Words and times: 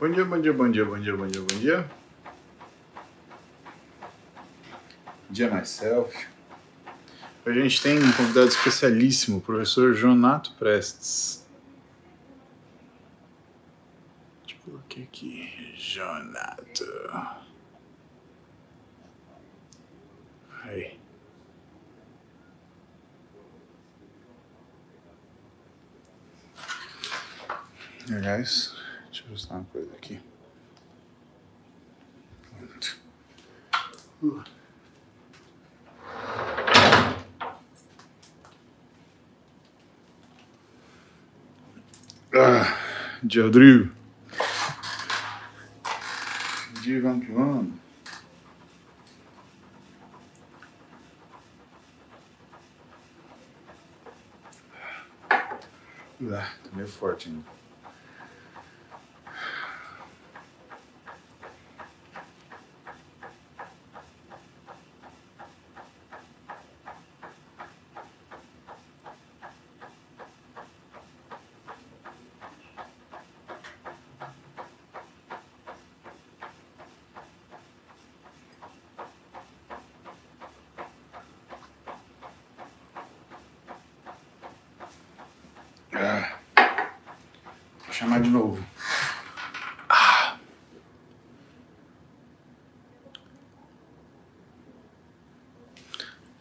Bom 0.00 0.08
dia, 0.10 0.24
bom 0.24 0.40
dia, 0.40 0.52
bom 0.52 0.70
dia, 0.70 0.84
bom 0.84 0.98
dia, 0.98 1.16
bom 1.16 1.26
dia, 1.26 1.40
bom 1.40 1.58
dia. 1.58 1.90
Dia 5.28 5.50
myself. 5.50 6.28
Hoje 7.44 7.58
a 7.58 7.62
gente 7.62 7.82
tem 7.82 7.98
um 7.98 8.12
convidado 8.12 8.46
especialíssimo, 8.46 9.38
o 9.38 9.40
professor 9.40 9.94
Jonato 9.94 10.54
Prestes. 10.54 11.44
Tipo, 14.46 14.76
o 14.76 14.82
que 14.88 15.06
que 15.06 15.74
Jonato? 15.76 16.84
Aí. 20.62 20.98
Aliás, 28.10 28.74
deixa 29.06 29.24
eu 29.24 29.32
ajustar 29.32 29.58
uma 29.58 29.66
coisa 29.66 29.92
aqui. 29.94 30.20
Pronto. 32.58 32.98
Uh. 34.22 34.44
Ah, 42.34 42.78
dia 43.28 43.42
Rodrigo. 43.42 43.90
Dia 46.80 47.02
vamos 47.02 47.26
que 47.26 47.32
vamos. 47.32 47.74
Ah, 55.30 56.52
tá 56.64 56.70
meio 56.72 56.88
forte 56.88 57.28
ainda. 57.28 57.58
Ah, 86.00 86.38
vou 87.84 87.92
chamar 87.92 88.20
de 88.20 88.30
novo. 88.30 88.64
Ah. 89.88 90.38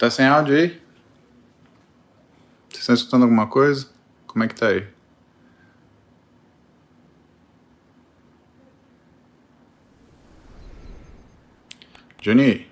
Tá 0.07 0.11
sem 0.11 0.25
áudio 0.25 0.55
aí? 0.55 0.81
Vocês 2.69 2.79
estão 2.79 2.95
escutando 2.95 3.23
alguma 3.23 3.45
coisa? 3.45 3.89
Como 4.25 4.41
é 4.41 4.47
que 4.47 4.55
tá 4.55 4.69
aí? 4.69 4.87
Johnny, 12.21 12.71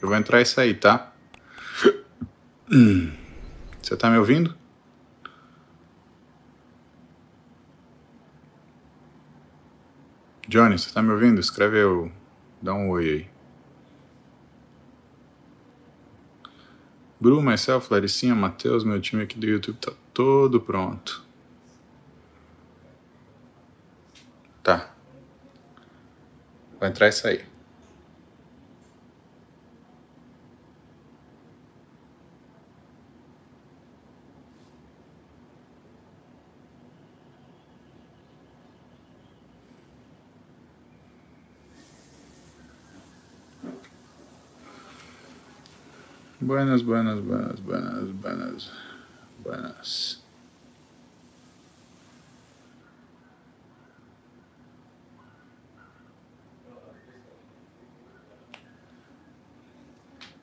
eu 0.00 0.06
vou 0.06 0.16
entrar 0.16 0.40
e 0.40 0.46
sair, 0.46 0.78
tá? 0.78 1.12
Você 3.82 3.96
tá 3.96 4.08
me 4.08 4.18
ouvindo? 4.18 4.56
Johnny, 10.46 10.78
você 10.78 10.94
tá 10.94 11.02
me 11.02 11.10
ouvindo? 11.10 11.40
Escreve 11.40 11.78
eu. 11.82 12.12
Dá 12.62 12.72
um 12.72 12.88
oi 12.90 13.08
aí. 13.08 13.31
Bru, 17.22 17.40
myself, 17.40 17.86
Laricinha, 17.88 18.34
Matheus, 18.34 18.82
meu 18.82 19.00
time 19.00 19.22
aqui 19.22 19.38
do 19.38 19.46
YouTube 19.46 19.76
tá 19.76 19.92
todo 20.12 20.60
pronto. 20.60 21.24
Tá. 24.60 24.92
Vou 26.80 26.88
entrar 26.88 27.06
e 27.06 27.12
sair. 27.12 27.51
Buenas, 46.42 46.82
buenas, 46.82 47.20
buenas, 47.20 47.60
buenas, 47.60 48.12
buenas, 48.20 48.72
buenas. 49.44 50.20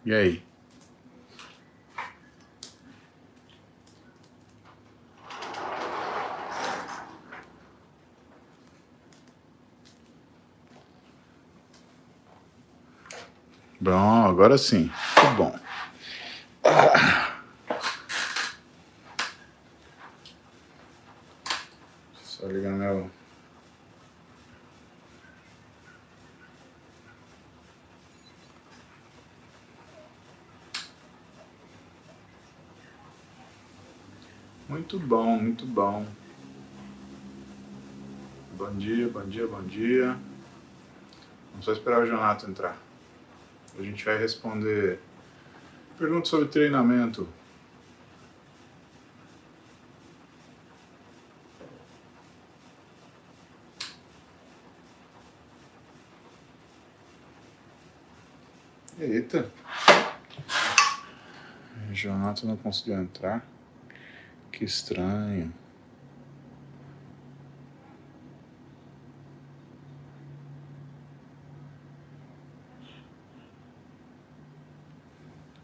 E 0.05 0.13
aí? 0.13 0.41
Bom, 13.81 14.25
agora 14.25 14.57
sim. 14.57 14.89
Muito 15.23 15.35
bom. 15.35 15.68
Só 22.23 22.47
ligar 22.47 22.71
meu. 22.71 23.11
Muito 34.69 34.97
bom, 34.99 35.37
muito 35.37 35.65
bom. 35.65 36.05
Bom 38.57 38.73
dia, 38.77 39.09
bom 39.09 39.25
dia, 39.25 39.47
bom 39.47 39.63
dia. 39.63 40.17
Vamos 41.51 41.65
só 41.65 41.73
esperar 41.73 42.01
o 42.01 42.05
Jonato 42.05 42.49
entrar. 42.49 42.77
A 43.77 43.81
gente 43.81 44.05
vai 44.05 44.17
responder 44.17 45.01
perguntas 45.99 46.29
sobre 46.29 46.47
treinamento. 46.47 47.27
Eita. 58.97 59.51
O 61.89 61.93
Jonato 61.93 62.47
não 62.47 62.55
conseguiu 62.55 62.95
entrar. 62.95 63.45
Que 64.51 64.63
estranho. 64.63 65.53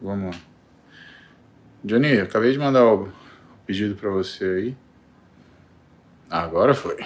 Vamos 0.05 0.35
lá. 0.35 0.41
Johnny, 1.83 2.19
acabei 2.19 2.51
de 2.51 2.59
mandar 2.59 2.85
o 2.85 3.11
pedido 3.65 3.95
para 3.95 4.11
você 4.11 4.45
aí. 4.45 4.77
Agora 6.29 6.75
foi. 6.75 7.03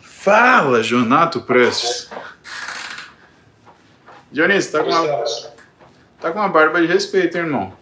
Fala, 0.00 0.84
Jonato 0.84 1.40
Prestes. 1.40 2.08
Johnny, 4.30 4.62
você 4.62 4.70
tá 4.70 4.84
com 4.84 4.90
uma, 4.90 5.24
tá 6.20 6.30
com 6.30 6.38
uma 6.38 6.48
barba 6.48 6.80
de 6.80 6.86
respeito, 6.86 7.36
hein, 7.36 7.42
irmão. 7.44 7.72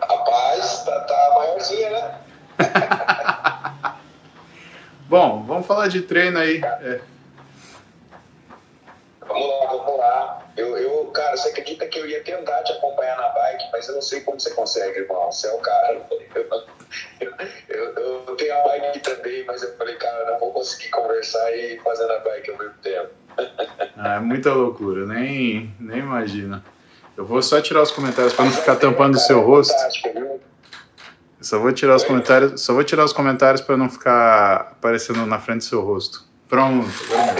Rapaz, 0.00 0.82
tá, 0.84 1.00
tá 1.02 1.34
maiorzinha, 1.38 1.90
né? 1.90 2.20
Bom, 5.08 5.44
vamos 5.44 5.68
falar 5.68 5.86
de 5.86 6.02
treino 6.02 6.36
aí. 6.36 6.60
É. 6.64 7.00
Vamos 9.20 9.46
lá, 9.46 9.66
vamos 9.66 9.98
lá. 9.98 10.40
Eu, 10.56 10.76
eu, 10.76 11.06
cara, 11.06 11.36
você 11.36 11.48
acredita 11.48 11.70
que 11.90 11.98
eu 11.98 12.08
ia 12.08 12.22
tentar 12.22 12.62
te 12.62 12.72
acompanhar 12.72 13.16
na 13.16 13.28
bike, 13.28 13.64
mas 13.72 13.88
eu 13.88 13.94
não 13.94 14.02
sei 14.02 14.20
como 14.20 14.40
você 14.40 14.50
consegue, 14.50 15.00
irmão. 15.00 15.30
Você 15.30 15.46
é 15.46 15.52
o 15.52 15.58
cara. 15.58 16.00
Eu, 16.34 16.46
eu, 17.20 17.32
eu, 17.68 18.24
eu 18.26 18.36
tenho 18.36 18.54
a 18.54 18.62
bike 18.62 19.00
também, 19.00 19.44
mas 19.44 19.62
eu 19.62 19.76
falei, 19.76 19.96
cara, 19.96 20.30
não 20.30 20.38
vou 20.38 20.52
conseguir 20.52 20.88
conversar 20.90 21.54
e 21.54 21.78
fazer 21.80 22.10
a 22.10 22.18
bike 22.20 22.50
ao 22.50 22.58
mesmo 22.58 22.74
tempo. 22.82 23.10
Ah, 24.02 24.14
é 24.14 24.18
muita 24.18 24.50
loucura, 24.54 25.04
nem, 25.04 25.74
nem 25.78 25.98
imagina. 25.98 26.64
Eu 27.14 27.26
vou 27.26 27.42
só 27.42 27.60
tirar 27.60 27.82
os 27.82 27.90
comentários 27.90 28.32
para 28.32 28.46
não 28.46 28.52
ficar 28.52 28.76
tampando 28.76 29.16
o 29.16 29.18
seu 29.18 29.42
rosto. 29.42 29.74
Só 31.38 31.58
vou 31.58 31.70
tirar 31.70 31.96
os 31.96 32.04
comentários, 32.04 32.62
só 32.62 32.72
vou 32.72 32.82
tirar 32.82 33.04
os 33.04 33.12
comentários 33.12 33.60
para 33.60 33.76
não 33.76 33.90
ficar 33.90 34.72
aparecendo 34.72 35.26
na 35.26 35.38
frente 35.38 35.58
do 35.58 35.64
seu 35.64 35.82
rosto. 35.82 36.24
Pronto. 36.48 36.88
Beleza. 37.08 37.39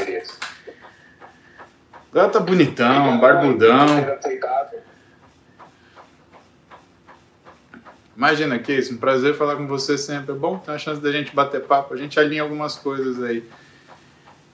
Agora 2.13 2.29
tá 2.29 2.41
bonitão, 2.41 3.19
barbudão. 3.21 3.87
Imagina 8.17 8.59
que 8.59 8.73
isso, 8.73 8.93
um 8.93 8.99
prazer 8.99 9.35
falar 9.35 9.57
com 9.57 9.67
você 9.67 9.97
sempre. 9.97 10.33
É 10.33 10.35
bom, 10.35 10.59
tem 10.59 10.75
a 10.75 10.79
chance 10.79 11.01
da 11.01 11.11
gente 11.11 11.35
bater 11.35 11.63
papo, 11.63 11.95
a 11.95 11.97
gente 11.97 12.19
alinha 12.19 12.43
algumas 12.43 12.77
coisas 12.77 13.23
aí. 13.23 13.45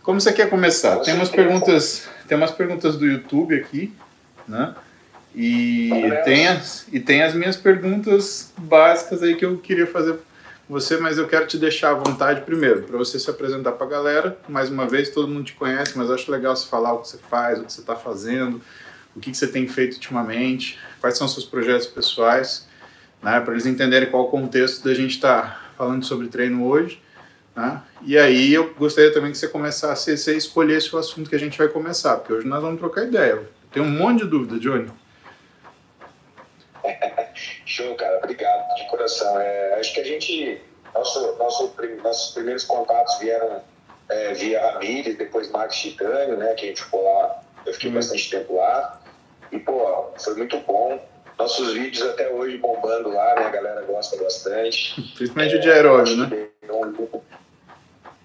Como 0.03 0.20
você 0.20 0.32
quer 0.32 0.49
começar? 0.49 1.00
Tem 1.00 1.14
umas 1.14 1.31
perguntas, 1.31 2.08
tem 2.29 2.37
umas 2.37 2.53
perguntas 2.53 2.97
do 2.97 3.05
YouTube 3.05 3.56
aqui, 3.59 3.93
né? 4.47 4.75
E 5.35 5.91
tem, 6.25 6.47
as, 6.47 6.87
e 6.93 7.00
tem 7.00 7.23
as 7.23 7.35
minhas 7.35 7.56
perguntas 7.56 8.52
básicas 8.56 9.23
aí 9.23 9.35
que 9.35 9.44
eu 9.44 9.59
queria 9.59 9.87
fazer 9.87 10.19
você, 10.68 10.96
mas 10.96 11.16
eu 11.16 11.28
quero 11.28 11.46
te 11.46 11.56
deixar 11.58 11.90
à 11.90 11.94
vontade 11.94 12.40
primeiro, 12.40 12.82
para 12.82 12.98
você 12.98 13.18
se 13.18 13.30
apresentar 13.30 13.72
para 13.72 13.86
a 13.86 13.90
galera. 13.90 14.38
Mais 14.48 14.68
uma 14.68 14.86
vez, 14.86 15.10
todo 15.10 15.28
mundo 15.28 15.44
te 15.44 15.52
conhece, 15.52 15.96
mas 15.96 16.10
acho 16.10 16.30
legal 16.30 16.56
você 16.56 16.66
falar 16.66 16.92
o 16.92 17.02
que 17.02 17.08
você 17.08 17.18
faz, 17.18 17.60
o 17.60 17.64
que 17.64 17.72
você 17.72 17.80
está 17.80 17.94
fazendo, 17.94 18.60
o 19.14 19.20
que, 19.20 19.30
que 19.30 19.36
você 19.36 19.46
tem 19.46 19.68
feito 19.68 19.94
ultimamente, 19.94 20.78
quais 21.00 21.16
são 21.16 21.28
seus 21.28 21.44
projetos 21.44 21.86
pessoais, 21.86 22.66
né, 23.22 23.40
para 23.40 23.52
eles 23.52 23.64
entenderem 23.64 24.10
qual 24.10 24.24
o 24.24 24.28
contexto 24.28 24.84
da 24.84 24.92
gente 24.92 25.12
estar 25.12 25.42
tá 25.42 25.60
falando 25.78 26.04
sobre 26.04 26.26
treino 26.26 26.66
hoje. 26.66 27.00
Né? 27.54 27.80
E 28.02 28.18
aí 28.18 28.52
eu 28.52 28.74
gostaria 28.74 29.12
também 29.12 29.30
que 29.30 29.38
você 29.38 29.48
começasse, 29.48 30.16
você 30.16 30.36
escolhesse 30.36 30.94
o 30.94 30.98
assunto 30.98 31.30
que 31.30 31.36
a 31.36 31.38
gente 31.38 31.56
vai 31.56 31.68
começar, 31.68 32.16
porque 32.16 32.32
hoje 32.32 32.46
nós 32.46 32.60
vamos 32.60 32.78
trocar 32.78 33.04
ideia. 33.04 33.40
Tem 33.72 33.82
um 33.82 33.88
monte 33.88 34.24
de 34.24 34.30
dúvida, 34.30 34.58
Johnny. 34.58 34.90
Show, 37.65 37.94
cara. 37.94 38.19
Obrigado 38.19 38.75
de 38.77 38.87
coração. 38.88 39.41
É, 39.41 39.75
acho 39.75 39.94
que 39.94 40.00
a 40.00 40.05
gente. 40.05 40.61
Nosso, 40.94 41.37
nosso, 41.37 41.75
nossos 42.03 42.35
primeiros 42.35 42.65
contatos 42.65 43.19
vieram 43.19 43.62
é, 44.09 44.33
via 44.33 44.73
Ramires, 44.73 45.17
depois 45.17 45.50
Max 45.50 45.77
Titânio, 45.77 46.37
né? 46.37 46.55
Que 46.55 46.67
a 46.67 46.69
gente 46.69 46.83
ficou 46.83 47.03
lá. 47.05 47.43
Eu 47.67 47.73
fiquei 47.75 47.91
uhum. 47.91 47.97
bastante 47.97 48.31
tempo 48.31 48.56
lá. 48.56 49.00
E, 49.53 49.59
pô, 49.59 50.11
foi 50.19 50.35
muito 50.37 50.59
bom. 50.61 51.00
Nossos 51.38 51.75
vídeos 51.75 52.09
até 52.09 52.31
hoje 52.31 52.56
bombando 52.56 53.11
lá, 53.11 53.35
né? 53.35 53.47
A 53.47 53.50
galera 53.50 53.83
gosta 53.83 54.17
bastante. 54.17 54.94
Principalmente 55.15 55.55
é, 55.55 55.59
o 55.59 55.61
de 55.61 55.71
aeróbio, 55.71 56.17
né? 56.17 56.49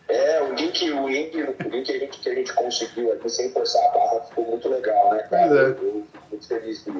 É, 0.08 0.42
o 0.42 0.54
link, 0.54 0.92
o 0.92 1.08
link, 1.08 1.36
o 1.38 1.70
link 1.70 1.86
que, 1.86 1.92
a 1.94 2.00
gente, 2.00 2.20
que 2.20 2.30
a 2.30 2.36
gente 2.36 2.54
conseguiu 2.54 3.14
aqui 3.14 3.30
sem 3.30 3.50
forçar 3.52 3.82
a 3.86 3.92
barra 3.92 4.22
ficou 4.26 4.46
muito 4.46 4.68
legal, 4.68 5.14
né, 5.14 5.24
cara? 5.30 5.56
É. 5.56 5.70
Eu 5.70 5.76
fico 5.76 6.28
muito 6.30 6.48
feliz 6.48 6.84
de, 6.84 6.92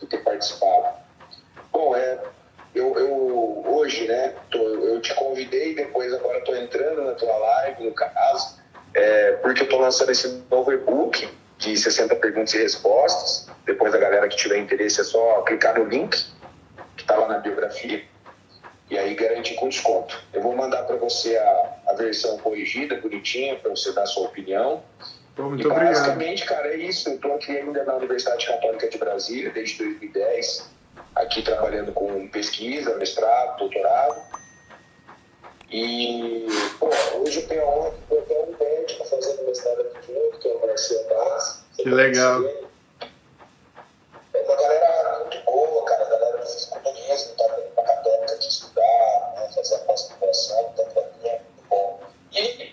de 0.00 0.06
ter 0.06 0.18
participado. 0.24 0.96
Bom, 1.74 1.96
é, 1.96 2.20
eu, 2.72 2.96
eu 2.96 3.64
hoje, 3.66 4.06
né, 4.06 4.32
tô, 4.48 4.58
eu 4.58 5.00
te 5.00 5.12
convidei, 5.12 5.74
depois 5.74 6.14
agora 6.14 6.38
estou 6.38 6.56
entrando 6.56 7.02
na 7.02 7.14
tua 7.14 7.36
live, 7.36 7.82
no 7.82 7.92
caso, 7.92 8.60
é, 8.94 9.32
porque 9.42 9.62
eu 9.62 9.64
estou 9.64 9.80
lançando 9.80 10.12
esse 10.12 10.44
novo 10.48 10.72
e-book 10.72 11.28
de 11.58 11.76
60 11.76 12.14
perguntas 12.14 12.54
e 12.54 12.58
respostas. 12.58 13.48
Depois 13.66 13.92
a 13.92 13.98
galera 13.98 14.28
que 14.28 14.36
tiver 14.36 14.58
interesse 14.58 15.00
é 15.00 15.04
só 15.04 15.42
clicar 15.42 15.76
no 15.76 15.84
link 15.84 16.16
que 16.96 17.02
está 17.02 17.16
lá 17.16 17.26
na 17.26 17.38
biografia 17.38 18.04
e 18.88 18.96
aí 18.96 19.12
garante 19.14 19.54
com 19.54 19.68
desconto. 19.68 20.22
Eu 20.32 20.42
vou 20.42 20.54
mandar 20.54 20.84
para 20.84 20.94
você 20.94 21.36
a, 21.36 21.72
a 21.88 21.92
versão 21.94 22.38
corrigida, 22.38 22.94
bonitinha, 23.00 23.56
para 23.56 23.70
você 23.70 23.90
dar 23.92 24.02
a 24.02 24.06
sua 24.06 24.26
opinião. 24.26 24.84
Pô, 25.34 25.44
muito 25.44 25.66
e 25.66 25.66
obrigado. 25.66 25.92
basicamente, 25.92 26.44
cara, 26.44 26.68
é 26.68 26.76
isso. 26.76 27.08
Eu 27.08 27.16
estou 27.16 27.34
aqui 27.34 27.50
ainda 27.50 27.82
na 27.82 27.96
Universidade 27.96 28.46
Católica 28.46 28.88
de 28.88 28.96
Brasília 28.96 29.50
desde 29.50 29.78
2010 29.78 30.72
aqui 31.14 31.42
trabalhando 31.42 31.92
com 31.92 32.28
pesquisa, 32.28 32.94
mestrado, 32.96 33.58
doutorado. 33.58 34.20
E, 35.70 36.46
pô, 36.78 36.88
hoje 37.18 37.40
eu 37.40 37.48
tenho 37.48 37.62
a 37.62 37.66
honra 37.66 37.90
de 37.90 38.20
ter 38.22 38.38
um 38.38 38.56
médico 38.58 39.04
fazendo 39.06 39.44
mestrado 39.44 39.80
aqui 39.80 40.12
junto, 40.12 40.38
que 40.38 40.48
é 40.48 40.52
o 40.54 40.66
Marcelo 40.66 41.08
Bass. 41.08 41.64
Que 41.76 41.90
legal. 41.90 42.44
É 44.34 44.40
uma 44.42 44.56
galera 44.56 45.18
muito 45.20 45.44
boa, 45.44 45.84
cara, 45.84 46.04
a 46.04 46.08
galera 46.10 46.38
do 46.38 46.46
fisiculturismo, 46.46 47.34
tá 47.36 47.46
vindo 47.56 47.74
pra 47.74 47.84
católica 47.84 48.34
aqui 48.34 48.48
estudar, 48.48 49.34
né, 49.36 49.50
fazer 49.54 49.74
a 49.74 49.78
pós-graduação, 49.78 50.70
então 50.72 50.86
pra 50.86 51.02
mim 51.02 51.28
é 51.28 51.40
muito 51.40 51.68
bom. 51.68 52.00
E 52.32 52.72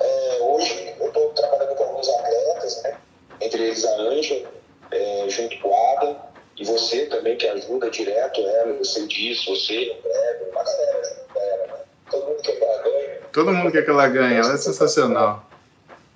é, 0.00 0.38
hoje 0.40 0.96
eu 0.98 1.06
estou 1.06 1.30
trabalhando 1.30 1.76
com 1.76 1.84
alguns 1.84 2.08
atletas, 2.08 2.82
né, 2.82 2.98
entre 3.40 3.62
eles 3.62 3.84
a 3.84 3.92
Anja, 3.92 4.48
é, 4.90 5.28
junto 5.28 5.58
com 5.60 5.68
o 5.68 5.96
Adam, 5.96 6.29
e 6.56 6.64
você 6.64 7.06
também 7.06 7.36
que 7.36 7.46
ajuda 7.46 7.90
direto 7.90 8.40
ela, 8.40 8.74
você 8.74 9.06
diz, 9.06 9.44
você, 9.46 9.96
o 10.04 10.50
uma 10.50 10.62
galera 10.62 11.26
ela, 11.36 11.66
né? 11.66 11.84
Todo 12.10 12.26
mundo 12.26 12.42
quer 12.42 12.56
que 12.56 12.64
ela 12.64 12.82
ganhe. 12.82 13.18
Todo 13.32 13.52
mundo 13.52 13.72
quer 13.72 13.84
que 13.84 13.90
ela 13.90 14.08
ganhe, 14.08 14.36
ela 14.36 14.54
é 14.54 14.56
sensacional. 14.56 15.48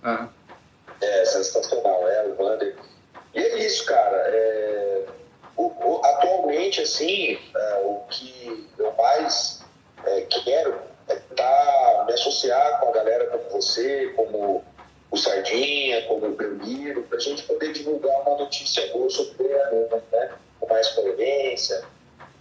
É, 0.05 1.21
é 1.21 1.25
sensacional, 1.25 2.09
ela, 2.09 2.35
o 2.35 2.43
Wander. 2.43 2.77
E 3.35 3.39
é 3.39 3.59
isso, 3.65 3.87
cara. 3.87 4.17
É, 4.27 5.05
o, 5.57 5.67
o, 5.67 6.05
atualmente, 6.05 6.83
assim, 6.83 7.39
é, 7.57 7.83
o 7.85 8.03
que 8.11 8.69
eu 8.79 8.93
mais 8.93 9.63
é, 10.05 10.21
quero 10.23 10.75
é 11.09 11.17
tá, 11.37 12.05
me 12.07 12.13
associar 12.13 12.81
com 12.81 12.89
a 12.89 12.93
galera 12.93 13.27
como 13.27 13.51
você, 13.51 14.13
como 14.17 14.65
o 15.15 15.17
Sardinha, 15.17 16.03
como 16.03 16.27
o 16.27 16.35
Belmiro, 16.35 17.03
para 17.05 17.19
a 17.19 17.21
gente 17.21 17.45
poder 17.45 17.73
divulgar 17.73 18.21
uma 18.23 18.37
notícia 18.37 18.85
boa 18.93 19.09
sobre 19.09 19.33
o 19.33 19.35
treinamento, 19.37 20.03
né? 20.13 20.31
com 20.59 20.69
mais 20.69 20.89
coerência, 20.89 21.83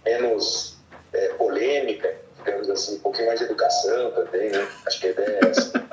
menos 0.04 0.76
é, 1.12 1.28
polêmica, 1.28 2.14
digamos 2.36 2.68
assim, 2.68 2.96
um 2.96 2.98
pouquinho 2.98 3.28
mais 3.28 3.38
de 3.38 3.46
educação 3.46 4.10
também, 4.10 4.50
né? 4.50 4.68
Acho 4.86 5.00
que 5.00 5.06
a 5.06 5.10
ideia 5.10 5.38
é 5.42 5.48
essa. 5.48 5.84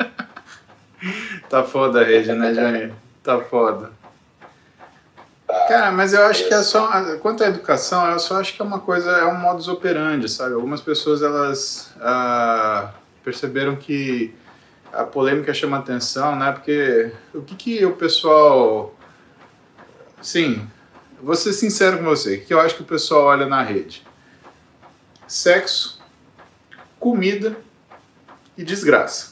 tá 1.50 1.63
foda 1.63 2.01
a 2.01 2.03
rede, 2.03 2.33
né, 2.33 2.53
Jair? 2.53 2.93
Tá 3.23 3.39
foda. 3.41 3.91
Tá. 5.47 5.65
Cara, 5.67 5.91
mas 5.91 6.13
eu 6.13 6.23
acho 6.23 6.47
que 6.47 6.53
é 6.53 6.63
só. 6.63 6.89
Quanto 7.17 7.43
à 7.43 7.47
educação, 7.47 8.09
eu 8.11 8.19
só 8.19 8.39
acho 8.39 8.55
que 8.55 8.61
é 8.61 8.65
uma 8.65 8.79
coisa, 8.79 9.11
é 9.11 9.25
um 9.25 9.38
modus 9.38 9.67
operandi, 9.67 10.27
sabe? 10.27 10.55
Algumas 10.55 10.81
pessoas 10.81 11.21
elas 11.21 11.93
ah, 12.01 12.91
perceberam 13.23 13.75
que 13.75 14.33
a 14.91 15.03
polêmica 15.03 15.53
chama 15.53 15.77
atenção, 15.77 16.36
né? 16.36 16.51
Porque 16.51 17.12
o 17.33 17.41
que, 17.41 17.55
que 17.55 17.86
o 17.86 17.95
pessoal. 17.95 18.95
Sim, 20.21 20.67
vou 21.21 21.36
ser 21.36 21.53
sincero 21.53 21.98
com 21.98 22.03
você, 22.03 22.36
o 22.36 22.45
que 22.45 22.53
eu 22.53 22.60
acho 22.60 22.75
que 22.75 22.81
o 22.81 22.86
pessoal 22.86 23.25
olha 23.25 23.45
na 23.45 23.62
rede? 23.62 24.03
Sexo, 25.27 26.00
comida 27.00 27.55
e 28.57 28.63
desgraça. 28.63 29.31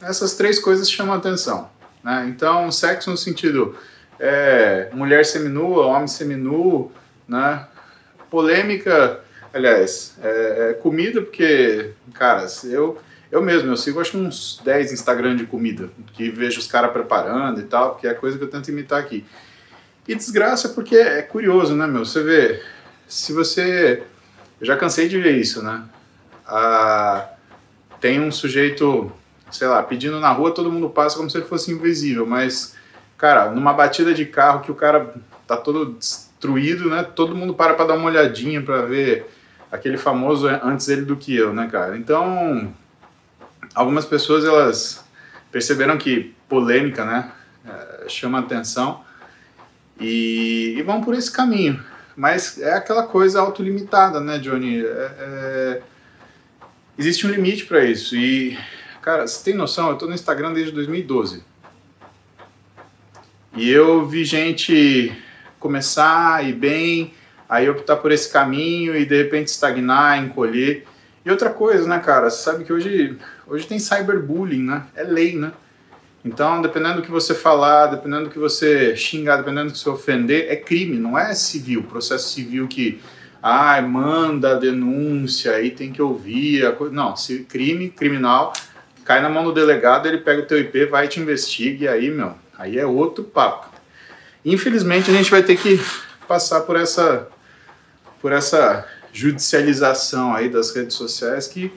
Essas 0.00 0.34
três 0.34 0.58
coisas 0.58 0.90
chamam 0.90 1.14
atenção. 1.14 1.70
Né? 2.02 2.26
Então, 2.28 2.70
sexo 2.70 3.10
no 3.10 3.16
sentido 3.16 3.76
é, 4.18 4.90
mulher 4.92 5.24
seminua, 5.24 5.86
homem 5.86 6.08
seminu, 6.08 6.92
né? 7.26 7.66
polêmica, 8.28 9.20
aliás, 9.52 10.16
é, 10.22 10.70
é 10.70 10.74
comida, 10.74 11.22
porque, 11.22 11.92
cara, 12.12 12.46
eu 12.64 12.98
eu 13.30 13.42
mesmo, 13.42 13.70
eu 13.70 13.76
sigo 13.76 14.00
acho 14.00 14.16
uns 14.16 14.60
10 14.64 14.92
Instagram 14.92 15.36
de 15.36 15.44
comida, 15.44 15.90
que 16.14 16.30
vejo 16.30 16.58
os 16.58 16.66
caras 16.66 16.92
preparando 16.92 17.60
e 17.60 17.64
tal, 17.64 17.96
que 17.96 18.06
é 18.06 18.14
coisa 18.14 18.38
que 18.38 18.44
eu 18.44 18.50
tento 18.50 18.68
imitar 18.70 18.98
aqui. 18.98 19.24
E 20.06 20.14
desgraça 20.14 20.70
porque 20.70 20.96
é 20.96 21.20
curioso, 21.20 21.74
né, 21.74 21.86
meu? 21.86 22.04
Você 22.04 22.22
vê, 22.22 22.62
se 23.06 23.32
você. 23.32 24.02
Eu 24.58 24.66
já 24.66 24.76
cansei 24.76 25.06
de 25.06 25.20
ver 25.20 25.36
isso, 25.36 25.62
né? 25.62 25.84
Ah, 26.46 27.28
tem 28.00 28.18
um 28.18 28.32
sujeito, 28.32 29.12
sei 29.50 29.68
lá, 29.68 29.82
pedindo 29.82 30.18
na 30.18 30.32
rua, 30.32 30.50
todo 30.50 30.72
mundo 30.72 30.88
passa 30.88 31.16
como 31.16 31.28
se 31.28 31.36
ele 31.36 31.46
fosse 31.46 31.70
invisível, 31.70 32.26
mas, 32.26 32.74
cara, 33.18 33.50
numa 33.50 33.74
batida 33.74 34.14
de 34.14 34.24
carro 34.24 34.62
que 34.62 34.72
o 34.72 34.74
cara 34.74 35.14
tá 35.46 35.56
todo 35.58 35.92
destruído, 35.92 36.88
né? 36.88 37.02
Todo 37.02 37.36
mundo 37.36 37.52
para 37.52 37.74
pra 37.74 37.84
dar 37.84 37.94
uma 37.94 38.08
olhadinha 38.08 38.62
para 38.62 38.82
ver 38.82 39.26
aquele 39.70 39.98
famoso 39.98 40.48
antes 40.48 40.88
ele 40.88 41.02
do 41.02 41.16
que 41.16 41.36
eu, 41.36 41.52
né, 41.52 41.68
cara? 41.70 41.98
Então, 41.98 42.72
algumas 43.74 44.04
pessoas 44.04 44.44
elas 44.44 45.04
perceberam 45.50 45.96
que 45.96 46.34
polêmica, 46.48 47.04
né, 47.04 47.32
é, 47.66 48.08
chama 48.08 48.38
atenção 48.38 49.04
e, 50.00 50.74
e, 50.78 50.82
vão 50.82 51.00
por 51.00 51.14
esse 51.14 51.30
caminho. 51.30 51.82
Mas 52.16 52.58
é 52.58 52.74
aquela 52.74 53.04
coisa 53.04 53.40
autolimitada, 53.40 54.20
né, 54.20 54.38
Johnny? 54.38 54.84
É, 54.84 55.12
é, 55.18 55.82
existe 56.98 57.26
um 57.26 57.30
limite 57.30 57.64
para 57.64 57.84
isso. 57.84 58.16
E, 58.16 58.58
cara, 59.00 59.26
você 59.26 59.44
tem 59.44 59.54
noção? 59.54 59.88
Eu 59.88 59.94
estou 59.94 60.08
no 60.08 60.14
Instagram 60.14 60.52
desde 60.52 60.72
2012. 60.72 61.42
E 63.56 63.70
eu 63.70 64.06
vi 64.06 64.24
gente 64.24 65.16
começar 65.58 66.44
e 66.44 66.52
bem, 66.52 67.12
aí 67.48 67.68
optar 67.68 67.96
por 67.96 68.12
esse 68.12 68.30
caminho 68.30 68.96
e 68.96 69.04
de 69.04 69.16
repente 69.16 69.48
estagnar, 69.48 70.18
encolher. 70.18 70.86
E 71.24 71.30
outra 71.30 71.50
coisa, 71.50 71.86
né, 71.86 71.98
cara? 71.98 72.30
Você 72.30 72.42
sabe 72.42 72.64
que 72.64 72.72
hoje, 72.72 73.18
hoje 73.48 73.66
tem 73.66 73.78
cyberbullying, 73.78 74.62
né? 74.62 74.86
É 74.94 75.02
lei, 75.02 75.36
né? 75.36 75.52
Então, 76.24 76.60
dependendo 76.60 76.96
do 76.96 77.02
que 77.02 77.10
você 77.10 77.34
falar, 77.34 77.86
dependendo 77.86 78.24
do 78.24 78.30
que 78.30 78.38
você 78.38 78.94
xingar, 78.96 79.36
dependendo 79.36 79.68
do 79.68 79.72
que 79.72 79.78
você 79.78 79.88
ofender, 79.88 80.46
é 80.50 80.56
crime, 80.56 80.98
não 80.98 81.18
é 81.18 81.34
civil, 81.34 81.84
processo 81.84 82.28
civil 82.34 82.66
que 82.68 83.00
ah, 83.42 83.80
manda 83.80 84.52
a 84.52 84.54
denúncia, 84.54 85.52
aí 85.52 85.70
tem 85.70 85.92
que 85.92 86.02
ouvir. 86.02 86.66
A 86.66 86.72
coisa. 86.72 86.92
Não, 86.92 87.16
se 87.16 87.40
crime, 87.44 87.88
criminal, 87.88 88.52
cai 89.04 89.22
na 89.22 89.28
mão 89.28 89.44
do 89.44 89.52
delegado, 89.52 90.06
ele 90.06 90.18
pega 90.18 90.42
o 90.42 90.46
teu 90.46 90.58
IP, 90.60 90.86
vai 90.86 91.08
te 91.08 91.20
investiga, 91.20 91.84
e 91.84 91.88
aí, 91.88 92.10
meu, 92.10 92.34
aí 92.58 92.78
é 92.78 92.84
outro 92.84 93.24
papo. 93.24 93.68
Infelizmente, 94.44 95.10
a 95.10 95.14
gente 95.14 95.30
vai 95.30 95.42
ter 95.42 95.56
que 95.56 95.80
passar 96.26 96.62
por 96.62 96.76
essa, 96.76 97.28
por 98.20 98.32
essa 98.32 98.86
judicialização 99.12 100.34
aí 100.34 100.48
das 100.48 100.74
redes 100.74 100.94
sociais 100.94 101.46
que, 101.46 101.72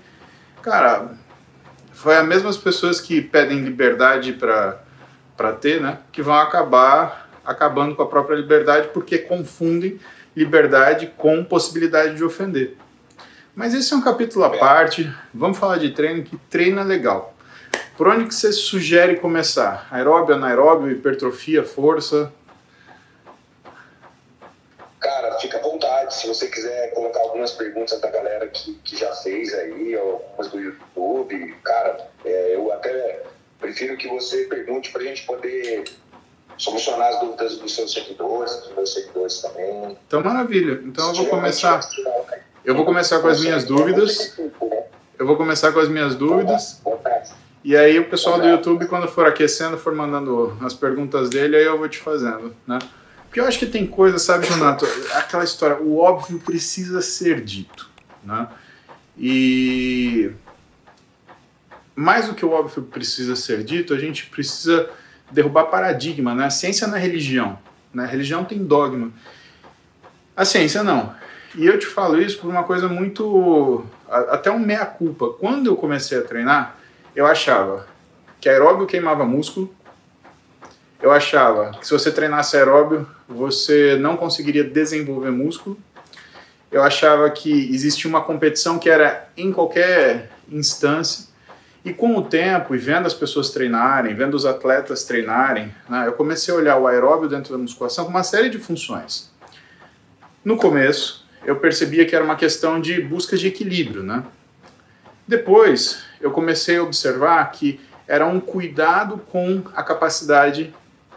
cara, 0.61 1.11
foi 2.01 2.17
as 2.17 2.27
mesmas 2.27 2.57
pessoas 2.57 2.99
que 2.99 3.21
pedem 3.21 3.59
liberdade 3.59 4.33
para 4.33 5.53
ter, 5.59 5.79
né, 5.79 5.99
que 6.11 6.21
vão 6.21 6.33
acabar 6.33 7.29
acabando 7.45 7.95
com 7.95 8.01
a 8.01 8.07
própria 8.07 8.35
liberdade 8.35 8.89
porque 8.91 9.19
confundem 9.19 9.99
liberdade 10.35 11.13
com 11.15 11.43
possibilidade 11.43 12.15
de 12.15 12.23
ofender. 12.23 12.75
Mas 13.55 13.75
esse 13.75 13.93
é 13.93 13.95
um 13.95 14.01
capítulo 14.01 14.45
à 14.45 14.49
parte. 14.49 15.11
Vamos 15.31 15.59
falar 15.59 15.77
de 15.77 15.91
treino, 15.91 16.23
que 16.23 16.37
treino 16.49 16.79
é 16.79 16.83
legal. 16.83 17.35
Por 17.97 18.07
onde 18.07 18.25
que 18.25 18.33
você 18.33 18.51
sugere 18.51 19.17
começar? 19.17 19.87
Aeróbio, 19.91 20.33
anaeróbio, 20.33 20.89
hipertrofia, 20.89 21.63
força? 21.63 22.33
Cara, 25.01 25.39
fica 25.39 25.57
à 25.57 25.61
vontade. 25.61 26.13
Se 26.13 26.27
você 26.27 26.47
quiser 26.47 26.93
colocar 26.93 27.19
algumas 27.21 27.51
perguntas 27.51 27.99
da 27.99 28.11
galera 28.11 28.47
que, 28.47 28.75
que 28.83 28.95
já 28.95 29.11
fez 29.15 29.51
aí, 29.51 29.95
algumas 29.95 30.51
do 30.51 30.59
YouTube, 30.59 31.55
cara, 31.63 32.07
é, 32.23 32.55
eu 32.55 32.71
até 32.71 33.23
prefiro 33.59 33.97
que 33.97 34.07
você 34.07 34.45
pergunte 34.45 34.91
para 34.91 35.01
a 35.01 35.05
gente 35.05 35.25
poder 35.25 35.85
solucionar 36.55 37.07
as 37.09 37.19
dúvidas 37.19 37.57
dos 37.57 37.73
seus 37.73 37.91
seguidores, 37.91 38.55
dos 38.57 38.75
meus 38.75 38.93
seguidores 38.93 39.41
também. 39.41 39.97
Então, 40.05 40.21
maravilha. 40.21 40.79
Então, 40.85 41.07
eu 41.07 41.15
vou 41.15 41.25
começar. 41.25 41.79
Eu 42.63 42.75
vou 42.75 42.85
começar 42.85 43.19
com 43.21 43.27
as 43.27 43.41
minhas 43.41 43.63
dúvidas. 43.63 44.37
Eu 45.17 45.25
vou 45.25 45.35
começar 45.35 45.71
com 45.71 45.79
as 45.79 45.89
minhas 45.89 46.13
dúvidas. 46.13 46.79
E 47.63 47.75
aí, 47.75 47.97
o 47.97 48.07
pessoal 48.07 48.39
do 48.39 48.47
YouTube, 48.47 48.85
quando 48.85 49.07
for 49.07 49.25
aquecendo, 49.25 49.79
for 49.79 49.95
mandando 49.95 50.55
as 50.61 50.75
perguntas 50.75 51.31
dele, 51.31 51.55
aí 51.55 51.63
eu 51.63 51.79
vou 51.79 51.89
te 51.89 51.97
fazendo, 51.97 52.55
né? 52.67 52.77
Porque 53.31 53.39
eu 53.39 53.47
acho 53.47 53.59
que 53.59 53.65
tem 53.65 53.87
coisa, 53.87 54.19
sabe, 54.19 54.45
Renato? 54.45 54.85
Aquela 55.13 55.45
história, 55.45 55.77
o 55.77 55.97
óbvio 55.97 56.37
precisa 56.37 57.01
ser 57.01 57.39
dito, 57.39 57.89
né? 58.21 58.49
E 59.17 60.31
mais 61.95 62.27
do 62.27 62.35
que 62.35 62.45
o 62.45 62.51
óbvio 62.51 62.83
precisa 62.83 63.37
ser 63.37 63.63
dito, 63.63 63.93
a 63.93 63.97
gente 63.97 64.25
precisa 64.25 64.89
derrubar 65.31 65.67
paradigma, 65.67 66.35
né? 66.35 66.47
A 66.47 66.49
ciência 66.49 66.85
não 66.87 66.97
é 66.97 66.99
religião, 66.99 67.57
né? 67.93 68.03
A 68.03 68.05
religião 68.05 68.43
tem 68.43 68.65
dogma. 68.65 69.13
A 70.35 70.43
ciência 70.43 70.83
não. 70.83 71.15
E 71.55 71.65
eu 71.65 71.79
te 71.79 71.85
falo 71.85 72.21
isso 72.21 72.37
por 72.37 72.49
uma 72.49 72.63
coisa 72.65 72.89
muito. 72.89 73.85
até 74.09 74.51
um 74.51 74.59
meia-culpa. 74.59 75.29
Quando 75.39 75.67
eu 75.67 75.77
comecei 75.77 76.17
a 76.17 76.21
treinar, 76.21 76.75
eu 77.15 77.25
achava 77.25 77.87
que 78.41 78.49
aeróbio 78.49 78.85
queimava 78.85 79.23
músculo. 79.23 79.73
Eu 81.01 81.11
achava 81.11 81.71
que 81.71 81.87
se 81.87 81.91
você 81.91 82.11
treinasse 82.11 82.55
aeróbio, 82.55 83.07
você 83.27 83.95
não 83.95 84.15
conseguiria 84.15 84.63
desenvolver 84.63 85.31
músculo. 85.31 85.77
Eu 86.71 86.83
achava 86.83 87.29
que 87.31 87.73
existia 87.73 88.07
uma 88.07 88.21
competição 88.21 88.77
que 88.77 88.89
era 88.89 89.27
em 89.35 89.51
qualquer 89.51 90.29
instância 90.49 91.31
e 91.83 91.91
com 91.91 92.15
o 92.15 92.21
tempo, 92.21 92.75
e 92.75 92.77
vendo 92.77 93.07
as 93.07 93.13
pessoas 93.15 93.49
treinarem, 93.49 94.13
vendo 94.13 94.35
os 94.35 94.45
atletas 94.45 95.03
treinarem, 95.03 95.73
né, 95.89 96.05
eu 96.05 96.13
comecei 96.13 96.53
a 96.53 96.57
olhar 96.57 96.77
o 96.77 96.85
aeróbio 96.85 97.27
dentro 97.27 97.51
da 97.51 97.57
musculação 97.57 98.05
com 98.05 98.11
uma 98.11 98.23
série 98.23 98.49
de 98.49 98.59
funções. 98.59 99.31
No 100.45 100.57
começo, 100.57 101.25
eu 101.43 101.55
percebia 101.55 102.05
que 102.05 102.15
era 102.15 102.23
uma 102.23 102.35
questão 102.35 102.79
de 102.79 103.01
busca 103.01 103.35
de 103.35 103.47
equilíbrio, 103.47 104.03
né? 104.03 104.23
Depois, 105.27 106.03
eu 106.19 106.29
comecei 106.29 106.77
a 106.77 106.83
observar 106.83 107.51
que 107.51 107.79
era 108.07 108.27
um 108.27 108.39
cuidado 108.39 109.17
com 109.31 109.63
a 109.75 109.81
capacidade 109.81 110.71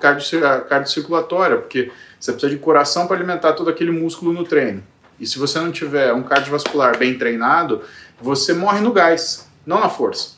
cardiocirculatória, 0.04 1.58
porque 1.58 1.90
você 2.18 2.32
precisa 2.32 2.52
de 2.52 2.58
coração 2.58 3.06
para 3.06 3.16
alimentar 3.16 3.52
todo 3.54 3.70
aquele 3.70 3.90
músculo 3.90 4.32
no 4.32 4.44
treino. 4.44 4.82
E 5.18 5.26
se 5.26 5.38
você 5.38 5.58
não 5.58 5.70
tiver 5.70 6.12
um 6.12 6.22
cardiovascular 6.22 6.98
bem 6.98 7.16
treinado, 7.16 7.82
você 8.20 8.52
morre 8.52 8.80
no 8.80 8.92
gás, 8.92 9.48
não 9.66 9.80
na 9.80 9.88
força 9.88 10.34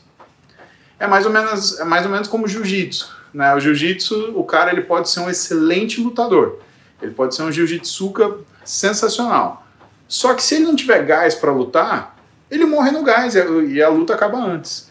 é 0.99 1.05
mais 1.05 1.25
ou 1.25 1.31
menos, 1.31 1.79
é 1.79 1.83
mais 1.83 2.05
ou 2.05 2.11
menos 2.11 2.27
como 2.27 2.47
jiu-jitsu. 2.47 3.15
Né? 3.33 3.53
O 3.53 3.59
jiu-jitsu, 3.59 4.33
o 4.35 4.43
cara 4.43 4.71
ele 4.71 4.81
pode 4.81 5.09
ser 5.09 5.19
um 5.19 5.29
excelente 5.29 6.01
lutador. 6.01 6.59
Ele 7.01 7.11
pode 7.11 7.35
ser 7.35 7.43
um 7.43 7.51
jiu-jitsuca 7.51 8.37
sensacional. 8.63 9.65
Só 10.07 10.33
que 10.33 10.41
se 10.41 10.55
ele 10.55 10.65
não 10.65 10.75
tiver 10.75 11.03
gás 11.05 11.35
para 11.35 11.51
lutar, 11.51 12.17
ele 12.49 12.65
morre 12.65 12.91
no 12.91 13.03
gás 13.03 13.35
e 13.35 13.81
a 13.81 13.89
luta 13.89 14.13
acaba 14.13 14.37
antes. 14.37 14.86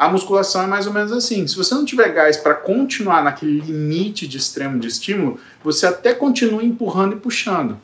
A 0.00 0.08
musculação 0.08 0.62
é 0.62 0.66
mais 0.66 0.86
ou 0.86 0.94
menos 0.94 1.12
assim. 1.12 1.46
Se 1.46 1.54
você 1.54 1.74
não 1.74 1.84
tiver 1.84 2.08
gás 2.08 2.38
para 2.38 2.54
continuar 2.54 3.22
naquele 3.22 3.60
limite 3.60 4.26
de 4.26 4.38
extremo 4.38 4.80
de 4.80 4.88
estímulo, 4.88 5.38
você 5.62 5.84
até 5.84 6.14
continua 6.14 6.64
empurrando 6.64 7.16
e 7.16 7.20
puxando. 7.20 7.78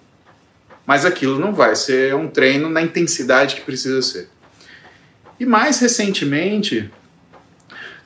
Mas 0.86 1.04
aquilo 1.04 1.38
não 1.38 1.52
vai 1.52 1.76
ser 1.76 2.14
um 2.14 2.26
treino 2.26 2.70
na 2.70 2.80
intensidade 2.80 3.56
que 3.56 3.60
precisa 3.60 4.00
ser. 4.00 4.30
E 5.38 5.44
mais 5.44 5.78
recentemente, 5.78 6.90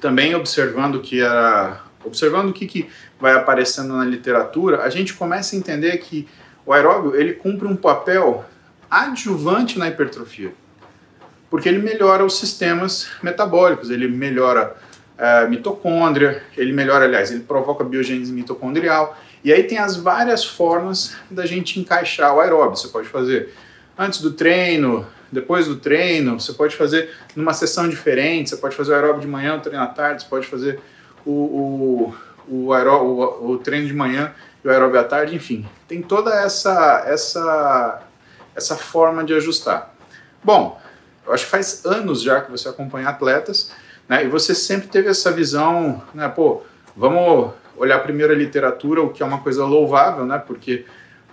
também 0.00 0.34
observando 0.34 1.00
que 1.00 1.20
era 1.20 1.80
observando 2.04 2.48
o 2.48 2.52
que, 2.52 2.66
que 2.66 2.90
vai 3.20 3.34
aparecendo 3.34 3.96
na 3.96 4.04
literatura, 4.04 4.82
a 4.82 4.90
gente 4.90 5.14
começa 5.14 5.54
a 5.54 5.58
entender 5.60 5.96
que 5.98 6.26
o 6.66 6.72
aeróbio 6.72 7.14
ele 7.14 7.34
cumpre 7.34 7.68
um 7.68 7.76
papel 7.76 8.44
adjuvante 8.90 9.78
na 9.78 9.86
hipertrofia, 9.86 10.52
porque 11.50 11.68
ele 11.68 11.78
melhora 11.78 12.24
os 12.24 12.38
sistemas 12.38 13.08
metabólicos, 13.22 13.90
ele 13.90 14.06
melhora 14.06 14.76
a 15.18 15.42
é, 15.42 15.48
mitocôndria, 15.48 16.42
ele 16.56 16.72
melhora, 16.72 17.04
aliás, 17.04 17.30
ele 17.30 17.40
provoca 17.40 17.82
biogênese 17.82 18.32
mitocondrial, 18.32 19.18
e 19.42 19.52
aí 19.52 19.64
tem 19.64 19.78
as 19.78 19.96
várias 19.96 20.44
formas 20.44 21.16
da 21.30 21.44
gente 21.44 21.80
encaixar 21.80 22.34
o 22.34 22.40
aeróbio. 22.40 22.76
Você 22.76 22.88
pode 22.88 23.08
fazer 23.08 23.52
antes 23.98 24.20
do 24.20 24.32
treino, 24.32 25.06
depois 25.32 25.66
do 25.66 25.76
treino, 25.76 26.38
você 26.38 26.52
pode 26.52 26.76
fazer 26.76 27.10
numa 27.34 27.52
sessão 27.52 27.88
diferente, 27.88 28.50
você 28.50 28.56
pode 28.56 28.76
fazer 28.76 28.92
o 28.92 28.94
aeróbio 28.94 29.20
de 29.20 29.26
manhã, 29.26 29.56
o 29.56 29.60
treino 29.60 29.82
à 29.82 29.86
tarde, 29.86 30.22
você 30.22 30.28
pode 30.28 30.46
fazer 30.46 30.80
o, 31.24 31.30
o, 31.30 32.14
o, 32.48 32.72
o, 32.72 33.52
o 33.52 33.58
treino 33.58 33.86
de 33.86 33.94
manhã 33.94 34.32
e 34.64 34.68
o 34.68 34.70
aeróbio 34.70 35.00
à 35.00 35.04
tarde, 35.04 35.34
enfim. 35.34 35.66
Tem 35.88 36.02
toda 36.02 36.34
essa, 36.34 37.04
essa, 37.06 38.02
essa 38.54 38.76
forma 38.76 39.24
de 39.24 39.34
ajustar. 39.34 39.94
Bom, 40.42 40.80
eu 41.26 41.32
acho 41.32 41.44
que 41.44 41.50
faz 41.50 41.84
anos 41.84 42.22
já 42.22 42.40
que 42.40 42.50
você 42.50 42.68
acompanha 42.68 43.08
atletas, 43.08 43.72
né, 44.08 44.24
e 44.24 44.28
você 44.28 44.54
sempre 44.54 44.88
teve 44.88 45.08
essa 45.08 45.30
visão, 45.30 46.02
né, 46.12 46.28
pô, 46.28 46.62
vamos 46.96 47.52
olhar 47.76 47.98
primeiro 48.00 48.32
a 48.32 48.36
literatura, 48.36 49.02
o 49.02 49.10
que 49.10 49.22
é 49.22 49.26
uma 49.26 49.40
coisa 49.40 49.64
louvável, 49.64 50.24
né, 50.26 50.42
porque 50.44 50.84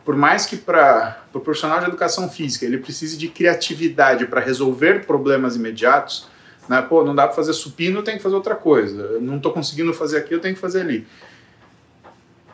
por 0.05 0.15
mais 0.15 0.45
que 0.45 0.55
para 0.55 1.17
o 1.27 1.31
pro 1.33 1.41
profissional 1.41 1.79
de 1.79 1.85
educação 1.87 2.29
física 2.29 2.65
ele 2.65 2.77
precise 2.77 3.17
de 3.17 3.27
criatividade 3.27 4.25
para 4.25 4.39
resolver 4.39 5.05
problemas 5.05 5.57
imediatos, 5.57 6.29
né? 6.69 6.81
Pô, 6.81 7.03
não 7.03 7.15
dá 7.15 7.25
para 7.25 7.35
fazer 7.35 7.53
supino, 7.53 8.03
tem 8.03 8.17
que 8.17 8.23
fazer 8.23 8.35
outra 8.35 8.55
coisa. 8.55 9.19
Não 9.19 9.37
estou 9.37 9.51
conseguindo 9.51 9.93
fazer 9.93 10.17
aqui, 10.17 10.33
eu 10.33 10.39
tenho 10.39 10.55
que 10.55 10.61
fazer 10.61 10.81
ali. 10.81 11.07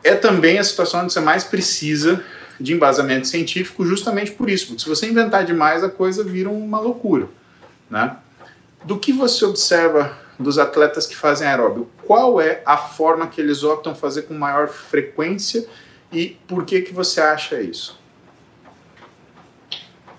É 0.02 0.14
também 0.14 0.58
a 0.58 0.64
situação 0.64 1.02
onde 1.02 1.12
você 1.12 1.20
mais 1.20 1.44
precisa 1.44 2.22
de 2.60 2.72
embasamento 2.72 3.26
científico, 3.26 3.84
justamente 3.84 4.32
por 4.32 4.48
isso, 4.48 4.68
porque 4.68 4.82
se 4.82 4.88
você 4.88 5.08
inventar 5.08 5.44
demais, 5.44 5.82
a 5.82 5.88
coisa 5.88 6.22
vira 6.22 6.48
uma 6.48 6.78
loucura, 6.80 7.28
né? 7.90 8.16
Do 8.84 8.98
que 8.98 9.12
você 9.12 9.44
observa 9.44 10.18
dos 10.38 10.58
atletas 10.58 11.06
que 11.06 11.16
fazem 11.16 11.46
aeróbio, 11.46 11.88
qual 12.04 12.40
é 12.40 12.62
a 12.66 12.76
forma 12.76 13.26
que 13.26 13.40
eles 13.40 13.62
optam 13.62 13.94
fazer 13.94 14.22
com 14.22 14.34
maior 14.34 14.68
frequência 14.68 15.66
e 16.12 16.38
por 16.46 16.64
que 16.64 16.82
que 16.82 16.92
você 16.92 17.20
acha 17.20 17.60
isso? 17.60 17.98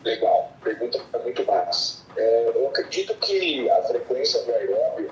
Legal, 0.04 0.54
pergunta 0.64 1.02
muito 1.24 1.46
massa. 1.46 2.06
É, 2.16 2.52
eu 2.56 2.68
acredito 2.68 3.14
que 3.16 3.70
a 3.70 3.84
frequência 3.84 4.42
do 4.44 4.52
aeróbio, 4.52 5.12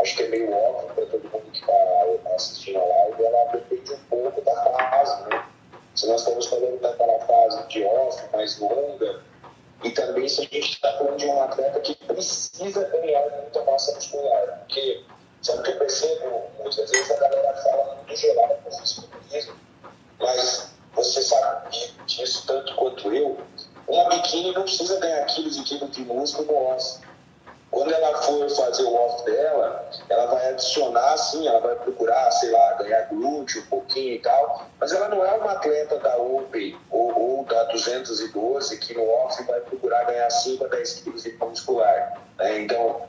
acho 0.00 0.16
que 0.16 0.22
é 0.22 0.28
meio 0.28 0.50
óbvio 0.50 0.94
para 0.94 1.06
todo 1.06 1.22
mundo 1.24 1.50
que 1.52 1.58
está 1.58 2.34
assistindo 2.34 2.78
a 2.78 2.84
live, 2.84 3.24
ela 3.24 3.52
depende 3.52 3.92
um 3.92 3.98
pouco 4.08 4.40
da 4.42 4.54
fase, 4.54 5.28
né? 5.28 5.44
Se 5.98 6.06
nós 6.06 6.20
estamos 6.20 6.46
falando 6.46 6.80
daquela 6.80 7.18
fase 7.26 7.66
de 7.66 7.82
off 7.82 8.22
mais 8.32 8.56
longa, 8.60 9.20
e 9.82 9.90
também 9.90 10.28
se 10.28 10.42
a 10.42 10.44
gente 10.44 10.74
está 10.74 10.96
falando 10.96 11.16
de 11.16 11.26
um 11.26 11.42
atleta 11.42 11.80
que 11.80 11.92
precisa 12.06 12.84
ganhar 12.84 13.28
muita 13.30 13.64
massa 13.64 13.96
muscular, 13.96 14.60
porque 14.60 15.02
sabe 15.42 15.58
o 15.58 15.62
que 15.64 15.70
eu 15.72 15.78
percebo 15.78 16.42
muitas 16.56 16.88
vezes 16.88 17.10
a 17.10 17.16
galera 17.16 17.52
fala 17.64 18.04
no 18.08 18.16
geral 18.16 18.60
do 18.64 18.76
fisiculturismo, 18.76 19.54
mas 20.20 20.70
você 20.94 21.20
sabe 21.20 21.76
disso 22.06 22.44
tanto 22.46 22.76
quanto 22.76 23.12
eu, 23.12 23.36
uma 23.88 24.08
biquíni 24.08 24.52
não 24.52 24.62
precisa 24.62 25.00
ganhar 25.00 25.24
quilos 25.24 25.56
e 25.56 25.64
quilos 25.64 25.90
de 25.90 26.02
músculo 26.02 26.46
no 26.46 26.76
osso. 26.76 27.00
Quando 27.70 27.92
ela 27.92 28.22
for 28.22 28.48
fazer 28.48 28.82
o 28.82 28.94
off 28.94 29.24
dela, 29.24 29.90
ela 30.08 30.26
vai 30.26 30.48
adicionar, 30.48 31.16
sim, 31.18 31.46
ela 31.46 31.60
vai 31.60 31.74
procurar, 31.76 32.30
sei 32.30 32.50
lá, 32.50 32.72
ganhar 32.74 33.02
glúteo 33.08 33.62
um 33.62 33.66
pouquinho 33.66 34.14
e 34.14 34.18
tal, 34.20 34.66
mas 34.80 34.92
ela 34.92 35.08
não 35.08 35.24
é 35.24 35.32
uma 35.32 35.52
atleta 35.52 35.98
da 35.98 36.16
Open 36.16 36.78
ou, 36.90 37.38
ou 37.38 37.44
da 37.44 37.64
212, 37.64 38.78
que 38.78 38.94
no 38.94 39.06
off 39.06 39.42
vai 39.44 39.60
procurar 39.60 40.04
ganhar 40.04 40.30
5 40.30 40.64
a 40.64 40.68
10 40.68 40.94
quilos 41.00 41.22
de 41.22 41.30
pão 41.30 41.50
muscular. 41.50 42.18
Né? 42.38 42.60
Então, 42.60 43.02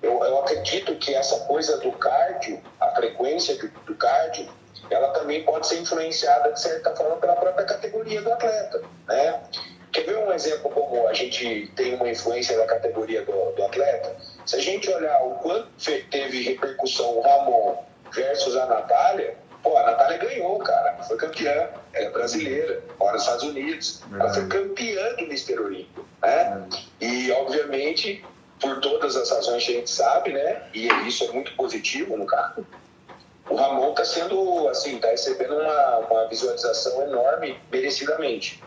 eu, 0.00 0.22
eu 0.22 0.38
acredito 0.38 0.94
que 0.96 1.14
essa 1.14 1.40
coisa 1.46 1.78
do 1.78 1.90
cardio, 1.92 2.62
a 2.80 2.90
frequência 2.90 3.56
do, 3.56 3.68
do 3.68 3.94
cardio, 3.96 4.48
ela 4.90 5.08
também 5.08 5.44
pode 5.44 5.66
ser 5.66 5.80
influenciada, 5.80 6.52
de 6.52 6.60
certa 6.60 6.94
forma, 6.94 7.16
pela 7.16 7.34
própria 7.34 7.64
categoria 7.64 8.20
do 8.22 8.32
atleta. 8.32 8.82
Né? 9.08 9.42
Quer 9.94 10.06
ver 10.06 10.18
um 10.18 10.32
exemplo 10.32 10.68
como 10.70 11.06
a 11.06 11.14
gente 11.14 11.70
tem 11.76 11.94
uma 11.94 12.10
influência 12.10 12.58
da 12.58 12.66
categoria 12.66 13.24
do, 13.24 13.52
do 13.52 13.64
atleta? 13.64 14.16
Se 14.44 14.56
a 14.56 14.60
gente 14.60 14.90
olhar 14.90 15.22
o 15.22 15.36
quanto 15.36 15.68
teve 16.10 16.42
repercussão 16.42 17.18
o 17.18 17.20
Ramon 17.20 17.76
versus 18.12 18.56
a 18.56 18.66
Natália, 18.66 19.36
pô, 19.62 19.76
a 19.76 19.84
Natália 19.84 20.18
ganhou, 20.18 20.58
cara. 20.58 21.00
Foi 21.04 21.16
campeã. 21.16 21.68
Ela 21.92 22.06
é 22.06 22.10
brasileira, 22.10 22.82
mora 22.98 23.12
nos 23.12 23.22
Estados 23.22 23.44
Unidos. 23.44 24.02
Ela 24.12 24.34
foi 24.34 24.48
campeã 24.48 25.14
do 25.14 25.28
Mister 25.28 25.60
Olímpico. 25.60 26.04
Né? 26.20 26.68
E, 27.00 27.30
obviamente, 27.30 28.24
por 28.60 28.80
todas 28.80 29.14
as 29.14 29.30
razões 29.30 29.64
que 29.64 29.70
a 29.70 29.74
gente 29.76 29.90
sabe, 29.90 30.32
né? 30.32 30.62
E 30.74 30.88
isso 31.06 31.22
é 31.22 31.28
muito 31.28 31.54
positivo 31.54 32.16
no 32.16 32.26
carro. 32.26 32.66
O 33.48 33.54
Ramon 33.54 33.90
está 33.90 34.04
sendo, 34.04 34.68
assim, 34.68 34.96
está 34.96 35.08
recebendo 35.10 35.56
uma, 35.56 35.98
uma 35.98 36.28
visualização 36.28 37.00
enorme, 37.02 37.56
merecidamente. 37.70 38.60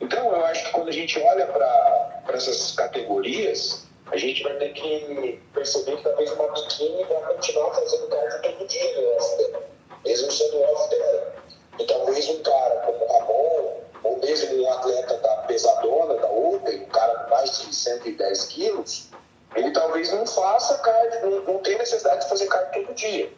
Então, 0.00 0.30
eu 0.30 0.44
acho 0.46 0.66
que 0.66 0.72
quando 0.72 0.88
a 0.88 0.92
gente 0.92 1.18
olha 1.20 1.46
para 1.46 2.36
essas 2.36 2.72
categorias, 2.72 3.86
a 4.10 4.16
gente 4.16 4.42
vai 4.42 4.54
ter 4.54 4.72
que 4.72 5.40
perceber 5.52 5.96
que 5.96 6.02
talvez 6.02 6.30
uma 6.32 6.48
biquíni 6.48 7.04
vai 7.04 7.34
continuar 7.34 7.74
fazendo 7.74 8.08
cardio 8.08 8.42
todo 8.42 8.68
dia, 8.68 9.00
né? 9.00 9.60
mesmo 10.04 10.30
sendo 10.30 10.62
off 10.62 10.90
dela. 10.90 11.34
E 11.78 11.84
talvez 11.84 12.28
um 12.28 12.42
cara 12.42 12.76
como 12.80 13.04
o 13.04 13.12
Ramon, 13.12 13.80
ou 14.04 14.18
mesmo 14.20 14.62
um 14.62 14.72
atleta 14.72 15.16
da 15.18 15.36
pesadona, 15.48 16.14
da 16.14 16.30
Open, 16.30 16.82
um 16.82 16.86
cara 16.86 17.14
com 17.20 17.30
mais 17.30 17.58
de 17.58 17.74
110 17.74 18.44
quilos, 18.46 19.08
ele 19.54 19.72
talvez 19.72 20.12
não 20.12 20.26
faça 20.26 20.78
cardio, 20.78 21.30
não, 21.30 21.54
não 21.54 21.58
tenha 21.58 21.78
necessidade 21.78 22.22
de 22.22 22.28
fazer 22.28 22.46
cardio 22.46 22.86
todo 22.86 22.94
dia. 22.94 23.32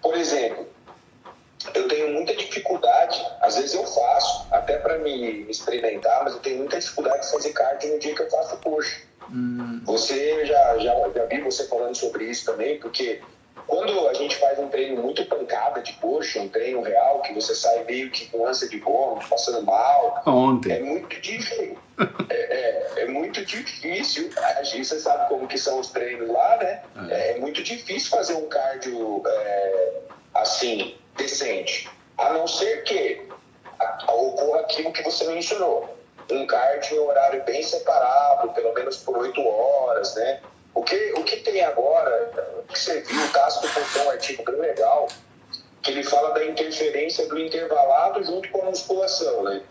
Por 0.00 0.16
exemplo, 0.16 0.66
eu 1.74 1.88
tenho 1.88 2.12
muita 2.12 2.34
dificuldade, 2.34 3.24
às 3.40 3.56
vezes 3.56 3.74
eu 3.74 3.86
faço, 3.86 4.46
até 4.50 4.78
para 4.78 4.98
me 4.98 5.50
experimentar, 5.50 6.24
mas 6.24 6.34
eu 6.34 6.40
tenho 6.40 6.58
muita 6.58 6.78
dificuldade 6.78 7.22
de 7.22 7.30
fazer 7.30 7.52
cardio 7.52 7.92
no 7.92 7.98
dia 7.98 8.14
que 8.14 8.22
eu 8.22 8.30
faço 8.30 8.56
coxa. 8.58 9.00
Hum. 9.30 9.80
Você 9.84 10.44
já, 10.46 10.78
já, 10.78 10.94
já 11.14 11.24
vi 11.26 11.40
você 11.40 11.66
falando 11.66 11.94
sobre 11.94 12.24
isso 12.24 12.44
também, 12.44 12.78
porque 12.78 13.20
quando 13.66 14.08
a 14.08 14.14
gente 14.14 14.36
faz 14.36 14.58
um 14.58 14.68
treino 14.68 15.02
muito 15.02 15.24
pancada 15.26 15.80
de 15.80 15.92
coxa, 15.94 16.40
um 16.40 16.48
treino 16.48 16.82
real, 16.82 17.22
que 17.22 17.32
você 17.32 17.54
sai 17.54 17.84
meio 17.84 18.10
que 18.10 18.26
com 18.26 18.46
ânsia 18.46 18.68
de 18.68 18.78
vômito, 18.78 19.28
passando 19.28 19.62
mal, 19.62 20.22
Ontem. 20.26 20.72
é 20.72 20.80
muito 20.80 21.20
difícil. 21.20 21.78
é, 22.28 22.34
é, 22.34 22.92
é, 23.02 23.06
muito 23.06 23.44
difícil. 23.44 24.30
A 24.36 24.62
gente, 24.62 24.86
você 24.86 24.98
sabe 24.98 25.28
como 25.28 25.46
que 25.46 25.58
são 25.58 25.78
os 25.78 25.90
treinos 25.90 26.28
lá, 26.28 26.56
né? 26.58 26.82
É, 27.10 27.30
é 27.30 27.38
muito 27.38 27.62
difícil 27.62 28.10
fazer 28.10 28.34
um 28.34 28.48
cardio 28.48 29.22
é, 29.26 29.92
assim, 30.34 30.94
decente. 31.16 31.88
A 32.18 32.32
não 32.32 32.46
ser 32.46 32.84
que 32.84 33.28
ocorra 34.08 34.60
aquilo 34.60 34.92
que 34.92 35.02
você 35.02 35.24
mencionou. 35.26 35.96
Um 36.30 36.46
cardio 36.46 36.96
em 36.96 37.00
horário 37.00 37.44
bem 37.44 37.62
separado, 37.62 38.52
pelo 38.52 38.72
menos 38.74 38.98
por 38.98 39.18
oito 39.18 39.40
horas, 39.40 40.14
né? 40.14 40.40
O 40.74 40.82
que, 40.82 41.12
o 41.18 41.24
que 41.24 41.36
tem 41.38 41.62
agora, 41.62 42.64
que 42.68 42.78
você 42.78 43.00
viu, 43.02 43.22
o 43.22 43.28
Castro 43.30 43.68
postou 43.68 44.04
um 44.04 44.10
artigo 44.10 44.42
bem 44.44 44.56
legal, 44.56 45.08
que 45.82 45.90
ele 45.90 46.02
fala 46.02 46.32
da 46.32 46.44
interferência 46.46 47.26
do 47.28 47.38
intervalado 47.38 48.22
junto 48.24 48.48
com 48.50 48.62
a 48.62 48.70
musculação, 48.70 49.42
né? 49.42 49.62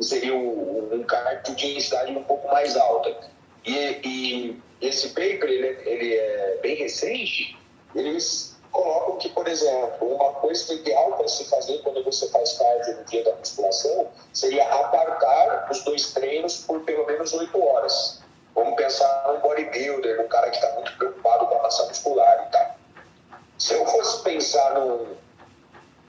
Seria 0.00 0.34
um, 0.34 0.88
um 0.92 1.04
cardio 1.04 1.54
de 1.54 1.66
intensidade 1.66 2.10
um 2.10 2.24
pouco 2.24 2.48
mais 2.48 2.76
alta. 2.76 3.16
E, 3.64 4.00
e 4.04 4.62
esse 4.80 5.08
paper, 5.08 5.44
ele, 5.44 5.78
ele 5.88 6.14
é 6.14 6.58
bem 6.60 6.74
recente, 6.74 7.56
eles 7.94 8.53
colocam 8.74 9.16
que, 9.18 9.28
por 9.30 9.46
exemplo, 9.46 10.14
uma 10.14 10.32
coisa 10.32 10.74
ideal 10.74 11.12
para 11.12 11.28
se 11.28 11.48
fazer 11.48 11.78
quando 11.78 12.02
você 12.04 12.28
faz 12.28 12.58
cardio 12.58 12.96
no 12.96 13.04
dia 13.04 13.24
da 13.24 13.32
musculação 13.36 14.08
seria 14.32 14.68
apartar 14.68 15.68
os 15.70 15.82
dois 15.84 16.12
treinos 16.12 16.58
por 16.58 16.80
pelo 16.80 17.06
menos 17.06 17.32
oito 17.32 17.64
horas. 17.64 18.20
Vamos 18.54 18.74
pensar 18.74 19.32
num 19.32 19.40
bodybuilder, 19.40 20.20
num 20.20 20.28
cara 20.28 20.50
que 20.50 20.56
está 20.56 20.72
muito 20.74 20.96
preocupado 20.98 21.46
com 21.46 21.54
a 21.54 21.62
massa 21.62 21.86
muscular 21.86 22.46
e 22.46 22.52
tal. 22.52 22.76
Se 23.58 23.74
eu 23.74 23.86
fosse 23.86 24.22
pensar 24.22 24.74
num 24.74 25.16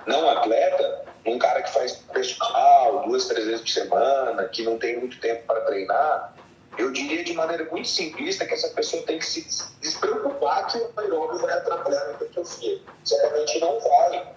não 0.08 0.30
atleta, 0.30 1.06
num 1.25 1.38
cara 1.39 1.62
que 1.62 1.71
faz 1.71 1.93
personal 2.13 3.04
duas, 3.08 3.28
três 3.28 3.45
vezes 3.45 3.62
por 3.62 3.69
semana, 3.69 4.43
que 4.49 4.63
não 4.63 4.78
tem 4.78 4.99
muito 4.99 5.19
tempo 5.19 5.43
para 5.47 5.62
treinar, 5.62 6.35
eu 6.77 6.91
diria 6.91 7.23
de 7.23 7.33
maneira 7.33 7.65
muito 7.65 7.88
simplista 7.88 8.45
que 8.45 8.53
essa 8.53 8.69
pessoa 8.69 9.03
tem 9.03 9.19
que 9.19 9.25
se 9.25 9.47
despreocupar 9.81 10.67
que 10.67 10.77
o 10.77 10.91
aeróbio 10.97 11.39
vai 11.39 11.53
atrapalhar 11.53 12.05
na 12.07 12.13
hipertrofia. 12.13 12.79
Certamente 13.03 13.59
não 13.59 13.79
vai. 13.79 14.27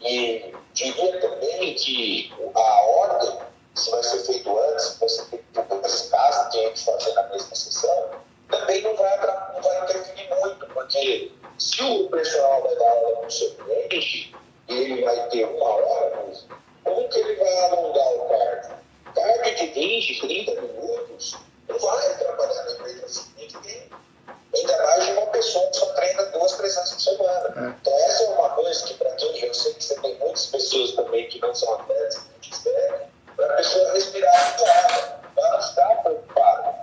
E 0.00 0.54
diria 0.72 1.20
também 1.20 1.74
que 1.74 2.32
a 2.54 2.82
ordem 2.82 3.38
se 3.74 3.90
vai 3.90 4.02
ser 4.02 4.18
feito 4.20 4.58
antes, 4.58 4.84
se 4.84 5.00
vai 5.00 5.08
ser 5.08 5.24
feito 5.26 5.44
depois, 5.52 6.08
caso 6.10 6.50
tenha 6.50 6.70
que 6.70 6.84
fazer 6.84 7.12
na 7.14 7.22
mesma 7.24 7.54
sessão, 7.54 8.10
também 8.48 8.82
não 8.82 8.94
vai, 8.96 9.16
não 9.52 9.62
vai 9.62 9.84
interferir 9.84 10.28
muito, 10.40 10.66
porque 10.66 11.32
se 11.58 11.82
o 11.82 12.08
personal 12.08 12.62
vai 12.62 12.76
dar 12.76 12.88
aula 12.88 13.22
no 13.22 13.30
seu 13.30 13.50
cliente 13.54 14.34
e 14.68 14.74
ele 14.74 15.04
vai 15.04 15.28
ter 15.28 15.44
uma 15.44 15.64
hora, 15.64 16.24
como 16.84 17.08
que 17.08 17.18
ele 17.18 17.36
vai 17.36 17.60
alongar 17.64 18.12
o 18.14 18.28
cardio? 18.28 18.76
Cardio 19.14 19.54
de 19.56 19.66
20, 19.66 20.20
30 20.20 20.60
minutos 20.60 21.36
não 21.68 21.78
vai 21.78 22.12
atrapalhar 22.12 22.62
a 22.62 22.70
hipertrofia 22.72 23.88
Ainda 24.54 24.82
mais 24.84 25.04
de 25.04 25.12
uma 25.12 25.26
pessoa 25.26 25.66
que 25.68 25.76
só 25.76 25.86
treina 25.94 26.22
duas, 26.26 26.52
três 26.52 26.76
vezes 26.76 26.92
por 26.92 27.00
semana. 27.00 27.54
É. 27.56 27.74
Então, 27.80 27.92
essa 28.06 28.22
é 28.22 28.28
uma 28.28 28.50
coisa 28.50 28.86
que, 28.86 28.94
para 28.94 29.10
quem 29.16 29.40
eu 29.40 29.52
sei 29.52 29.74
que 29.74 29.82
você 29.82 30.00
tem 30.00 30.16
muitas 30.18 30.46
pessoas 30.46 30.92
também 30.92 31.28
que 31.28 31.40
não 31.40 31.52
são 31.52 31.74
atletas, 31.74 32.18
que 32.40 32.50
quiserem, 32.50 33.08
para 33.36 33.46
a 33.46 33.56
pessoa 33.56 33.92
respirar 33.92 34.56
clara, 34.56 35.20
para 35.34 35.50
não 35.50 35.58
estar 35.58 36.02
preocupada. 36.02 36.74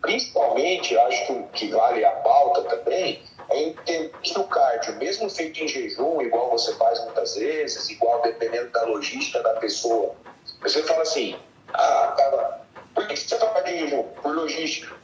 Principalmente, 0.00 0.96
acho 0.96 1.26
que 1.26 1.32
o 1.32 1.48
que 1.48 1.68
vale 1.68 2.04
a 2.04 2.10
pauta 2.10 2.62
também 2.62 3.22
é 3.50 3.62
entender 3.62 4.12
que 4.22 4.38
o 4.38 4.44
cardio, 4.44 4.96
mesmo 4.96 5.28
feito 5.28 5.62
em 5.62 5.68
jejum, 5.68 6.22
igual 6.22 6.50
você 6.50 6.74
faz 6.74 7.02
muitas 7.04 7.34
vezes, 7.34 7.88
igual 7.90 8.22
dependendo 8.22 8.70
da 8.70 8.84
logística 8.84 9.42
da 9.42 9.54
pessoa, 9.54 10.14
você 10.62 10.82
fala 10.84 11.02
assim, 11.02 11.38
ah, 11.72 12.14
cara, 12.16 12.60
por 12.94 13.06
que 13.06 13.16
você 13.16 13.36
faz 13.36 13.66
em 13.66 13.78
jejum? 13.78 14.04
Por 14.22 14.34
logística. 14.34 15.00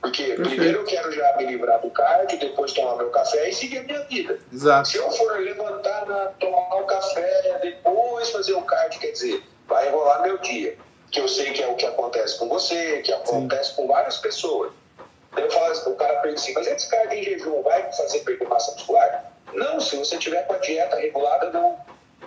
Porque 0.00 0.34
primeiro 0.34 0.78
eu 0.78 0.84
quero 0.84 1.12
já 1.12 1.36
me 1.36 1.44
livrar 1.44 1.80
do 1.80 1.90
cardio, 1.90 2.38
depois 2.38 2.72
tomar 2.72 2.96
meu 2.96 3.10
café 3.10 3.50
e 3.50 3.52
seguir 3.52 3.78
a 3.78 3.82
minha 3.82 4.02
vida. 4.04 4.38
Exato. 4.70 4.88
Se 4.88 4.96
eu 4.98 5.10
for 5.10 5.40
levantar, 5.40 6.34
tomar 6.38 6.76
o 6.76 6.84
café, 6.84 7.58
depois 7.60 8.30
fazer 8.30 8.52
o 8.52 8.62
cardio, 8.62 9.00
quer 9.00 9.10
dizer, 9.10 9.42
vai 9.66 9.88
enrolar 9.88 10.22
meu 10.22 10.38
dia. 10.38 10.76
Que 11.10 11.20
eu 11.20 11.26
sei 11.28 11.52
que 11.52 11.62
é 11.62 11.66
o 11.66 11.74
que 11.74 11.84
acontece 11.84 12.38
com 12.38 12.48
você, 12.48 13.02
que 13.02 13.12
acontece 13.12 13.70
Sim. 13.70 13.76
com 13.76 13.88
várias 13.88 14.18
pessoas. 14.18 14.72
Então 15.32 15.44
eu 15.44 15.50
falo, 15.50 15.72
assim, 15.72 15.90
o 15.90 15.96
cara 15.96 16.20
pergunta 16.20 16.40
assim, 16.40 16.52
mas 16.54 16.66
esse 16.68 16.88
cara 16.88 17.14
em 17.14 17.22
jejum 17.22 17.62
vai 17.62 17.92
fazer 17.92 18.20
perder 18.20 18.48
massa 18.48 18.72
muscular? 18.72 19.32
Não, 19.52 19.80
se 19.80 19.96
você 19.96 20.16
tiver 20.18 20.46
com 20.46 20.54
a 20.54 20.58
dieta 20.58 20.96
regulada, 20.96 21.50
não. 21.50 21.78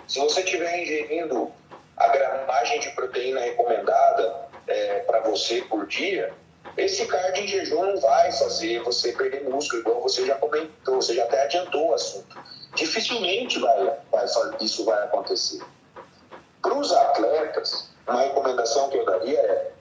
Se 0.06 0.18
você 0.18 0.40
estiver 0.40 0.82
ingerindo 0.82 1.50
a 1.96 2.08
gramagem 2.08 2.80
de 2.80 2.90
proteína 2.90 3.40
recomendada 3.40 4.48
é, 4.66 5.00
para 5.00 5.20
você 5.20 5.62
por 5.62 5.86
dia, 5.86 6.32
esse 6.76 7.06
cardio 7.06 7.44
em 7.44 7.46
jejum 7.48 8.00
vai 8.00 8.32
fazer 8.32 8.82
você 8.82 9.12
perder 9.12 9.48
músculo, 9.48 9.82
igual 9.82 10.02
você 10.02 10.26
já 10.26 10.34
comentou, 10.36 10.96
você 10.96 11.14
já 11.14 11.24
até 11.24 11.42
adiantou 11.42 11.90
o 11.90 11.94
assunto. 11.94 12.36
Dificilmente 12.74 13.58
vai, 13.60 13.96
vai, 14.10 14.26
isso 14.60 14.84
vai 14.84 15.04
acontecer. 15.04 15.62
Para 16.60 16.74
os 16.74 16.92
atletas, 16.92 17.90
uma 18.08 18.22
recomendação 18.22 18.88
que 18.88 18.96
eu 18.96 19.04
daria 19.04 19.38
é: 19.38 19.72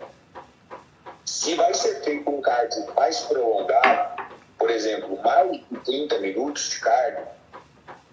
se 1.26 1.56
vai 1.56 1.74
ser 1.74 2.04
feito 2.04 2.30
um 2.30 2.42
cardio 2.42 2.86
mais 2.96 3.22
prolongado, 3.22 4.24
por 4.58 4.70
exemplo, 4.70 5.20
mais 5.24 5.52
de 5.52 5.80
30 5.84 6.20
minutos 6.20 6.70
de 6.70 6.80
cardio, 6.80 7.26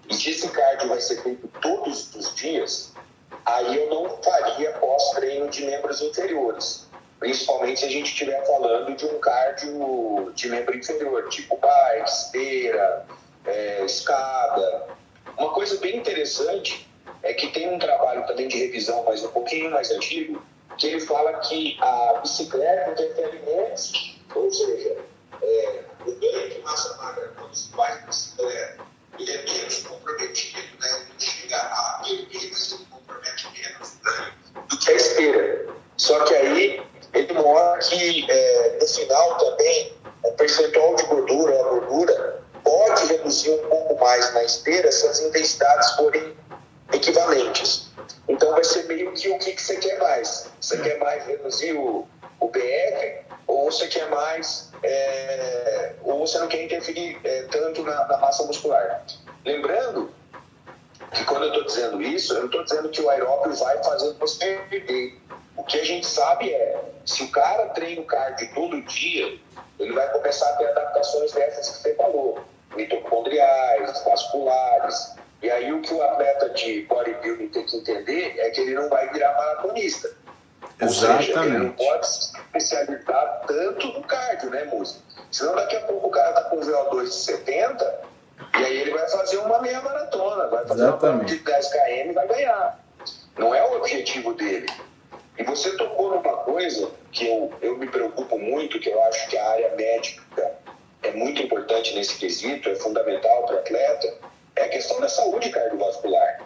e 0.09 0.15
se 0.15 0.31
esse 0.31 0.49
cardio 0.49 0.89
vai 0.89 1.01
ser 1.01 1.23
feito 1.23 1.47
todos 1.61 2.15
os 2.15 2.35
dias, 2.35 2.93
aí 3.45 3.77
eu 3.77 3.91
não 3.91 4.23
faria 4.23 4.73
pós-treino 4.73 5.49
de 5.51 5.67
membros 5.67 6.01
inferiores. 6.01 6.90
Principalmente 7.21 7.81
se 7.81 7.87
a 7.87 7.91
gente 7.91 8.07
estiver 8.07 8.45
falando 8.47 8.97
de 8.97 9.05
um 9.05 9.21
cardio 9.21 10.33
de 10.35 10.49
membro 10.49 10.75
inferior, 10.75 11.29
tipo 11.29 11.55
bike, 11.59 12.09
esteira, 12.09 13.07
é, 13.45 13.85
escada. 13.85 14.89
Uma 15.37 15.53
coisa 15.53 15.79
bem 15.79 15.99
interessante 15.99 16.89
é 17.23 17.35
que 17.35 17.49
tem 17.49 17.69
um 17.69 17.79
trabalho 17.79 18.27
também 18.27 18.49
de 18.49 18.59
revisão, 18.59 19.05
mas 19.05 19.23
um 19.23 19.29
pouquinho 19.29 19.71
mais 19.71 19.91
antigo, 19.91 20.43
que 20.79 20.87
ele 20.87 21.01
fala 21.01 21.35
que 21.41 21.77
a 21.83 22.21
bicicleta 22.23 22.93
interfere 22.93 23.39
menos, 23.45 24.19
ou 24.35 24.51
seja, 24.51 24.97
é, 25.43 25.85
o 26.07 26.13
ganho 26.13 26.49
de 26.49 26.59
massa 26.61 26.97
magra 26.97 27.35
quando 27.39 27.55
se 27.55 27.71
faz 27.73 28.03
bicicleta, 28.07 28.79
ele 29.19 29.31
é 29.31 29.45
menos 29.45 29.83
comprometido, 29.83 30.59
né? 30.81 31.07
Ele 31.11 31.21
chega 31.21 31.57
a 31.59 32.03
perder, 32.03 32.49
mas 32.49 32.73
ele 32.73 32.87
compromete 32.91 33.49
menos 33.53 33.99
do 34.69 34.79
que 34.79 34.91
a 34.91 34.95
esteira 34.95 35.71
ele 37.13 37.33
mora 37.33 37.79
é 37.79 37.81
que 37.81 38.31
é, 38.31 38.79
no 38.81 38.87
final 38.87 39.39
também 39.39 39.93
o 40.23 40.33
percentual 40.33 40.95
de 40.97 41.05
gordura, 41.05 41.61
a 41.61 41.63
gordura, 41.65 42.43
pode 42.63 43.07
reduzir 43.07 43.51
um 43.51 43.69
pouco 43.69 43.99
mais 44.01 44.33
na 44.35 44.45
esteira 44.45 44.91
se 44.93 45.07
as 45.07 45.21
intensidades 45.21 45.91
forem 45.93 46.37
equivalentes. 46.93 47.89
Então 48.29 48.51
vai 48.53 48.65
ser 48.65 48.85
meio 48.85 49.13
que 49.13 49.29
o 49.29 49.39
que, 49.39 49.53
que 49.53 49.63
você 49.63 49.77
quer 49.77 49.99
mais. 49.99 50.49
Você 50.61 50.79
quer 50.79 50.99
mais 50.99 51.27
reduzir 51.27 51.73
o, 51.73 52.07
o 52.39 52.49
BF 52.49 53.25
ou 53.47 53.71
você 53.71 53.89
quer 53.89 54.09
mais 54.09 54.71
é, 54.83 55.95
ou 56.05 56.21
você 56.21 56.39
não 56.39 56.49
quer 56.49 56.65
interferir 56.65 57.19
é, 57.25 57.43
tanto 57.45 57.83
na, 57.83 58.07
na, 58.07 58.19
massa 58.19 58.45
muscular. 58.45 59.05
Lembrando 59.45 60.13
que 61.13 61.25
quando 61.25 61.45
eu 61.45 61.49
estou 61.49 61.65
dizendo 61.65 62.03
isso, 62.03 62.35
eu 62.35 62.41
não 62.41 62.47
estou 62.47 62.65
dizendo 62.65 62.89
que 62.91 63.03
o 63.03 63.11
aeróbio 63.11 63.53
vai 63.55 63.83
fazer 63.83 64.13
você 64.15 64.61
perder 64.71 65.20
o 65.61 65.65
que 65.65 65.79
a 65.79 65.85
gente 65.85 66.07
sabe 66.07 66.51
é, 66.51 66.81
se 67.05 67.23
o 67.23 67.31
cara 67.31 67.67
treina 67.69 68.01
o 68.01 68.05
cardio 68.07 68.51
todo 68.55 68.81
dia, 68.81 69.39
ele 69.79 69.93
vai 69.93 70.11
começar 70.11 70.49
a 70.49 70.57
ter 70.57 70.69
adaptações 70.69 71.33
dessas 71.33 71.69
que 71.69 71.83
você 71.83 71.95
falou, 71.97 72.41
mitocondriais, 72.75 74.03
vasculares. 74.03 75.17
E 75.43 75.51
aí 75.51 75.71
o 75.71 75.83
que 75.83 75.93
o 75.93 76.03
atleta 76.03 76.49
de 76.51 76.87
bodybuilding 76.87 77.49
tem 77.49 77.67
que 77.67 77.77
entender 77.77 78.37
é 78.39 78.49
que 78.51 78.63
ele 78.63 78.75
não 78.75 78.89
vai 78.89 79.13
virar 79.13 79.35
maratonista. 79.35 80.11
Exatamente. 80.81 81.27
Seja, 81.27 81.45
ele 81.45 81.59
não 81.59 81.73
pode 81.73 82.07
se 82.09 82.39
especializar 82.39 83.43
tanto 83.47 83.87
no 83.89 84.03
cardio, 84.05 84.49
né, 84.49 84.65
música? 84.65 85.01
Senão 85.31 85.55
daqui 85.57 85.77
a 85.77 85.81
pouco 85.83 86.07
o 86.07 86.11
cara 86.11 86.33
tá 86.33 86.43
com 86.45 86.59
VO2 86.59 87.05
de 87.05 87.15
70 87.15 88.01
e 88.55 88.65
aí 88.65 88.79
ele 88.79 88.93
vai 88.93 89.07
fazer 89.11 89.37
uma 89.37 89.61
meia 89.61 89.83
maratona, 89.83 90.47
vai 90.47 90.67
fazer 90.67 90.85
Exatamente. 90.85 91.21
uma 91.21 91.25
de 91.25 91.39
10 91.39 91.69
km 91.69 92.11
e 92.11 92.13
vai 92.15 92.29
ganhar. 92.29 92.81
Não 93.37 93.55
é 93.55 93.63
o 93.63 93.77
objetivo 93.77 94.33
dele. 94.33 94.67
E 95.41 95.43
você 95.43 95.75
tocou 95.75 96.11
numa 96.11 96.37
coisa 96.37 96.91
que 97.11 97.27
eu, 97.27 97.51
eu 97.63 97.79
me 97.79 97.87
preocupo 97.87 98.39
muito, 98.39 98.79
que 98.79 98.91
eu 98.91 99.03
acho 99.05 99.27
que 99.31 99.39
a 99.39 99.51
área 99.53 99.75
médica 99.75 100.53
é 101.03 101.13
muito 101.13 101.41
importante 101.41 101.95
nesse 101.95 102.19
quesito, 102.19 102.69
é 102.69 102.75
fundamental 102.75 103.47
para 103.47 103.57
o 103.57 103.59
atleta, 103.61 104.19
é 104.55 104.65
a 104.65 104.69
questão 104.69 105.01
da 105.01 105.09
saúde 105.09 105.49
cardiovascular. 105.49 106.43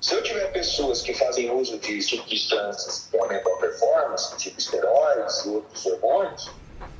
Se 0.00 0.14
eu 0.14 0.22
tiver 0.22 0.52
pessoas 0.52 1.02
que 1.02 1.12
fazem 1.14 1.50
uso 1.50 1.78
de 1.80 2.00
substâncias 2.00 3.08
que 3.10 3.18
aumentam 3.18 3.52
a 3.54 3.58
performance, 3.58 4.36
tipo 4.36 4.56
esteroides 4.56 5.44
e 5.44 5.48
outros 5.48 5.84
hormônios, 5.86 6.48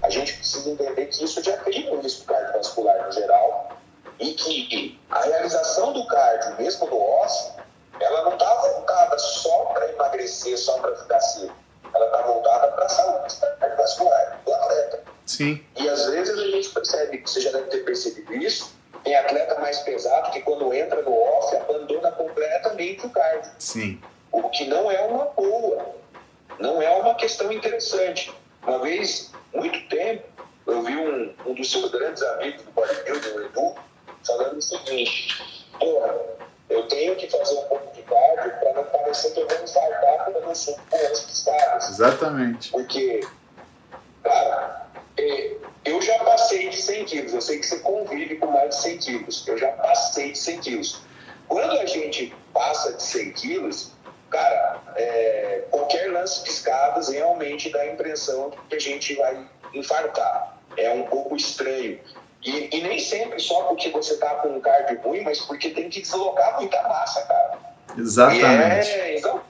a 0.02 0.10
gente 0.10 0.32
precisa 0.32 0.68
entender 0.70 1.06
que 1.06 1.22
isso 1.22 1.40
já 1.40 1.56
cria 1.58 1.92
um 1.92 2.00
risco 2.00 2.24
cardiovascular 2.24 3.06
no 3.06 3.12
geral 3.12 3.78
e 4.18 4.32
que 4.32 4.98
a 5.08 5.20
realização 5.20 5.92
do 5.92 6.04
cardio, 6.08 6.56
mesmo 6.58 6.88
no 6.88 7.00
ósseo, 7.00 7.57
ela 8.00 8.22
não 8.24 8.32
está 8.34 8.54
voltada 8.54 9.18
só 9.18 9.64
para 9.66 9.90
emagrecer, 9.92 10.58
só 10.58 10.78
para 10.78 10.96
ficar 10.96 11.20
seco. 11.20 11.54
Ela 11.94 12.06
está 12.06 12.22
voltada 12.22 12.68
para 12.68 12.84
a 12.84 12.88
saúde 12.88 13.34
cardiovascular 13.58 14.40
do 14.44 14.52
atleta. 14.52 15.02
Sim. 15.26 15.64
E 15.76 15.88
às 15.88 16.06
vezes 16.06 16.38
a 16.38 16.46
gente 16.46 16.68
percebe, 16.70 17.22
você 17.24 17.40
já 17.40 17.50
deve 17.52 17.70
ter 17.70 17.84
percebido 17.84 18.34
isso, 18.34 18.72
tem 19.04 19.16
atleta 19.16 19.58
mais 19.60 19.78
pesado 19.80 20.30
que 20.30 20.40
quando 20.42 20.72
entra 20.72 21.02
no 21.02 21.12
off 21.12 21.56
abandona 21.56 22.12
completamente 22.12 23.06
o 23.06 23.10
cardio. 23.10 23.50
Sim. 23.58 24.00
O 24.30 24.48
que 24.50 24.66
não 24.66 24.90
é 24.90 25.00
uma 25.00 25.26
boa. 25.26 25.94
Não 26.58 26.82
é 26.82 26.90
uma 26.90 27.14
questão 27.14 27.52
interessante. 27.52 28.32
Uma 28.62 28.80
vez, 28.80 29.32
muito 29.54 29.88
tempo, 29.88 30.24
eu 30.66 30.82
vi 30.82 30.96
um, 30.96 31.34
um 31.46 31.54
dos 31.54 31.70
seus 31.70 31.90
grandes 31.90 32.22
amigos 32.22 32.62
do 32.62 32.70
bodybuilding, 32.72 33.28
o 33.28 33.44
Edu, 33.46 33.74
falando 34.26 34.58
o 34.58 34.62
seguinte: 34.62 35.64
porra, 35.78 36.14
eu 36.68 36.86
tenho 36.88 37.16
que 37.16 37.28
fazer 37.30 37.54
um 37.54 37.62
pouco 37.62 37.94
de 37.94 38.02
cardio 38.02 38.52
para 38.60 38.72
não 38.74 38.84
parecer 38.84 39.32
que 39.32 39.40
eu 39.40 39.48
vou 39.48 39.64
infartar 39.64 40.24
quando 40.24 40.36
eu 40.36 40.42
não 40.42 40.54
subo 40.54 40.80
com 40.90 41.12
os 41.12 41.44
caras. 41.44 41.88
Exatamente. 41.88 42.70
Porque, 42.70 43.20
cara, 44.22 44.86
é, 45.16 45.56
eu 45.84 46.00
já 46.02 46.18
passei 46.24 46.68
de 46.68 46.76
100 46.76 47.04
quilos. 47.06 47.32
Eu 47.32 47.40
sei 47.40 47.58
que 47.58 47.66
você 47.66 47.78
convive 47.78 48.36
com 48.36 48.46
mais 48.46 48.76
de 48.76 48.82
100 48.82 48.98
quilos. 48.98 49.48
Eu 49.48 49.56
já 49.56 49.68
passei 49.72 50.32
de 50.32 50.38
100 50.38 50.60
quilos. 50.60 51.00
Quando 51.48 51.78
a 51.78 51.86
gente 51.86 52.34
passa 52.52 52.92
de 52.92 53.02
100 53.02 53.32
quilos, 53.32 53.92
cara, 54.28 54.82
é, 54.96 55.64
qualquer 55.70 56.12
lance 56.12 56.44
de 56.44 56.50
escadas 56.50 57.08
realmente 57.08 57.70
dá 57.70 57.80
a 57.80 57.86
impressão 57.86 58.52
que 58.68 58.76
a 58.76 58.78
gente 58.78 59.14
vai 59.14 59.48
infartar. 59.72 60.58
É 60.76 60.90
um 60.90 61.04
pouco 61.04 61.34
estranho. 61.34 61.98
E, 62.42 62.76
e 62.76 62.82
nem 62.82 62.98
sempre 62.98 63.40
só 63.40 63.64
porque 63.64 63.90
você 63.90 64.16
tá 64.16 64.36
com 64.36 64.48
um 64.48 64.60
cardio 64.60 65.00
ruim, 65.00 65.22
mas 65.22 65.40
porque 65.40 65.70
tem 65.70 65.90
que 65.90 66.00
deslocar 66.00 66.56
muita 66.56 66.80
massa, 66.82 67.22
cara. 67.22 67.58
Exatamente. 67.96 68.90
É, 68.90 69.18
então, 69.18 69.42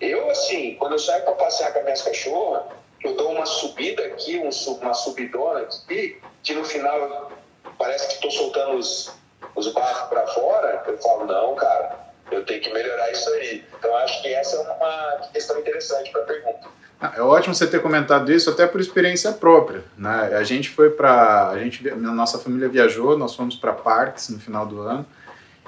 eu, 0.00 0.30
assim, 0.30 0.76
quando 0.76 0.92
eu 0.92 0.98
saio 0.98 1.24
para 1.24 1.32
passear 1.32 1.72
com 1.72 1.78
as 1.78 1.84
minhas 1.84 2.02
cachorras, 2.02 2.62
eu 3.02 3.14
dou 3.16 3.32
uma 3.32 3.46
subida 3.46 4.04
aqui, 4.06 4.38
um, 4.38 4.50
uma 4.80 4.94
subidona 4.94 5.60
aqui, 5.60 6.20
que 6.42 6.54
no 6.54 6.64
final 6.64 7.30
parece 7.78 8.08
que 8.08 8.14
estou 8.14 8.30
soltando 8.30 8.76
os, 8.76 9.12
os 9.54 9.68
barros 9.72 10.08
para 10.08 10.26
fora. 10.28 10.84
Eu 10.86 10.98
falo, 10.98 11.26
não, 11.26 11.54
cara, 11.54 11.98
eu 12.30 12.44
tenho 12.44 12.60
que 12.60 12.72
melhorar 12.72 13.10
isso 13.10 13.28
aí. 13.30 13.64
Então, 13.78 13.94
acho 13.96 14.22
que 14.22 14.32
essa 14.32 14.56
é 14.56 14.60
uma 14.60 15.28
questão 15.32 15.58
interessante 15.58 16.10
para 16.10 16.22
a 16.22 16.24
pergunta. 16.24 16.68
Ah, 17.04 17.12
é 17.18 17.20
ótimo 17.20 17.54
você 17.54 17.66
ter 17.66 17.82
comentado 17.82 18.32
isso, 18.32 18.48
até 18.48 18.66
por 18.66 18.80
experiência 18.80 19.30
própria. 19.30 19.84
Né? 19.98 20.30
A 20.38 20.42
gente 20.42 20.70
foi 20.70 20.88
para. 20.88 21.50
A 21.50 21.58
gente, 21.58 21.86
a 21.86 21.96
nossa 21.96 22.38
família 22.38 22.66
viajou, 22.66 23.18
nós 23.18 23.34
fomos 23.34 23.56
para 23.56 23.74
parques 23.74 24.30
no 24.30 24.38
final 24.38 24.64
do 24.64 24.80
ano. 24.80 25.04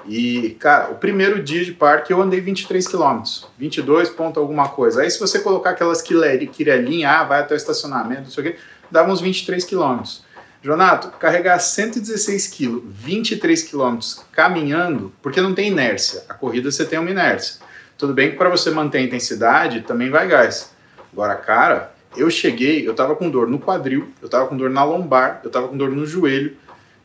E, 0.07 0.57
cara, 0.59 0.89
o 0.89 0.95
primeiro 0.95 1.43
dia 1.43 1.63
de 1.63 1.73
parque 1.73 2.11
eu 2.11 2.19
andei 2.19 2.41
23 2.41 2.87
quilômetros, 2.87 3.47
22 3.59 4.09
ponto 4.09 4.39
alguma 4.39 4.69
coisa. 4.69 5.03
Aí, 5.03 5.11
se 5.11 5.19
você 5.19 5.39
colocar 5.39 5.71
aquelas 5.71 6.01
quirelinhas, 6.01 7.11
ah, 7.11 7.23
vai 7.23 7.41
até 7.41 7.53
o 7.53 7.57
estacionamento, 7.57 8.21
não 8.21 8.31
sei 8.31 8.43
o 8.43 8.47
quê, 8.47 8.59
dava 8.89 9.11
uns 9.11 9.21
23 9.21 9.63
quilômetros. 9.63 10.25
Jonato, 10.63 11.09
carregar 11.19 11.59
116 11.59 12.47
quilos, 12.47 12.81
23 12.83 13.61
quilômetros 13.61 14.25
caminhando, 14.31 15.13
porque 15.21 15.39
não 15.39 15.53
tem 15.53 15.67
inércia. 15.67 16.23
A 16.27 16.33
corrida 16.33 16.71
você 16.71 16.83
tem 16.83 16.97
uma 16.97 17.11
inércia. 17.11 17.61
Tudo 17.95 18.11
bem 18.11 18.31
que 18.31 18.37
para 18.37 18.49
você 18.49 18.71
manter 18.71 18.97
a 18.97 19.01
intensidade 19.01 19.81
também 19.81 20.09
vai 20.09 20.27
gás. 20.27 20.75
Agora, 21.11 21.35
cara, 21.35 21.93
eu 22.15 22.29
cheguei, 22.29 22.87
eu 22.87 22.93
tava 22.93 23.15
com 23.15 23.29
dor 23.29 23.47
no 23.47 23.59
quadril, 23.59 24.11
eu 24.21 24.29
tava 24.29 24.47
com 24.47 24.57
dor 24.57 24.69
na 24.69 24.83
lombar, 24.83 25.41
eu 25.43 25.49
tava 25.49 25.67
com 25.67 25.77
dor 25.77 25.89
no 25.89 26.05
joelho, 26.05 26.55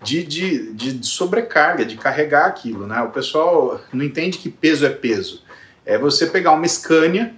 de, 0.02 0.22
de, 0.24 0.72
de 0.72 1.06
sobrecarga, 1.06 1.84
de 1.84 1.96
carregar 1.96 2.46
aquilo, 2.46 2.86
né? 2.86 3.00
O 3.02 3.10
pessoal 3.10 3.80
não 3.92 4.04
entende 4.04 4.38
que 4.38 4.50
peso 4.50 4.84
é 4.84 4.90
peso. 4.90 5.42
É 5.86 5.96
você 5.96 6.26
pegar 6.26 6.52
uma 6.52 6.66
Scania, 6.66 7.34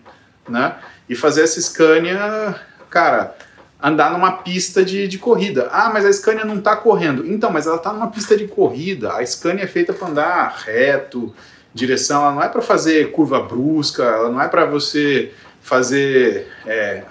né? 0.48 0.76
E 1.08 1.14
fazer 1.14 1.42
essa 1.42 1.60
Scania, 1.60 2.58
cara, 2.88 3.36
andar 3.82 4.10
numa 4.10 4.32
pista 4.38 4.82
de, 4.82 5.06
de 5.06 5.18
corrida. 5.18 5.68
Ah, 5.70 5.90
mas 5.92 6.06
a 6.06 6.12
Scania 6.12 6.44
não 6.44 6.58
tá 6.58 6.74
correndo. 6.74 7.26
Então, 7.26 7.50
mas 7.50 7.66
ela 7.66 7.78
tá 7.78 7.92
numa 7.92 8.10
pista 8.10 8.34
de 8.34 8.46
corrida. 8.46 9.12
A 9.12 9.26
Scania 9.26 9.64
é 9.64 9.66
feita 9.66 9.92
para 9.92 10.08
andar 10.08 10.48
reto, 10.64 11.34
direção, 11.74 12.22
ela 12.22 12.34
não 12.34 12.42
é 12.42 12.48
para 12.48 12.62
fazer 12.62 13.10
curva 13.10 13.40
brusca, 13.40 14.04
ela 14.04 14.30
não 14.30 14.40
é 14.40 14.48
para 14.48 14.64
você 14.64 15.32
fazer 15.64 16.46
é, 16.66 17.04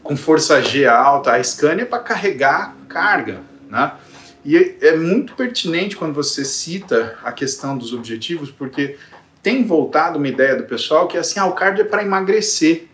com 0.00 0.16
força 0.16 0.62
G 0.62 0.86
alta, 0.86 1.32
a 1.32 1.42
Scania 1.42 1.82
é 1.82 1.84
para 1.84 1.98
carregar 1.98 2.76
carga, 2.88 3.40
né? 3.68 3.92
E 4.44 4.76
é 4.80 4.96
muito 4.96 5.34
pertinente 5.34 5.96
quando 5.96 6.14
você 6.14 6.44
cita 6.44 7.18
a 7.24 7.32
questão 7.32 7.76
dos 7.76 7.92
objetivos, 7.92 8.52
porque 8.52 8.96
tem 9.42 9.64
voltado 9.64 10.16
uma 10.16 10.28
ideia 10.28 10.54
do 10.54 10.62
pessoal 10.62 11.08
que 11.08 11.16
é 11.16 11.20
assim, 11.20 11.40
ah, 11.40 11.46
o 11.46 11.54
cardio 11.54 11.82
é 11.82 11.84
para 11.84 12.04
emagrecer. 12.04 12.86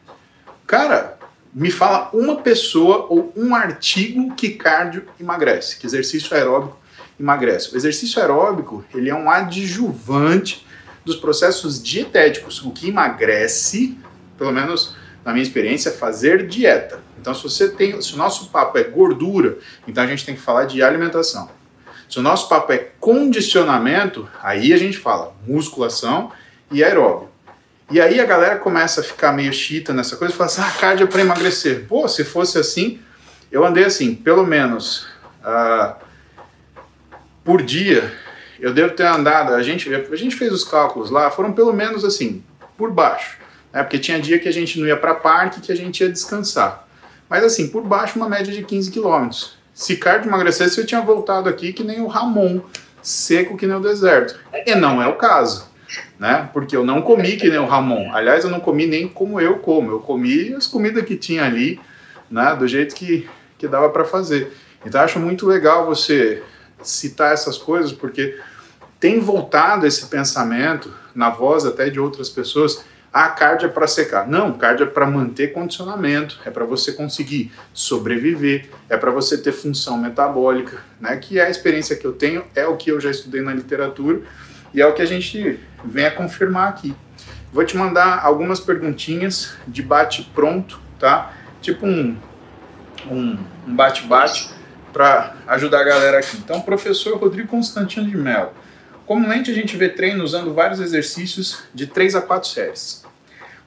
Cara, 0.66 1.18
me 1.52 1.70
fala 1.70 2.08
uma 2.14 2.36
pessoa 2.36 3.06
ou 3.10 3.30
um 3.36 3.54
artigo 3.54 4.34
que 4.34 4.52
cardio 4.52 5.04
emagrece, 5.20 5.78
que 5.78 5.86
exercício 5.86 6.34
aeróbico 6.34 6.78
emagrece. 7.20 7.74
O 7.74 7.76
exercício 7.76 8.22
aeróbico, 8.22 8.82
ele 8.94 9.10
é 9.10 9.14
um 9.14 9.30
adjuvante 9.30 10.66
dos 11.04 11.16
processos 11.16 11.82
dietéticos. 11.82 12.62
O 12.64 12.70
que 12.70 12.88
emagrece 12.88 13.98
pelo 14.36 14.52
menos 14.52 14.94
na 15.24 15.32
minha 15.32 15.42
experiência, 15.42 15.92
fazer 15.92 16.46
dieta. 16.46 17.00
Então, 17.20 17.32
se 17.34 17.42
você 17.42 17.68
tem, 17.68 18.00
se 18.02 18.14
o 18.14 18.16
nosso 18.16 18.50
papo 18.50 18.76
é 18.78 18.82
gordura, 18.82 19.58
então 19.86 20.02
a 20.02 20.06
gente 20.06 20.26
tem 20.26 20.34
que 20.34 20.40
falar 20.40 20.64
de 20.64 20.82
alimentação. 20.82 21.48
Se 22.08 22.18
o 22.18 22.22
nosso 22.22 22.48
papo 22.48 22.72
é 22.72 22.78
condicionamento, 22.98 24.28
aí 24.42 24.72
a 24.72 24.76
gente 24.76 24.98
fala 24.98 25.32
musculação 25.46 26.32
e 26.70 26.82
aeróbio. 26.82 27.28
E 27.90 28.00
aí 28.00 28.20
a 28.20 28.24
galera 28.24 28.56
começa 28.56 29.00
a 29.00 29.04
ficar 29.04 29.32
meio 29.32 29.52
chita 29.52 29.92
nessa 29.92 30.16
coisa 30.16 30.34
e 30.34 30.36
fala 30.36 30.50
assim: 30.50 30.62
ah, 30.62 30.72
cardio 30.80 31.04
é 31.04 31.06
para 31.06 31.20
emagrecer. 31.20 31.86
Pô, 31.88 32.08
se 32.08 32.24
fosse 32.24 32.58
assim, 32.58 33.00
eu 33.50 33.64
andei 33.64 33.84
assim, 33.84 34.14
pelo 34.14 34.44
menos 34.44 35.06
uh, 35.44 35.94
por 37.44 37.62
dia, 37.62 38.12
eu 38.58 38.74
devo 38.74 38.94
ter 38.94 39.06
andado. 39.06 39.54
A 39.54 39.62
gente, 39.62 39.92
a 39.94 40.16
gente 40.16 40.34
fez 40.34 40.52
os 40.52 40.64
cálculos 40.64 41.10
lá, 41.10 41.30
foram 41.30 41.52
pelo 41.52 41.72
menos 41.72 42.04
assim, 42.04 42.42
por 42.76 42.90
baixo 42.90 43.41
né? 43.72 43.82
porque 43.82 43.98
tinha 43.98 44.20
dia 44.20 44.38
que 44.38 44.48
a 44.48 44.52
gente 44.52 44.78
não 44.78 44.86
ia 44.86 44.96
para 44.96 45.14
parque 45.14 45.60
que 45.60 45.72
a 45.72 45.76
gente 45.76 46.00
ia 46.02 46.08
descansar. 46.08 46.86
Mas 47.28 47.44
assim, 47.44 47.68
por 47.68 47.82
baixo, 47.82 48.18
uma 48.18 48.28
média 48.28 48.52
de 48.52 48.62
15 48.62 48.90
quilômetros. 48.90 49.56
Se 49.72 49.96
cardio 49.96 50.28
emagrecesse, 50.28 50.78
eu 50.78 50.86
tinha 50.86 51.00
voltado 51.00 51.48
aqui 51.48 51.72
que 51.72 51.82
nem 51.82 52.00
o 52.00 52.06
Ramon, 52.06 52.60
seco 53.02 53.56
que 53.56 53.66
nem 53.66 53.76
o 53.76 53.80
deserto. 53.80 54.38
E 54.66 54.74
não 54.74 55.00
é 55.00 55.08
o 55.08 55.16
caso, 55.16 55.66
né? 56.18 56.48
Porque 56.52 56.76
eu 56.76 56.84
não 56.84 57.00
comi 57.00 57.36
que 57.36 57.48
nem 57.48 57.58
o 57.58 57.66
Ramon. 57.66 58.14
Aliás, 58.14 58.44
eu 58.44 58.50
não 58.50 58.60
comi 58.60 58.86
nem 58.86 59.08
como 59.08 59.40
eu 59.40 59.58
como. 59.60 59.90
Eu 59.90 60.00
comi 60.00 60.52
as 60.54 60.66
comidas 60.66 61.04
que 61.04 61.16
tinha 61.16 61.44
ali, 61.44 61.80
né? 62.30 62.54
Do 62.54 62.68
jeito 62.68 62.94
que, 62.94 63.28
que 63.56 63.66
dava 63.66 63.88
para 63.88 64.04
fazer. 64.04 64.52
Então, 64.84 65.00
acho 65.00 65.18
muito 65.18 65.46
legal 65.46 65.86
você 65.86 66.42
citar 66.82 67.32
essas 67.32 67.56
coisas 67.56 67.92
porque 67.92 68.38
tem 69.00 69.20
voltado 69.20 69.86
esse 69.86 70.06
pensamento 70.06 70.92
na 71.14 71.30
voz 71.30 71.64
até 71.64 71.88
de 71.88 71.98
outras 71.98 72.28
pessoas. 72.28 72.84
Ah, 73.12 73.28
cardio 73.28 73.66
é 73.66 73.70
para 73.70 73.86
secar. 73.86 74.26
Não, 74.26 74.52
cardio 74.52 74.86
é 74.86 74.88
para 74.88 75.06
manter 75.06 75.52
condicionamento, 75.52 76.40
é 76.46 76.50
para 76.50 76.64
você 76.64 76.92
conseguir 76.92 77.52
sobreviver, 77.74 78.70
é 78.88 78.96
para 78.96 79.10
você 79.10 79.36
ter 79.36 79.52
função 79.52 79.98
metabólica, 79.98 80.82
né? 81.00 81.16
Que 81.16 81.38
é 81.38 81.44
a 81.44 81.50
experiência 81.50 81.94
que 81.94 82.06
eu 82.06 82.12
tenho, 82.12 82.44
é 82.54 82.66
o 82.66 82.76
que 82.76 82.90
eu 82.90 83.00
já 83.00 83.10
estudei 83.10 83.42
na 83.42 83.52
literatura 83.52 84.22
e 84.72 84.80
é 84.80 84.86
o 84.86 84.94
que 84.94 85.02
a 85.02 85.06
gente 85.06 85.60
vem 85.84 86.06
a 86.06 86.10
confirmar 86.10 86.68
aqui. 86.70 86.94
Vou 87.52 87.64
te 87.64 87.76
mandar 87.76 88.24
algumas 88.24 88.58
perguntinhas 88.58 89.54
de 89.68 89.82
bate 89.82 90.30
pronto, 90.34 90.80
tá? 90.98 91.34
Tipo 91.60 91.86
um 91.86 92.16
um, 93.10 93.36
bate-bate 93.66 94.50
para 94.92 95.34
ajudar 95.46 95.80
a 95.80 95.84
galera 95.84 96.18
aqui. 96.18 96.36
Então, 96.36 96.60
professor 96.60 97.18
Rodrigo 97.18 97.48
Constantino 97.48 98.08
de 98.08 98.16
Mello. 98.16 98.50
Comumente 99.06 99.50
a 99.50 99.54
gente 99.54 99.76
vê 99.76 99.88
treino 99.88 100.22
usando 100.22 100.54
vários 100.54 100.80
exercícios 100.80 101.64
de 101.74 101.86
3 101.86 102.14
a 102.14 102.22
4 102.22 102.48
séries. 102.48 103.01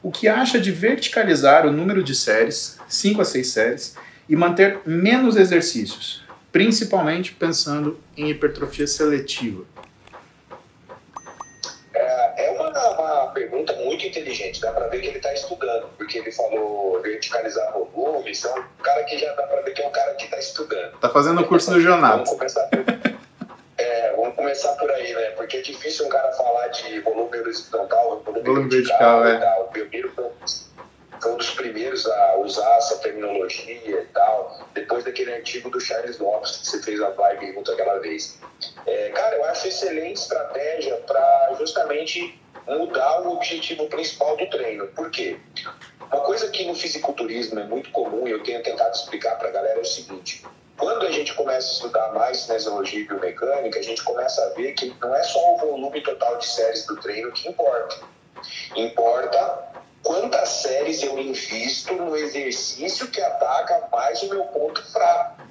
O 0.06 0.12
que 0.12 0.28
acha 0.28 0.60
de 0.60 0.72
verticalizar 0.72 1.66
o 1.66 1.72
número 1.72 2.04
de 2.04 2.14
séries, 2.14 2.78
5 2.88 3.22
a 3.24 3.26
6 3.26 3.48
séries, 3.48 3.96
e 4.30 4.36
manter 4.36 4.80
menos 4.86 5.36
exercícios, 5.36 6.24
principalmente 6.52 7.34
pensando 7.34 8.00
em 8.16 8.30
hipertrofia 8.30 8.86
seletiva? 8.86 9.66
pergunta 13.34 13.74
muito 13.74 14.06
inteligente, 14.06 14.62
dá 14.62 14.72
para 14.72 14.88
ver 14.88 15.02
que 15.02 15.08
ele 15.08 15.18
está 15.18 15.34
estudando, 15.34 15.90
porque 15.98 16.20
ele 16.20 16.32
falou 16.32 17.02
verticalizar 17.02 17.74
volume, 17.74 18.32
então 18.32 18.58
um 18.58 18.84
cara 18.84 19.04
que 19.04 19.18
já 19.18 19.34
dá 19.34 19.44
para 19.44 19.62
ver 19.62 19.74
que 19.74 19.82
é 19.82 19.88
um 19.88 19.92
cara 19.92 20.14
que 20.14 20.24
está 20.24 20.38
estudando. 20.38 20.94
Está 20.94 21.10
fazendo 21.10 21.42
o 21.42 21.48
curso 21.48 21.72
do 21.72 21.82
jornal. 21.82 22.24
Vamos 22.24 22.30
começar, 22.30 22.70
é, 23.86 24.14
vamos 24.16 24.36
começar 24.36 24.74
por 24.74 24.90
aí, 24.92 25.14
né? 25.14 25.32
Porque 25.32 25.58
é 25.58 25.62
difícil 25.62 26.06
um 26.06 26.10
cara 26.10 26.32
falar 26.34 26.68
de 26.70 27.00
volume 27.02 27.38
horizontal, 27.38 28.22
volume, 28.24 28.44
volume 28.44 28.70
vertical, 28.70 29.24
vertical 29.24 29.28
é. 29.28 29.36
e 29.36 29.40
tal. 29.40 29.68
Primeiro 29.68 30.12
foi 30.14 30.26
um 31.32 31.38
dos 31.38 31.50
primeiros 31.52 32.06
a 32.06 32.36
usar 32.38 32.78
essa 32.78 32.98
terminologia 32.98 34.02
e 34.02 34.06
tal, 34.14 34.68
depois 34.74 35.04
daquele 35.04 35.34
artigo 35.34 35.70
do 35.70 35.80
Charles 35.80 36.20
Lopes 36.20 36.58
que 36.58 36.68
você 36.68 36.84
fez 36.84 37.02
a 37.02 37.10
live 37.10 37.54
junto 37.54 37.72
aquela 37.72 38.00
vez. 38.00 38.40
É, 38.86 39.10
cara, 39.10 39.36
eu 39.36 39.46
acho 39.46 39.68
excelente 39.68 40.18
estratégia 40.18 40.96
para 40.98 41.56
justamente 41.58 42.40
mudar 42.68 43.22
o 43.22 43.34
objetivo 43.34 43.88
principal 43.88 44.38
do 44.38 44.50
treino. 44.50 44.88
Por 44.88 45.10
quê? 45.12 45.38
Uma 46.00 46.22
coisa 46.22 46.50
que 46.50 46.66
no 46.66 46.76
fisiculturismo 46.76 47.60
é 47.60 47.64
muito 47.64 47.92
comum 47.92 48.28
e 48.28 48.32
eu 48.32 48.44
tenho 48.44 48.62
tentado 48.62 48.96
explicar 48.96 49.38
para 49.38 49.50
a 49.50 49.52
galera 49.52 49.80
é 49.80 49.82
o 49.82 49.86
seguinte: 49.86 50.44
quando 50.78 51.06
a 51.06 51.12
gente 51.12 51.34
começa 51.34 51.68
a 51.68 51.72
estudar 51.74 52.14
mais 52.14 52.38
cinesiologia 52.42 53.00
e 53.00 53.08
biomecânica, 53.08 53.80
a 53.80 53.84
gente 53.84 54.04
começa 54.04 54.44
a 54.44 54.50
ver 54.50 54.74
que 54.74 54.94
não 55.02 55.16
é 55.16 55.24
só 55.24 55.54
o 55.54 55.58
volume 55.58 56.02
total 56.02 56.38
de 56.38 56.46
séries 56.46 56.86
do 56.86 56.98
treino 56.98 57.32
que 57.32 57.48
importa. 57.48 57.98
Importa 58.76 59.74
quantas 60.04 60.50
séries 60.50 61.02
eu 61.02 61.18
invisto 61.18 61.94
no 61.96 62.16
exercício 62.16 63.08
que 63.08 63.22
ataca 63.22 63.88
mais 63.92 64.22
o 64.24 64.30
meu 64.30 64.44
ponto 64.46 64.84
fraco. 64.92 65.42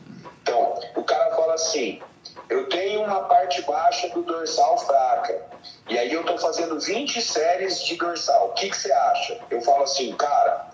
Então, 0.42 0.78
o 0.94 1.02
cara 1.02 1.34
fala 1.34 1.54
assim: 1.54 2.00
eu 2.48 2.68
tenho 2.68 3.02
uma 3.02 3.24
parte 3.24 3.62
baixa 3.62 4.08
do 4.10 4.22
dorsal 4.22 4.78
fraca. 4.78 5.42
E 5.88 5.98
aí 5.98 6.12
eu 6.12 6.20
estou 6.20 6.38
fazendo 6.38 6.78
20 6.78 7.20
séries 7.20 7.82
de 7.84 7.96
dorsal. 7.96 8.48
O 8.48 8.52
que, 8.52 8.70
que 8.70 8.76
você 8.76 8.92
acha? 8.92 9.40
Eu 9.50 9.60
falo 9.62 9.84
assim, 9.84 10.14
cara, 10.14 10.70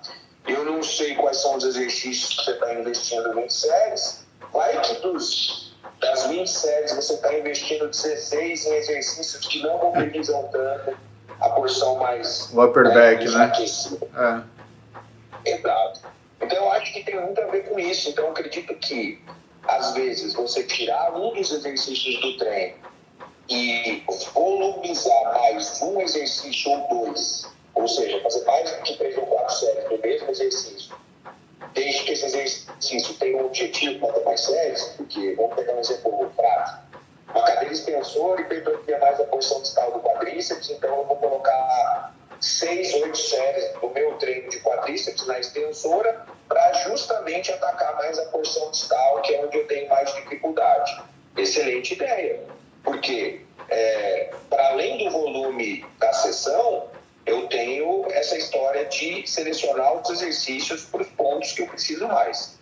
eu 0.46 0.64
não 0.64 0.82
sei 0.82 1.14
quais 1.14 1.38
são 1.38 1.56
os 1.56 1.64
exercícios 1.64 2.36
que 2.36 2.44
você 2.44 2.50
está 2.52 2.74
investindo 2.74 3.34
20 3.34 3.52
séries. 3.52 4.29
Vai 4.52 4.80
que 4.82 4.94
dos, 5.00 5.74
das 6.00 6.26
20 6.26 6.46
séries 6.48 6.94
você 6.94 7.14
está 7.14 7.32
investindo 7.34 7.88
16 7.88 8.66
em 8.66 8.74
exercícios 8.74 9.46
que 9.46 9.62
não 9.62 9.78
mobilizam 9.78 10.48
tanto 10.48 10.96
a 11.40 11.48
porção 11.50 11.96
mais 11.96 12.50
o 12.52 12.64
upper 12.64 12.92
back, 12.92 13.24
né? 13.28 13.52
É. 15.44 15.50
Exato. 15.50 16.00
Então 16.40 16.58
eu 16.58 16.72
acho 16.72 16.92
que 16.92 17.04
tem 17.04 17.20
muito 17.20 17.40
a 17.40 17.46
ver 17.46 17.68
com 17.68 17.78
isso. 17.78 18.10
Então 18.10 18.24
eu 18.24 18.30
acredito 18.30 18.74
que 18.74 19.22
às 19.66 19.92
vezes, 19.94 20.34
você 20.34 20.64
tirar 20.64 21.14
um 21.14 21.32
dos 21.34 21.52
exercícios 21.52 22.20
do 22.20 22.36
treino 22.36 22.76
e 23.48 24.02
volumizar 24.32 25.38
mais 25.38 25.80
um 25.82 26.00
exercício 26.00 26.70
ou 26.70 27.06
dois, 27.06 27.46
ou 27.74 27.86
seja, 27.86 28.20
fazer 28.22 28.44
mais 28.44 28.70
do 28.70 28.82
que 28.82 28.96
três 28.96 29.16
ou 29.18 29.26
quatro 29.26 29.54
séries 29.54 29.88
do 29.88 29.98
mesmo 29.98 30.30
exercício, 30.30 30.94
desde 31.74 32.04
que 32.04 32.12
esse 32.12 32.26
exercício 32.26 33.14
tenha 33.14 33.36
um 33.36 33.46
objetivo 33.46 34.06
para 34.06 34.20
mais 34.24 34.40
séries, 34.40 34.82
porque, 34.96 35.34
vamos 35.34 35.54
pegar 35.54 35.74
um 35.74 35.80
exemplo 35.80 36.32
prático, 36.36 36.78
uma 37.34 37.44
cadeira 37.44 37.72
extensora 37.72 38.40
hipertrofia 38.40 38.98
mais 38.98 39.20
a 39.20 39.24
porção 39.24 39.62
distal 39.62 39.92
do 39.92 40.00
quadríceps, 40.00 40.70
então 40.70 40.90
eu 40.98 41.04
vou 41.04 41.16
colocar 41.16 42.14
seis, 42.40 42.92
oito 42.94 43.16
séries 43.16 43.72
do 43.80 43.90
meu 43.90 44.14
treino 44.14 44.48
de 44.48 44.58
quadríceps 44.60 45.26
na 45.26 45.38
extensora 45.38 46.26
para 46.48 46.72
justamente 46.84 47.52
atacar 47.52 47.94
mais 47.96 48.18
a 48.18 48.26
porção 48.26 48.70
distal, 48.70 49.22
que 49.22 49.34
é 49.34 49.44
onde 49.44 49.58
eu 49.58 49.66
tenho 49.66 49.88
mais 49.88 50.12
dificuldade. 50.14 51.02
Excelente 51.36 51.94
ideia, 51.94 52.40
porque 52.82 53.42
é, 53.68 54.30
para 54.48 54.70
além 54.70 55.04
do 55.04 55.10
volume 55.10 55.86
da 55.98 56.12
sessão, 56.12 56.88
eu 57.30 57.46
tenho 57.46 58.06
essa 58.10 58.36
história 58.36 58.84
de 58.86 59.24
selecionar 59.26 59.94
os 59.94 60.10
exercícios 60.10 60.84
para 60.84 61.02
os 61.02 61.08
pontos 61.08 61.52
que 61.52 61.62
eu 61.62 61.68
preciso 61.68 62.06
mais. 62.08 62.58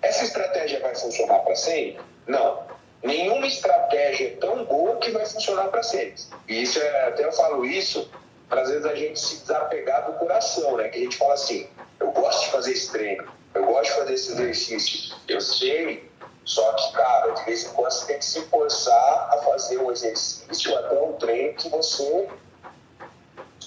Essa 0.00 0.24
estratégia 0.24 0.80
vai 0.80 0.94
funcionar 0.94 1.38
para 1.38 1.54
sempre? 1.54 2.02
Não. 2.26 2.66
Nenhuma 3.00 3.46
estratégia 3.46 4.28
é 4.28 4.30
tão 4.36 4.64
boa 4.64 4.96
que 4.96 5.10
vai 5.12 5.24
funcionar 5.24 5.68
para 5.68 5.82
sempre. 5.84 6.20
E 6.48 6.62
isso 6.62 6.80
é, 6.80 7.08
até 7.08 7.24
eu 7.24 7.32
falo 7.32 7.64
isso 7.64 8.10
para 8.48 8.62
às 8.62 8.68
vezes 8.68 8.84
a 8.84 8.94
gente 8.94 9.18
se 9.18 9.36
desapegar 9.42 10.10
do 10.10 10.18
coração, 10.18 10.76
né? 10.76 10.88
Que 10.88 10.98
a 10.98 11.02
gente 11.02 11.16
fala 11.16 11.34
assim, 11.34 11.68
eu 12.00 12.10
gosto 12.10 12.44
de 12.44 12.50
fazer 12.50 12.72
esse 12.72 12.90
treino, 12.90 13.24
eu 13.54 13.64
gosto 13.64 13.84
de 13.84 13.96
fazer 13.98 14.14
esse 14.14 14.32
exercício, 14.32 15.16
eu 15.26 15.40
sei, 15.40 16.10
só 16.44 16.72
que, 16.74 16.92
cara, 16.92 17.30
de 17.30 17.44
vez 17.44 17.64
em 17.64 17.68
quando 17.70 17.90
você 17.90 18.06
tem 18.06 18.18
que 18.18 18.24
se 18.24 18.42
forçar 18.42 19.30
a 19.32 19.38
fazer 19.38 19.78
um 19.78 19.90
exercício, 19.90 20.76
até 20.76 21.00
um 21.00 21.12
treino 21.14 21.54
que 21.54 21.68
você 21.68 22.28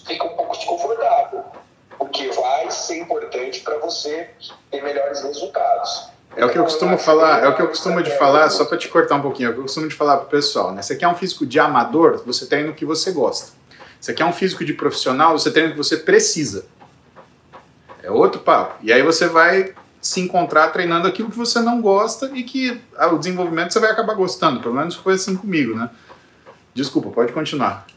fica 0.06 0.26
um 0.26 0.36
pouco 0.36 0.56
desconfortável, 0.56 1.44
porque 1.98 2.30
vai 2.30 2.70
ser 2.72 3.00
importante 3.00 3.62
para 3.62 3.78
você 3.80 4.30
ter 4.72 4.82
melhores 4.82 5.22
resultados. 5.22 6.10
É 6.36 6.46
o 6.46 6.50
que 6.50 6.58
eu 6.58 6.64
costumo 6.64 6.98
falar, 6.98 7.44
é 7.44 7.48
o 7.48 7.56
que 7.56 7.62
eu 7.62 7.68
costumo 7.68 8.04
de 8.04 8.12
falar, 8.18 8.50
só 8.50 8.66
para 8.66 8.78
te 8.78 8.90
cortar 8.90 9.16
um 9.16 9.22
pouquinho, 9.22 9.48
é 9.48 9.50
o 9.52 9.54
que 9.54 9.60
eu 9.60 9.64
costumo 9.64 9.88
de 9.88 9.96
falar 9.96 10.18
pro 10.18 10.28
pessoal, 10.28 10.72
né? 10.72 10.82
Você 10.82 10.96
quer 10.96 11.08
um 11.08 11.16
físico 11.16 11.46
de 11.46 11.60
amador, 11.60 12.22
você 12.26 12.46
treina 12.46 12.72
o 12.72 12.74
que 12.74 12.86
você 12.86 13.12
gosta. 13.12 13.54
Você 14.00 14.14
quer 14.14 14.26
um 14.26 14.34
físico 14.34 14.66
de 14.66 14.74
profissional, 14.74 15.38
você 15.38 15.50
treina 15.50 15.70
o 15.70 15.72
que 15.72 15.78
você 15.78 15.98
precisa. 15.98 16.66
É 18.04 18.12
outro 18.12 18.42
papo. 18.42 18.76
E 18.84 18.92
aí 18.92 19.02
você 19.02 19.28
vai 19.28 19.74
se 20.02 20.22
encontrar 20.22 20.68
treinando 20.68 21.08
aquilo 21.08 21.32
que 21.32 21.38
você 21.38 21.60
não 21.60 21.82
gosta 21.82 22.30
e 22.36 22.44
que 22.44 22.80
ah, 22.98 23.08
o 23.08 23.18
desenvolvimento 23.18 23.74
você 23.74 23.80
vai 23.80 23.90
acabar 23.90 24.14
gostando. 24.14 24.60
Pelo 24.60 24.76
menos 24.76 24.94
foi 24.96 25.14
assim 25.14 25.36
comigo, 25.36 25.76
né? 25.76 25.90
Desculpa, 26.74 27.10
pode 27.10 27.32
continuar. 27.32 27.88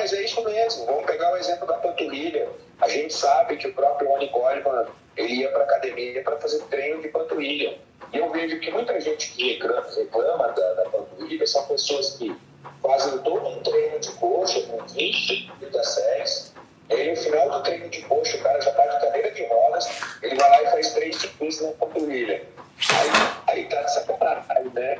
É, 0.00 0.02
mas 0.02 0.12
é 0.14 0.22
isso 0.22 0.42
mesmo. 0.42 0.86
Vamos 0.86 1.04
pegar 1.04 1.32
o 1.32 1.36
exemplo 1.36 1.66
da 1.66 1.74
panturrilha. 1.74 2.48
A 2.80 2.88
gente 2.88 3.12
sabe 3.12 3.56
que 3.56 3.68
o 3.68 3.74
próprio 3.74 4.08
Ronnie 4.08 4.30
Coleman, 4.30 4.86
ele 5.16 5.34
ia 5.34 5.50
para 5.50 5.64
academia 5.64 6.22
para 6.22 6.38
fazer 6.38 6.62
treino 6.64 7.02
de 7.02 7.08
panturrilha. 7.08 7.78
E 8.12 8.16
eu 8.16 8.30
vejo 8.30 8.58
que 8.60 8.70
muita 8.70 8.98
gente 8.98 9.30
que 9.32 9.52
reclama, 9.52 9.86
reclama 9.94 10.48
da, 10.48 10.72
da 10.74 10.84
panturrilha 10.88 11.46
são 11.46 11.66
pessoas 11.66 12.16
que 12.16 12.34
fazem 12.82 13.18
todo 13.18 13.46
um 13.46 13.62
treino 13.62 14.00
de 14.00 14.10
coxa 14.12 14.62
com 14.62 14.78
20, 14.86 15.52
30 15.60 15.84
séries. 15.84 16.54
E 16.88 16.94
aí, 16.94 17.10
no 17.10 17.16
final 17.16 17.50
do 17.50 17.62
treino 17.62 17.88
de 17.90 18.00
coxa, 18.02 18.38
o 18.38 18.42
cara 18.42 18.60
já 18.60 18.70
está 18.70 18.86
de 18.86 19.00
cadeira 19.04 19.30
de 19.32 19.46
rodas, 19.46 19.86
ele 20.22 20.34
vai 20.34 20.50
lá 20.50 20.62
e 20.62 20.70
faz 20.72 20.94
3 20.94 21.20
de 21.20 21.28
15 21.28 21.66
na 21.66 21.72
panturrilha. 21.72 22.42
Aí, 22.90 23.10
aí 23.48 23.64
tá 23.66 23.82
de 23.82 23.94
sacanagem, 23.94 24.72
né? 24.72 24.98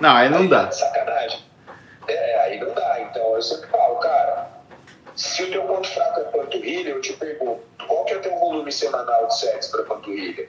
Não, 0.00 0.16
aí 0.16 0.28
não 0.30 0.38
aí 0.38 0.48
dá. 0.48 0.62
Tá 0.62 0.68
de 0.68 0.76
sacanagem. 0.78 1.47
É, 2.08 2.40
aí 2.40 2.60
não 2.60 2.72
dá. 2.74 3.00
Então, 3.02 3.34
eu 3.34 3.42
sempre 3.42 3.68
falo, 3.68 3.96
cara, 3.96 4.50
se 5.14 5.42
o 5.42 5.50
teu 5.50 5.62
ponto 5.64 5.88
fraco 5.88 6.20
é 6.20 6.24
panturrilha, 6.24 6.90
eu 6.90 7.00
te 7.00 7.12
pergunto, 7.14 7.60
qual 7.86 8.04
que 8.04 8.14
é 8.14 8.16
o 8.16 8.22
teu 8.22 8.38
volume 8.38 8.72
semanal 8.72 9.26
de 9.26 9.38
séries 9.38 9.66
para 9.68 9.82
panturrilha? 9.84 10.48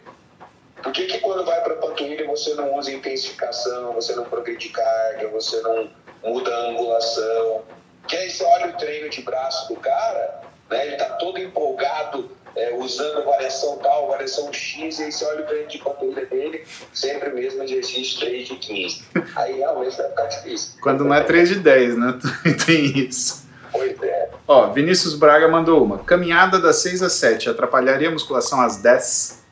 Por 0.81 0.93
que, 0.93 1.07
que 1.07 1.19
quando 1.19 1.45
vai 1.45 1.61
para 1.61 1.75
panturrilha 1.75 2.25
você 2.25 2.53
não 2.53 2.75
usa 2.75 2.91
intensificação, 2.91 3.93
você 3.93 4.15
não 4.15 4.23
progride 4.23 4.69
carga, 4.69 5.27
você 5.27 5.59
não 5.61 5.89
muda 6.23 6.53
a 6.53 6.69
angulação. 6.69 7.63
Que 8.07 8.15
aí 8.15 8.29
você 8.29 8.43
olha 8.43 8.67
o 8.67 8.77
treino 8.77 9.09
de 9.09 9.21
braço 9.21 9.73
do 9.73 9.79
cara, 9.79 10.41
né, 10.69 10.87
ele 10.87 10.95
tá 10.95 11.05
todo 11.15 11.37
empolgado, 11.37 12.31
é, 12.55 12.75
usando 12.75 13.23
variação 13.25 13.77
tal, 13.77 14.07
variação 14.07 14.51
X, 14.51 14.99
e 14.99 15.03
aí 15.03 15.11
você 15.11 15.25
olha 15.25 15.43
o 15.43 15.47
treino 15.47 15.67
de 15.67 15.77
panturrilha 15.79 16.25
dele, 16.25 16.65
sempre 16.93 17.29
o 17.29 17.35
mesmo 17.35 17.63
exercício 17.63 18.19
3 18.19 18.47
de 18.47 18.55
15. 18.55 19.03
Aí 19.35 19.57
realmente 19.57 19.97
vai 19.97 20.09
ficar 20.09 20.25
difícil. 20.27 20.79
Quando 20.81 21.03
não 21.03 21.13
é 21.13 21.23
3 21.23 21.49
de 21.49 21.55
10, 21.55 21.97
né? 21.97 22.19
Tem 22.65 22.85
isso. 22.97 23.47
Pois 23.71 24.01
é. 24.01 24.29
Ó, 24.47 24.71
Vinícius 24.71 25.13
Braga 25.13 25.47
mandou 25.47 25.83
uma. 25.83 25.99
Caminhada 25.99 26.59
das 26.59 26.77
6 26.77 27.03
às 27.03 27.13
7 27.13 27.49
atrapalharia 27.49 28.09
a 28.09 28.11
musculação 28.11 28.61
às 28.61 28.77
10? 28.77 29.43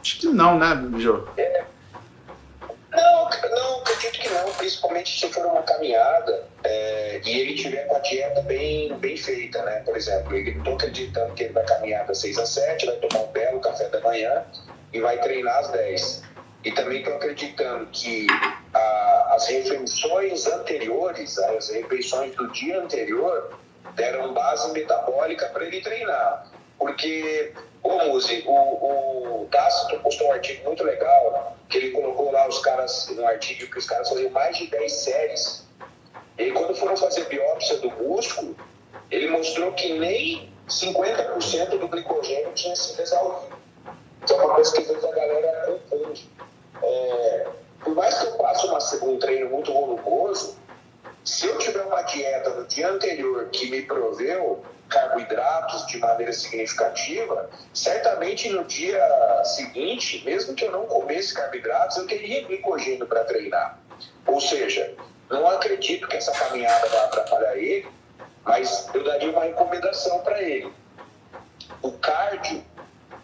Acho 0.00 0.18
que 0.18 0.26
não, 0.26 0.58
né, 0.58 0.76
Jô? 0.98 1.24
É. 1.36 1.64
principalmente 4.64 5.18
se 5.18 5.32
for 5.32 5.46
uma 5.46 5.62
caminhada 5.62 6.44
é, 6.64 7.20
e 7.22 7.40
ele 7.40 7.54
tiver 7.54 7.86
com 7.86 7.96
a 7.96 7.98
dieta 7.98 8.40
bem, 8.40 8.96
bem 8.96 9.16
feita, 9.18 9.62
né? 9.62 9.82
Por 9.84 9.94
exemplo, 9.94 10.34
ele 10.34 10.50
estou 10.50 10.74
acreditando 10.74 11.34
que 11.34 11.44
ele 11.44 11.52
vai 11.52 11.64
caminhar 11.64 12.06
das 12.06 12.18
6 12.18 12.38
às 12.38 12.48
7, 12.48 12.86
vai 12.86 12.96
tomar 12.96 13.24
um 13.24 13.32
belo 13.32 13.60
café 13.60 13.86
da 13.90 14.00
manhã 14.00 14.44
e 14.90 14.98
vai 14.98 15.20
treinar 15.20 15.58
às 15.58 15.70
10. 15.72 16.22
E 16.64 16.72
também 16.72 17.00
estou 17.00 17.14
acreditando 17.14 17.86
que 17.92 18.26
a, 18.72 19.34
as 19.34 19.46
refeições 19.46 20.46
anteriores, 20.46 21.38
as 21.38 21.68
refeições 21.68 22.34
do 22.34 22.50
dia 22.52 22.80
anterior, 22.80 23.58
deram 23.94 24.32
base 24.32 24.72
metabólica 24.72 25.46
para 25.48 25.66
ele 25.66 25.82
treinar. 25.82 26.50
Porque, 26.78 27.52
ô 27.82 27.98
Muzi, 28.06 28.42
o, 28.46 29.42
o 29.42 29.48
Tácito 29.50 30.00
postou 30.00 30.28
um 30.28 30.32
artigo 30.32 30.64
muito 30.64 30.82
legal, 30.82 31.56
que 31.68 31.76
ele 31.76 31.90
colocou 31.90 32.32
lá 32.32 32.48
os 32.48 32.58
caras, 32.60 33.08
no 33.14 33.26
artigo 33.26 33.70
que 33.70 33.78
os 33.78 33.86
caras 33.86 34.08
faziam 34.08 34.30
mais 34.30 34.56
de 34.56 34.66
10 34.68 34.92
séries. 34.92 35.63
E 36.38 36.50
quando 36.50 36.74
foram 36.74 36.96
fazer 36.96 37.24
biópsia 37.26 37.78
do 37.78 37.90
músculo, 37.90 38.56
ele 39.10 39.28
mostrou 39.28 39.72
que 39.72 39.98
nem 39.98 40.52
50% 40.68 41.78
do 41.78 41.88
glicogênio 41.88 42.52
tinha 42.54 42.74
sido 42.74 43.00
exaurido. 43.00 43.56
Isso 44.24 44.34
é 44.34 44.36
uma 44.36 44.54
coisa 44.54 44.72
que 44.72 44.80
às 44.80 44.88
vezes 44.88 45.04
a 45.04 45.12
galera 45.12 45.80
confunde. 45.88 46.30
É, 46.82 47.46
por 47.82 47.94
mais 47.94 48.18
que 48.18 48.26
eu 48.26 48.36
faça 48.36 48.66
uma, 48.66 49.12
um 49.12 49.18
treino 49.18 49.50
muito 49.50 49.72
volumoso, 49.72 50.56
se 51.24 51.46
eu 51.46 51.58
tiver 51.58 51.82
uma 51.82 52.02
dieta 52.02 52.50
no 52.50 52.66
dia 52.66 52.88
anterior 52.88 53.48
que 53.50 53.70
me 53.70 53.82
proveu 53.82 54.64
carboidratos 54.88 55.86
de 55.86 55.98
maneira 55.98 56.32
significativa, 56.32 57.50
certamente 57.72 58.48
no 58.50 58.64
dia 58.64 59.02
seguinte, 59.44 60.22
mesmo 60.24 60.54
que 60.54 60.64
eu 60.64 60.70
não 60.70 60.86
comesse 60.86 61.34
carboidratos, 61.34 61.96
eu 61.96 62.06
teria 62.06 62.44
glicogênio 62.44 63.06
para 63.06 63.24
treinar. 63.24 63.78
Ou 64.26 64.40
seja, 64.40 64.94
não 65.30 65.46
acredito 65.48 66.06
que 66.08 66.16
essa 66.16 66.32
caminhada 66.32 66.86
vai 66.88 67.04
atrapalhar 67.04 67.56
ele, 67.56 67.86
mas 68.44 68.88
eu 68.94 69.02
daria 69.04 69.30
uma 69.30 69.44
recomendação 69.44 70.20
para 70.20 70.40
ele. 70.42 70.72
O 71.82 71.92
cardio, 71.92 72.62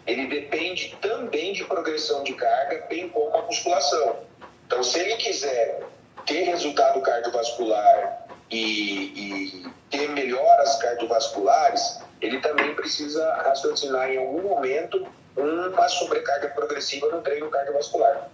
ele 0.07 0.27
depende 0.27 0.97
também 1.01 1.53
de 1.53 1.63
progressão 1.63 2.23
de 2.23 2.33
carga, 2.33 2.85
bem 2.89 3.07
como 3.09 3.35
a 3.37 3.41
musculação. 3.43 4.17
Então, 4.65 4.83
se 4.83 4.99
ele 4.99 5.15
quiser 5.17 5.83
ter 6.25 6.43
resultado 6.43 7.01
cardiovascular 7.01 8.27
e, 8.49 9.63
e 9.63 9.71
ter 9.89 10.09
melhoras 10.09 10.75
cardiovasculares, 10.77 11.99
ele 12.19 12.39
também 12.39 12.73
precisa 12.75 13.33
raciocinar 13.35 14.09
em 14.11 14.17
algum 14.17 14.41
momento 14.41 15.05
uma 15.35 15.87
sobrecarga 15.87 16.49
progressiva 16.49 17.07
no 17.09 17.21
treino 17.21 17.49
cardiovascular. 17.49 18.29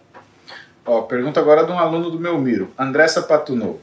Ó, 0.87 1.01
pergunta 1.01 1.37
agora 1.41 1.65
de 1.65 1.71
um 1.73 1.77
aluno 1.77 2.09
do 2.09 2.17
Belmiro, 2.17 2.71
André 2.79 3.09
Sapatunou. 3.09 3.81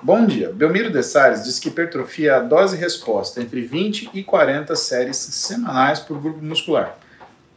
Bom 0.00 0.24
dia. 0.24 0.52
Belmiro 0.52 0.88
de 0.88 1.02
Salles 1.02 1.42
diz 1.42 1.58
que 1.58 1.68
hipertrofia 1.68 2.30
é 2.30 2.34
a 2.36 2.38
dose-resposta 2.38 3.40
entre 3.40 3.62
20 3.62 4.10
e 4.14 4.22
40 4.22 4.76
séries 4.76 5.16
semanais 5.16 5.98
por 5.98 6.20
grupo 6.20 6.40
muscular. 6.40 6.96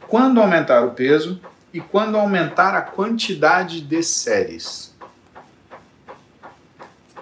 Quando 0.08 0.40
aumentar 0.40 0.84
o 0.84 0.90
peso 0.90 1.40
e 1.72 1.80
quando 1.80 2.16
aumentar 2.16 2.74
a 2.74 2.82
quantidade 2.82 3.80
de 3.80 4.02
séries? 4.02 4.92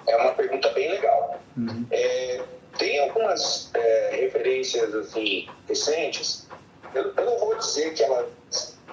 É 0.07 0.16
uma 0.16 0.33
pergunta 0.33 0.70
bem 0.70 0.90
legal. 0.90 1.38
Uhum. 1.55 1.85
É, 1.90 2.42
tem 2.79 2.99
algumas 3.01 3.70
é, 3.75 4.16
referências 4.22 4.94
assim 4.94 5.49
recentes. 5.68 6.46
Eu, 6.94 7.12
eu, 7.14 7.25
não 7.27 7.38
vou 7.40 7.55
dizer 7.59 7.92
que 7.92 8.03
elas 8.03 8.27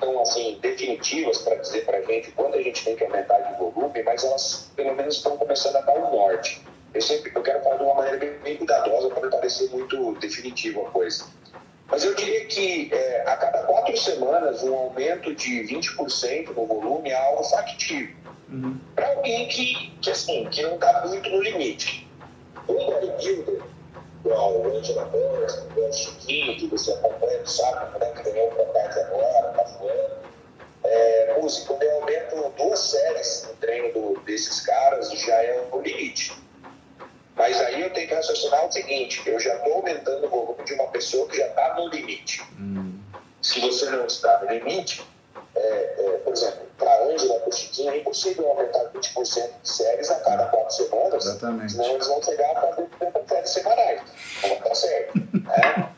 estão 0.04 0.22
assim 0.22 0.58
definitivas 0.62 1.40
para 1.40 1.56
dizer 1.56 1.86
para 1.86 1.98
a 1.98 2.02
gente 2.02 2.32
quando 2.32 2.56
a 2.56 2.62
gente 2.62 2.84
tem 2.84 2.96
que 2.96 3.04
aumentar 3.04 3.40
de 3.40 3.58
volume, 3.58 4.04
mas 4.04 4.24
elas 4.24 4.72
pelo 4.76 4.96
menos 4.96 5.16
estão 5.16 5.38
começando 5.38 5.78
a 5.78 5.82
dar 5.82 5.94
um 5.94 6.12
norte. 6.12 6.62
Eu 6.94 7.02
sempre 7.02 7.32
eu 7.34 7.42
quero 7.42 7.64
falar 7.64 7.78
de 7.78 7.84
uma 7.84 7.96
maneira 7.96 8.18
bem, 8.18 8.34
bem 8.44 8.58
cuidadosa 8.58 9.10
para 9.10 9.22
não 9.22 9.30
parecer 9.30 9.70
muito 9.70 10.14
definitivo 10.16 10.86
a 10.86 10.92
coisa. 10.92 11.26
Mas 11.88 12.04
eu 12.04 12.14
diria 12.16 12.46
que 12.46 12.94
é, 12.94 13.24
a 13.26 13.36
cada 13.38 13.64
quatro 13.64 13.96
semanas 13.98 14.64
um 14.64 14.74
aumento 14.74 15.34
de 15.36 15.64
20% 15.64 16.48
no 16.56 16.66
volume 16.66 17.10
é 17.10 17.16
algo 17.16 17.44
factível. 17.44 18.16
Uhum. 18.50 18.78
Para 18.96 19.10
alguém 19.16 19.48
que, 19.48 19.92
que, 20.02 20.12
assim, 20.12 20.48
que 20.50 20.62
não 20.62 20.76
está 20.76 21.06
muito 21.08 21.30
no 21.30 21.42
limite. 21.42 22.08
Um 22.68 22.74
bodybuilder, 22.74 23.62
igual 24.24 24.54
o 24.54 24.78
Angela 24.78 25.06
Borges, 25.06 25.66
o 25.76 25.94
Chiquinho, 25.94 26.56
que 26.58 26.68
você 26.68 26.94
acompanha, 26.94 27.46
sabe, 27.46 28.00
né, 28.00 28.12
que 28.12 28.24
ganhou 28.24 28.48
o 28.48 28.56
contato 28.56 29.00
agora, 29.00 29.50
está 29.50 29.64
voando. 29.80 30.24
É, 30.84 31.40
música, 31.40 31.68
quando 31.68 31.84
eu 31.84 31.96
aumento 31.96 32.54
duas 32.58 32.80
séries 32.80 33.48
no 33.48 33.56
treino 33.56 33.94
do, 33.94 34.20
desses 34.22 34.62
caras, 34.62 35.12
já 35.12 35.36
é 35.36 35.68
o 35.72 35.82
limite. 35.82 36.34
Mas 37.36 37.60
aí 37.60 37.82
eu 37.82 37.92
tenho 37.92 38.08
que 38.08 38.14
raciocinar 38.14 38.66
o 38.66 38.72
seguinte: 38.72 39.22
eu 39.26 39.40
já 39.40 39.56
estou 39.56 39.74
aumentando 39.74 40.26
o 40.26 40.30
volume 40.30 40.64
de 40.64 40.74
uma 40.74 40.88
pessoa 40.88 41.28
que 41.28 41.38
já 41.38 41.48
está 41.48 41.76
no 41.76 41.88
limite. 41.90 42.42
Hum. 42.58 43.00
Se 43.42 43.60
você 43.60 43.90
não 43.90 44.06
está 44.06 44.40
no 44.40 44.52
limite, 44.52 45.04
é, 45.56 45.96
é, 45.98 46.10
por 46.24 46.34
exemplo, 46.34 46.68
para 46.78 46.92
a 46.92 47.04
Ângela, 47.06 47.40
para 47.40 47.50
o 47.50 47.52
Chiquinho, 47.52 47.92
é 47.92 47.98
impossível 47.98 48.50
aumentar 48.50 48.86
20% 48.94 49.52
de 49.62 49.70
séries 49.70 50.10
a 50.10 50.20
cada 50.22 50.46
quatro 50.48 50.74
semanas, 50.74 51.26
Exatamente. 51.26 51.72
senão 51.74 51.92
eles 51.92 52.08
vão 52.08 52.24
chegar 52.24 52.58
a 52.58 52.62
fazer 52.62 52.90
30 53.00 53.28
séries 53.28 53.50
semanais. 53.50 54.02
Não 54.42 54.50
vai 54.50 54.60
dar 54.60 54.76
certo. 54.76 55.14
né? 55.16 55.90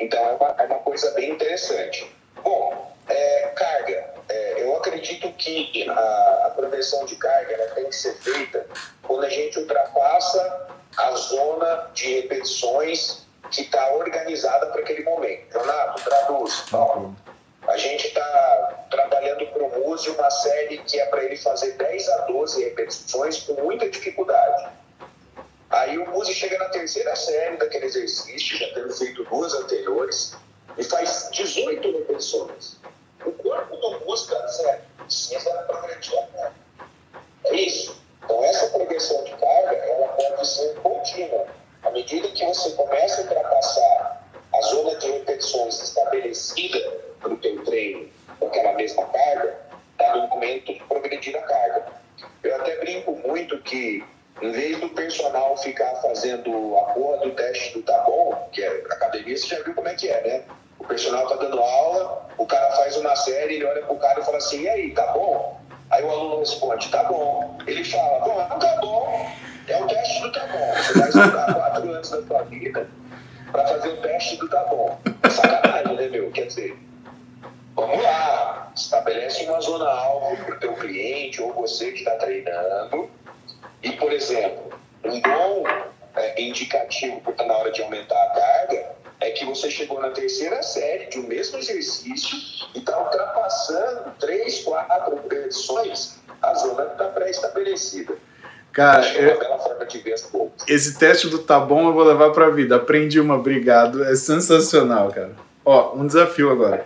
Então 0.00 0.20
é 0.24 0.32
uma, 0.32 0.54
é 0.58 0.64
uma 0.64 0.78
coisa 0.78 1.10
bem 1.12 1.30
interessante. 1.30 2.14
Bom, 2.42 2.92
é, 3.08 3.48
carga. 3.54 4.14
É, 4.28 4.62
eu 4.62 4.76
acredito 4.76 5.32
que 5.32 5.88
a, 5.88 6.46
a 6.46 6.50
prevenção 6.50 7.04
de 7.06 7.16
carga 7.16 7.54
ela 7.54 7.74
tem 7.74 7.86
que 7.86 7.96
ser 7.96 8.14
feita 8.14 8.66
quando 9.02 9.24
a 9.24 9.28
gente 9.28 9.58
ultrapassa 9.58 10.68
a 10.96 11.12
zona 11.12 11.90
de 11.94 12.20
repetições 12.22 13.26
que 13.50 13.62
está 13.62 13.92
organizada 13.94 14.66
para 14.66 14.80
aquele 14.82 15.04
momento. 15.04 15.58
Renato, 15.58 16.04
traduz. 16.04 16.64
Paulo. 16.70 17.16
Gente 17.78 18.08
está 18.08 18.86
trabalhando 18.90 19.46
para 19.52 19.62
o 19.62 19.80
Muzi 19.80 20.10
uma 20.10 20.28
série 20.28 20.78
que 20.78 20.98
é 20.98 21.06
para 21.06 21.22
ele 21.22 21.36
fazer 21.36 21.74
10 21.74 22.08
a 22.08 22.16
12 22.22 22.64
repetições 22.64 23.38
com 23.42 23.52
muita 23.52 23.88
dificuldade. 23.88 24.68
Aí 25.70 25.96
o 25.96 26.10
Muzi 26.10 26.34
chega 26.34 26.58
na 26.58 26.70
terceira 26.70 27.14
série 27.14 27.56
daquele 27.56 27.86
exercício, 27.86 28.58
já 28.58 28.74
tendo 28.74 28.92
feito 28.92 29.22
duas 29.26 29.54
anteriores, 29.54 30.34
e 30.76 30.82
faz 30.82 31.28
18 31.30 31.92
repetições. 31.98 32.78
O 33.24 33.30
corpo 33.30 33.76
do 33.76 34.00
Muzi, 34.04 34.26
cara, 34.26 34.48
sério, 34.48 34.80
precisa 34.98 35.50
progredir 35.68 36.18
a 36.18 36.26
carga. 36.26 36.54
É 37.44 37.54
isso. 37.54 37.96
Então, 38.24 38.42
essa 38.42 38.66
progressão 38.70 39.22
de 39.22 39.30
carga, 39.36 39.76
ela 39.76 40.08
pode 40.08 40.48
ser 40.48 40.74
contínua. 40.82 41.46
À 41.84 41.90
medida 41.92 42.26
que 42.26 42.44
você 42.44 42.70
começa 42.72 43.20
a 43.20 43.24
ultrapassar 43.24 44.26
a 44.52 44.60
zona 44.62 44.96
de 44.96 45.12
repetições 45.12 45.80
estabelecida 45.80 47.07
para 47.20 47.32
o 47.32 47.36
teu 47.36 47.64
treino 47.64 48.08
com 48.38 48.46
aquela 48.46 48.72
mesma 48.74 49.04
carga, 49.06 49.58
está 49.92 50.16
no 50.16 50.28
momento 50.28 50.72
de 50.72 50.80
progredir 50.84 51.36
a 51.36 51.42
carga. 51.42 51.86
Eu 52.42 52.54
até 52.56 52.76
brinco 52.78 53.12
muito 53.26 53.58
que, 53.58 54.04
em 54.40 54.52
vez 54.52 54.78
do 54.80 54.88
personal 54.90 55.56
ficar 55.56 55.94
fazendo 55.96 56.76
a 56.78 56.82
porra 56.92 57.18
do 57.18 57.30
teste 57.32 57.74
do 57.74 57.82
tá 57.82 57.98
bom, 58.04 58.48
que 58.52 58.62
é 58.62 58.68
academia, 58.90 59.36
você 59.36 59.46
já 59.46 59.62
viu 59.62 59.74
como 59.74 59.88
é 59.88 59.94
que 59.94 60.08
é, 60.08 60.22
né? 60.22 60.42
O 60.78 60.84
personal 60.84 61.24
está 61.24 61.36
dando 61.36 61.58
aula, 61.58 62.28
o 62.38 62.46
cara 62.46 62.70
faz 62.76 62.96
uma 62.96 63.14
série, 63.16 63.54
ele 63.54 63.64
olha 63.64 63.82
pro 63.82 63.96
cara 63.96 64.20
e 64.20 64.24
fala 64.24 64.36
assim, 64.38 64.62
e 64.62 64.68
aí, 64.68 64.94
tá 64.94 65.12
bom? 65.12 65.60
Aí 65.90 66.04
o 66.04 66.10
aluno 66.10 66.38
responde, 66.38 66.88
tá 66.90 67.02
bom. 67.04 67.58
Ele 67.66 67.82
fala, 67.84 68.20
bom, 68.20 68.48
não 68.48 68.58
tá 68.58 68.76
bom, 68.80 69.26
é 69.66 69.82
o 69.82 69.86
teste 69.86 70.22
do 70.22 70.32
tá 70.32 70.46
bom. 70.46 70.74
Você 70.74 70.98
vai 70.98 71.08
estudar 71.08 71.54
quatro 71.54 71.90
anos 71.90 72.10
da 72.10 72.22
sua 72.22 72.42
vida 72.44 72.88
para 73.50 73.66
fazer 73.66 73.88
o 73.88 73.96
teste 73.98 74.36
do 74.36 74.48
tá 74.48 74.64
bom. 74.64 74.98
Sacanagem, 75.28 75.96
né, 75.96 76.08
meu? 76.08 76.30
Quer 76.30 76.46
dizer, 76.46 76.78
vamos 77.78 78.02
lá, 78.02 78.72
estabelece 78.74 79.44
uma 79.44 79.60
zona 79.60 79.88
alvo 79.88 80.36
para 80.44 80.56
o 80.56 80.58
teu 80.58 80.74
cliente 80.74 81.40
ou 81.40 81.52
você 81.52 81.92
que 81.92 82.00
está 82.00 82.16
treinando. 82.16 83.08
E, 83.82 83.92
por 83.92 84.12
exemplo, 84.12 84.72
um 85.04 85.20
bom 85.20 85.64
é, 86.16 86.42
indicativo 86.42 87.20
porque 87.20 87.44
na 87.44 87.56
hora 87.56 87.70
de 87.70 87.80
aumentar 87.80 88.20
a 88.20 88.30
carga 88.30 88.90
é 89.20 89.30
que 89.30 89.44
você 89.44 89.70
chegou 89.70 90.00
na 90.00 90.10
terceira 90.10 90.60
série 90.62 91.06
de 91.06 91.20
um 91.20 91.28
mesmo 91.28 91.58
exercício 91.58 92.36
e 92.74 92.78
está 92.78 92.98
ultrapassando 93.00 94.12
três, 94.18 94.60
quatro 94.64 95.14
repetições 95.14 96.18
a 96.42 96.54
zona 96.54 96.84
está 96.84 97.04
pré-estabelecida. 97.06 98.14
Cara, 98.72 99.06
é 99.06 99.36
esse 100.68 100.98
teste 100.98 101.28
do 101.28 101.38
tá 101.38 101.58
bom 101.58 101.88
eu 101.88 101.92
vou 101.92 102.04
levar 102.04 102.30
para 102.30 102.46
a 102.46 102.50
vida. 102.50 102.76
Aprendi 102.76 103.18
uma, 103.18 103.34
obrigado. 103.34 104.04
É 104.04 104.14
sensacional, 104.14 105.10
cara. 105.10 105.32
Ó, 105.64 105.94
um 105.94 106.06
desafio 106.06 106.50
agora. 106.50 106.84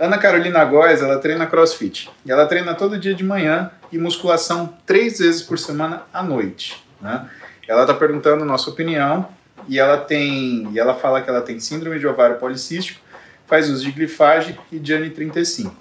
Ana 0.00 0.18
Carolina 0.18 0.64
Góes, 0.64 1.02
ela 1.02 1.18
treina 1.18 1.46
crossfit. 1.46 2.10
E 2.24 2.32
ela 2.32 2.46
treina 2.46 2.74
todo 2.74 2.98
dia 2.98 3.14
de 3.14 3.22
manhã 3.22 3.70
e 3.90 3.98
musculação 3.98 4.74
três 4.86 5.18
vezes 5.18 5.42
por 5.42 5.58
semana 5.58 6.02
à 6.12 6.22
noite. 6.22 6.82
Né? 7.00 7.28
Ela 7.68 7.82
está 7.82 7.94
perguntando 7.94 8.44
nossa 8.44 8.70
opinião 8.70 9.28
e 9.68 9.78
ela 9.78 9.98
tem 9.98 10.68
e 10.72 10.78
ela 10.78 10.94
fala 10.94 11.20
que 11.20 11.30
ela 11.30 11.40
tem 11.40 11.60
síndrome 11.60 11.98
de 11.98 12.06
ovário 12.06 12.36
policístico, 12.36 13.00
faz 13.46 13.68
uso 13.68 13.84
de 13.84 13.92
glifage 13.92 14.58
e 14.70 14.78
Diane 14.78 15.10
35. 15.10 15.74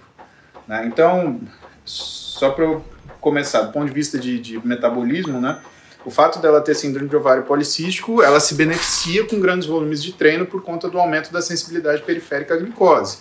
Né? 0.67 0.85
Então, 0.85 1.41
só 1.85 2.51
para 2.51 2.65
eu 2.65 2.85
começar 3.19 3.61
do 3.61 3.71
ponto 3.71 3.87
de 3.87 3.93
vista 3.93 4.17
de, 4.17 4.39
de 4.39 4.67
metabolismo, 4.67 5.39
né? 5.39 5.59
O 6.03 6.09
fato 6.09 6.39
dela 6.39 6.59
ter 6.61 6.73
síndrome 6.73 7.07
de 7.07 7.15
ovário 7.15 7.43
policístico, 7.43 8.23
ela 8.23 8.39
se 8.39 8.55
beneficia 8.55 9.23
com 9.27 9.39
grandes 9.39 9.67
volumes 9.67 10.01
de 10.01 10.13
treino 10.13 10.47
por 10.47 10.63
conta 10.63 10.89
do 10.89 10.97
aumento 10.97 11.31
da 11.31 11.41
sensibilidade 11.43 12.01
periférica 12.01 12.55
à 12.55 12.57
glicose, 12.57 13.19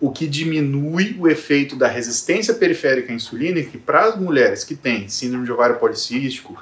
o 0.00 0.10
que 0.10 0.26
diminui 0.26 1.16
o 1.18 1.28
efeito 1.28 1.76
da 1.76 1.86
resistência 1.86 2.54
periférica 2.54 3.12
à 3.12 3.14
insulina, 3.14 3.60
que 3.62 3.76
para 3.76 4.06
as 4.06 4.16
mulheres 4.16 4.64
que 4.64 4.74
têm 4.74 5.08
síndrome 5.08 5.44
de 5.44 5.52
ovário 5.52 5.76
policístico 5.76 6.60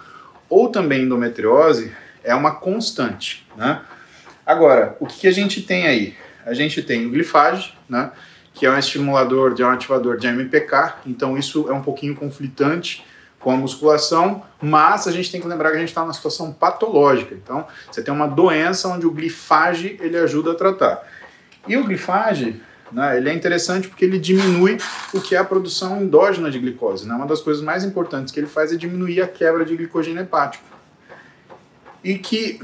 ou 0.49 0.69
também 0.69 1.03
endometriose 1.03 1.93
é 2.25 2.35
uma 2.35 2.57
constante, 2.57 3.47
né? 3.57 3.81
Agora, 4.45 4.97
o 4.99 5.07
que, 5.07 5.21
que 5.21 5.29
a 5.29 5.33
gente 5.33 5.63
tem 5.63 5.87
aí? 5.87 6.15
A 6.45 6.55
gente 6.55 6.83
tem 6.83 7.07
o 7.07 7.11
glifage, 7.11 7.75
né? 7.89 8.11
Que 8.55 8.67
é 8.67 8.71
um 8.71 8.79
estimulador, 8.79 9.55
de 9.55 9.63
um 9.63 9.69
ativador 9.69 10.17
de 10.17 10.27
MPK, 10.27 10.95
então 11.07 11.39
isso 11.39 11.69
é 11.69 11.73
um 11.73 11.83
pouquinho 11.83 12.17
conflitante 12.17 13.05
com 13.39 13.53
a 13.53 13.57
musculação, 13.57 14.43
mas 14.61 15.07
a 15.07 15.13
gente 15.13 15.31
tem 15.31 15.41
que 15.41 15.47
lembrar 15.47 15.71
que 15.71 15.77
a 15.77 15.81
gente 15.81 15.91
está 15.91 16.01
numa 16.01 16.13
situação 16.13 16.53
patológica. 16.53 17.35
Então, 17.35 17.67
você 17.91 18.03
tem 18.03 18.13
uma 18.13 18.27
doença 18.27 18.89
onde 18.89 19.07
o 19.07 19.13
glifage 19.13 19.97
ele 20.01 20.17
ajuda 20.17 20.53
a 20.53 20.55
tratar. 20.57 21.07
E 21.69 21.77
o 21.77 21.85
glifage, 21.85 22.61
né, 22.93 23.17
ele 23.17 23.29
é 23.29 23.35
interessante 23.35 23.89
porque 23.89 24.05
ele 24.05 24.19
diminui 24.19 24.79
o 25.13 25.21
que 25.21 25.35
é 25.35 25.39
a 25.39 25.45
produção 25.45 26.01
endógena 26.01 26.51
de 26.51 26.59
glicose. 26.59 27.07
Né? 27.07 27.15
Uma 27.15 27.27
das 27.27 27.41
coisas 27.41 27.63
mais 27.63 27.85
importantes 27.85 28.33
que 28.33 28.41
ele 28.41 28.47
faz 28.47 28.73
é 28.73 28.77
diminuir 28.77 29.21
a 29.21 29.29
quebra 29.29 29.65
de 29.65 29.77
glicogênio 29.77 30.23
hepático. 30.23 30.65
E 32.03 32.19
que 32.19 32.61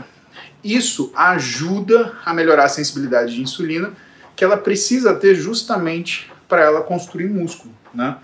isso 0.62 1.12
ajuda 1.14 2.14
a 2.24 2.32
melhorar 2.32 2.64
a 2.64 2.68
sensibilidade 2.68 3.34
de 3.34 3.42
insulina, 3.42 3.92
que 4.34 4.42
ela 4.42 4.56
precisa 4.56 5.14
ter 5.14 5.34
justamente 5.34 6.32
para 6.48 6.62
ela 6.62 6.82
construir 6.82 7.28
músculo. 7.28 7.74
Né? 7.92 8.16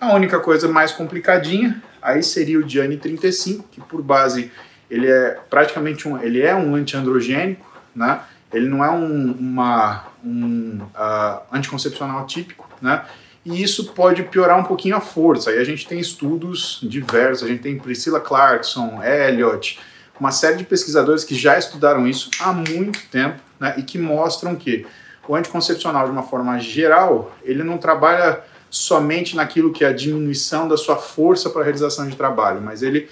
A 0.00 0.14
única 0.14 0.40
coisa 0.40 0.68
mais 0.68 0.92
complicadinha 0.92 1.82
aí 2.02 2.22
seria 2.22 2.58
o 2.58 2.64
Diane 2.64 2.96
35, 2.96 3.68
que 3.70 3.80
por 3.80 4.02
base 4.02 4.50
ele 4.90 5.06
é 5.06 5.38
praticamente 5.48 6.08
um, 6.08 6.20
ele 6.20 6.42
é 6.42 6.54
um 6.54 6.74
antiandrogênico, 6.74 7.64
né? 7.94 8.20
Ele 8.52 8.68
não 8.68 8.84
é 8.84 8.90
um, 8.90 9.32
uma, 9.32 10.04
um 10.24 10.80
uh, 10.94 11.40
anticoncepcional 11.52 12.26
típico, 12.26 12.68
né? 12.80 13.04
E 13.44 13.60
isso 13.60 13.92
pode 13.92 14.22
piorar 14.24 14.58
um 14.58 14.62
pouquinho 14.62 14.96
a 14.96 15.00
força. 15.00 15.50
Aí 15.50 15.58
a 15.58 15.64
gente 15.64 15.86
tem 15.86 15.98
estudos 15.98 16.78
diversos, 16.82 17.42
a 17.42 17.48
gente 17.48 17.62
tem 17.62 17.76
Priscilla 17.76 18.20
Clarkson, 18.20 19.02
Elliot, 19.02 19.80
uma 20.20 20.30
série 20.30 20.56
de 20.56 20.64
pesquisadores 20.64 21.24
que 21.24 21.34
já 21.34 21.58
estudaram 21.58 22.06
isso 22.06 22.30
há 22.38 22.52
muito 22.52 23.00
tempo, 23.10 23.40
né? 23.58 23.74
E 23.76 23.82
que 23.82 23.98
mostram 23.98 24.54
que 24.54 24.86
o 25.26 25.34
anticoncepcional, 25.34 26.04
de 26.06 26.12
uma 26.12 26.22
forma 26.22 26.58
geral, 26.58 27.34
ele 27.42 27.62
não 27.62 27.78
trabalha 27.78 28.40
somente 28.70 29.36
naquilo 29.36 29.72
que 29.72 29.84
é 29.84 29.88
a 29.88 29.92
diminuição 29.92 30.66
da 30.66 30.76
sua 30.76 30.96
força 30.96 31.50
para 31.50 31.60
a 31.60 31.64
realização 31.64 32.08
de 32.08 32.16
trabalho, 32.16 32.60
mas 32.60 32.82
ele 32.82 33.08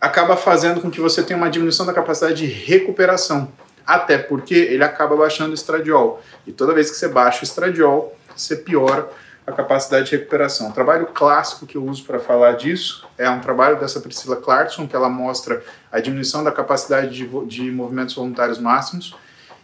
acaba 0.00 0.36
fazendo 0.36 0.80
com 0.80 0.90
que 0.90 1.00
você 1.00 1.22
tenha 1.22 1.36
uma 1.36 1.50
diminuição 1.50 1.84
da 1.84 1.92
capacidade 1.92 2.36
de 2.36 2.46
recuperação. 2.46 3.50
Até 3.88 4.18
porque 4.18 4.54
ele 4.54 4.84
acaba 4.84 5.16
baixando 5.16 5.52
o 5.52 5.54
estradiol. 5.54 6.22
E 6.46 6.52
toda 6.52 6.74
vez 6.74 6.90
que 6.90 6.96
você 6.98 7.08
baixa 7.08 7.40
o 7.40 7.44
estradiol, 7.44 8.14
você 8.36 8.54
piora 8.54 9.08
a 9.46 9.52
capacidade 9.52 10.10
de 10.10 10.16
recuperação. 10.16 10.68
O 10.68 10.72
trabalho 10.74 11.06
clássico 11.06 11.66
que 11.66 11.78
eu 11.78 11.84
uso 11.86 12.04
para 12.04 12.18
falar 12.18 12.52
disso 12.52 13.08
é 13.16 13.30
um 13.30 13.40
trabalho 13.40 13.80
dessa 13.80 13.98
Priscila 13.98 14.36
Clarkson, 14.36 14.86
que 14.86 14.94
ela 14.94 15.08
mostra 15.08 15.62
a 15.90 16.00
diminuição 16.00 16.44
da 16.44 16.52
capacidade 16.52 17.08
de, 17.08 17.26
de 17.46 17.70
movimentos 17.70 18.14
voluntários 18.14 18.58
máximos 18.58 19.16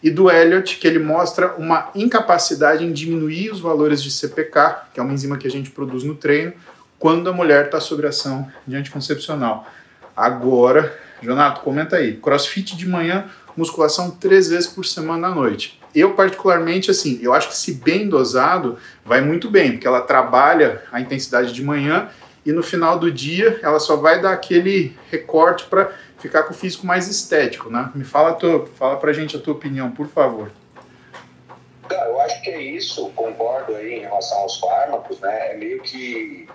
e 0.02 0.10
do 0.10 0.30
Elliot, 0.30 0.78
que 0.78 0.86
ele 0.86 0.98
mostra 0.98 1.54
uma 1.58 1.90
incapacidade 1.94 2.82
em 2.82 2.92
diminuir 2.92 3.50
os 3.50 3.60
valores 3.60 4.02
de 4.02 4.10
CPK, 4.10 4.88
que 4.94 5.00
é 5.00 5.02
uma 5.02 5.12
enzima 5.12 5.36
que 5.36 5.46
a 5.46 5.50
gente 5.50 5.70
produz 5.70 6.02
no 6.02 6.14
treino, 6.14 6.54
quando 6.98 7.28
a 7.28 7.32
mulher 7.34 7.66
está 7.66 7.78
sob 7.78 8.06
ação 8.06 8.50
de 8.66 8.74
anticoncepcional. 8.74 9.66
Agora, 10.16 10.98
Jonato, 11.22 11.62
comenta 11.62 11.96
aí. 11.96 12.16
Crossfit 12.16 12.76
de 12.76 12.86
manhã, 12.88 13.24
musculação 13.56 14.10
três 14.10 14.48
vezes 14.48 14.66
por 14.66 14.84
semana 14.84 15.28
à 15.28 15.34
noite. 15.34 15.80
Eu, 15.94 16.14
particularmente, 16.14 16.90
assim, 16.90 17.18
eu 17.22 17.32
acho 17.32 17.48
que 17.48 17.56
se 17.56 17.74
bem 17.74 18.08
dosado, 18.08 18.78
vai 19.04 19.20
muito 19.20 19.48
bem, 19.50 19.72
porque 19.72 19.86
ela 19.86 20.00
trabalha 20.00 20.82
a 20.90 21.00
intensidade 21.00 21.52
de 21.52 21.62
manhã 21.62 22.10
e 22.44 22.52
no 22.52 22.62
final 22.62 22.98
do 22.98 23.10
dia 23.10 23.60
ela 23.62 23.78
só 23.78 23.96
vai 23.96 24.20
dar 24.20 24.32
aquele 24.32 24.96
recorte 25.10 25.64
para 25.66 25.92
ficar 26.18 26.42
com 26.44 26.52
o 26.52 26.56
físico 26.56 26.86
mais 26.86 27.08
estético, 27.08 27.70
né? 27.70 27.90
Me 27.94 28.04
fala, 28.04 28.34
tua, 28.34 28.66
fala 28.76 28.96
pra 28.96 29.12
gente 29.12 29.36
a 29.36 29.40
tua 29.40 29.54
opinião, 29.54 29.90
por 29.90 30.08
favor. 30.08 30.50
Cara, 31.88 32.08
eu 32.08 32.20
acho 32.20 32.42
que 32.42 32.50
é 32.50 32.60
isso, 32.60 33.10
concordo 33.10 33.76
aí 33.76 33.98
em 33.98 34.00
relação 34.00 34.38
aos 34.38 34.58
fármacos, 34.58 35.20
né? 35.20 35.52
É 35.52 35.56
meio 35.56 35.82
que 35.82 36.48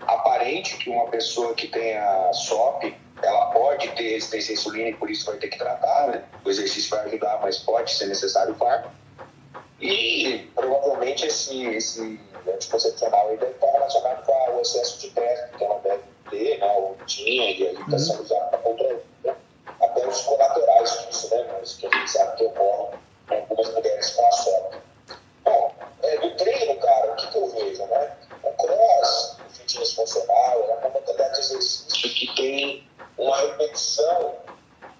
aparente 0.00 0.76
que 0.76 0.88
uma 0.88 1.06
pessoa 1.08 1.54
que 1.54 1.66
tenha 1.66 2.30
SOP, 2.32 2.94
ela 3.22 3.46
pode 3.46 3.88
ter 3.90 4.14
resistência 4.14 4.52
à 4.52 4.54
insulina 4.54 4.88
e 4.90 4.94
por 4.94 5.10
isso 5.10 5.26
vai 5.26 5.36
ter 5.36 5.48
que 5.48 5.58
tratar, 5.58 6.08
né? 6.08 6.24
O 6.44 6.50
exercício 6.50 6.90
vai 6.90 7.06
ajudar, 7.06 7.40
mas 7.42 7.58
pode 7.58 7.92
ser 7.92 8.06
necessário 8.06 8.52
o 8.54 8.56
fármaco. 8.56 8.92
E 9.80 10.50
provavelmente 10.54 11.26
esse, 11.26 11.66
esse 11.68 12.20
anticoncepcional 12.46 13.28
deve 13.28 13.52
estar 13.52 13.70
relacionado 13.70 14.24
com 14.24 14.56
o 14.56 14.60
excesso 14.60 15.00
de 15.00 15.10
teste 15.10 15.56
que 15.56 15.64
ela 15.64 15.78
deve 15.80 16.02
ter, 16.30 16.58
né, 16.58 16.72
ou 16.76 16.96
tinha, 17.06 17.50
e 17.50 17.66
aí 17.66 17.74
está 17.74 17.98
sendo 17.98 18.22
usado 18.22 18.50
para 18.50 18.58
controlar 18.58 19.00
né, 19.24 19.34
até 19.80 20.06
os 20.06 20.20
colaterais 20.22 21.06
disso, 21.06 21.34
né, 21.34 21.46
mas 21.58 21.74
que 21.74 21.86
a 21.86 21.90
gente 21.90 22.10
sabe 22.10 22.36
que 22.36 22.44
ocorrem 22.44 22.98
em 23.30 23.40
algumas 23.40 23.74
mulheres 23.74 24.10
com 24.10 24.26
a 24.26 24.32
sorte. 24.32 24.78
Bom, 25.44 25.74
é, 26.02 26.18
do 26.18 26.36
treino, 26.36 26.78
cara, 26.78 27.12
o 27.12 27.16
que, 27.16 27.26
que 27.28 27.38
eu 27.38 27.48
vejo, 27.48 27.86
né? 27.86 28.16
O 28.42 28.52
cross, 28.52 29.36
o 29.48 29.50
fitness 29.54 29.94
funcional, 29.94 30.64
é 30.68 30.74
uma 30.74 30.88
modalidade 30.90 31.34
de 31.34 31.40
exercício 31.40 32.10
que 32.10 32.34
tem 32.34 32.89
uma 33.20 33.36
repetição 33.36 34.34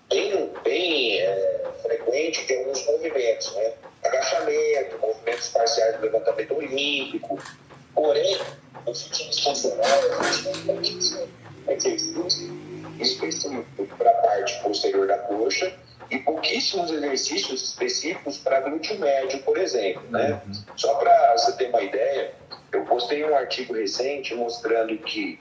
bem, 0.09 0.53
bem 0.63 1.21
é, 1.21 1.71
frequente 1.83 2.47
de 2.47 2.57
alguns 2.59 2.85
movimentos, 2.87 3.55
né? 3.55 3.73
Agachamento, 4.05 4.99
movimentos 5.01 5.49
parciais 5.49 5.97
do 5.97 6.03
levantamento 6.03 6.55
olímpico. 6.55 7.39
Porém, 7.95 8.39
o 8.87 8.95
fitness 8.95 9.41
funcional 9.41 9.87
é 11.67 11.75
exercício 11.75 12.51
específico 12.99 13.87
para 13.97 14.11
a 14.11 14.15
parte 14.15 14.61
posterior 14.63 15.07
da 15.07 15.19
coxa 15.19 15.73
e 16.11 16.19
pouquíssimos 16.19 16.91
exercícios 16.91 17.63
específicos 17.63 18.39
para 18.39 18.61
glúteo 18.61 18.99
médio, 18.99 19.41
por 19.43 19.57
exemplo. 19.57 20.03
Né? 20.11 20.41
Uhum. 20.45 20.53
Só 20.77 20.95
para 20.95 21.33
você 21.37 21.53
ter 21.53 21.69
uma 21.69 21.83
ideia, 21.83 22.35
eu 22.73 22.85
postei 22.85 23.25
um 23.25 23.35
artigo 23.35 23.75
recente 23.75 24.35
mostrando 24.35 24.97
que 24.99 25.39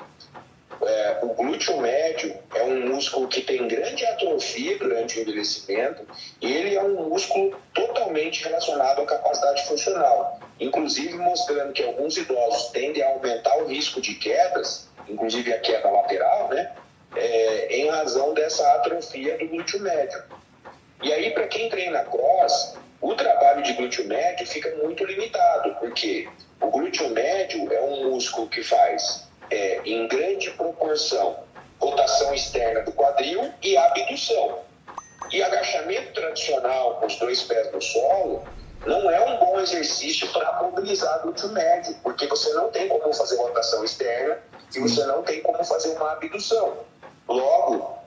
é, 0.82 1.20
o 1.22 1.34
glúteo 1.34 1.78
médio 1.82 2.36
é 2.56 2.64
um 2.64 2.88
músculo 2.88 3.28
que 3.28 3.42
tem 3.42 3.68
grande 3.68 4.06
atrofia 4.06 4.78
durante 4.78 5.20
o 5.20 5.22
envelhecimento 5.22 6.08
e 6.42 6.52
ele 6.52 6.76
é 6.76 6.84
um 6.84 7.10
músculo 7.10 7.60
totalmente 7.74 8.44
relacionado 8.44 9.02
à 9.02 9.06
capacidade 9.06 9.66
funcional, 9.68 10.40
inclusive 10.60 11.16
mostrando 11.16 11.74
que 11.74 11.84
alguns 11.84 12.18
idosos 12.18 12.72
tendem 12.72 13.04
a 13.04 13.10
aumentar 13.10 13.58
o 13.58 13.68
risco 13.68 14.00
de 14.00 14.16
quedas, 14.16 14.88
inclusive 15.08 15.54
a 15.54 15.60
queda 15.60 15.90
lateral, 15.90 16.50
né, 16.50 16.72
é, 17.16 17.76
em 17.76 17.90
razão 17.90 18.34
dessa 18.34 18.66
atrofia 18.76 19.38
do 19.38 19.48
glúteo 19.48 19.82
médio. 19.82 20.22
E 21.02 21.12
aí, 21.12 21.32
para 21.32 21.48
quem 21.48 21.70
treina 21.70 22.04
cross, 22.04 22.78
o 23.02 23.16
trabalho 23.16 23.64
de 23.64 23.74
glúteo 23.74 24.06
médio 24.06 24.46
fica 24.46 24.76
muito 24.76 25.04
limitado, 25.06 25.76
porque 25.80 26.28
o 26.62 26.68
glúteo 26.70 27.10
médio 27.10 27.72
é 27.72 27.82
um 27.82 28.12
músculo 28.12 28.48
que 28.48 28.62
faz 28.62 29.29
é, 29.50 29.82
em 29.86 30.08
grande 30.08 30.52
proporção, 30.52 31.44
rotação 31.80 32.34
externa 32.34 32.82
do 32.82 32.92
quadril 32.92 33.52
e 33.62 33.78
abdução. 33.78 34.60
E 35.32 35.44
agachamento 35.44 36.14
tradicional 36.14 36.96
com 36.96 37.06
os 37.06 37.16
dois 37.18 37.44
pés 37.44 37.72
no 37.72 37.82
solo 37.82 38.44
não 38.86 39.12
é 39.12 39.20
um 39.30 39.38
bom 39.38 39.60
exercício 39.60 40.28
para 40.32 40.64
mobilizar 40.64 41.22
glúteo 41.22 41.50
médio, 41.50 41.96
porque 42.02 42.26
você 42.28 42.54
não 42.54 42.70
tem 42.70 42.88
como 42.88 43.14
fazer 43.14 43.36
rotação 43.36 43.84
externa 43.84 44.40
e 44.74 44.80
você 44.80 45.06
não 45.06 45.22
tem 45.24 45.42
como 45.42 45.64
fazer 45.64 45.90
uma 45.90 46.14
abdução. 46.14 46.78
Logo, 47.28 48.00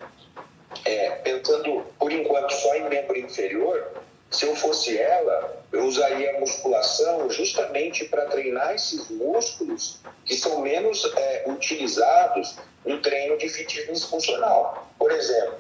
é, 0.85 1.11
pensando 1.17 1.85
por 1.99 2.11
enquanto 2.11 2.51
só 2.53 2.75
em 2.75 2.89
membro 2.89 3.17
inferior, 3.19 3.93
se 4.33 4.47
eu 4.47 4.57
fosse 4.57 4.99
ela, 4.99 5.63
eu 5.71 5.85
usaria 5.85 6.37
a 6.37 6.41
musculação 6.41 7.29
justamente 7.31 8.07
para 8.07 8.25
treinar 8.27 8.75
esses 8.75 9.09
músculos 9.11 10.01
que 10.25 10.35
são 10.35 10.61
menos 10.61 11.05
é, 11.15 11.45
utilizados 11.47 12.57
no 12.85 13.01
treino 13.03 13.37
de 13.37 13.49
fitness 13.49 14.05
funcional. 14.05 14.89
Por 14.99 15.13
exemplo, 15.13 15.57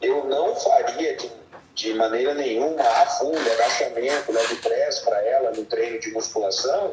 eu 0.00 0.24
não 0.24 0.54
faria 0.54 1.16
de, 1.16 1.30
de 1.74 1.94
maneira 1.94 2.32
nenhuma 2.34 2.82
a 2.82 3.06
fundo, 3.06 3.38
agachamento, 3.38 4.32
leg 4.32 4.56
press 4.56 5.00
para 5.00 5.20
ela 5.26 5.50
no 5.50 5.64
treino 5.64 5.98
de 5.98 6.12
musculação, 6.12 6.92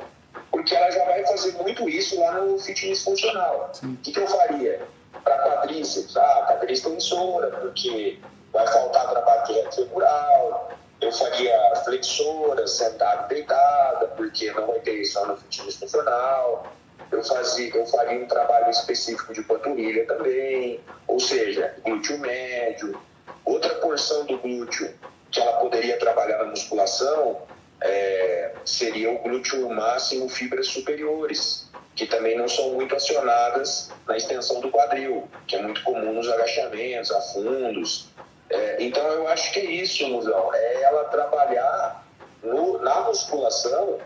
porque 0.52 0.76
ela 0.76 0.90
já 0.90 1.06
vai 1.06 1.26
fazer 1.28 1.52
muito 1.54 1.88
isso 1.88 2.20
lá 2.20 2.34
no 2.34 2.60
fitness 2.60 3.04
funcional. 3.04 3.72
O 3.84 3.98
que, 3.98 4.12
que 4.12 4.20
eu 4.20 4.28
faria? 4.28 4.82
Para 5.24 5.38
quadríceps, 5.38 6.18
ah, 6.18 6.46
quadríceps 6.50 6.94
tensora, 6.94 7.52
porque 7.52 8.20
vai 8.52 8.66
faltar 8.68 9.10
para 9.10 9.22
bater 9.22 9.72
femoral, 9.72 10.72
eu 11.02 11.12
faria 11.12 11.76
flexora, 11.84 12.68
sentado, 12.68 13.28
deitada, 13.30 14.08
porque 14.18 14.52
não 14.52 14.68
vai 14.68 14.80
ter 14.80 15.02
isso 15.02 15.26
no 15.26 15.38
fitness 15.38 15.76
funcional. 15.76 16.72
Eu, 17.12 17.24
fazia, 17.24 17.76
eu 17.76 17.86
faria 17.88 18.20
um 18.20 18.28
trabalho 18.28 18.70
específico 18.70 19.34
de 19.34 19.42
panturrilha 19.42 20.06
também, 20.06 20.80
ou 21.08 21.20
seja, 21.20 21.76
glúteo 21.84 22.20
médio. 22.20 23.00
Outra 23.46 23.76
porção 23.76 24.26
do 24.26 24.38
glúteo 24.38 24.94
que 25.32 25.40
ela 25.40 25.54
poderia 25.54 25.98
trabalhar 25.98 26.40
na 26.40 26.46
musculação 26.46 27.42
é, 27.82 28.54
seria 28.66 29.12
o 29.12 29.20
glúteo 29.20 29.70
máximo 29.70 30.28
fibras 30.28 30.68
superiores, 30.68 31.70
que 31.96 32.06
também 32.06 32.38
não 32.38 32.48
são 32.48 32.74
muito 32.74 32.96
acionadas 32.96 33.90
na 34.08 34.18
extensão 34.18 34.60
do 34.60 34.70
quadril, 34.70 35.28
que 35.48 35.56
é 35.56 35.62
muito 35.62 35.82
comum 35.84 36.14
nos 36.14 36.30
agachamentos, 36.30 37.12
afundos. 37.12 38.10
É, 38.50 38.84
então 38.84 39.04
eu 39.04 39.28
acho 39.28 39.52
que 39.54 39.60
é 39.60 39.66
isso, 39.66 40.08
Musão, 40.08 40.54
é 40.54 40.82
ela 40.82 41.06
trabalhar 41.06 42.04
no, 42.42 42.80
na 42.80 43.02
musculação 43.02 44.00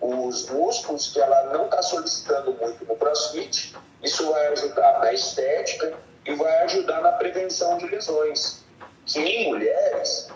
os 0.00 0.48
músculos 0.48 1.12
que 1.12 1.20
ela 1.20 1.52
não 1.52 1.66
está 1.66 1.82
solicitando 1.82 2.52
muito 2.54 2.84
no 2.86 2.96
crossfit, 2.96 3.74
isso 4.02 4.30
vai 4.30 4.46
ajudar 4.48 5.00
na 5.00 5.12
estética 5.12 5.92
e 6.24 6.34
vai 6.34 6.62
ajudar 6.64 7.02
na 7.02 7.12
prevenção 7.12 7.76
de 7.78 7.86
lesões. 7.86 8.64
Que 9.04 9.20
em 9.20 9.48
mulheres, 9.48 10.28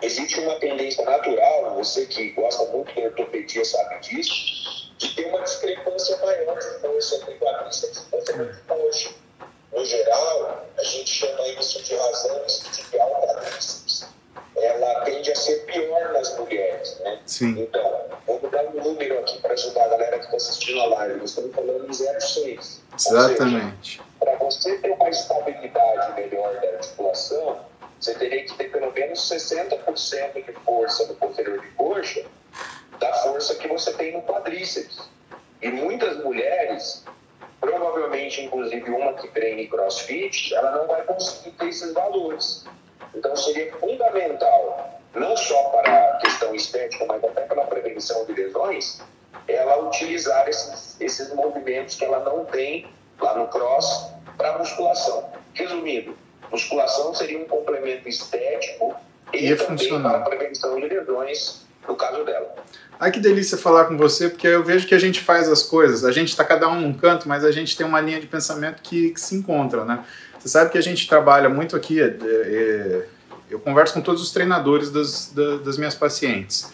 existe 0.00 0.40
uma 0.40 0.58
tendência 0.58 1.04
natural, 1.04 1.74
você 1.74 2.06
que 2.06 2.30
gosta 2.30 2.64
muito 2.66 2.92
de 2.94 3.02
ortopedia 3.02 3.64
sabe 3.64 3.98
disso, 4.00 4.94
de 4.96 5.14
ter 5.14 5.26
uma 5.26 5.42
discrepância 5.42 6.16
maior 6.18 6.58
de 6.58 6.80
força 6.80 7.16
entre 7.16 7.34
quadríceps 7.34 7.98
e 7.98 8.60
coxa. 8.66 9.25
No 9.72 9.84
geral, 9.84 10.66
a 10.76 10.82
gente 10.82 11.10
chama 11.10 11.46
isso 11.48 11.82
de 11.82 11.94
razão 11.94 12.44
isquiotibial 12.46 13.10
quadríceps. 13.26 14.06
Ela 14.56 15.00
tende 15.04 15.30
a 15.30 15.36
ser 15.36 15.66
pior 15.66 16.12
nas 16.12 16.38
mulheres, 16.38 16.98
né? 17.00 17.20
Sim. 17.26 17.60
Então, 17.60 18.04
vamos 18.26 18.50
dar 18.50 18.64
um 18.66 18.82
número 18.82 19.18
aqui 19.18 19.38
para 19.40 19.52
ajudar 19.52 19.84
a 19.84 19.88
galera 19.88 20.18
que 20.18 20.24
está 20.24 20.36
assistindo 20.36 20.80
a 20.80 20.86
live. 20.86 21.20
Nós 21.20 21.30
estamos 21.30 21.54
falando 21.54 21.86
de 21.86 21.92
0,6. 21.92 22.78
Exatamente. 22.98 24.00
Para 24.18 24.36
você 24.36 24.78
ter 24.78 24.90
uma 24.90 25.10
estabilidade 25.10 26.20
melhor 26.20 26.54
da 26.60 26.68
articulação, 26.68 27.60
você 28.00 28.14
teria 28.14 28.44
que 28.44 28.54
ter 28.54 28.70
pelo 28.70 28.92
menos 28.92 29.18
60% 29.30 30.44
de 30.44 30.52
força 30.64 31.06
no 31.06 31.14
posterior 31.16 31.60
de 31.60 31.68
coxa 31.72 32.24
da 32.98 33.12
força 33.14 33.54
que 33.56 33.68
você 33.68 33.92
tem 33.92 34.12
no 34.12 34.22
quadríceps. 34.22 34.98
E 35.60 35.68
muitas 35.68 36.22
mulheres, 36.22 37.04
provavelmente 37.66 38.42
inclusive 38.42 38.88
uma 38.90 39.12
que 39.14 39.26
treine 39.28 39.66
crossfit, 39.66 40.54
ela 40.54 40.70
não 40.70 40.86
vai 40.86 41.02
conseguir 41.02 41.50
ter 41.56 41.68
esses 41.68 41.92
valores. 41.92 42.64
Então 43.14 43.34
seria 43.34 43.72
fundamental, 43.74 45.00
não 45.14 45.36
só 45.36 45.60
para 45.70 45.90
a 45.90 46.16
questão 46.18 46.54
estética, 46.54 47.04
mas 47.06 47.24
até 47.24 47.40
pela 47.42 47.64
prevenção 47.64 48.24
de 48.26 48.32
lesões, 48.34 49.02
ela 49.48 49.78
utilizar 49.88 50.48
esses, 50.48 51.00
esses 51.00 51.34
movimentos 51.34 51.96
que 51.96 52.04
ela 52.04 52.20
não 52.20 52.44
tem 52.44 52.86
lá 53.20 53.36
no 53.36 53.48
cross 53.48 54.12
para 54.36 54.58
musculação. 54.58 55.28
Resumindo, 55.54 56.16
musculação 56.50 57.14
seria 57.14 57.38
um 57.38 57.46
complemento 57.46 58.08
estético 58.08 58.94
e, 59.32 59.50
e 59.50 59.56
também 59.56 60.02
para 60.02 60.18
a 60.18 60.20
prevenção 60.20 60.78
de 60.78 60.86
lesões 60.86 61.66
no 61.88 61.96
caso 61.96 62.24
dela. 62.24 62.54
Ai 62.98 63.10
que 63.10 63.20
delícia 63.20 63.58
falar 63.58 63.84
com 63.84 63.96
você, 63.96 64.28
porque 64.28 64.46
eu 64.46 64.64
vejo 64.64 64.86
que 64.86 64.94
a 64.94 64.98
gente 64.98 65.20
faz 65.20 65.48
as 65.48 65.62
coisas, 65.62 66.04
a 66.04 66.12
gente 66.12 66.28
está 66.28 66.44
cada 66.44 66.66
um 66.68 66.80
num 66.80 66.94
canto, 66.94 67.28
mas 67.28 67.44
a 67.44 67.52
gente 67.52 67.76
tem 67.76 67.86
uma 67.86 68.00
linha 68.00 68.18
de 68.18 68.26
pensamento 68.26 68.80
que, 68.82 69.10
que 69.10 69.20
se 69.20 69.34
encontra, 69.34 69.84
né? 69.84 70.02
Você 70.38 70.48
sabe 70.48 70.70
que 70.70 70.78
a 70.78 70.82
gente 70.82 71.06
trabalha 71.06 71.48
muito 71.48 71.76
aqui, 71.76 72.00
é, 72.00 72.06
é, 72.06 73.06
eu 73.50 73.58
converso 73.58 73.92
com 73.92 74.00
todos 74.00 74.22
os 74.22 74.30
treinadores 74.30 74.90
das, 74.90 75.32
das 75.64 75.76
minhas 75.76 75.94
pacientes. 75.94 76.72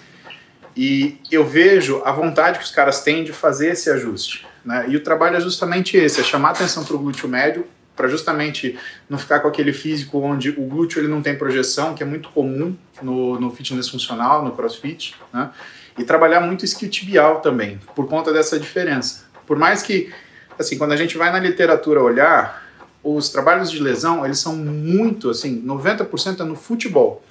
E 0.76 1.18
eu 1.30 1.44
vejo 1.44 2.00
a 2.04 2.12
vontade 2.12 2.58
que 2.58 2.64
os 2.64 2.70
caras 2.70 3.02
têm 3.02 3.24
de 3.24 3.32
fazer 3.32 3.72
esse 3.72 3.90
ajuste. 3.90 4.46
Né? 4.64 4.86
E 4.88 4.96
o 4.96 5.02
trabalho 5.02 5.36
é 5.36 5.40
justamente 5.40 5.96
esse, 5.96 6.20
é 6.20 6.24
chamar 6.24 6.50
atenção 6.50 6.84
para 6.84 6.94
o 6.94 6.98
glúteo 6.98 7.28
médio, 7.28 7.66
para 7.94 8.08
justamente 8.08 8.78
não 9.08 9.18
ficar 9.18 9.40
com 9.40 9.48
aquele 9.48 9.72
físico 9.72 10.18
onde 10.18 10.50
o 10.50 10.62
glúteo 10.62 11.00
ele 11.00 11.08
não 11.08 11.20
tem 11.20 11.36
projeção, 11.36 11.94
que 11.94 12.02
é 12.02 12.06
muito 12.06 12.30
comum 12.30 12.76
no, 13.02 13.38
no 13.38 13.50
fitness 13.50 13.88
funcional, 13.88 14.42
no 14.42 14.52
crossfit, 14.52 15.14
né? 15.32 15.50
E 15.99 16.05
trabalhar 16.05 16.40
muito 16.40 16.64
isquiotibial 16.64 17.40
também, 17.40 17.78
por 17.95 18.09
conta 18.09 18.32
dessa 18.32 18.59
diferença. 18.59 19.24
Por 19.47 19.59
mais 19.59 19.82
que, 19.82 20.12
assim, 20.59 20.78
quando 20.78 20.93
a 20.93 20.97
gente 20.97 21.18
vai 21.18 21.30
na 21.30 21.38
literatura 21.38 22.03
olhar, 22.03 22.66
os 23.03 23.28
trabalhos 23.28 23.70
de 23.70 23.78
lesão, 23.78 24.24
eles 24.24 24.38
são 24.38 24.57
muito, 24.57 25.30
assim, 25.30 25.62
90% 25.62 26.40
é 26.40 26.45
no 26.45 26.57
futebol. 26.57 27.22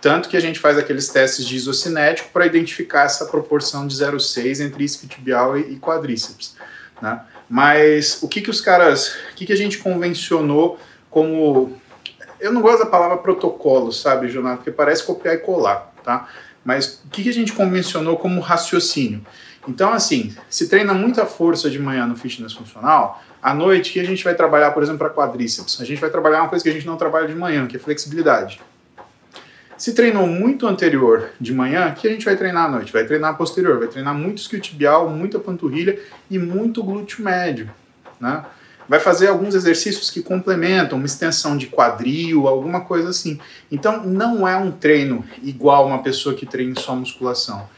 Tanto 0.00 0.28
que 0.28 0.36
a 0.36 0.40
gente 0.40 0.58
faz 0.58 0.78
aqueles 0.78 1.08
testes 1.08 1.44
de 1.44 1.56
isocinético 1.56 2.30
para 2.32 2.46
identificar 2.46 3.04
essa 3.04 3.26
proporção 3.26 3.86
de 3.86 3.94
0,6 3.94 4.60
entre 4.64 4.84
isquiotibial 4.84 5.58
e 5.58 5.76
quadríceps, 5.78 6.56
né? 7.02 7.20
Mas 7.48 8.22
o 8.22 8.28
que 8.28 8.40
que 8.40 8.50
os 8.50 8.60
caras, 8.60 9.08
o 9.32 9.34
que 9.34 9.46
que 9.46 9.52
a 9.52 9.56
gente 9.56 9.78
convencionou 9.78 10.78
como 11.10 11.76
eu 12.38 12.52
não 12.52 12.60
gosto 12.60 12.80
da 12.80 12.86
palavra 12.86 13.16
protocolo, 13.16 13.92
sabe, 13.92 14.28
Jonathan, 14.28 14.56
porque 14.56 14.70
parece 14.70 15.02
copiar 15.02 15.34
e 15.34 15.38
colar, 15.38 15.92
tá? 16.04 16.28
Mas 16.68 17.00
o 17.02 17.08
que 17.08 17.26
a 17.26 17.32
gente 17.32 17.54
convencionou 17.54 18.18
como 18.18 18.42
raciocínio? 18.42 19.22
Então, 19.66 19.90
assim, 19.90 20.36
se 20.50 20.68
treina 20.68 20.92
muita 20.92 21.24
força 21.24 21.70
de 21.70 21.78
manhã 21.78 22.06
no 22.06 22.14
fitness 22.14 22.52
funcional, 22.52 23.24
à 23.42 23.54
noite, 23.54 23.90
que 23.90 23.98
a 23.98 24.04
gente 24.04 24.22
vai 24.22 24.34
trabalhar, 24.34 24.72
por 24.72 24.82
exemplo, 24.82 24.98
para 24.98 25.08
quadríceps? 25.08 25.80
A 25.80 25.84
gente 25.86 25.98
vai 25.98 26.10
trabalhar 26.10 26.42
uma 26.42 26.50
coisa 26.50 26.62
que 26.62 26.68
a 26.68 26.72
gente 26.74 26.86
não 26.86 26.98
trabalha 26.98 27.26
de 27.26 27.34
manhã, 27.34 27.66
que 27.66 27.76
é 27.76 27.78
flexibilidade. 27.78 28.60
Se 29.78 29.94
treinou 29.94 30.26
muito 30.26 30.66
anterior 30.66 31.30
de 31.40 31.54
manhã, 31.54 31.90
que 31.94 32.06
a 32.06 32.10
gente 32.10 32.26
vai 32.26 32.36
treinar 32.36 32.66
à 32.66 32.68
noite? 32.70 32.92
Vai 32.92 33.06
treinar 33.06 33.38
posterior, 33.38 33.78
vai 33.78 33.88
treinar 33.88 34.14
muito 34.14 34.36
isquiotibial, 34.36 35.08
muita 35.08 35.38
panturrilha 35.38 35.98
e 36.30 36.38
muito 36.38 36.82
glúteo 36.82 37.24
médio, 37.24 37.70
né? 38.20 38.44
Vai 38.88 38.98
fazer 38.98 39.28
alguns 39.28 39.54
exercícios 39.54 40.10
que 40.10 40.22
complementam, 40.22 40.96
uma 40.96 41.06
extensão 41.06 41.56
de 41.56 41.66
quadril, 41.66 42.48
alguma 42.48 42.80
coisa 42.80 43.10
assim. 43.10 43.38
Então, 43.70 44.02
não 44.04 44.48
é 44.48 44.56
um 44.56 44.70
treino 44.70 45.24
igual 45.42 45.86
uma 45.86 46.02
pessoa 46.02 46.34
que 46.34 46.46
treina 46.46 46.74
só 46.80 46.94
musculação. 46.94 47.68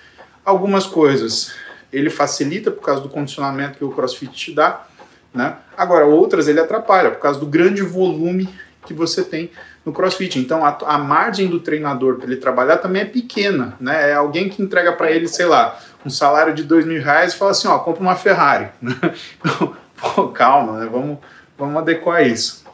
Algumas 0.44 0.86
coisas 0.86 1.52
ele 1.92 2.10
facilita 2.10 2.70
por 2.70 2.82
causa 2.82 3.02
do 3.02 3.08
condicionamento 3.08 3.78
que 3.78 3.84
o 3.84 3.90
CrossFit 3.90 4.32
te 4.32 4.54
dá, 4.54 4.86
né? 5.34 5.56
Agora, 5.76 6.06
outras 6.06 6.46
ele 6.46 6.60
atrapalha 6.60 7.10
por 7.10 7.20
causa 7.20 7.38
do 7.40 7.46
grande 7.46 7.82
volume 7.82 8.48
que 8.86 8.94
você 8.94 9.22
tem 9.22 9.50
no 9.84 9.92
CrossFit. 9.92 10.38
Então 10.38 10.64
a, 10.64 10.76
a 10.86 10.98
margem 10.98 11.48
do 11.48 11.60
treinador 11.60 12.16
para 12.16 12.26
ele 12.26 12.36
trabalhar 12.36 12.78
também 12.78 13.02
é 13.02 13.06
pequena, 13.06 13.76
né? 13.80 14.10
É 14.10 14.14
alguém 14.14 14.48
que 14.48 14.62
entrega 14.62 14.92
para 14.92 15.10
ele, 15.10 15.28
sei 15.28 15.46
lá, 15.46 15.78
um 16.04 16.10
salário 16.10 16.54
de 16.54 16.62
dois 16.62 16.84
mil 16.84 17.02
reais 17.02 17.32
e 17.32 17.36
fala 17.36 17.50
assim, 17.50 17.68
ó, 17.68 17.78
compra 17.78 18.02
uma 18.02 18.16
Ferrari. 18.16 18.68
Então, 19.40 19.74
pô, 20.00 20.28
calma, 20.28 20.80
né? 20.80 20.88
Vamos, 20.90 21.18
vamos 21.58 21.76
adequar 21.76 22.26
isso. 22.26 22.64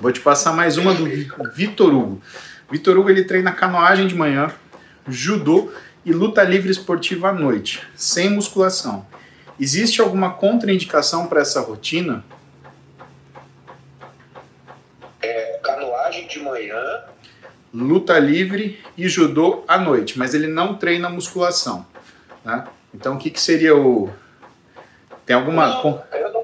Vou 0.00 0.12
te 0.12 0.20
passar 0.20 0.52
mais 0.52 0.76
uma 0.76 0.94
do 0.94 1.06
Vitor 1.54 1.92
Hugo. 1.94 2.20
Vitor 2.70 2.98
Hugo 2.98 3.10
ele 3.10 3.24
treina 3.24 3.52
canoagem 3.52 4.06
de 4.06 4.14
manhã, 4.14 4.52
judô 5.08 5.70
e 6.04 6.12
luta 6.12 6.42
livre 6.42 6.70
esportiva 6.70 7.30
à 7.30 7.32
noite, 7.32 7.86
sem 7.94 8.30
musculação. 8.30 9.06
Existe 9.58 10.00
alguma 10.00 10.30
contraindicação 10.30 11.26
para 11.26 11.40
essa 11.40 11.60
rotina? 11.60 12.24
de 16.36 16.40
manhã. 16.40 17.04
Luta 17.72 18.18
livre 18.18 18.82
e 18.96 19.08
judô 19.08 19.64
à 19.66 19.78
noite, 19.78 20.18
mas 20.18 20.34
ele 20.34 20.46
não 20.46 20.74
treina 20.74 21.08
musculação. 21.08 21.86
Né? 22.44 22.64
Então 22.94 23.14
o 23.16 23.18
que, 23.18 23.30
que 23.30 23.40
seria 23.40 23.76
o. 23.76 24.10
Tem 25.24 25.36
alguma. 25.36 25.66
Não, 25.66 26.04
eu. 26.12 26.35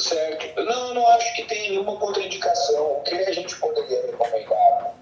Certo. 0.00 0.64
Não, 0.64 0.94
não 0.94 1.06
acho 1.08 1.34
que 1.34 1.44
tem 1.44 1.70
nenhuma 1.70 1.96
contraindicação. 1.96 2.92
O 2.92 3.02
que 3.02 3.14
a 3.14 3.32
gente 3.32 3.56
poderia 3.56 4.06
recomendar 4.06 4.94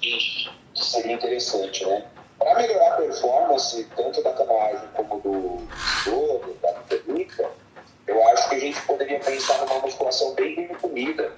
que 0.00 0.40
seria 0.74 1.12
interessante, 1.12 1.84
né? 1.84 2.04
Para 2.38 2.54
melhorar 2.54 2.94
a 2.94 2.96
performance, 2.96 3.86
tanto 3.96 4.22
da 4.22 4.32
canoagem 4.32 4.88
como 4.94 5.20
do 5.20 5.68
judô, 6.04 6.40
da 6.62 6.74
luta, 7.06 7.50
eu 8.06 8.28
acho 8.28 8.48
que 8.48 8.54
a 8.54 8.60
gente 8.60 8.80
poderia 8.82 9.20
pensar 9.20 9.58
numa 9.58 9.80
musculação 9.80 10.34
bem 10.34 10.54
bem 10.56 10.68
comida 10.68 11.32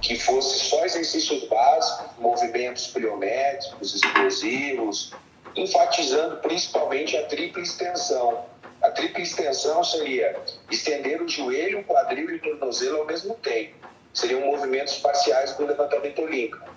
que 0.00 0.18
fosse 0.18 0.58
só 0.66 0.84
exercícios 0.84 1.44
básicos, 1.44 2.18
movimentos 2.18 2.88
pliométricos, 2.88 3.94
explosivos, 3.94 5.12
enfatizando 5.56 6.36
principalmente 6.38 7.16
a 7.16 7.26
tripla 7.26 7.62
extensão. 7.62 8.44
A 8.84 8.90
tripla 8.90 9.22
extensão 9.22 9.82
seria 9.82 10.36
estender 10.70 11.22
o 11.22 11.26
joelho, 11.26 11.80
o 11.80 11.84
quadril 11.84 12.28
e 12.28 12.34
o 12.34 12.38
tornozelo 12.38 12.98
ao 12.98 13.06
mesmo 13.06 13.34
tempo. 13.36 13.88
Seriam 14.12 14.42
movimentos 14.42 14.98
parciais 14.98 15.54
do 15.54 15.64
levantamento 15.64 16.20
olímpico. 16.20 16.68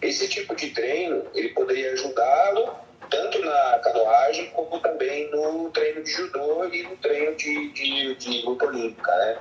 Esse 0.00 0.28
tipo 0.28 0.54
de 0.54 0.70
treino, 0.70 1.24
ele 1.34 1.48
poderia 1.48 1.92
ajudá-lo 1.92 2.72
tanto 3.10 3.40
na 3.40 3.80
canoagem 3.80 4.48
como 4.50 4.78
também 4.78 5.28
no 5.32 5.68
treino 5.70 6.04
de 6.04 6.10
judô 6.12 6.66
e 6.66 6.84
no 6.84 6.96
treino 6.98 7.34
de, 7.34 7.72
de, 7.72 8.14
de 8.14 8.42
luta 8.42 8.66
olímpica, 8.66 9.12
né? 9.16 9.38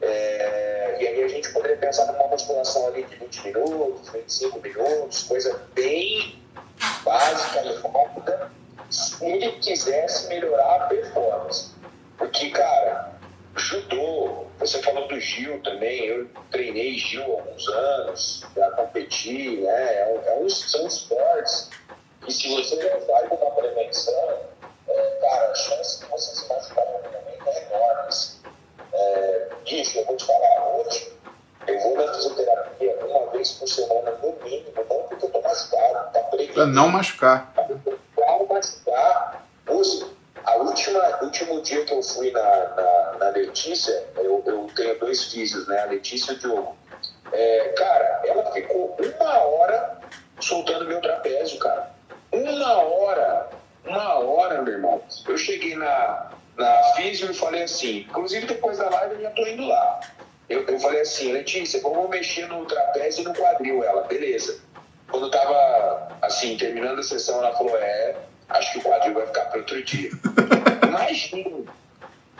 É, 0.00 0.96
e 1.00 1.06
aí 1.06 1.22
a 1.22 1.28
gente 1.28 1.52
poderia 1.52 1.76
pensar 1.76 2.06
numa 2.06 2.26
musculação 2.26 2.88
ali 2.88 3.04
de 3.04 3.14
20 3.14 3.44
minutos, 3.44 4.10
25 4.10 4.60
minutos, 4.60 5.22
coisa 5.22 5.62
bem 5.74 6.42
básica 7.04 7.62
rápida, 7.88 8.50
se 8.92 9.24
ele 9.24 9.52
quisesse 9.52 10.28
melhorar 10.28 10.82
a 10.82 10.86
performance. 10.86 11.70
Porque, 12.18 12.50
cara, 12.50 13.12
você 14.58 14.80
falou 14.82 15.08
do 15.08 15.18
Gil 15.18 15.60
também, 15.62 16.06
eu 16.06 16.28
treinei 16.50 16.96
Gil 16.98 17.22
há 17.22 17.40
alguns 17.40 17.68
anos, 17.68 18.42
já 18.56 18.70
competi, 18.72 19.56
né? 19.60 19.94
É, 19.94 20.22
é 20.26 20.38
um, 20.40 20.48
são 20.48 20.86
esportes 20.86 21.70
e 22.26 22.32
se 22.32 22.48
você 22.48 22.76
não 22.76 23.06
vai 23.06 23.26
com 23.28 23.34
uma 23.34 23.50
prevenção, 23.50 24.38
é, 24.88 25.18
cara, 25.20 25.50
a 25.50 25.54
chance 25.54 26.00
de 26.00 26.10
você 26.10 26.36
se 26.36 26.48
machucar 26.48 26.84
no 26.84 26.92
momento 26.92 27.48
é 27.48 27.64
enorme. 27.64 28.08
Assim. 28.08 28.38
É, 28.92 29.48
bicho, 29.64 29.98
eu 29.98 30.04
vou 30.06 30.16
te 30.16 30.24
falar, 30.24 30.76
hoje 30.76 31.12
eu 31.66 31.80
vou 31.80 31.96
na 31.96 32.14
fisioterapia 32.14 32.96
uma 33.04 33.30
vez 33.32 33.52
por 33.52 33.66
semana, 33.66 34.12
no 34.22 34.36
mínimo, 34.44 34.72
não 34.76 35.02
porque 35.08 35.26
eu 35.26 35.30
tô 35.30 35.40
machucado, 35.40 36.12
tá 36.12 36.20
prevenido. 36.30 36.54
Pra 36.54 36.66
não 36.66 36.88
machucar. 36.88 37.52
Pra 37.54 37.66
não 38.26 38.46
machucar. 38.46 39.46
Use 39.68 40.06
a 40.44 40.56
último 41.24 41.60
dia 41.62 41.84
que 41.84 41.92
eu 41.92 42.02
fui 42.02 42.30
na, 42.30 42.40
na, 42.40 43.16
na 43.18 43.28
Letícia, 43.30 44.04
eu, 44.16 44.42
eu, 44.46 44.70
tenho 44.74 44.98
dois 44.98 45.24
físios, 45.24 45.66
né? 45.68 45.80
A 45.80 45.86
Letícia 45.86 46.32
e 46.32 46.36
o 46.36 46.38
Diogo. 46.38 46.76
É, 47.32 47.68
cara, 47.76 48.22
ela 48.26 48.52
ficou 48.52 48.96
uma 48.98 49.38
hora 49.38 49.98
soltando 50.40 50.86
meu 50.86 51.00
trapézio, 51.00 51.58
cara. 51.58 51.90
Uma 52.30 52.82
hora, 52.82 53.50
uma 53.84 54.18
hora, 54.18 54.62
meu 54.62 54.74
irmão. 54.74 55.02
Eu 55.26 55.38
cheguei 55.38 55.74
na, 55.74 56.30
na 56.56 56.82
físio 56.94 57.30
e 57.30 57.34
falei 57.34 57.62
assim, 57.62 58.06
inclusive 58.08 58.46
depois 58.46 58.78
da 58.78 58.88
live 58.88 59.14
eu 59.16 59.22
já 59.22 59.30
tô 59.30 59.46
indo 59.46 59.66
lá. 59.66 60.00
Eu, 60.48 60.66
eu 60.66 60.78
falei 60.80 61.00
assim, 61.00 61.32
Letícia, 61.32 61.80
vamos 61.80 62.10
mexer 62.10 62.46
no 62.48 62.64
trapézio 62.66 63.22
e 63.22 63.24
no 63.24 63.34
quadril. 63.34 63.82
Ela, 63.82 64.02
beleza. 64.02 64.60
Quando 65.10 65.30
tava, 65.30 66.08
assim, 66.22 66.56
terminando 66.56 66.98
a 66.98 67.02
sessão, 67.02 67.38
ela 67.38 67.56
falou, 67.56 67.76
é, 67.78 68.16
acho 68.48 68.72
que 68.72 68.78
o 68.78 68.82
quadril 68.82 69.14
vai 69.14 69.26
ficar 69.26 69.44
para 69.46 69.58
outro 69.58 69.82
dia. 69.82 70.10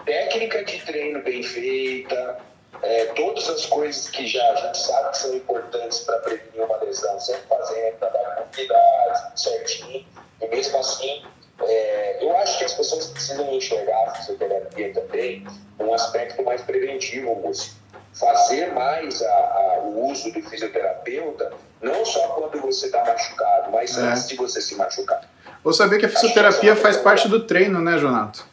Técnica 0.05 0.64
de 0.64 0.79
treino 0.81 1.23
bem 1.23 1.43
feita, 1.43 2.39
é, 2.83 3.05
todas 3.14 3.49
as 3.49 3.66
coisas 3.66 4.09
que 4.11 4.27
já 4.27 4.43
a 4.53 4.57
gente 4.57 4.79
sabe 4.79 5.11
que 5.11 5.18
são 5.18 5.37
importantes 5.37 6.01
para 6.01 6.18
prevenir 6.18 6.64
uma 6.64 6.77
lesão, 6.79 7.18
sempre 7.20 7.43
fazendo, 7.49 7.99
trabalho 7.99 8.37
com 8.37 8.45
cuidado, 8.55 9.39
certinho, 9.39 10.05
e 10.41 10.49
mesmo 10.49 10.79
assim, 10.79 11.23
é, 11.61 12.25
eu 12.25 12.37
acho 12.39 12.59
que 12.59 12.64
as 12.64 12.75
pessoas 12.75 13.07
precisam 13.07 13.53
enxergar 13.53 14.09
a 14.09 14.14
fisioterapia 14.16 14.93
também 14.93 15.47
um 15.79 15.95
aspecto 15.95 16.43
mais 16.43 16.61
preventivo, 16.62 17.35
músico. 17.37 17.77
Fazer 18.14 18.73
mais 18.73 19.23
a, 19.23 19.29
a, 19.29 19.79
o 19.85 20.11
uso 20.11 20.33
do 20.33 20.43
fisioterapeuta, 20.43 21.53
não 21.81 22.05
só 22.05 22.29
quando 22.29 22.61
você 22.61 22.87
está 22.87 23.05
machucado, 23.05 23.70
mas 23.70 23.97
é. 23.97 24.03
antes 24.03 24.29
de 24.29 24.37
você 24.37 24.61
se 24.61 24.75
machucar. 24.75 25.23
Vou 25.64 25.73
saber 25.73 25.99
que 25.99 26.07
a 26.07 26.09
fisioterapia 26.09 26.75
faz 26.77 26.97
parte 26.97 27.29
do 27.29 27.47
treino, 27.47 27.81
né, 27.81 27.97
Jonato? 27.97 28.45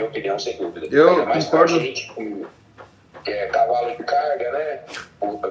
Minha 0.00 0.08
opinião, 0.08 0.38
sem 0.38 0.56
dúvida. 0.56 0.86
Eu 0.90 1.26
concordo. 1.26 1.78
Gente, 1.78 2.10
que 3.22 3.30
é 3.30 3.46
cavalo 3.48 3.94
de 3.94 4.02
carga, 4.02 4.50
né? 4.50 4.80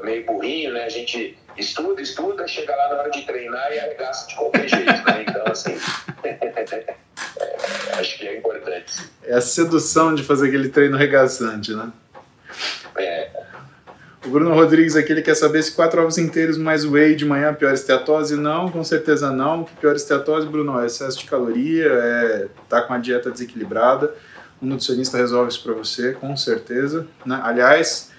Meio 0.03 0.25
burrinho, 0.25 0.73
né? 0.73 0.85
A 0.85 0.89
gente 0.89 1.37
estuda, 1.55 2.01
estuda, 2.01 2.47
chega 2.47 2.75
lá 2.75 2.89
na 2.89 2.95
hora 3.01 3.11
de 3.11 3.21
treinar 3.21 3.71
e 3.71 3.79
arregaça 3.79 4.27
de 4.27 4.35
qualquer 4.35 4.67
jeito, 4.67 4.91
né? 4.91 5.25
Então, 5.27 5.43
assim, 5.45 5.77
é, 6.23 6.95
acho 7.99 8.17
que 8.17 8.27
é 8.27 8.37
importante. 8.37 8.93
É 9.23 9.35
a 9.35 9.41
sedução 9.41 10.15
de 10.15 10.23
fazer 10.23 10.47
aquele 10.47 10.69
treino 10.69 10.97
regaçante, 10.97 11.75
né? 11.75 11.91
É. 12.97 13.29
O 14.25 14.29
Bruno 14.29 14.53
Rodrigues 14.53 14.95
aqui 14.95 15.11
ele 15.11 15.21
quer 15.21 15.35
saber 15.35 15.61
se 15.61 15.71
quatro 15.71 16.01
ovos 16.01 16.17
inteiros 16.17 16.57
mais 16.57 16.83
whey 16.83 17.15
de 17.15 17.23
manhã 17.23 17.53
pior 17.53 17.73
esteatose. 17.73 18.35
Não, 18.35 18.69
com 18.69 18.83
certeza 18.83 19.31
não. 19.31 19.63
Que 19.63 19.75
pior 19.75 19.95
esteatose, 19.95 20.47
Bruno, 20.47 20.79
é 20.81 20.87
excesso 20.87 21.19
de 21.19 21.25
caloria, 21.25 21.85
é 21.85 22.47
tá 22.67 22.81
com 22.81 22.93
a 22.93 22.97
dieta 22.97 23.29
desequilibrada. 23.29 24.13
Um 24.61 24.67
nutricionista 24.67 25.17
resolve 25.17 25.51
isso 25.51 25.63
para 25.63 25.73
você, 25.73 26.13
com 26.13 26.35
certeza. 26.35 27.07
Né? 27.25 27.39
Aliás, 27.43 28.11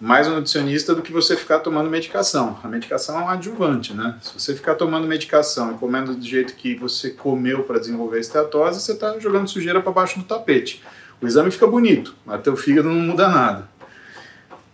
mais 0.00 0.26
um 0.26 0.34
nutricionista 0.34 0.94
do 0.94 1.02
que 1.02 1.12
você 1.12 1.36
ficar 1.36 1.60
tomando 1.60 1.90
medicação. 1.90 2.58
A 2.62 2.68
medicação 2.68 3.20
é 3.20 3.24
um 3.24 3.28
adjuvante, 3.28 3.92
né? 3.92 4.16
Se 4.22 4.32
você 4.32 4.54
ficar 4.54 4.74
tomando 4.76 5.06
medicação 5.06 5.72
e 5.72 5.74
comendo 5.78 6.14
do 6.14 6.24
jeito 6.24 6.54
que 6.54 6.74
você 6.74 7.10
comeu 7.10 7.64
para 7.64 7.78
desenvolver 7.78 8.16
a 8.16 8.20
esteatose, 8.20 8.80
você 8.80 8.92
está 8.92 9.18
jogando 9.18 9.48
sujeira 9.48 9.80
para 9.80 9.92
baixo 9.92 10.18
do 10.18 10.24
tapete. 10.24 10.82
O 11.20 11.26
exame 11.26 11.50
fica 11.50 11.66
bonito, 11.66 12.14
mas 12.24 12.42
teu 12.42 12.56
fígado 12.56 12.88
não 12.88 13.00
muda 13.00 13.28
nada. 13.28 13.68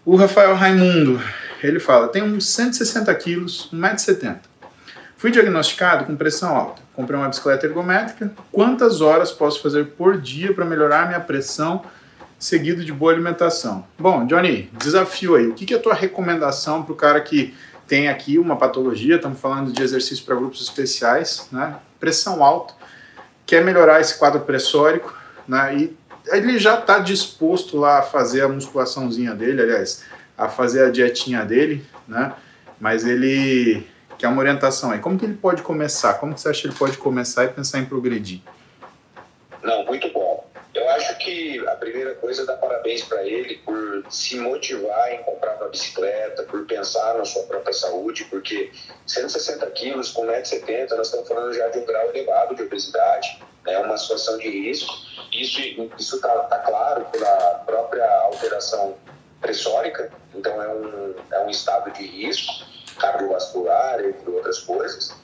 O 0.05 0.17
Rafael 0.17 0.55
Raimundo, 0.55 1.21
ele 1.63 1.79
fala, 1.79 2.09
tem 2.09 2.23
uns 2.23 2.49
160 2.49 3.15
quilos, 3.17 3.69
1,70m. 3.73 4.39
Fui 5.17 5.31
diagnosticado 5.31 6.07
com 6.07 6.17
pressão 6.17 6.57
alta. 6.57 6.80
Comprei 6.95 7.19
uma 7.19 7.29
bicicleta 7.29 7.67
ergométrica. 7.67 8.33
Quantas 8.51 9.01
horas 9.01 9.31
posso 9.31 9.63
fazer 9.63 9.87
por 9.97 10.21
dia 10.21 10.53
para 10.53 10.65
melhorar 10.65 11.07
minha 11.07 11.21
pressão, 11.21 11.85
seguido 12.39 12.85
de 12.85 12.93
boa 12.93 13.13
alimentação? 13.13 13.87
Bom, 13.99 14.27
Johnny, 14.27 14.71
desafio 14.79 15.37
aí. 15.37 15.49
O 15.49 15.55
que, 15.55 15.67
que 15.67 15.75
é 15.75 15.77
a 15.77 15.81
tua 15.81 15.95
recomendação 15.95 16.83
para 16.83 16.93
o 16.93 16.97
cara 16.97 17.21
que 17.21 17.55
tem 17.87 18.09
aqui 18.09 18.39
uma 18.39 18.57
patologia, 18.57 19.17
estamos 19.17 19.41
falando 19.41 19.73
de 19.73 19.83
exercício 19.83 20.25
para 20.25 20.37
grupos 20.37 20.63
especiais, 20.63 21.49
né? 21.51 21.77
pressão 21.99 22.43
alta, 22.43 22.73
quer 23.45 23.65
melhorar 23.65 24.01
esse 24.01 24.17
quadro 24.17 24.43
pressórico, 24.43 25.13
né? 25.49 25.77
e 25.77 25.97
ele 26.27 26.59
já 26.59 26.79
está 26.79 26.99
disposto 26.99 27.77
lá 27.77 27.99
a 27.99 28.03
fazer 28.03 28.43
a 28.43 28.49
musculaçãozinha 28.49 29.35
dele, 29.35 29.63
aliás, 29.63 30.05
a 30.39 30.49
fazer 30.49 30.85
a 30.85 30.91
dietinha 30.91 31.45
dele, 31.45 31.85
né? 32.07 32.33
Mas 32.79 33.05
ele 33.05 33.87
quer 34.21 34.29
uma 34.29 34.41
orientação 34.41 34.91
aí. 34.91 34.99
Como 34.99 35.19
que 35.19 35.25
ele 35.25 35.35
pode 35.35 35.63
começar? 35.63 36.15
Como 36.15 36.35
que 36.35 36.41
você 36.41 36.51
acha 36.51 36.61
que 36.63 36.69
ele 36.69 36.77
pode 36.77 36.99
começar 36.99 37.45
e 37.47 37.49
pensar 37.49 37.79
em 37.79 37.87
progredir? 37.87 38.41
Não, 39.63 39.85
muito 39.85 40.13
bom. 40.13 40.47
Eu 40.75 40.89
acho 40.91 41.19
que 41.19 41.59
a 41.67 41.75
primeira 41.77 42.15
coisa 42.15 42.43
é 42.43 42.45
dar 42.47 42.57
parabéns 42.57 43.03
para 43.03 43.25
ele 43.27 43.57
por 43.59 44.05
se 44.11 44.39
motivar 44.39 45.13
em 45.13 45.23
comprar 45.23 45.57
uma 45.57 45.69
bicicleta, 45.69 46.43
por 46.45 46.65
pensar 46.67 47.15
na 47.15 47.25
sua 47.25 47.43
própria 47.45 47.73
saúde, 47.73 48.25
porque 48.25 48.71
160 49.07 49.67
quilos 49.71 50.11
com 50.13 50.27
1,70m, 50.27 50.91
nós 50.91 51.07
estamos 51.07 51.27
falando 51.27 51.53
já 51.53 51.69
de 51.69 51.79
um 51.79 51.85
grau 51.85 52.09
elevado 52.11 52.55
de 52.55 52.63
obesidade, 52.63 53.43
é 53.67 53.73
né, 53.73 53.79
uma 53.79 53.97
situação 53.97 54.39
de 54.39 54.49
risco 54.49 55.11
isso 55.33 56.17
está 56.17 56.29
tá 56.45 56.59
claro 56.59 57.05
pela 57.07 57.63
própria 57.65 58.07
alteração 58.23 58.97
pressórica, 59.41 60.11
então 60.35 60.61
é 60.61 60.69
um, 60.69 61.15
é 61.33 61.41
um 61.41 61.51
estado 61.51 61.91
de 61.93 62.05
risco 62.05 62.53
cardiovascular, 63.01 64.05
entre 64.05 64.31
outras 64.31 64.61
coisas. 64.61 65.15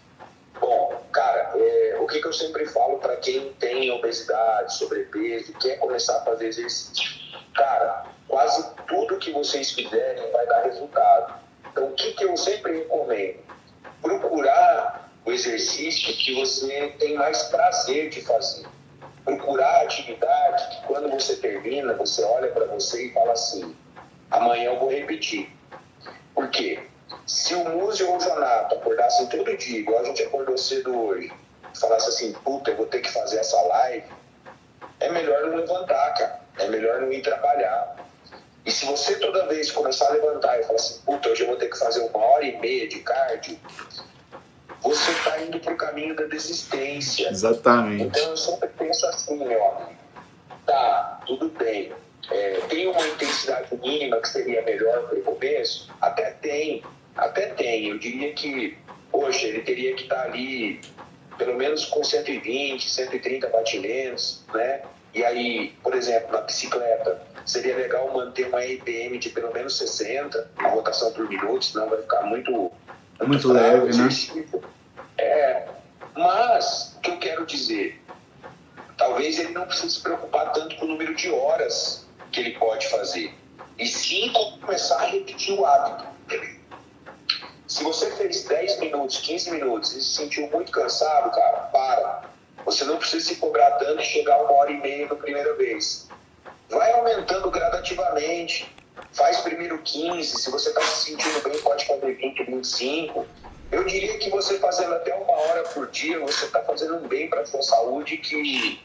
Bom, 0.60 1.02
cara, 1.12 1.52
é, 1.54 1.98
o 2.00 2.06
que, 2.06 2.20
que 2.20 2.26
eu 2.26 2.32
sempre 2.32 2.66
falo 2.66 2.98
para 2.98 3.16
quem 3.16 3.52
tem 3.54 3.90
obesidade, 3.90 4.76
sobrepeso, 4.76 5.52
quer 5.54 5.76
começar 5.78 6.18
a 6.18 6.20
fazer 6.22 6.48
exercício? 6.48 7.10
Cara, 7.54 8.06
quase 8.26 8.66
tudo 8.86 9.18
que 9.18 9.32
vocês 9.32 9.70
fizerem 9.72 10.30
vai 10.32 10.46
dar 10.46 10.64
resultado. 10.64 11.34
Então, 11.70 11.88
o 11.88 11.92
que, 11.92 12.12
que 12.12 12.24
eu 12.24 12.36
sempre 12.36 12.78
recomendo? 12.78 13.38
Procurar 14.00 15.10
o 15.24 15.32
exercício 15.32 16.14
que 16.16 16.34
você 16.34 16.94
tem 16.98 17.14
mais 17.14 17.42
prazer 17.44 18.10
de 18.10 18.22
fazer 18.22 18.66
procurar 19.26 19.82
atividade 19.82 20.68
que 20.68 20.86
quando 20.86 21.10
você 21.10 21.34
termina, 21.36 21.92
você 21.94 22.22
olha 22.22 22.48
para 22.52 22.64
você 22.66 23.08
e 23.08 23.12
fala 23.12 23.32
assim: 23.32 23.74
amanhã 24.30 24.70
eu 24.70 24.78
vou 24.78 24.88
repetir. 24.88 25.50
Por 26.32 26.48
quê? 26.50 26.80
Se 27.26 27.54
o 27.54 27.68
Múzio 27.68 28.10
ou 28.10 28.16
o 28.16 28.20
Jonato 28.20 28.74
acordassem 28.74 29.26
todo 29.26 29.56
dia, 29.56 29.78
igual 29.78 30.00
a 30.00 30.04
gente 30.04 30.22
acordou 30.22 30.56
cedo 30.58 30.96
hoje, 31.06 31.32
falasse 31.80 32.08
assim: 32.08 32.32
puta, 32.32 32.70
eu 32.70 32.76
vou 32.76 32.86
ter 32.86 33.00
que 33.00 33.10
fazer 33.10 33.38
essa 33.38 33.60
live, 33.60 34.06
é 35.00 35.10
melhor 35.10 35.46
não 35.46 35.56
levantar, 35.56 36.14
cara. 36.14 36.40
É 36.58 36.68
melhor 36.68 37.00
não 37.00 37.12
ir 37.12 37.22
trabalhar. 37.22 37.96
E 38.64 38.70
se 38.72 38.86
você 38.86 39.16
toda 39.16 39.46
vez 39.46 39.70
começar 39.70 40.08
a 40.08 40.12
levantar 40.12 40.58
e 40.58 40.62
falar 40.64 40.76
assim: 40.76 41.00
puta, 41.04 41.28
hoje 41.28 41.42
eu 41.42 41.48
vou 41.48 41.56
ter 41.56 41.68
que 41.68 41.78
fazer 41.78 42.00
uma 42.00 42.24
hora 42.24 42.44
e 42.44 42.58
meia 42.58 42.88
de 42.88 43.00
cardio, 43.00 43.58
você 44.80 45.10
está 45.12 45.40
indo 45.42 45.60
para 45.60 45.74
o 45.74 45.76
caminho 45.76 46.14
da 46.16 46.24
desistência. 46.24 47.28
Exatamente. 47.28 48.04
Então 48.04 48.30
eu 48.30 48.36
sempre 48.36 48.68
penso 48.70 49.06
assim, 49.06 49.42
amigo, 49.42 49.88
tá, 50.64 51.20
tudo 51.26 51.48
bem. 51.50 51.92
É, 52.30 52.60
tem 52.68 52.88
uma 52.88 53.06
intensidade 53.06 53.68
mínima 53.76 54.20
que 54.20 54.28
seria 54.28 54.62
melhor 54.62 55.08
para 55.08 55.18
o 55.18 55.22
começo? 55.22 55.88
Até 56.00 56.32
tem, 56.32 56.82
até 57.16 57.46
tem. 57.46 57.88
Eu 57.88 57.98
diria 57.98 58.32
que, 58.32 58.76
poxa, 59.10 59.46
ele 59.46 59.60
teria 59.60 59.94
que 59.94 60.02
estar 60.02 60.22
ali 60.22 60.80
pelo 61.38 61.54
menos 61.54 61.84
com 61.84 62.02
120, 62.02 62.88
130 62.88 63.48
batimentos, 63.48 64.42
né? 64.54 64.82
E 65.14 65.24
aí, 65.24 65.74
por 65.82 65.94
exemplo, 65.94 66.32
na 66.32 66.42
bicicleta, 66.42 67.22
seria 67.44 67.76
legal 67.76 68.12
manter 68.12 68.48
uma 68.48 68.64
EPM 68.64 69.18
de 69.18 69.30
pelo 69.30 69.52
menos 69.52 69.78
60, 69.78 70.50
a 70.58 70.68
rotação 70.68 71.12
por 71.12 71.28
minuto, 71.28 71.64
senão 71.64 71.88
vai 71.88 72.00
ficar 72.02 72.22
muito. 72.22 72.50
Muito, 72.50 73.48
muito 73.48 73.52
leve, 73.52 73.96
né? 73.96 74.08
É, 75.16 75.68
mas, 76.14 76.94
o 76.96 77.00
que 77.00 77.10
eu 77.10 77.18
quero 77.18 77.46
dizer? 77.46 78.02
Talvez 78.98 79.38
ele 79.38 79.52
não 79.52 79.66
precise 79.66 79.94
se 79.94 80.02
preocupar 80.02 80.52
tanto 80.52 80.76
com 80.76 80.84
o 80.84 80.88
número 80.88 81.14
de 81.14 81.30
horas 81.30 82.06
que 82.30 82.40
ele 82.40 82.52
pode 82.58 82.86
fazer, 82.88 83.32
e 83.78 83.86
sim 83.86 84.30
começar 84.60 84.96
a 85.02 85.06
repetir 85.06 85.58
o 85.58 85.64
hábito. 85.64 86.06
Se 87.66 87.82
você 87.82 88.10
fez 88.12 88.44
10 88.44 88.78
minutos, 88.78 89.18
15 89.18 89.50
minutos 89.50 89.92
e 89.92 90.00
se 90.00 90.16
sentiu 90.16 90.48
muito 90.48 90.70
cansado, 90.70 91.30
cara, 91.34 91.58
para. 91.72 92.22
Você 92.64 92.84
não 92.84 92.96
precisa 92.96 93.26
se 93.26 93.36
cobrar 93.36 93.72
tanto 93.72 94.00
e 94.00 94.04
chegar 94.04 94.40
uma 94.42 94.52
hora 94.52 94.70
e 94.70 94.80
meia 94.80 95.06
na 95.06 95.16
primeira 95.16 95.54
vez. 95.54 96.08
vai 96.68 96.92
aumentando 96.92 97.50
gradativamente. 97.50 98.72
Faz 99.12 99.38
primeiro 99.40 99.78
15, 99.78 100.42
se 100.42 100.50
você 100.50 100.68
está 100.68 100.80
se 100.82 101.06
sentindo 101.06 101.42
bem, 101.42 101.58
pode 101.60 101.86
fazer 101.86 102.14
20, 102.14 102.44
25. 102.44 103.26
Eu 103.72 103.84
diria 103.84 104.18
que 104.18 104.30
você 104.30 104.58
fazendo 104.58 104.94
até 104.94 105.14
uma 105.14 105.32
hora 105.32 105.62
por 105.64 105.88
dia, 105.90 106.20
você 106.20 106.46
está 106.46 106.62
fazendo 106.62 106.96
um 106.96 107.08
bem 107.08 107.28
para 107.28 107.40
a 107.40 107.46
sua 107.46 107.62
saúde 107.62 108.16
que 108.18 108.80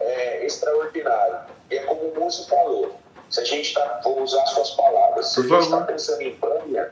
é 0.00 0.44
extraordinário. 0.44 1.40
E 1.70 1.76
é 1.76 1.84
como 1.84 2.00
o 2.00 2.18
Múcio 2.18 2.46
falou, 2.46 2.98
se 3.30 3.40
a 3.40 3.44
gente 3.44 3.68
está, 3.68 4.00
vou 4.02 4.22
usar 4.22 4.44
suas 4.46 4.70
palavras, 4.70 5.28
se 5.28 5.40
a 5.40 5.42
gente 5.42 5.60
está 5.60 5.80
pensando 5.82 6.22
em 6.22 6.34
banha, 6.34 6.90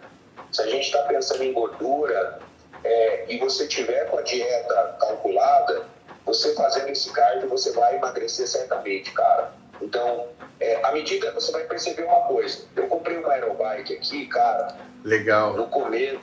se 0.52 0.62
a 0.62 0.66
gente 0.66 0.86
está 0.86 1.02
pensando 1.02 1.42
em 1.42 1.52
gordura, 1.52 2.40
é, 2.84 3.24
e 3.28 3.38
você 3.38 3.66
tiver 3.66 4.06
com 4.06 4.18
a 4.18 4.22
dieta 4.22 4.96
calculada, 5.00 5.84
você 6.24 6.54
fazendo 6.54 6.88
esse 6.88 7.10
cardio, 7.12 7.48
você 7.48 7.72
vai 7.72 7.96
emagrecer 7.96 8.46
certamente, 8.46 9.12
cara. 9.12 9.52
Então, 9.80 10.26
é, 10.60 10.82
à 10.84 10.92
medida 10.92 11.30
você 11.32 11.52
vai 11.52 11.64
perceber 11.64 12.04
uma 12.04 12.22
coisa. 12.22 12.64
Eu 12.74 12.86
comprei 12.86 13.18
uma 13.18 13.32
aerobike 13.32 13.94
aqui, 13.94 14.26
cara. 14.26 14.76
Legal. 15.04 15.54
No 15.54 15.66
começo. 15.68 16.20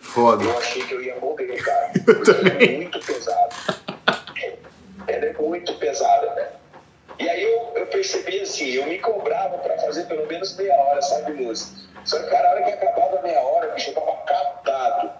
Foda. 0.00 0.44
Eu 0.44 0.58
achei 0.58 0.82
que 0.84 0.94
eu 0.94 1.02
ia 1.02 1.16
morrer, 1.16 1.56
cara. 1.62 1.92
Porque 2.04 2.30
ela 2.30 2.48
é 2.48 2.76
muito 2.76 3.00
pesada. 3.00 3.48
Ela 5.06 5.24
é 5.26 5.32
muito 5.34 5.74
pesada, 5.74 6.34
né? 6.34 6.48
E 7.18 7.28
aí 7.28 7.42
eu, 7.42 7.72
eu 7.76 7.86
percebi 7.86 8.40
assim, 8.40 8.70
eu 8.70 8.86
me 8.86 8.98
cobrava 8.98 9.58
para 9.58 9.78
fazer 9.78 10.04
pelo 10.04 10.26
menos 10.26 10.56
meia 10.56 10.74
hora, 10.76 11.00
sabe, 11.00 11.32
música? 11.32 11.83
Só 12.04 12.18
que, 12.18 12.30
cara, 12.30 12.48
a 12.48 12.52
hora 12.52 12.62
que 12.64 12.70
acabava 12.70 13.18
a 13.18 13.22
meia 13.22 13.40
hora, 13.40 13.68
bicho, 13.68 13.90
eu 13.90 13.94
tava 13.94 14.16
captado. 14.24 15.10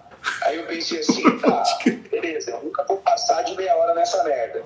Aí 0.43 0.57
eu 0.57 0.65
pensei 0.65 0.99
assim, 0.99 1.23
tá, 1.39 1.63
beleza, 2.09 2.51
eu 2.51 2.63
nunca 2.63 2.83
vou 2.83 2.97
passar 2.97 3.43
de 3.43 3.55
meia 3.55 3.75
hora 3.75 3.93
nessa 3.93 4.23
merda. 4.23 4.63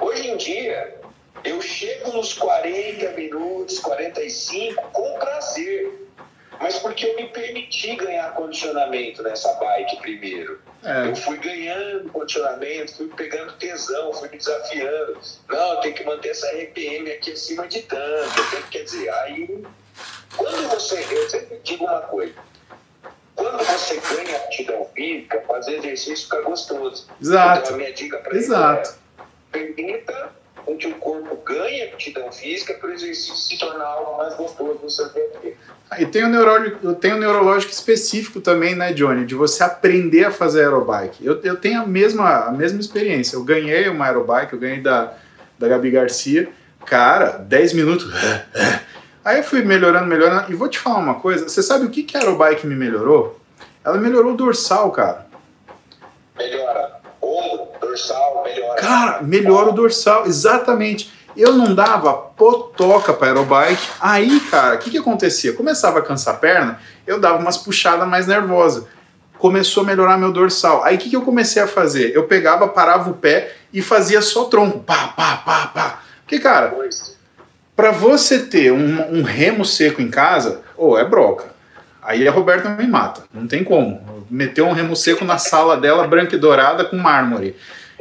Hoje 0.00 0.28
em 0.28 0.36
dia, 0.36 0.96
eu 1.44 1.60
chego 1.60 2.12
nos 2.12 2.32
40 2.34 3.10
minutos, 3.12 3.78
45, 3.80 4.82
com 4.92 5.18
prazer. 5.18 6.08
Mas 6.60 6.76
porque 6.78 7.06
eu 7.06 7.14
me 7.14 7.28
permiti 7.28 7.94
ganhar 7.94 8.34
condicionamento 8.34 9.22
nessa 9.22 9.52
bike 9.54 9.96
primeiro. 9.98 10.60
É. 10.82 11.08
Eu 11.08 11.14
fui 11.14 11.38
ganhando 11.38 12.10
condicionamento, 12.10 12.96
fui 12.96 13.08
pegando 13.08 13.52
tesão, 13.54 14.12
fui 14.12 14.28
me 14.28 14.38
desafiando. 14.38 15.18
Não, 15.48 15.80
tem 15.80 15.92
que 15.92 16.04
manter 16.04 16.30
essa 16.30 16.48
RPM 16.48 17.12
aqui 17.12 17.32
acima 17.32 17.68
de 17.68 17.82
tanto. 17.82 18.68
Quer 18.70 18.82
dizer, 18.82 19.08
aí, 19.08 19.64
quando 20.36 20.68
você. 20.68 21.04
Eu 21.10 21.28
sempre 21.28 21.60
digo 21.62 21.84
uma 21.84 22.00
coisa. 22.02 22.34
Quando 23.34 23.64
você 23.64 24.00
ganha 24.14 24.36
aptidão 24.36 24.86
física, 24.94 25.42
fazer 25.46 25.78
exercício 25.78 26.24
fica 26.24 26.42
gostoso. 26.42 27.06
Exato. 27.20 27.60
Então 27.60 27.74
a 27.74 27.78
minha 27.78 27.92
dica 27.92 28.18
para 28.18 28.36
Exato. 28.36 28.90
é 28.90 29.22
permita 29.52 30.32
com 30.64 30.76
que 30.76 30.86
o 30.86 30.94
corpo 30.96 31.36
ganhe 31.36 31.82
aptidão 31.84 32.30
física 32.30 32.74
para 32.74 32.90
o 32.90 32.92
exercício 32.92 33.36
se 33.36 33.58
tornar 33.58 33.84
algo 33.84 34.18
mais 34.18 34.34
gostoso 34.34 34.80
no 34.82 34.90
seu 34.90 35.08
dia 35.10 35.30
a 35.34 35.38
dia. 35.38 35.56
E 35.98 36.04
tem 36.04 36.24
um, 36.24 36.28
neurológico, 36.28 36.94
tem 36.96 37.14
um 37.14 37.18
neurológico 37.18 37.72
específico 37.72 38.40
também, 38.40 38.74
né, 38.74 38.92
Johnny? 38.92 39.24
De 39.24 39.34
você 39.34 39.62
aprender 39.62 40.24
a 40.24 40.30
fazer 40.30 40.60
aerobike. 40.60 41.24
Eu, 41.24 41.40
eu 41.42 41.56
tenho 41.56 41.80
a 41.80 41.86
mesma, 41.86 42.46
a 42.46 42.52
mesma 42.52 42.80
experiência. 42.80 43.36
Eu 43.36 43.44
ganhei 43.44 43.88
uma 43.88 44.04
aerobike, 44.04 44.52
eu 44.52 44.58
ganhei 44.58 44.82
da, 44.82 45.14
da 45.58 45.68
Gabi 45.68 45.90
Garcia. 45.90 46.50
Cara, 46.84 47.38
10 47.38 47.72
minutos. 47.72 48.06
Aí 49.28 49.36
eu 49.36 49.44
fui 49.44 49.60
melhorando, 49.60 50.06
melhorando. 50.06 50.50
E 50.50 50.54
vou 50.54 50.70
te 50.70 50.78
falar 50.78 51.00
uma 51.00 51.16
coisa. 51.16 51.46
Você 51.46 51.62
sabe 51.62 51.84
o 51.84 51.90
que, 51.90 52.02
que 52.02 52.16
a 52.16 52.20
aerobike 52.20 52.66
me 52.66 52.74
melhorou? 52.74 53.38
Ela 53.84 53.98
melhorou 53.98 54.32
o 54.32 54.36
dorsal, 54.36 54.90
cara. 54.90 55.26
Melhora. 56.34 56.92
Ombro, 57.20 57.68
dorsal, 57.78 58.42
melhora. 58.42 58.80
Cara, 58.80 59.22
melhora 59.22 59.68
o 59.68 59.72
dorsal, 59.72 60.24
exatamente. 60.24 61.12
Eu 61.36 61.52
não 61.52 61.74
dava 61.74 62.10
potoca 62.14 63.12
para 63.12 63.26
aerobike. 63.26 63.86
Aí, 64.00 64.40
cara, 64.50 64.76
o 64.76 64.78
que, 64.78 64.92
que 64.92 64.96
acontecia? 64.96 65.52
Começava 65.52 65.98
a 65.98 66.02
cansar 66.02 66.36
a 66.36 66.38
perna, 66.38 66.80
eu 67.06 67.20
dava 67.20 67.36
umas 67.36 67.58
puxadas 67.58 68.08
mais 68.08 68.26
nervosas. 68.26 68.86
Começou 69.36 69.82
a 69.82 69.86
melhorar 69.86 70.16
meu 70.16 70.32
dorsal. 70.32 70.82
Aí 70.84 70.96
o 70.96 70.98
que, 70.98 71.10
que 71.10 71.16
eu 71.16 71.22
comecei 71.22 71.60
a 71.60 71.68
fazer? 71.68 72.16
Eu 72.16 72.26
pegava, 72.26 72.66
parava 72.66 73.10
o 73.10 73.14
pé 73.14 73.54
e 73.74 73.82
fazia 73.82 74.22
só 74.22 74.44
tronco. 74.44 74.78
Pá, 74.78 75.08
pá, 75.08 75.36
pá, 75.44 75.66
pá. 75.66 76.02
Porque, 76.22 76.38
cara, 76.38 76.74
para 77.78 77.92
você 77.92 78.40
ter 78.40 78.72
um, 78.72 79.18
um, 79.18 79.22
remo 79.22 79.64
seco 79.64 80.02
em 80.02 80.10
casa, 80.10 80.62
ou 80.76 80.94
oh, 80.94 80.98
é 80.98 81.04
broca. 81.04 81.44
Aí 82.02 82.26
a 82.26 82.32
Roberta 82.32 82.70
me 82.70 82.84
mata. 82.88 83.22
Não 83.32 83.46
tem 83.46 83.62
como. 83.62 84.26
Meteu 84.28 84.66
um 84.66 84.72
remo 84.72 84.96
seco 84.96 85.24
na 85.24 85.38
sala 85.38 85.76
dela, 85.76 86.04
branca 86.04 86.34
e 86.34 86.38
dourada, 86.40 86.84
com 86.84 86.96
mármore. 86.96 87.54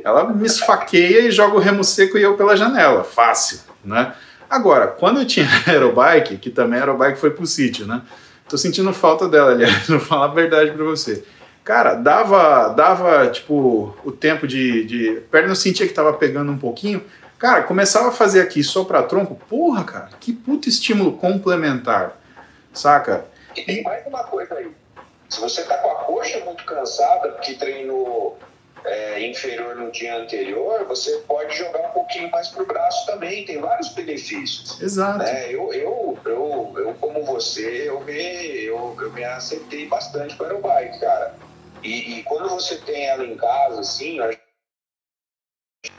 Ela 0.04 0.34
me 0.34 0.48
esfaqueia 0.48 1.20
e 1.20 1.30
joga 1.30 1.58
o 1.58 1.60
remo 1.60 1.84
seco 1.84 2.18
e 2.18 2.24
eu 2.24 2.36
pela 2.36 2.58
janela. 2.58 3.04
Fácil, 3.04 3.60
né? 3.86 4.14
Agora, 4.50 4.88
quando 4.88 5.20
eu 5.20 5.28
tinha 5.28 5.48
aerobike, 5.68 6.38
que 6.38 6.50
também 6.50 6.80
aerobike 6.80 7.20
foi 7.20 7.30
pro 7.30 7.46
sítio, 7.46 7.86
né? 7.86 8.02
Tô 8.50 8.58
sentindo 8.58 8.92
falta 8.92 9.30
dela, 9.30 9.52
aliás, 9.52 9.86
vou 9.88 10.00
falar 10.00 10.26
a 10.26 10.34
verdade 10.34 10.72
pra 10.72 10.86
você. 10.86 11.24
Cara, 11.64 11.94
dava, 11.94 12.70
dava 12.70 13.28
tipo, 13.28 13.96
o 14.04 14.12
tempo 14.12 14.48
de. 14.48 14.86
de 14.86 15.22
perna 15.30 15.50
eu 15.50 15.56
sentia 15.56 15.88
que 15.88 15.94
tava 15.94 16.14
pegando 16.14 16.52
um 16.52 16.58
pouquinho. 16.58 17.04
Cara, 17.40 17.64
começava 17.64 18.10
a 18.10 18.12
fazer 18.12 18.42
aqui 18.42 18.64
só 18.64 18.84
pra 18.84 19.04
tronco. 19.04 19.36
Porra, 19.48 19.84
cara, 19.84 20.10
que 20.20 20.34
puto 20.34 20.68
estímulo 20.68 21.18
complementar. 21.18 22.18
Saca? 22.74 23.26
E 23.56 23.62
tem 23.62 23.84
mais 23.84 24.06
uma 24.08 24.24
coisa 24.24 24.56
aí. 24.56 24.72
Se 25.30 25.40
você 25.40 25.64
tá 25.64 25.78
com 25.78 25.92
a 25.92 25.96
coxa 25.96 26.40
muito 26.46 26.64
cansada, 26.66 27.30
porque 27.30 27.54
treinou 27.56 28.40
é, 28.86 29.28
inferior 29.28 29.76
no 29.76 29.92
dia 29.92 30.16
anterior, 30.16 30.86
você 30.86 31.18
pode 31.28 31.56
jogar 31.56 31.90
um 31.90 31.92
pouquinho 31.92 32.32
mais 32.32 32.48
para 32.48 32.64
o 32.64 32.66
braço 32.66 33.06
também, 33.06 33.46
tem 33.46 33.60
vários 33.60 33.90
benefícios. 33.90 34.80
Exato. 34.82 35.20
Né? 35.20 35.54
Eu, 35.54 35.74
eu, 35.74 36.18
eu, 36.26 36.74
eu, 36.78 36.96
como 37.00 37.24
você, 37.24 37.90
eu 37.90 38.00
me, 38.02 38.14
eu, 38.14 38.96
eu 39.00 39.12
me 39.12 39.24
acertei 39.24 39.88
bastante 39.88 40.36
para 40.36 40.56
o 40.56 40.62
bike, 40.62 41.00
cara. 41.00 41.36
E, 41.84 42.20
e, 42.20 42.24
quando 42.24 42.50
você 42.50 42.78
tem 42.78 43.06
ela 43.06 43.26
em 43.26 43.36
casa, 43.36 43.82
assim, 43.82 44.20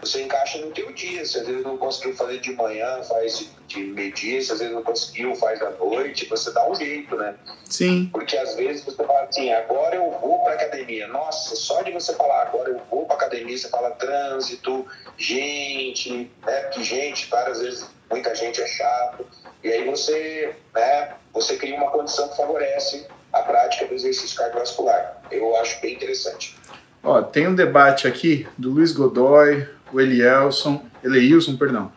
você 0.09 0.22
encaixa 0.22 0.59
no 0.59 0.70
teu 0.70 0.93
dia. 0.93 1.24
Se 1.24 1.39
às 1.39 1.47
vezes 1.47 1.62
não 1.62 1.76
conseguiu 1.76 2.14
fazer 2.16 2.41
de 2.41 2.53
manhã, 2.53 3.03
faz 3.03 3.51
de 3.66 3.81
meio-dia. 3.81 4.41
Se 4.41 4.53
às 4.53 4.59
vezes 4.59 4.74
não 4.74 4.83
conseguiu, 4.83 5.35
faz 5.37 5.61
à 5.61 5.70
noite. 5.70 6.26
Você 6.26 6.51
dá 6.53 6.68
um 6.68 6.74
jeito, 6.74 7.16
né? 7.16 7.35
Sim. 7.64 8.09
Porque 8.12 8.37
às 8.37 8.55
vezes 8.55 8.85
você 8.85 9.05
fala 9.05 9.24
assim, 9.24 9.53
agora 9.53 9.97
eu 9.97 10.11
vou 10.20 10.43
para 10.45 10.55
academia. 10.55 11.07
Nossa, 11.09 11.55
só 11.57 11.83
de 11.83 11.93
você 11.93 12.14
falar 12.14 12.43
agora 12.43 12.70
eu 12.70 12.81
vou 12.91 13.05
para 13.07 13.16
academia, 13.16 13.57
você 13.57 13.68
fala 13.68 13.91
trânsito, 13.93 14.87
gente, 15.16 16.31
né? 16.47 16.62
Que 16.72 16.83
gente, 16.83 17.29
várias 17.29 17.61
vezes, 17.61 17.87
muita 18.11 18.35
gente 18.35 18.61
é 18.61 18.66
chato. 18.66 19.26
E 19.62 19.70
aí 19.70 19.85
você, 19.85 20.55
né? 20.74 21.14
Você 21.33 21.57
cria 21.57 21.76
uma 21.76 21.91
condição 21.91 22.29
que 22.29 22.37
favorece 22.37 23.07
a 23.33 23.43
prática 23.43 23.87
do 23.87 23.95
exercício 23.95 24.37
cardiovascular. 24.37 25.22
Eu 25.31 25.55
acho 25.57 25.81
bem 25.81 25.95
interessante. 25.95 26.57
Ó, 27.03 27.23
tem 27.23 27.47
um 27.47 27.55
debate 27.55 28.07
aqui 28.07 28.47
do 28.57 28.71
Luiz 28.71 28.93
Godoy, 28.93 29.67
o 29.93 30.01
Elielson, 30.01 30.85
Eleilson, 31.03 31.57
perdão, 31.57 31.93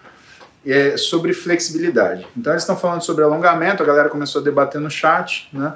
é 0.66 0.96
sobre 0.96 1.34
flexibilidade. 1.34 2.26
Então 2.38 2.54
eles 2.54 2.64
estão 2.64 2.78
falando 2.78 3.02
sobre 3.02 3.24
alongamento, 3.24 3.82
a 3.82 3.86
galera 3.86 4.10
começou 4.10 4.42
a 4.42 4.44
debater 4.44 4.80
no 4.80 4.90
chat, 4.90 5.50
né? 5.52 5.74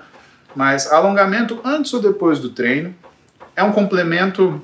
Mas 0.55 0.91
alongamento 0.91 1.59
antes 1.65 1.93
ou 1.93 2.01
depois 2.01 2.39
do 2.39 2.49
treino 2.49 2.95
é 3.55 3.63
um 3.63 3.71
complemento 3.71 4.61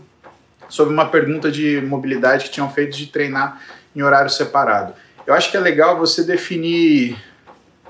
sobre 0.69 0.93
uma 0.93 1.09
pergunta 1.09 1.51
de 1.51 1.81
mobilidade 1.81 2.45
que 2.45 2.51
tinham 2.51 2.69
feito 2.69 2.95
de 2.95 3.07
treinar 3.07 3.61
em 3.95 4.01
horário 4.01 4.29
separado. 4.29 4.93
Eu 5.27 5.33
acho 5.33 5.51
que 5.51 5.57
é 5.57 5.59
legal 5.59 5.97
você 5.97 6.23
definir, 6.23 7.17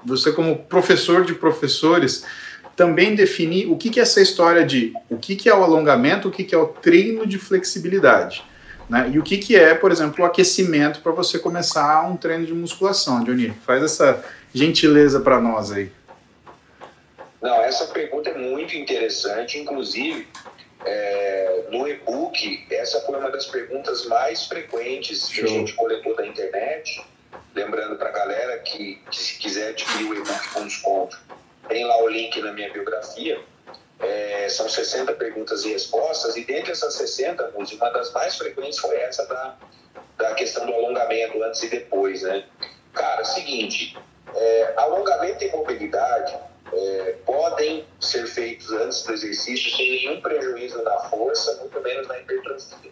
você 0.04 0.32
como 0.32 0.58
professor 0.64 1.24
de 1.24 1.34
professores, 1.36 2.26
também 2.82 3.14
definir 3.14 3.68
o 3.68 3.78
que, 3.78 3.92
que 3.92 4.00
é 4.00 4.02
essa 4.02 4.20
história 4.20 4.66
de 4.66 4.92
o 5.08 5.16
que, 5.16 5.36
que 5.36 5.48
é 5.48 5.54
o 5.54 5.64
alongamento, 5.64 6.30
o 6.30 6.32
que, 6.32 6.44
que 6.44 6.56
é 6.56 6.58
o 6.58 6.66
treino 6.66 7.28
de 7.28 7.38
flexibilidade. 7.38 8.44
Né? 8.90 9.12
E 9.14 9.20
o 9.20 9.24
que, 9.24 9.38
que 9.38 9.56
é, 9.56 9.76
por 9.76 9.92
exemplo, 9.92 10.24
o 10.24 10.28
aquecimento 10.28 11.00
para 11.02 11.12
você 11.12 11.38
começar 11.38 12.10
um 12.10 12.18
treino 12.18 12.44
de 12.44 12.54
musculação, 12.56 13.24
Johnny? 13.24 13.54
Faz 13.68 13.84
essa 13.84 14.26
gentileza 14.52 15.20
para 15.20 15.40
nós 15.40 15.72
aí. 15.72 15.92
Não, 17.40 17.62
essa 17.62 17.86
pergunta 17.86 18.32
é 18.32 18.36
muito 18.36 18.76
interessante, 18.76 19.60
inclusive 19.60 20.28
é, 20.84 21.66
no 21.70 21.88
e-book, 21.88 22.66
essa 22.72 23.00
foi 23.02 23.20
uma 23.20 23.30
das 23.30 23.46
perguntas 23.46 24.08
mais 24.08 24.48
frequentes 24.48 25.30
Show. 25.30 25.46
que 25.46 25.52
a 25.52 25.54
gente 25.54 25.74
coletou 25.74 26.16
da 26.16 26.26
internet. 26.26 27.06
Lembrando 27.54 27.96
para 27.96 28.10
a 28.10 28.12
galera 28.12 28.58
que, 28.58 29.00
que, 29.12 29.22
se 29.22 29.38
quiser 29.38 29.70
adquirir 29.70 30.10
o 30.10 30.16
e-book 30.16 30.50
com 30.52 30.66
desconto, 30.66 31.20
tem 31.72 31.86
lá 31.86 32.04
o 32.04 32.08
link 32.08 32.40
na 32.42 32.52
minha 32.52 32.70
biografia. 32.72 33.40
É, 34.00 34.50
são 34.50 34.68
60 34.68 35.14
perguntas 35.14 35.64
e 35.64 35.72
respostas, 35.72 36.36
e 36.36 36.44
dentre 36.44 36.72
essas 36.72 36.96
60, 36.96 37.52
Muzi, 37.52 37.76
uma 37.76 37.90
das 37.92 38.12
mais 38.12 38.36
frequentes 38.36 38.80
foi 38.80 38.96
essa 38.98 39.26
da, 39.28 39.56
da 40.18 40.34
questão 40.34 40.66
do 40.66 40.74
alongamento 40.74 41.42
antes 41.44 41.62
e 41.64 41.70
depois, 41.70 42.24
né? 42.24 42.44
Cara, 42.94 43.24
seguinte, 43.24 43.96
é, 44.36 44.74
alongamento 44.76 45.44
e 45.44 45.52
mobilidade 45.52 46.36
é, 46.74 47.16
podem 47.26 47.86
ser 48.00 48.26
feitos 48.26 48.72
antes 48.72 49.04
do 49.04 49.14
exercício 49.14 49.72
sem 49.78 49.92
nenhum 49.92 50.20
prejuízo 50.20 50.82
na 50.82 50.98
força, 51.02 51.58
muito 51.58 51.80
menos 51.82 52.08
na 52.08 52.18
hipertrofia. 52.18 52.92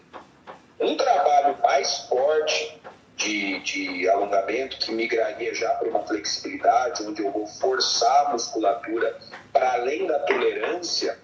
Um 0.79 0.95
trabalho 0.95 1.57
mais 1.61 1.97
forte 2.07 2.78
de, 3.19 3.59
de 3.59 4.09
alongamento 4.09 4.77
que 4.77 4.91
migraria 4.91 5.53
já 5.53 5.69
para 5.71 5.89
uma 5.89 6.07
flexibilidade, 6.07 7.03
onde 7.03 7.21
eu 7.21 7.31
vou 7.31 7.45
forçar 7.45 8.27
a 8.27 8.29
musculatura 8.31 9.19
para 9.51 9.73
além 9.73 10.07
da 10.07 10.19
tolerância, 10.19 11.19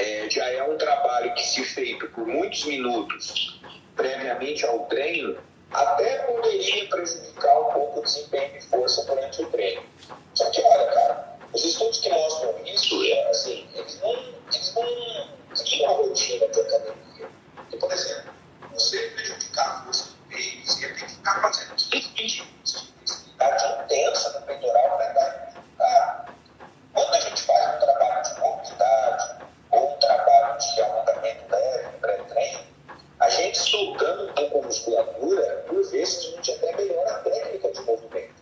é, 0.00 0.28
já 0.30 0.48
é 0.48 0.62
um 0.62 0.78
trabalho 0.78 1.34
que, 1.34 1.46
se 1.46 1.62
feito 1.64 2.08
por 2.08 2.26
muitos 2.26 2.64
minutos 2.64 3.60
previamente 3.94 4.64
ao 4.64 4.86
treino, 4.86 5.36
até 5.70 6.18
poderia 6.22 6.88
prejudicar 6.88 7.60
um 7.60 7.72
pouco 7.72 8.00
o 8.00 8.02
desempenho 8.02 8.58
de 8.58 8.66
força 8.66 9.04
durante 9.04 9.42
o 9.42 9.46
treino. 9.50 9.82
Só 10.32 10.50
que, 10.50 10.62
olha, 10.62 10.86
cara, 10.92 11.36
os 11.52 11.62
estudos 11.62 12.00
que 12.00 12.08
mostram 12.08 12.54
isso, 12.64 13.04
é, 13.04 13.30
assim, 13.30 13.68
eles 13.74 14.00
não, 14.00 14.12
eles 14.12 14.74
não 14.74 15.56
seguem 15.56 15.86
uma 15.86 15.96
rotina 15.96 16.48
de 16.48 16.60
academia. 16.60 17.28
E, 17.70 17.76
por 17.76 17.92
exemplo, 17.92 18.32
você 18.72 18.98
prejudicar 19.10 19.66
a 19.66 19.84
força 19.84 20.13
você 20.34 20.82
ia 20.82 20.94
ter 20.94 20.94
que 20.94 21.10
ficar 21.10 21.40
fazendo 21.40 21.74
15, 21.76 22.08
20 22.16 22.42
minutos 22.42 22.72
de 22.72 22.88
intensidade 22.90 23.84
intensa 23.84 24.40
no 24.40 24.46
peitoral 24.46 24.96
para 24.96 25.12
dar. 25.78 26.34
Quando 26.92 27.14
a 27.14 27.20
gente 27.20 27.42
faz 27.42 27.76
um 27.76 27.78
trabalho 27.78 28.22
de 28.22 28.40
mobilidade 28.40 29.34
ou 29.70 29.94
um 29.94 29.98
trabalho 29.98 30.58
de 30.58 30.82
alongamento 30.82 31.44
leve, 31.50 31.88
pré-treino, 32.00 32.60
a 33.20 33.30
gente 33.30 33.58
soltando 33.58 34.30
um 34.30 34.32
pouco 34.34 34.58
a 34.58 34.62
musculatura, 34.62 35.64
por 35.68 35.90
vezes 35.90 36.18
a 36.18 36.36
gente 36.36 36.52
até 36.52 36.76
melhora 36.76 37.10
a 37.10 37.18
técnica 37.20 37.72
de 37.72 37.80
movimento. 37.82 38.34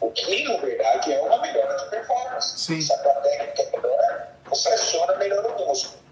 O 0.00 0.10
que, 0.10 0.44
na 0.44 0.56
verdade, 0.58 1.12
é 1.12 1.20
uma 1.22 1.40
melhora 1.40 1.76
de 1.76 1.90
performance. 1.90 2.58
Sim. 2.58 2.80
Se 2.80 2.92
a 2.92 2.98
tua 2.98 3.14
técnica 3.14 3.62
é 3.62 3.76
melhor, 3.76 4.28
você 4.46 4.68
aciona 4.68 5.16
melhor 5.16 5.44
o 5.44 5.66
músculo. 5.66 6.02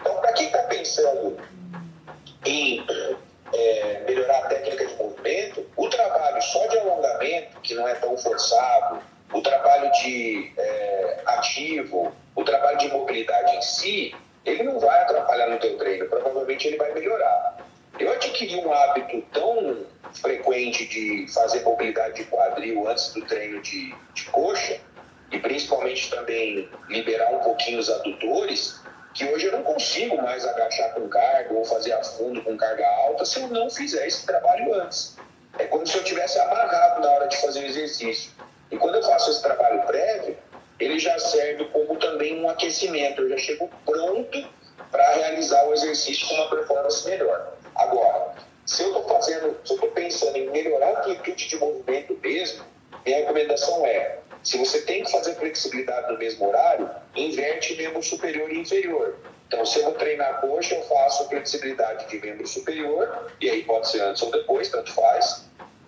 Então, 0.00 0.16
para 0.20 0.32
quem 0.32 0.46
está 0.46 0.62
pensando 0.64 1.36
em 2.44 2.86
é, 3.52 4.02
melhorar 4.06 4.38
a 4.38 4.48
técnica 4.48 4.86
de 4.86 4.94
movimento, 4.94 5.66
o 5.76 5.88
trabalho 5.88 6.42
só 6.42 6.66
de 6.66 6.78
alongamento, 6.78 7.60
que 7.60 7.74
não 7.74 7.86
é 7.86 7.94
tão 7.94 8.16
forçado, 8.16 9.00
o 9.32 9.40
trabalho 9.40 9.90
de 9.92 10.52
é, 10.56 11.20
ativo, 11.26 12.12
o 12.34 12.44
trabalho 12.44 12.78
de 12.78 12.88
mobilidade 12.88 13.56
em 13.56 13.62
si, 13.62 14.14
ele 14.44 14.62
não 14.62 14.78
vai 14.80 15.02
atrapalhar 15.02 15.48
no 15.48 15.58
teu 15.58 15.76
treino, 15.76 16.06
provavelmente 16.06 16.66
ele 16.66 16.76
vai 16.76 16.92
melhorar. 16.92 17.58
Eu 17.98 18.10
adquiri 18.12 18.56
um 18.56 18.72
hábito 18.72 19.22
tão 19.32 19.84
frequente 20.14 20.86
de 20.86 21.26
fazer 21.32 21.60
mobilidade 21.62 22.14
de 22.14 22.24
quadril 22.24 22.88
antes 22.88 23.12
do 23.12 23.22
treino 23.26 23.60
de, 23.60 23.94
de 24.14 24.24
coxa, 24.26 24.80
e 25.30 25.38
principalmente 25.38 26.10
também 26.10 26.68
liberar 26.88 27.32
um 27.32 27.38
pouquinho 27.38 27.78
os 27.78 27.88
adutores, 27.88 28.79
que 29.14 29.24
hoje 29.24 29.46
eu 29.46 29.52
não 29.52 29.62
consigo 29.62 30.16
mais 30.22 30.46
agachar 30.46 30.94
com 30.94 31.08
carga 31.08 31.52
ou 31.52 31.64
fazer 31.64 31.92
a 31.92 32.02
fundo 32.02 32.42
com 32.42 32.56
carga 32.56 32.86
alta 32.86 33.24
se 33.24 33.40
eu 33.40 33.48
não 33.48 33.68
fizer 33.68 34.06
esse 34.06 34.24
trabalho 34.24 34.74
antes. 34.74 35.16
É 35.58 35.64
como 35.64 35.86
se 35.86 35.96
eu 35.96 36.04
tivesse 36.04 36.38
amarrado 36.38 37.00
na 37.00 37.10
hora 37.10 37.26
de 37.26 37.36
fazer 37.38 37.60
o 37.60 37.66
exercício. 37.66 38.32
E 38.70 38.76
quando 38.76 38.96
eu 38.96 39.02
faço 39.02 39.30
esse 39.30 39.42
trabalho 39.42 39.82
prévio, 39.82 40.36
ele 40.78 40.98
já 40.98 41.18
serve 41.18 41.64
como 41.66 41.96
também 41.96 42.40
um 42.40 42.48
aquecimento. 42.48 43.22
Eu 43.22 43.30
já 43.30 43.38
chego 43.38 43.68
pronto 43.84 44.48
para 44.90 45.14
realizar 45.14 45.66
o 45.66 45.72
exercício 45.72 46.28
com 46.28 46.34
uma 46.34 46.48
performance 46.48 47.08
melhor. 47.08 47.54
Agora, 47.74 48.34
se 48.64 48.82
eu 48.82 48.88
estou 48.88 49.08
fazendo, 49.08 49.56
se 49.64 49.72
eu 49.72 49.74
estou 49.74 49.90
pensando 49.90 50.36
em 50.36 50.48
melhorar 50.50 50.86
a 50.86 51.00
amplitude 51.00 51.48
de 51.48 51.56
movimento 51.56 52.16
mesmo, 52.22 52.64
minha 53.04 53.18
recomendação 53.18 53.84
é, 53.86 54.18
se 54.42 54.56
você 54.58 54.82
tem 54.82 55.04
que 55.04 55.10
fazer 55.10 55.34
flexibilidade 55.34 56.12
no 56.12 56.18
mesmo 56.18 56.48
horário, 56.48 56.88
inverte 57.14 57.74
membro 57.76 58.02
superior 58.02 58.50
e 58.50 58.58
inferior. 58.58 59.16
Então, 59.46 59.66
se 59.66 59.80
eu 59.80 59.86
vou 59.86 59.94
treinar 59.94 60.40
coxa, 60.40 60.76
eu 60.76 60.82
faço 60.82 61.28
flexibilidade 61.28 62.08
de 62.08 62.20
membro 62.24 62.46
superior, 62.46 63.26
e 63.40 63.50
aí 63.50 63.64
pode 63.64 63.88
ser 63.88 64.00
antes 64.02 64.22
ou 64.22 64.30
depois, 64.30 64.68
tanto 64.68 64.92
faz. 64.92 65.44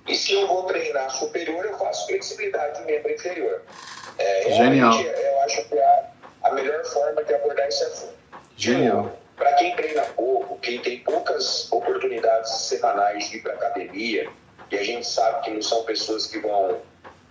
E 0.07 0.17
se 0.17 0.33
eu 0.33 0.49
vou 0.49 0.65
treinar 0.65 1.11
superior, 1.11 1.65
eu 1.65 1.79
faço 1.79 2.07
flexibilidade 2.09 2.81
de 2.81 2.85
membro 2.87 3.13
inferior. 3.13 3.63
É, 4.19 4.51
Genial. 4.51 5.01
Eu 5.01 5.41
acho 5.43 5.65
que 5.69 5.79
é 5.79 6.07
a 6.43 6.51
melhor 6.51 6.85
forma 6.87 7.23
de 7.23 7.35
abordar 7.35 7.69
esse 7.69 7.85
assunto. 7.85 8.15
Genial. 8.57 9.17
Para 9.37 9.53
quem 9.55 9.75
treina 9.77 10.03
pouco, 10.17 10.59
quem 10.59 10.81
tem 10.81 10.99
poucas 10.99 11.71
oportunidades 11.73 12.51
semanais 12.51 13.31
de 13.31 13.37
ir 13.37 13.43
para 13.43 13.55
academia, 13.55 14.29
e 14.71 14.77
a 14.77 14.83
gente 14.83 15.07
sabe 15.07 15.45
que 15.45 15.51
não 15.51 15.63
são 15.63 15.85
pessoas 15.85 16.27
que 16.27 16.39
vão 16.41 16.81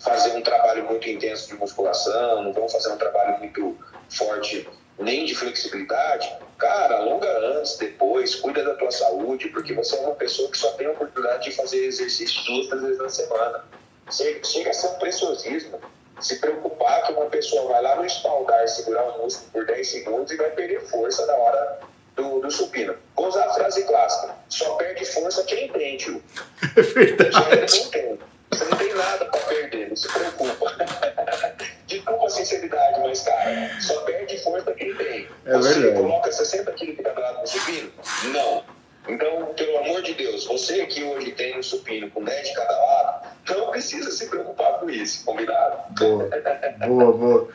fazer 0.04 0.32
um 0.36 0.42
trabalho 0.42 0.86
muito 0.86 1.10
intenso 1.10 1.48
de 1.48 1.56
musculação, 1.56 2.44
não 2.44 2.54
vão 2.54 2.68
fazer 2.68 2.90
um 2.92 2.98
trabalho 2.98 3.40
muito 3.40 3.78
forte 4.10 4.68
nem 5.00 5.26
de 5.26 5.34
flexibilidade, 5.34 6.32
cara, 6.58 6.98
alonga 6.98 7.28
antes, 7.58 7.78
depois, 7.78 8.36
cuida 8.36 8.64
da 8.64 8.76
tua 8.76 8.92
saúde, 8.92 9.48
porque 9.50 9.74
você 9.74 9.96
é 9.96 10.00
uma 10.02 10.16
pessoa 10.16 10.50
que 10.52 10.58
só 10.58 10.72
tem 10.74 10.88
a 10.88 10.92
oportunidade 10.92 11.50
de 11.50 11.56
fazer 11.56 11.86
exercício 11.86 12.44
duas, 12.46 12.68
três 12.68 12.84
vezes 12.84 13.00
na 13.00 13.10
semana. 13.10 13.66
Chega 14.12 14.70
a 14.70 14.74
ser 14.74 14.88
um 14.88 15.00
preciosismo 15.00 15.80
se 16.20 16.36
preocupar 16.40 17.04
que 17.04 17.14
uma 17.14 17.26
pessoa 17.26 17.72
vai 17.72 17.82
lá 17.82 17.96
no 17.96 18.06
espaldar 18.06 18.68
segurar 18.68 19.04
o 19.04 19.24
músculo 19.24 19.50
por 19.52 19.66
10 19.66 19.88
segundos 19.88 20.32
e 20.32 20.38
vai 20.38 20.52
perder 20.52 20.82
força 20.82 21.26
na 21.26 21.34
hora 21.34 21.80
do, 22.16 22.40
do 22.40 22.52
supino. 22.52 22.96
Vou 23.16 23.28
usar 23.28 23.46
a 23.46 23.54
frase 23.54 23.84
clássica: 23.84 24.36
só 24.50 24.76
perde 24.76 25.06
força 25.06 25.44
quem 25.44 25.70
tem, 25.70 25.98
tio. 25.98 26.22
É 26.76 26.82
verdade. 26.82 27.80
não 27.80 27.90
tem. 27.90 28.20
Você 28.52 28.66
não 28.66 28.78
tem 28.78 28.94
nada 28.94 29.26
para 29.26 29.40
perder, 29.42 29.81
se 30.02 30.08
preocupa. 30.08 30.76
Desculpa 31.88 32.26
a 32.26 32.30
sinceridade, 32.30 33.00
mas, 33.02 33.22
cara, 33.22 33.82
só 33.82 34.02
perde 34.02 34.38
força 34.42 34.72
quem 34.74 34.96
tem. 34.96 35.28
É 35.46 35.58
você 35.58 35.80
verdade. 35.80 36.02
coloca 36.02 36.32
60 36.32 36.72
quilos 36.74 36.98
de 36.98 37.04
cada 37.04 37.20
lado 37.20 37.42
no 37.42 37.48
supino? 37.48 37.92
Não. 38.34 38.64
Então, 39.08 39.54
pelo 39.58 39.78
amor 39.80 40.02
de 40.02 40.14
Deus, 40.14 40.46
você 40.46 40.86
que 40.86 41.04
hoje 41.04 41.32
tem 41.32 41.58
um 41.58 41.64
supino 41.64 42.10
com 42.12 42.24
10 42.24 42.48
de 42.48 42.54
cada 42.54 42.72
lado, 42.72 43.28
não 43.50 43.72
precisa 43.72 44.12
se 44.12 44.28
preocupar 44.28 44.80
com 44.80 44.90
isso, 44.90 45.26
combinado? 45.26 45.78
Boa, 46.00 46.30
boa, 46.88 47.12
boa. 47.12 47.50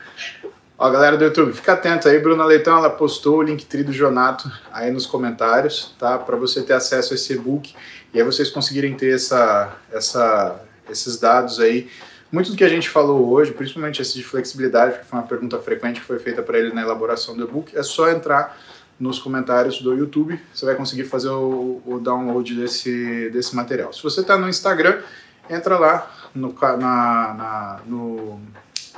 Ó, 0.77 0.89
galera 0.91 1.17
do 1.17 1.23
YouTube, 1.23 1.53
fica 1.53 1.73
atento 1.73 2.07
aí, 2.07 2.19
Bruna 2.19 2.45
Leitão, 2.45 2.77
ela 2.77 2.89
postou 2.89 3.37
o 3.37 3.41
Linktree 3.41 3.83
do 3.83 3.91
Jonato 3.91 4.51
aí 4.71 4.91
nos 4.91 5.07
comentários, 5.07 5.95
tá? 5.97 6.19
Para 6.19 6.35
você 6.35 6.61
ter 6.61 6.73
acesso 6.73 7.13
a 7.13 7.15
esse 7.15 7.33
e-book 7.33 7.73
e 8.13 8.19
aí 8.19 8.23
vocês 8.23 8.49
conseguirem 8.51 8.95
ter 8.95 9.15
essa, 9.15 9.75
essa, 9.91 10.61
esses 10.89 11.17
dados 11.17 11.59
aí. 11.59 11.89
Muito 12.31 12.51
do 12.51 12.57
que 12.57 12.63
a 12.63 12.69
gente 12.69 12.89
falou 12.89 13.29
hoje, 13.29 13.51
principalmente 13.51 14.01
esse 14.01 14.15
de 14.15 14.23
flexibilidade, 14.23 14.99
que 14.99 15.05
foi 15.05 15.19
uma 15.19 15.25
pergunta 15.25 15.57
frequente 15.59 16.01
que 16.01 16.05
foi 16.05 16.19
feita 16.19 16.41
para 16.41 16.59
ele 16.59 16.73
na 16.73 16.81
elaboração 16.81 17.35
do 17.35 17.43
e-book, 17.43 17.77
é 17.77 17.81
só 17.83 18.09
entrar 18.09 18.57
nos 18.99 19.19
comentários 19.19 19.81
do 19.81 19.93
YouTube, 19.93 20.39
você 20.53 20.65
vai 20.65 20.75
conseguir 20.75 21.05
fazer 21.05 21.29
o, 21.29 21.81
o 21.85 21.99
download 21.99 22.55
desse, 22.55 23.29
desse 23.29 23.55
material. 23.55 23.93
Se 23.93 24.01
você 24.01 24.21
está 24.21 24.37
no 24.37 24.49
Instagram, 24.49 25.01
entra 25.49 25.77
lá 25.77 26.11
no, 26.33 26.53
na, 26.53 26.77
na, 26.77 27.79
no, 27.85 28.41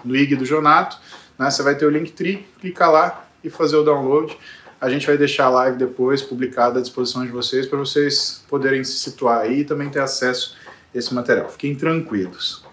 no 0.03 0.15
IG 0.15 0.35
do 0.35 0.45
Jonato, 0.45 0.97
né, 1.37 1.51
você 1.51 1.61
vai 1.61 1.75
ter 1.75 1.85
o 1.85 1.89
Linktree, 1.89 2.47
clica 2.59 2.87
lá 2.87 3.25
e 3.43 3.49
fazer 3.49 3.75
o 3.75 3.83
download. 3.83 4.37
A 4.79 4.89
gente 4.89 5.05
vai 5.05 5.17
deixar 5.17 5.45
a 5.45 5.49
live 5.49 5.77
depois 5.77 6.21
publicada 6.21 6.79
à 6.79 6.81
disposição 6.81 7.25
de 7.25 7.31
vocês 7.31 7.67
para 7.67 7.77
vocês 7.77 8.43
poderem 8.49 8.83
se 8.83 8.97
situar 8.97 9.41
aí 9.41 9.59
e 9.59 9.65
também 9.65 9.89
ter 9.89 9.99
acesso 9.99 10.55
a 10.95 10.97
esse 10.97 11.13
material. 11.13 11.49
Fiquem 11.49 11.75
tranquilos. 11.75 12.68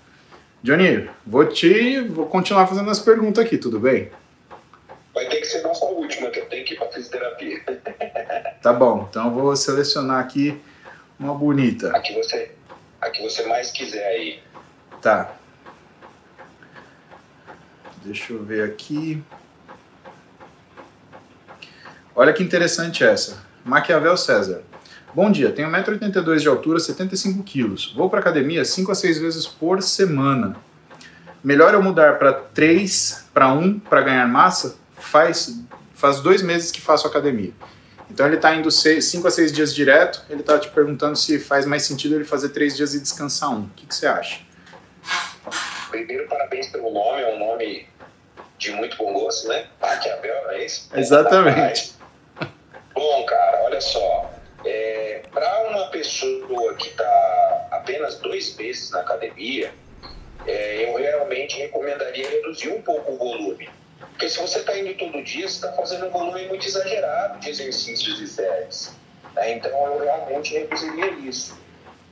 Johnny, 0.62 1.08
vou 1.26 1.46
te 1.46 2.00
vou 2.00 2.26
continuar 2.26 2.66
fazendo 2.66 2.90
as 2.90 2.98
perguntas 2.98 3.44
aqui, 3.44 3.56
tudo 3.58 3.78
bem? 3.78 4.10
Vai 5.14 5.28
ter 5.28 5.40
que 5.40 5.46
ser 5.46 5.62
nossa 5.62 5.84
última, 5.84 6.30
que 6.30 6.40
eu 6.40 6.46
tenho 6.46 6.64
que 6.64 6.74
ir 6.74 6.76
para 6.76 6.88
fisioterapia. 6.88 7.62
Tá 8.62 8.72
bom, 8.72 9.06
então 9.08 9.26
eu 9.26 9.32
vou 9.32 9.54
selecionar 9.54 10.18
aqui 10.18 10.60
uma 11.20 11.32
bonita. 11.32 11.96
A 11.96 12.00
que 12.00 12.12
você, 12.14 12.50
a 13.00 13.10
que 13.10 13.22
você 13.22 13.46
mais 13.46 13.70
quiser 13.70 14.04
aí. 14.04 14.42
Tá. 15.00 15.36
Deixa 18.02 18.32
eu 18.32 18.42
ver 18.42 18.64
aqui. 18.64 19.22
Olha 22.12 22.32
que 22.32 22.42
interessante 22.42 23.04
essa. 23.04 23.40
Maquiavel 23.64 24.16
César. 24.16 24.64
Bom 25.16 25.30
dia, 25.30 25.50
tenho 25.50 25.70
1,82m 25.70 26.40
de 26.40 26.46
altura, 26.46 26.78
75 26.78 27.42
quilos. 27.42 27.90
Vou 27.96 28.10
para 28.10 28.20
academia 28.20 28.62
5 28.62 28.92
a 28.92 28.94
6 28.94 29.18
vezes 29.18 29.46
por 29.46 29.82
semana. 29.82 30.54
Melhor 31.42 31.72
eu 31.72 31.82
mudar 31.82 32.18
para 32.18 32.34
3 32.34 33.26
para 33.32 33.50
1 33.50 33.80
para 33.80 34.02
ganhar 34.02 34.28
massa? 34.28 34.76
Faz, 34.98 35.58
faz 35.94 36.20
dois 36.20 36.42
meses 36.42 36.70
que 36.70 36.82
faço 36.82 37.06
academia. 37.06 37.54
Então 38.10 38.26
ele 38.26 38.36
está 38.36 38.54
indo 38.54 38.70
5 38.70 39.26
a 39.26 39.30
6 39.30 39.52
dias 39.52 39.74
direto. 39.74 40.22
Ele 40.28 40.40
está 40.40 40.58
te 40.58 40.68
perguntando 40.68 41.16
se 41.16 41.38
faz 41.38 41.64
mais 41.64 41.84
sentido 41.84 42.14
ele 42.14 42.24
fazer 42.24 42.50
3 42.50 42.76
dias 42.76 42.92
e 42.92 43.00
descansar 43.00 43.48
um. 43.52 43.62
O 43.62 43.70
que, 43.74 43.86
que 43.86 43.94
você 43.94 44.06
acha? 44.06 44.40
Primeiro, 45.88 46.28
parabéns 46.28 46.66
pelo 46.66 46.92
nome, 46.92 47.22
é 47.22 47.34
um 47.34 47.38
nome 47.38 47.88
de 48.58 48.70
muito 48.72 48.98
bom 48.98 49.14
gosto, 49.14 49.48
né? 49.48 49.64
Maquiavel, 49.80 50.50
é 50.50 50.66
isso? 50.66 50.90
Exatamente. 50.94 51.94
Bom, 52.92 53.24
cara, 53.24 53.62
olha 53.64 53.80
só. 53.80 54.35
É, 54.68 55.22
para 55.30 55.68
uma 55.68 55.86
pessoa 55.90 56.74
que 56.74 56.88
está 56.88 57.68
apenas 57.70 58.16
dois 58.18 58.56
meses 58.56 58.90
na 58.90 58.98
academia, 58.98 59.72
é, 60.44 60.90
eu 60.90 60.96
realmente 60.96 61.56
recomendaria 61.56 62.28
reduzir 62.28 62.70
um 62.70 62.82
pouco 62.82 63.12
o 63.12 63.16
volume. 63.16 63.70
Porque 64.10 64.28
se 64.28 64.40
você 64.40 64.58
está 64.58 64.76
indo 64.76 64.92
todo 64.94 65.22
dia, 65.22 65.48
você 65.48 65.54
está 65.54 65.72
fazendo 65.72 66.06
um 66.06 66.10
volume 66.10 66.48
muito 66.48 66.66
exagerado 66.66 67.38
de 67.38 67.48
exercícios 67.48 68.20
e 68.20 68.26
séries. 68.26 68.92
Né? 69.34 69.52
Então 69.52 69.70
eu 69.70 70.00
realmente 70.00 70.52
reduziria 70.52 71.10
isso. 71.12 71.56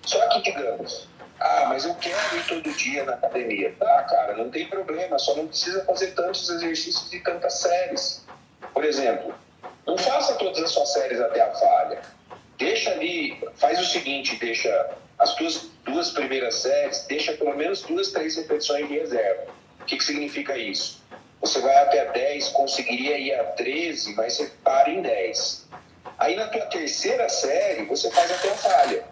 Só 0.07 0.25
que, 0.29 0.43
digamos, 0.43 1.09
ah, 1.41 1.67
mas 1.69 1.85
eu 1.85 1.95
quero 1.97 2.37
ir 2.37 2.47
todo 2.47 2.73
dia 2.77 3.05
na 3.05 3.15
academia. 3.15 3.75
Tá, 3.81 4.05
cara, 4.05 4.37
não 4.37 4.49
tem 4.49 4.69
problema, 4.69 5.19
só 5.19 5.35
não 5.35 5.49
precisa 5.49 5.85
fazer 5.85 6.13
tantos 6.13 6.49
exercícios 6.49 7.13
e 7.13 7.19
tantas 7.19 7.55
séries. 7.55 8.25
Por 8.73 8.85
exemplo, 8.85 9.35
não 9.85 9.99
faça 9.99 10.35
todas 10.35 10.63
as 10.63 10.71
suas 10.71 10.93
séries 10.93 11.21
até 11.21 11.41
a 11.41 11.53
falha. 11.53 12.03
Deixa 12.59 12.91
ali, 12.91 13.43
faz 13.57 13.81
o 13.81 13.85
seguinte, 13.85 14.37
deixa 14.37 14.97
as 15.19 15.35
duas, 15.37 15.71
duas 15.85 16.11
primeiras 16.11 16.57
séries, 16.57 17.05
deixa 17.09 17.33
pelo 17.33 17.57
menos 17.57 17.83
duas, 17.83 18.13
três 18.13 18.37
repetições 18.37 18.89
de 18.89 18.99
reserva. 18.99 19.47
O 19.81 19.85
que, 19.85 19.97
que 19.97 20.05
significa 20.05 20.57
isso? 20.57 21.03
Você 21.41 21.61
vai 21.61 21.77
até 21.77 22.11
10, 22.11 22.49
conseguiria 22.51 23.19
ir 23.19 23.35
a 23.35 23.45
13, 23.45 24.15
mas 24.15 24.35
você 24.35 24.51
para 24.63 24.91
em 24.91 25.03
10. 25.03 25.69
Aí 26.19 26.37
na 26.37 26.49
tua 26.49 26.67
terceira 26.67 27.29
série, 27.29 27.85
você 27.85 28.11
faz 28.11 28.31
até 28.31 28.51
a 28.51 28.55
falha. 28.55 29.05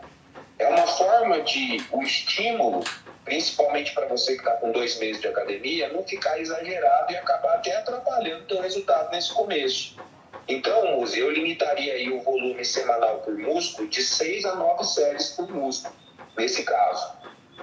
É 0.59 0.67
uma 0.69 0.87
forma 0.87 1.43
de 1.43 1.85
o 1.91 2.03
estímulo, 2.03 2.85
principalmente 3.25 3.93
para 3.93 4.07
você 4.07 4.35
que 4.35 4.39
está 4.39 4.53
com 4.53 4.71
dois 4.71 4.99
meses 4.99 5.21
de 5.21 5.29
academia, 5.29 5.93
não 5.93 6.05
ficar 6.05 6.39
exagerado 6.39 7.13
e 7.13 7.17
acabar 7.17 7.57
até 7.57 7.77
atrapalhando 7.77 8.45
o 8.45 8.47
teu 8.47 8.63
resultado 8.63 9.11
nesse 9.11 9.33
começo. 9.33 9.97
Então, 10.49 10.99
Muzi, 10.99 11.21
eu 11.21 11.31
limitaria 11.31 11.95
aí 11.95 12.11
o 12.11 12.21
volume 12.23 12.65
semanal 12.65 13.19
por 13.21 13.37
músculo 13.37 13.89
de 13.89 14.03
6 14.03 14.45
a 14.45 14.55
9 14.57 14.85
séries 14.85 15.31
por 15.31 15.49
músculo, 15.49 15.95
nesse 16.37 16.65
caso. 16.65 17.13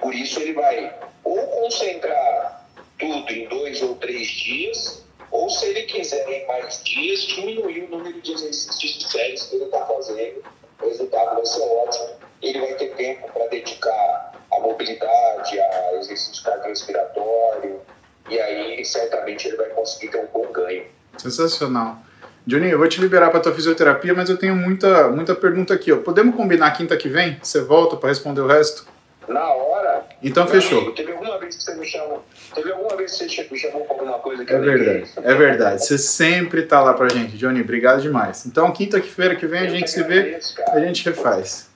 Por 0.00 0.14
isso 0.14 0.40
ele 0.40 0.54
vai 0.54 0.94
ou 1.22 1.38
concentrar 1.48 2.66
tudo 2.98 3.30
em 3.32 3.48
dois 3.48 3.82
ou 3.82 3.96
três 3.96 4.26
dias, 4.28 5.04
ou 5.30 5.48
se 5.48 5.66
ele 5.66 5.82
quiser 5.82 6.28
em 6.28 6.46
mais 6.46 6.82
dias, 6.82 7.20
diminuir 7.22 7.84
o 7.84 7.90
número 7.90 8.20
de 8.20 8.32
exercícios 8.32 8.98
de 8.98 9.10
séries 9.10 9.42
que 9.44 9.56
ele 9.56 9.66
está 9.66 9.84
fazendo. 9.86 10.42
O 10.80 10.86
resultado 10.86 11.36
vai 11.36 11.46
ser 11.46 11.62
ótimo. 11.62 12.08
Ele 12.42 12.60
vai 12.60 12.74
ter 12.74 12.94
tempo 12.96 13.30
para 13.32 13.46
dedicar 13.48 14.32
à 14.50 14.60
mobilidade, 14.60 15.60
a 15.60 15.94
exercício 15.96 16.42
cardiorrespiratório, 16.42 17.80
e 18.28 18.40
aí 18.40 18.84
certamente 18.84 19.48
ele 19.48 19.56
vai 19.56 19.68
conseguir 19.70 20.10
ter 20.10 20.24
um 20.24 20.26
bom 20.26 20.50
ganho. 20.50 20.86
Sensacional. 21.18 21.98
Johnny, 22.46 22.70
eu 22.70 22.78
vou 22.78 22.88
te 22.88 23.00
liberar 23.00 23.30
para 23.30 23.40
tua 23.40 23.54
fisioterapia, 23.54 24.14
mas 24.14 24.30
eu 24.30 24.36
tenho 24.36 24.56
muita, 24.56 25.08
muita 25.08 25.34
pergunta 25.34 25.74
aqui. 25.74 25.92
Ó. 25.92 25.98
Podemos 25.98 26.34
combinar 26.34 26.70
quinta 26.72 26.96
que 26.96 27.08
vem? 27.08 27.38
Você 27.42 27.60
volta 27.60 27.96
para 27.96 28.08
responder 28.08 28.40
o 28.40 28.46
resto? 28.46 28.86
Na 29.28 29.52
hora. 29.52 30.04
Então 30.22 30.46
fechou. 30.46 30.78
Amigo, 30.78 30.94
teve 30.94 31.12
alguma 31.12 31.38
vez 31.38 31.56
que 31.56 31.62
você 31.62 31.74
me 31.76 31.86
chamou? 31.86 32.24
Teve 32.54 32.72
alguma 32.72 32.96
vez 32.96 33.16
que 33.16 33.28
você 33.28 33.48
me 33.50 33.58
chamou 33.58 33.84
para 33.84 33.94
alguma 33.94 34.18
coisa 34.18 34.44
que 34.44 34.52
É 34.52 34.58
verdade. 34.58 35.10
É 35.22 35.34
verdade. 35.34 35.84
Você 35.84 35.98
sempre 35.98 36.62
tá 36.62 36.80
lá 36.80 36.94
pra 36.94 37.08
gente, 37.08 37.36
Johnny. 37.36 37.60
Obrigado 37.60 38.00
demais. 38.00 38.44
Então 38.46 38.72
quinta-feira 38.72 39.36
que 39.36 39.46
vem 39.46 39.60
a 39.60 39.68
gente 39.68 39.90
se 39.90 40.02
vê, 40.02 40.40
cara. 40.56 40.72
a 40.72 40.80
gente 40.80 41.04
refaz. 41.04 41.70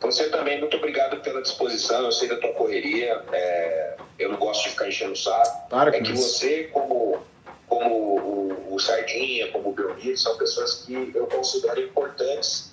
Você 0.00 0.28
também, 0.28 0.60
muito 0.60 0.76
obrigado 0.76 1.20
pela 1.22 1.40
disposição. 1.40 2.04
Eu 2.04 2.12
sei 2.12 2.28
da 2.28 2.36
tua 2.36 2.52
correria. 2.52 3.22
É... 3.32 3.94
eu 4.18 4.28
não 4.28 4.36
gosto 4.36 4.64
de 4.64 4.70
ficar 4.70 4.88
enchendo 4.88 5.12
o 5.12 5.16
saco. 5.16 5.70
Para 5.70 5.96
é 5.96 6.00
que 6.00 6.12
isso. 6.12 6.38
você, 6.38 6.64
como 6.64 7.24
como 7.68 7.94
o, 7.94 8.45
o 8.76 8.78
Sardinha, 8.78 9.50
como 9.52 9.70
o 9.70 9.72
Belmiro, 9.72 10.16
são 10.18 10.36
pessoas 10.36 10.84
que 10.84 11.10
eu 11.14 11.26
considero 11.26 11.80
importantes 11.80 12.70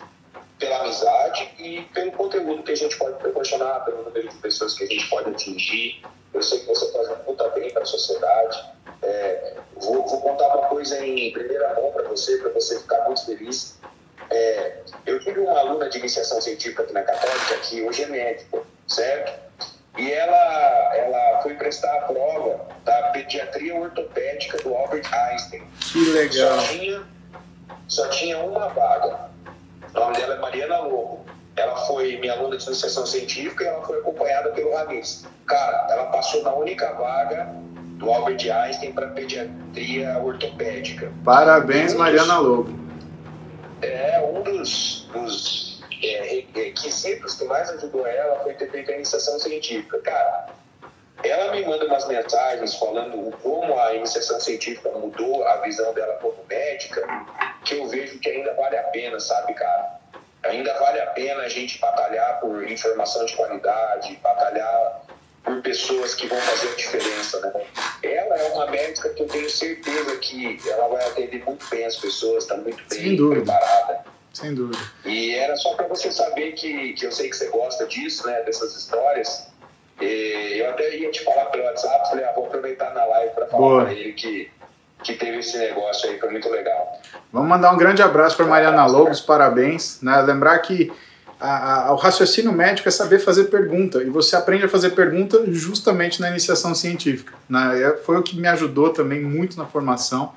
pela 0.60 0.82
amizade 0.82 1.50
e 1.58 1.82
pelo 1.94 2.12
conteúdo 2.12 2.62
que 2.62 2.74
a 2.74 2.76
gente 2.76 2.98
pode 2.98 3.18
proporcionar, 3.20 3.86
pelo 3.86 4.04
número 4.04 4.28
de 4.28 4.36
pessoas 4.36 4.74
que 4.74 4.84
a 4.84 4.88
gente 4.88 5.08
pode 5.10 5.30
atingir. 5.30 6.04
Eu 6.34 6.44
sei 6.44 6.60
que 6.60 6.66
você 6.66 6.92
faz 6.92 7.10
um 7.10 7.16
puta 7.24 7.48
bem 7.50 7.72
para 7.72 7.84
a 7.84 7.86
sociedade. 7.86 8.74
É, 9.02 9.56
vou, 9.78 10.06
vou, 10.06 10.22
contar 10.22 10.48
uma 10.58 10.68
coisa 10.68 11.06
em 11.06 11.32
primeira 11.32 11.74
mão 11.74 11.92
para 11.94 12.04
você, 12.04 12.38
para 12.38 12.52
você 12.52 12.80
ficar 12.80 13.06
muito 13.06 13.26
feliz. 13.26 13.80
É, 14.30 14.80
eu 15.06 15.20
tive 15.22 15.40
uma 15.40 15.58
aluna 15.58 15.90
de 15.90 16.00
iniciação 16.00 16.42
científica 16.42 16.84
aqui 16.84 16.94
na 16.94 17.04
Católica, 17.04 17.58
que 17.60 17.82
hoje 17.82 18.04
é 18.04 18.08
médico, 18.08 18.66
certo? 18.88 19.42
E 19.98 20.12
ela, 20.12 20.96
ela 20.96 21.42
foi 21.44 21.54
prestar 21.54 21.94
a 21.96 22.02
prova 22.02 22.60
da 22.84 23.10
pediatria 23.10 23.76
ortopédica 23.76 24.58
do 24.64 24.74
Albert 24.76 25.08
Einstein. 25.14 25.64
Que 25.80 26.10
legal. 26.12 26.60
Só 26.60 26.68
tinha, 26.68 27.02
só 27.88 28.08
tinha 28.10 28.40
uma 28.40 28.70
vaga. 28.70 29.30
O 29.94 30.00
nome 30.00 30.18
dela 30.18 30.36
é 30.36 30.40
Mariana 30.40 30.80
Lobo. 30.80 31.26
Ela 31.56 31.76
foi 31.86 32.18
minha 32.18 32.34
aluna 32.34 32.58
de 32.58 32.66
iniciação 32.66 33.06
científica 33.06 33.64
e 33.64 33.68
ela 33.68 33.86
foi 33.86 34.00
acompanhada 34.00 34.50
pelo 34.50 34.74
Ramis. 34.74 35.26
Cara, 35.46 35.88
ela 35.92 36.06
passou 36.06 36.42
na 36.42 36.54
única 36.56 36.92
vaga 36.94 37.54
do 37.98 38.12
Albert 38.12 38.50
Einstein 38.52 38.92
para 38.94 39.08
pediatria 39.10 40.18
ortopédica. 40.18 41.12
Parabéns, 41.24 41.94
um 41.94 42.00
Mariana 42.00 42.38
dos, 42.38 42.44
Lobo. 42.48 42.80
É, 43.84 44.32
um 44.34 44.42
dos, 44.42 45.08
dos 45.14 45.73
é, 46.06 46.46
requisitos 46.54 47.36
que 47.36 47.46
mais 47.46 47.70
ajudou 47.70 48.06
ela 48.06 48.44
foi 48.44 48.54
ter 48.54 48.70
feito 48.72 48.92
a 48.92 48.96
iniciação 48.96 49.40
científica. 49.40 50.00
Cara, 50.00 50.50
ela 51.24 51.52
me 51.52 51.66
manda 51.66 51.86
umas 51.86 52.08
mensagens 52.08 52.76
falando 52.76 53.32
como 53.38 53.80
a 53.80 53.94
iniciação 53.96 54.40
científica 54.40 54.90
mudou 54.90 55.48
a 55.48 55.58
visão 55.58 55.94
dela 55.94 56.14
como 56.22 56.44
médica, 56.50 57.08
que 57.64 57.76
eu 57.76 57.88
vejo 57.88 58.20
que 58.20 58.30
ainda 58.30 58.54
vale 58.56 58.78
a 58.78 58.84
pena, 58.84 59.20
sabe, 59.20 59.54
cara? 59.54 60.00
Ainda 60.44 60.74
vale 60.80 61.00
a 61.00 61.08
pena 61.08 61.44
a 61.44 61.50
gente 61.50 61.80
batalhar 61.80 62.42
por 62.42 62.70
informação 62.70 63.26
de 63.26 63.36
qualidade, 63.36 64.20
batalhar 64.22 65.04
por 65.44 65.62
pessoas 65.62 66.14
que 66.16 66.28
vão 66.28 66.40
fazer 66.40 66.70
a 66.70 66.76
diferença, 66.76 67.40
né? 67.40 67.66
Ela 68.02 68.36
é 68.36 68.44
uma 68.52 68.68
médica 68.68 69.10
que 69.10 69.24
eu 69.24 69.28
tenho 69.28 69.50
certeza 69.50 70.18
que 70.18 70.60
ela 70.70 70.88
vai 70.90 71.08
atender 71.08 71.44
muito 71.46 71.66
bem 71.70 71.86
as 71.86 71.96
pessoas, 71.96 72.44
está 72.44 72.58
muito 72.58 72.84
bem 72.90 73.16
preparada. 73.16 74.13
Sem 74.34 74.56
dúvida. 74.56 74.80
E 75.06 75.36
era 75.36 75.56
só 75.56 75.76
para 75.76 75.88
você 75.88 76.12
saber 76.12 76.54
que, 76.54 76.94
que 76.94 77.06
eu 77.06 77.12
sei 77.12 77.30
que 77.30 77.38
você 77.38 77.50
gosta 77.50 77.86
disso, 77.86 78.26
né, 78.26 78.42
dessas 78.42 78.76
histórias. 78.76 79.48
E 80.02 80.58
eu 80.60 80.72
até 80.72 80.98
ia 80.98 81.12
te 81.12 81.24
falar 81.24 81.46
pelo 81.46 81.64
WhatsApp, 81.66 82.10
falei, 82.10 82.26
ah, 82.26 82.34
vou 82.36 82.48
aproveitar 82.48 82.94
na 82.96 83.06
live 83.06 83.34
para 83.36 83.46
falar 83.46 83.84
para 83.84 83.94
ele 83.94 84.14
que, 84.14 84.50
que 85.04 85.14
teve 85.14 85.38
esse 85.38 85.56
negócio 85.60 86.10
aí, 86.10 86.20
foi 86.20 86.32
muito 86.32 86.50
legal. 86.50 87.00
Vamos 87.32 87.48
mandar 87.48 87.72
um 87.72 87.78
grande 87.78 88.02
abraço 88.02 88.36
para 88.36 88.48
Mariana 88.48 88.88
Lobos, 88.88 89.22
parabéns. 89.22 90.02
Né? 90.02 90.20
Lembrar 90.24 90.58
que 90.60 90.92
a, 91.40 91.90
a, 91.90 91.94
o 91.94 91.96
raciocínio 91.96 92.52
médico 92.52 92.90
é 92.90 92.92
saber 92.92 93.20
fazer 93.20 93.46
pergunta, 93.46 94.02
e 94.02 94.10
você 94.10 94.36
aprende 94.36 94.66
a 94.66 94.70
fazer 94.70 94.92
pergunta 94.92 95.44
justamente 95.48 96.20
na 96.20 96.30
iniciação 96.32 96.74
científica. 96.74 97.34
Né? 97.48 97.84
É, 97.84 97.98
foi 97.98 98.18
o 98.18 98.24
que 98.24 98.36
me 98.36 98.48
ajudou 98.48 98.90
também 98.90 99.22
muito 99.22 99.58
na 99.58 99.68
formação. 99.68 100.34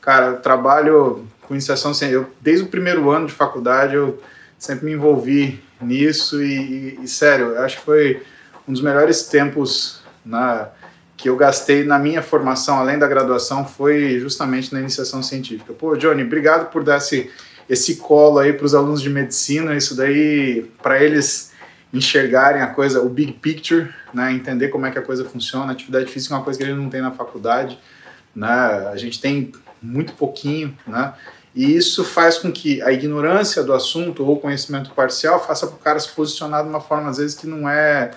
Cara, 0.00 0.34
trabalho 0.34 1.26
com 1.52 1.54
iniciação 1.54 1.92
científica, 1.92 2.26
eu, 2.26 2.34
desde 2.40 2.64
o 2.64 2.68
primeiro 2.68 3.10
ano 3.10 3.26
de 3.26 3.32
faculdade 3.32 3.94
eu 3.94 4.20
sempre 4.58 4.86
me 4.86 4.92
envolvi 4.92 5.62
nisso 5.80 6.42
e, 6.42 6.54
e, 6.54 6.98
e 7.02 7.08
sério, 7.08 7.58
acho 7.58 7.78
que 7.78 7.84
foi 7.84 8.22
um 8.66 8.72
dos 8.72 8.80
melhores 8.80 9.24
tempos 9.24 10.02
na, 10.24 10.68
que 11.14 11.28
eu 11.28 11.36
gastei 11.36 11.84
na 11.84 11.98
minha 11.98 12.22
formação, 12.22 12.78
além 12.78 12.98
da 12.98 13.06
graduação, 13.06 13.66
foi 13.66 14.18
justamente 14.18 14.72
na 14.72 14.80
iniciação 14.80 15.22
científica. 15.22 15.74
Pô, 15.74 15.94
Johnny, 15.94 16.22
obrigado 16.22 16.70
por 16.70 16.82
dar 16.82 16.96
esse, 16.98 17.30
esse 17.68 17.96
colo 17.96 18.38
aí 18.38 18.54
para 18.54 18.64
os 18.64 18.74
alunos 18.74 19.02
de 19.02 19.10
medicina, 19.10 19.76
isso 19.76 19.94
daí, 19.94 20.70
para 20.82 21.02
eles 21.02 21.52
enxergarem 21.92 22.62
a 22.62 22.68
coisa, 22.68 23.02
o 23.02 23.10
big 23.10 23.34
picture, 23.34 23.92
né, 24.14 24.32
entender 24.32 24.68
como 24.68 24.86
é 24.86 24.90
que 24.90 24.98
a 24.98 25.02
coisa 25.02 25.24
funciona. 25.26 25.72
Atividade 25.72 26.10
física 26.10 26.34
é 26.34 26.38
uma 26.38 26.44
coisa 26.44 26.58
que 26.58 26.64
a 26.64 26.68
gente 26.68 26.78
não 26.78 26.88
tem 26.88 27.02
na 27.02 27.10
faculdade, 27.10 27.78
né, 28.34 28.46
a 28.90 28.96
gente 28.96 29.20
tem 29.20 29.52
muito 29.82 30.12
pouquinho, 30.14 30.76
né? 30.86 31.12
E 31.54 31.76
isso 31.76 32.04
faz 32.04 32.38
com 32.38 32.50
que 32.50 32.80
a 32.82 32.92
ignorância 32.92 33.62
do 33.62 33.74
assunto 33.74 34.24
ou 34.24 34.34
o 34.34 34.40
conhecimento 34.40 34.90
parcial 34.92 35.44
faça 35.44 35.66
para 35.66 35.76
o 35.76 35.78
cara 35.78 35.98
se 35.98 36.08
posicionar 36.08 36.62
de 36.62 36.68
uma 36.68 36.80
forma, 36.80 37.10
às 37.10 37.18
vezes, 37.18 37.34
que 37.34 37.46
não 37.46 37.68
é, 37.68 38.10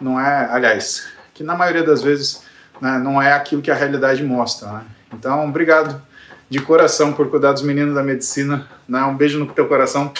não 0.00 0.20
é 0.20 0.48
aliás, 0.50 1.08
que 1.32 1.44
na 1.44 1.54
maioria 1.54 1.84
das 1.84 2.02
vezes 2.02 2.42
né, 2.80 2.98
não 2.98 3.22
é 3.22 3.32
aquilo 3.32 3.62
que 3.62 3.70
a 3.70 3.74
realidade 3.74 4.24
mostra. 4.24 4.72
Né? 4.72 4.82
Então, 5.12 5.48
obrigado 5.48 6.02
de 6.48 6.60
coração 6.60 7.12
por 7.12 7.30
cuidar 7.30 7.52
dos 7.52 7.62
meninos 7.62 7.94
da 7.94 8.02
medicina. 8.02 8.68
Né? 8.88 9.00
Um 9.02 9.16
beijo 9.16 9.38
no 9.38 9.46
teu 9.52 9.68
coração. 9.68 10.12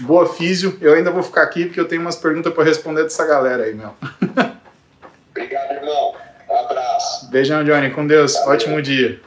Boa 0.00 0.26
físio. 0.26 0.76
Eu 0.82 0.94
ainda 0.94 1.10
vou 1.10 1.22
ficar 1.22 1.42
aqui 1.42 1.64
porque 1.64 1.80
eu 1.80 1.88
tenho 1.88 2.02
umas 2.02 2.16
perguntas 2.16 2.52
para 2.52 2.62
responder 2.62 3.02
dessa 3.04 3.26
galera 3.26 3.64
aí, 3.64 3.74
meu. 3.74 3.94
Obrigado, 5.30 5.72
irmão. 5.72 6.14
Um 6.48 6.56
abraço. 6.56 7.30
Beijão, 7.30 7.64
Johnny. 7.64 7.90
Com 7.90 8.06
Deus. 8.06 8.36
Ótimo 8.46 8.82
dia. 8.82 9.20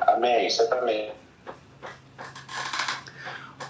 Amém. 0.00 0.48
Você 0.48 0.66
também. 0.66 0.87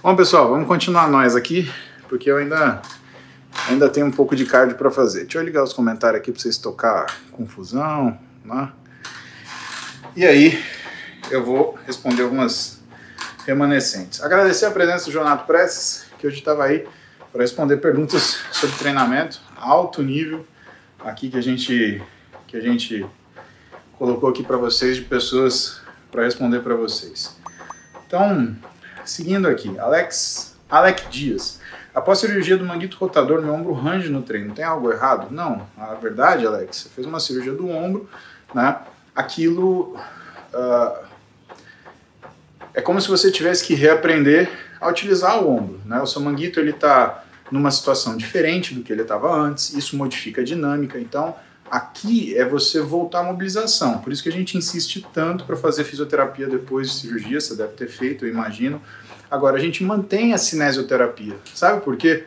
Bom, 0.01 0.15
pessoal, 0.15 0.49
vamos 0.49 0.69
continuar 0.69 1.09
nós 1.09 1.35
aqui, 1.35 1.69
porque 2.09 2.31
eu 2.31 2.37
ainda 2.37 2.81
ainda 3.69 3.89
tenho 3.89 4.07
um 4.07 4.13
pouco 4.13 4.37
de 4.37 4.47
cardio 4.47 4.77
para 4.77 4.93
fazer. 4.93 5.23
Deixa 5.23 5.39
eu 5.39 5.43
ligar 5.43 5.65
os 5.65 5.73
comentários 5.73 6.21
aqui 6.21 6.31
para 6.31 6.41
vocês 6.41 6.57
tocar 6.57 7.07
confusão, 7.33 8.17
né? 8.45 8.71
E 10.15 10.25
aí, 10.25 10.65
eu 11.33 11.45
vou 11.45 11.77
responder 11.85 12.23
algumas 12.23 12.81
remanescentes. 13.45 14.23
Agradecer 14.23 14.67
a 14.67 14.71
presença 14.71 15.07
do 15.07 15.11
Jonato 15.11 15.47
Prestes, 15.49 16.07
que 16.17 16.29
hoje 16.29 16.39
estava 16.39 16.65
aí 16.65 16.87
para 17.33 17.43
responder 17.43 17.79
perguntas 17.79 18.39
sobre 18.53 18.77
treinamento 18.77 19.41
alto 19.57 20.01
nível 20.01 20.47
aqui 21.01 21.29
que 21.29 21.37
a 21.37 21.43
gente 21.43 22.01
que 22.47 22.57
a 22.57 22.61
gente 22.61 23.05
colocou 23.99 24.31
aqui 24.31 24.45
para 24.45 24.57
vocês 24.57 24.95
de 24.95 25.03
pessoas 25.03 25.81
para 26.13 26.23
responder 26.23 26.61
para 26.61 26.77
vocês. 26.77 27.37
Então, 28.07 28.57
seguindo 29.09 29.49
aqui, 29.49 29.79
Alex, 29.79 30.57
Alec 30.69 31.09
Dias. 31.09 31.61
Após 31.95 32.19
cirurgia 32.19 32.57
do 32.57 32.65
manguito 32.65 32.97
rotador, 32.97 33.43
meu 33.43 33.53
ombro 33.53 33.73
range 33.73 34.09
no 34.09 34.23
treino. 34.23 34.55
Tem 34.55 34.65
algo 34.65 34.93
errado? 34.93 35.29
Não. 35.31 35.67
A 35.77 35.95
verdade, 35.95 36.47
Alex, 36.47 36.77
você 36.77 36.89
fez 36.91 37.07
uma 37.07 37.19
cirurgia 37.19 37.55
do 37.55 37.69
ombro, 37.69 38.09
né? 38.55 38.79
Aquilo 39.17 39.97
uh, 40.55 41.07
é 42.73 42.81
como 42.81 43.01
se 43.01 43.09
você 43.09 43.33
tivesse 43.33 43.65
que 43.65 43.75
reaprender 43.75 44.49
a 44.81 44.89
utilizar 44.89 45.43
o 45.43 45.51
ombro, 45.51 45.81
né? 45.85 46.01
O 46.01 46.07
seu 46.07 46.21
manguito 46.21 46.61
ele 46.61 46.71
está 46.71 47.25
numa 47.51 47.71
situação 47.71 48.17
diferente 48.17 48.75
do 48.75 48.83
que 48.83 48.93
ele 48.93 49.03
estava 49.03 49.35
antes. 49.35 49.73
Isso 49.73 49.97
modifica 49.97 50.43
a 50.43 50.45
dinâmica. 50.45 51.01
Então, 51.01 51.35
aqui 51.71 52.37
é 52.37 52.45
você 52.45 52.81
voltar 52.81 53.21
à 53.21 53.23
mobilização. 53.23 53.99
Por 53.99 54.13
isso 54.13 54.23
que 54.23 54.29
a 54.29 54.33
gente 54.33 54.57
insiste 54.57 55.07
tanto 55.13 55.45
para 55.45 55.57
fazer 55.57 55.85
fisioterapia 55.85 56.47
depois 56.47 56.89
de 56.89 56.95
cirurgia. 56.97 57.41
Você 57.41 57.55
deve 57.55 57.73
ter 57.73 57.89
feito, 57.89 58.25
eu 58.25 58.31
imagino 58.31 58.81
Agora, 59.31 59.59
a 59.59 59.61
gente 59.61 59.85
mantém 59.85 60.33
a 60.33 60.39
cinesioterapia. 60.39 61.37
Sabe 61.55 61.83
por 61.83 61.97
quê? 61.97 62.25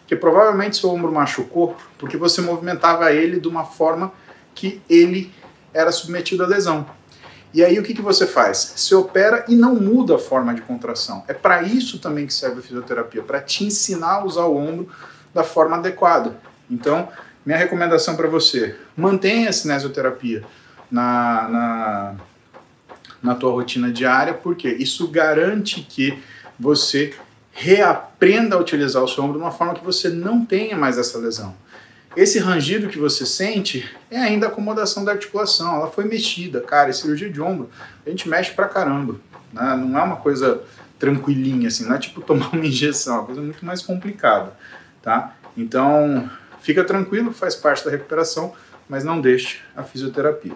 Porque 0.00 0.16
provavelmente 0.16 0.76
seu 0.76 0.90
ombro 0.90 1.12
machucou 1.12 1.76
porque 1.96 2.16
você 2.16 2.40
movimentava 2.40 3.12
ele 3.12 3.38
de 3.38 3.46
uma 3.46 3.64
forma 3.64 4.12
que 4.54 4.82
ele 4.90 5.32
era 5.72 5.92
submetido 5.92 6.42
à 6.42 6.46
lesão. 6.48 6.84
E 7.54 7.64
aí 7.64 7.78
o 7.78 7.82
que, 7.84 7.94
que 7.94 8.02
você 8.02 8.26
faz? 8.26 8.74
Você 8.76 8.94
opera 8.94 9.44
e 9.48 9.54
não 9.54 9.76
muda 9.76 10.16
a 10.16 10.18
forma 10.18 10.52
de 10.52 10.60
contração. 10.62 11.24
É 11.28 11.34
para 11.34 11.62
isso 11.62 12.00
também 12.00 12.26
que 12.26 12.34
serve 12.34 12.58
a 12.58 12.62
fisioterapia, 12.62 13.22
para 13.22 13.40
te 13.40 13.64
ensinar 13.64 14.14
a 14.14 14.24
usar 14.24 14.44
o 14.44 14.56
ombro 14.56 14.88
da 15.32 15.44
forma 15.44 15.76
adequada. 15.76 16.36
Então, 16.68 17.08
minha 17.44 17.58
recomendação 17.58 18.16
para 18.16 18.28
você, 18.28 18.76
mantenha 18.96 19.48
a 19.48 19.52
cinesioterapia 19.52 20.44
na, 20.90 21.48
na, 21.48 22.14
na 23.22 23.34
tua 23.34 23.52
rotina 23.52 23.90
diária, 23.90 24.34
porque 24.34 24.68
isso 24.68 25.08
garante 25.08 25.80
que 25.82 26.22
você 26.58 27.14
reaprenda 27.52 28.56
a 28.56 28.58
utilizar 28.58 29.02
o 29.02 29.08
seu 29.08 29.24
ombro 29.24 29.38
de 29.38 29.44
uma 29.44 29.50
forma 29.50 29.74
que 29.74 29.84
você 29.84 30.08
não 30.08 30.44
tenha 30.44 30.76
mais 30.76 30.98
essa 30.98 31.18
lesão. 31.18 31.54
Esse 32.16 32.38
rangido 32.38 32.88
que 32.88 32.98
você 32.98 33.24
sente 33.24 33.88
é 34.10 34.18
ainda 34.18 34.48
acomodação 34.48 35.04
da 35.04 35.12
articulação, 35.12 35.76
ela 35.76 35.90
foi 35.90 36.04
mexida. 36.04 36.60
Cara, 36.60 36.92
cirurgia 36.92 37.30
de 37.30 37.40
ombro, 37.40 37.70
a 38.04 38.10
gente 38.10 38.28
mexe 38.28 38.52
pra 38.52 38.66
caramba. 38.66 39.14
Né? 39.52 39.76
Não 39.76 39.98
é 39.98 40.02
uma 40.02 40.16
coisa 40.16 40.62
tranquilinha, 40.98 41.68
assim, 41.68 41.86
não 41.86 41.94
é 41.94 41.98
tipo 41.98 42.20
tomar 42.22 42.50
uma 42.52 42.66
injeção, 42.66 43.14
é 43.14 43.18
uma 43.18 43.26
coisa 43.26 43.40
muito 43.40 43.64
mais 43.64 43.80
complicada, 43.80 44.52
tá? 45.00 45.34
Então, 45.56 46.28
fica 46.60 46.84
tranquilo, 46.84 47.32
faz 47.32 47.54
parte 47.54 47.84
da 47.84 47.90
recuperação, 47.90 48.54
mas 48.88 49.04
não 49.04 49.20
deixe 49.20 49.60
a 49.76 49.82
fisioterapia. 49.82 50.52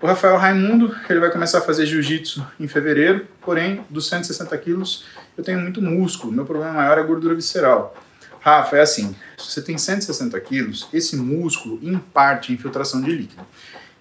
O 0.00 0.06
Rafael 0.06 0.36
Raimundo, 0.36 0.94
ele 1.08 1.20
vai 1.20 1.30
começar 1.30 1.58
a 1.58 1.60
fazer 1.60 1.86
jiu-jitsu 1.86 2.44
em 2.58 2.66
fevereiro, 2.66 3.26
porém, 3.40 3.84
dos 3.88 4.08
160 4.08 4.58
quilos, 4.58 5.04
eu 5.38 5.44
tenho 5.44 5.60
muito 5.60 5.80
músculo, 5.80 6.32
meu 6.32 6.44
problema 6.44 6.72
maior 6.72 6.98
é 6.98 7.02
gordura 7.04 7.34
visceral. 7.34 7.96
Rafa, 8.40 8.76
é 8.76 8.80
assim, 8.80 9.14
se 9.38 9.52
você 9.52 9.62
tem 9.62 9.78
160 9.78 10.38
quilos, 10.40 10.88
esse 10.92 11.16
músculo, 11.16 11.78
em 11.80 11.96
parte, 11.96 12.50
é 12.50 12.54
infiltração 12.56 13.00
de 13.00 13.12
líquido. 13.12 13.46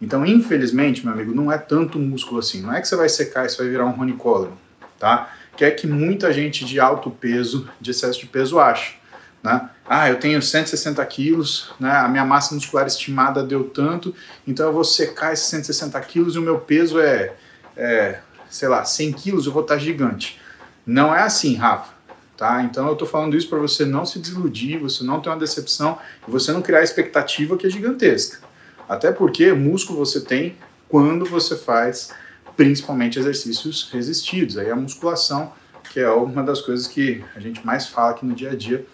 Então, 0.01 0.25
infelizmente, 0.25 1.05
meu 1.05 1.13
amigo, 1.13 1.35
não 1.35 1.51
é 1.51 1.59
tanto 1.59 1.99
músculo 1.99 2.39
assim. 2.39 2.61
Não 2.61 2.73
é 2.73 2.81
que 2.81 2.87
você 2.87 2.95
vai 2.95 3.07
secar 3.07 3.45
e 3.45 3.49
você 3.49 3.57
vai 3.57 3.69
virar 3.69 3.85
um 3.85 3.91
Ronnie 3.91 4.15
Coleman, 4.15 4.57
tá? 4.97 5.31
Que 5.55 5.63
é 5.63 5.69
que 5.69 5.85
muita 5.85 6.33
gente 6.33 6.65
de 6.65 6.79
alto 6.79 7.11
peso, 7.11 7.69
de 7.79 7.91
excesso 7.91 8.19
de 8.19 8.25
peso, 8.25 8.59
acha. 8.59 8.95
Né? 9.43 9.69
Ah, 9.93 10.09
eu 10.09 10.21
tenho 10.21 10.41
160 10.41 11.05
quilos, 11.07 11.69
né? 11.77 11.91
a 11.91 12.07
minha 12.07 12.23
massa 12.23 12.55
muscular 12.55 12.87
estimada 12.87 13.43
deu 13.43 13.65
tanto, 13.65 14.15
então 14.47 14.67
eu 14.67 14.71
vou 14.71 14.85
secar 14.85 15.33
esses 15.33 15.47
160 15.47 15.99
quilos 15.99 16.35
e 16.35 16.39
o 16.39 16.41
meu 16.41 16.59
peso 16.59 16.97
é, 16.97 17.33
é 17.75 18.19
sei 18.49 18.69
lá, 18.69 18.85
100 18.85 19.11
quilos, 19.11 19.45
eu 19.45 19.51
vou 19.51 19.63
estar 19.63 19.77
gigante. 19.77 20.39
Não 20.85 21.13
é 21.13 21.23
assim, 21.23 21.55
Rafa. 21.57 21.91
Tá? 22.37 22.63
Então 22.63 22.87
eu 22.87 22.93
estou 22.93 23.05
falando 23.05 23.35
isso 23.35 23.49
para 23.49 23.59
você 23.59 23.83
não 23.83 24.05
se 24.05 24.17
desiludir, 24.17 24.79
você 24.79 25.03
não 25.03 25.19
ter 25.19 25.27
uma 25.27 25.37
decepção 25.37 25.99
e 26.25 26.31
você 26.31 26.53
não 26.53 26.61
criar 26.61 26.81
expectativa 26.83 27.57
que 27.57 27.67
é 27.67 27.69
gigantesca. 27.69 28.39
Até 28.87 29.11
porque 29.11 29.51
músculo 29.51 29.99
você 29.99 30.21
tem 30.21 30.55
quando 30.87 31.25
você 31.25 31.57
faz 31.57 32.13
principalmente 32.55 33.19
exercícios 33.19 33.89
resistidos. 33.91 34.57
Aí 34.57 34.71
a 34.71 34.75
musculação, 34.75 35.51
que 35.91 35.99
é 35.99 36.09
uma 36.09 36.43
das 36.43 36.61
coisas 36.61 36.87
que 36.87 37.21
a 37.35 37.41
gente 37.41 37.65
mais 37.65 37.87
fala 37.87 38.11
aqui 38.11 38.25
no 38.25 38.33
dia 38.33 38.51
a 38.51 38.55
dia, 38.55 38.85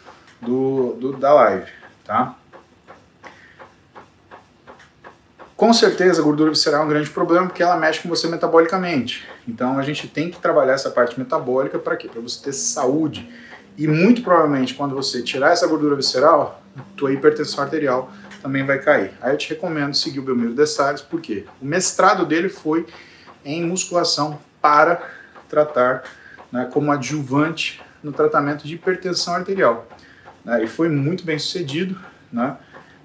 do, 0.42 0.94
do, 0.94 1.14
da 1.14 1.34
live, 1.34 1.70
tá? 2.04 2.36
Com 5.56 5.74
certeza 5.74 6.22
a 6.22 6.24
gordura 6.24 6.52
visceral 6.52 6.84
é 6.84 6.86
um 6.86 6.90
grande 6.90 7.10
problema 7.10 7.48
porque 7.48 7.64
ela 7.64 7.76
mexe 7.78 8.02
com 8.02 8.10
você 8.10 8.28
metabolicamente. 8.28 9.28
Então 9.48 9.80
a 9.80 9.82
gente 9.82 10.08
tem 10.08 10.30
que 10.30 10.40
trabalhar 10.40 10.74
essa 10.74 10.92
parte 10.92 11.18
metabólica 11.18 11.80
para 11.80 11.98
quê? 11.98 12.08
Para 12.08 12.22
você 12.22 12.44
ter 12.44 12.54
saúde. 12.54 13.28
E 13.76 13.88
muito 13.88 14.22
provavelmente 14.22 14.76
quando 14.76 14.94
você 14.94 15.24
tirar 15.24 15.54
essa 15.54 15.66
gordura 15.66 15.96
visceral, 15.96 16.62
tua 16.96 17.12
hipertensão 17.12 17.64
arterial 17.64 18.12
também 18.40 18.64
vai 18.64 18.78
cair. 18.78 19.12
Aí 19.20 19.34
eu 19.34 19.38
te 19.38 19.50
recomendo 19.50 19.96
seguir 19.96 20.20
o 20.20 20.22
Belmiro 20.22 20.54
de 20.54 20.68
Salles, 20.68 21.02
porque 21.02 21.46
o 21.60 21.66
mestrado 21.66 22.24
dele 22.24 22.50
foi 22.50 22.86
em 23.44 23.66
musculação 23.66 24.40
para 24.62 25.02
tratar 25.50 26.04
né, 26.52 26.70
como 26.72 26.92
adjuvante 26.92 27.82
no 28.04 28.12
tratamento 28.12 28.68
de 28.68 28.76
hipertensão 28.76 29.34
arterial 29.34 29.88
né, 30.48 30.64
e 30.64 30.68
foi 30.68 30.88
muito 30.88 31.26
bem 31.26 31.38
sucedido, 31.38 32.00
né? 32.32 32.56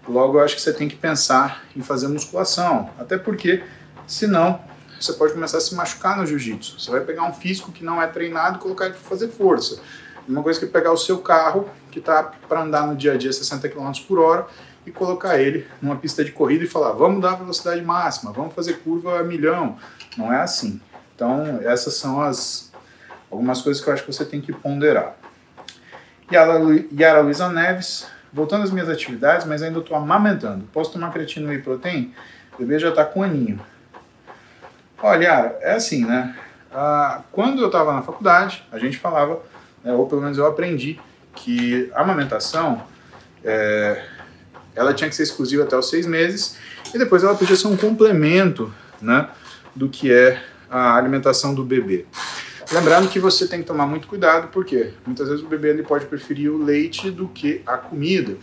Logo, 0.09 0.39
eu 0.39 0.45
acho 0.45 0.55
que 0.55 0.63
você 0.63 0.73
tem 0.73 0.89
que 0.89 0.95
pensar 0.97 1.65
em 1.77 1.83
fazer 1.83 2.07
musculação, 2.07 2.91
até 2.99 3.19
porque, 3.19 3.63
senão, 4.07 4.61
você 5.01 5.13
pode 5.13 5.33
começar 5.33 5.59
a 5.59 5.61
se 5.61 5.75
machucar 5.75 6.17
no 6.17 6.25
jiu-jitsu. 6.25 6.79
Você 6.79 6.91
vai 6.91 7.01
pegar 7.01 7.25
um 7.25 7.33
físico 7.33 7.73
que 7.73 7.85
não 7.85 8.01
é 8.01 8.07
treinado 8.07 8.59
e 8.59 8.61
colocar 8.61 8.87
ele 8.87 8.95
para 8.95 9.03
fazer 9.03 9.29
força. 9.29 9.81
Uma 10.29 10.43
coisa 10.43 10.59
que 10.59 10.67
é 10.67 10.69
pegar 10.69 10.93
o 10.93 10.97
seu 10.97 11.19
carro, 11.19 11.69
que 11.91 11.99
está 11.99 12.23
para 12.49 12.63
andar 12.63 12.87
no 12.87 12.95
dia 12.95 13.13
a 13.13 13.17
dia 13.17 13.33
60 13.33 13.69
km 13.69 13.91
por 14.07 14.21
hora, 14.21 14.47
e 14.87 14.91
colocar 14.91 15.39
ele 15.39 15.67
numa 15.81 15.97
pista 15.97 16.25
de 16.25 16.31
corrida 16.31 16.65
e 16.65 16.69
falar: 16.69 16.93
vamos 16.93 17.21
dar 17.21 17.35
velocidade 17.35 17.83
máxima, 17.83 18.33
vamos 18.33 18.55
fazer 18.55 18.75
curva 18.75 19.19
a 19.19 19.23
milhão. 19.25 19.77
Não 20.17 20.33
é 20.33 20.41
assim. 20.41 20.81
Então, 21.15 21.61
essas 21.63 21.95
são 21.95 22.21
as 22.21 22.73
algumas 23.31 23.63
coisas 23.63 23.83
que 23.83 23.89
eu 23.89 23.95
acho 23.95 24.05
que 24.05 24.13
você 24.13 24.25
tem 24.25 24.41
que 24.41 24.53
ponderar. 24.53 25.17
Yara 26.31 27.21
Luiza 27.21 27.49
Neves, 27.49 28.07
voltando 28.33 28.65
às 28.65 28.71
minhas 28.71 28.89
atividades, 28.89 29.47
mas 29.47 29.63
ainda 29.63 29.79
estou 29.79 29.97
amamentando. 29.97 30.65
Posso 30.73 30.93
tomar 30.93 31.13
creatina 31.13 31.49
whey 31.49 31.61
protein? 31.61 32.15
O 32.55 32.59
bebê 32.59 32.79
já 32.79 32.91
está 32.91 33.05
com 33.05 33.23
aninho. 33.23 33.61
Olha, 35.03 35.25
Yara, 35.25 35.59
é 35.61 35.73
assim, 35.73 36.05
né? 36.05 36.37
Ah, 36.73 37.23
quando 37.33 37.61
eu 37.61 37.67
estava 37.67 37.93
na 37.93 38.03
faculdade, 38.03 38.65
a 38.71 38.79
gente 38.79 38.99
falava, 38.99 39.41
né, 39.85 39.93
ou 39.93 40.07
pelo 40.07 40.23
menos 40.23 40.39
eu 40.39 40.47
aprendi, 40.47 40.99
que 41.35 41.91
a 41.95 42.03
amamentação 42.03 42.83
é, 43.45 44.05
ela 44.75 44.95
tinha 44.95 45.09
que 45.09 45.17
ser 45.17 45.25
exclusiva 45.25 45.65
até 45.65 45.77
os 45.77 45.89
seis 45.89 46.07
meses 46.07 46.57
e 46.95 46.99
depois 46.99 47.23
ela 47.25 47.35
podia 47.35 47.57
ser 47.57 47.69
um 47.69 47.77
complemento 47.77 48.73
né, 49.01 49.29
do 49.75 49.89
que 49.89 50.13
é 50.13 50.43
a 50.71 50.97
alimentação 50.97 51.55
do 51.55 51.65
bebê. 51.65 52.07
Lembrando 52.71 53.09
que 53.09 53.19
você 53.19 53.47
tem 53.47 53.61
que 53.61 53.67
tomar 53.67 53.87
muito 53.87 54.07
cuidado, 54.07 54.49
porque 54.49 54.93
muitas 55.05 55.29
vezes 55.29 55.45
o 55.45 55.49
bebê 55.49 55.71
ele 55.71 55.83
pode 55.83 56.07
preferir 56.07 56.51
o 56.51 56.63
leite 56.63 57.11
do 57.11 57.29
que 57.29 57.63
a 57.67 57.77
comida. 57.77 58.37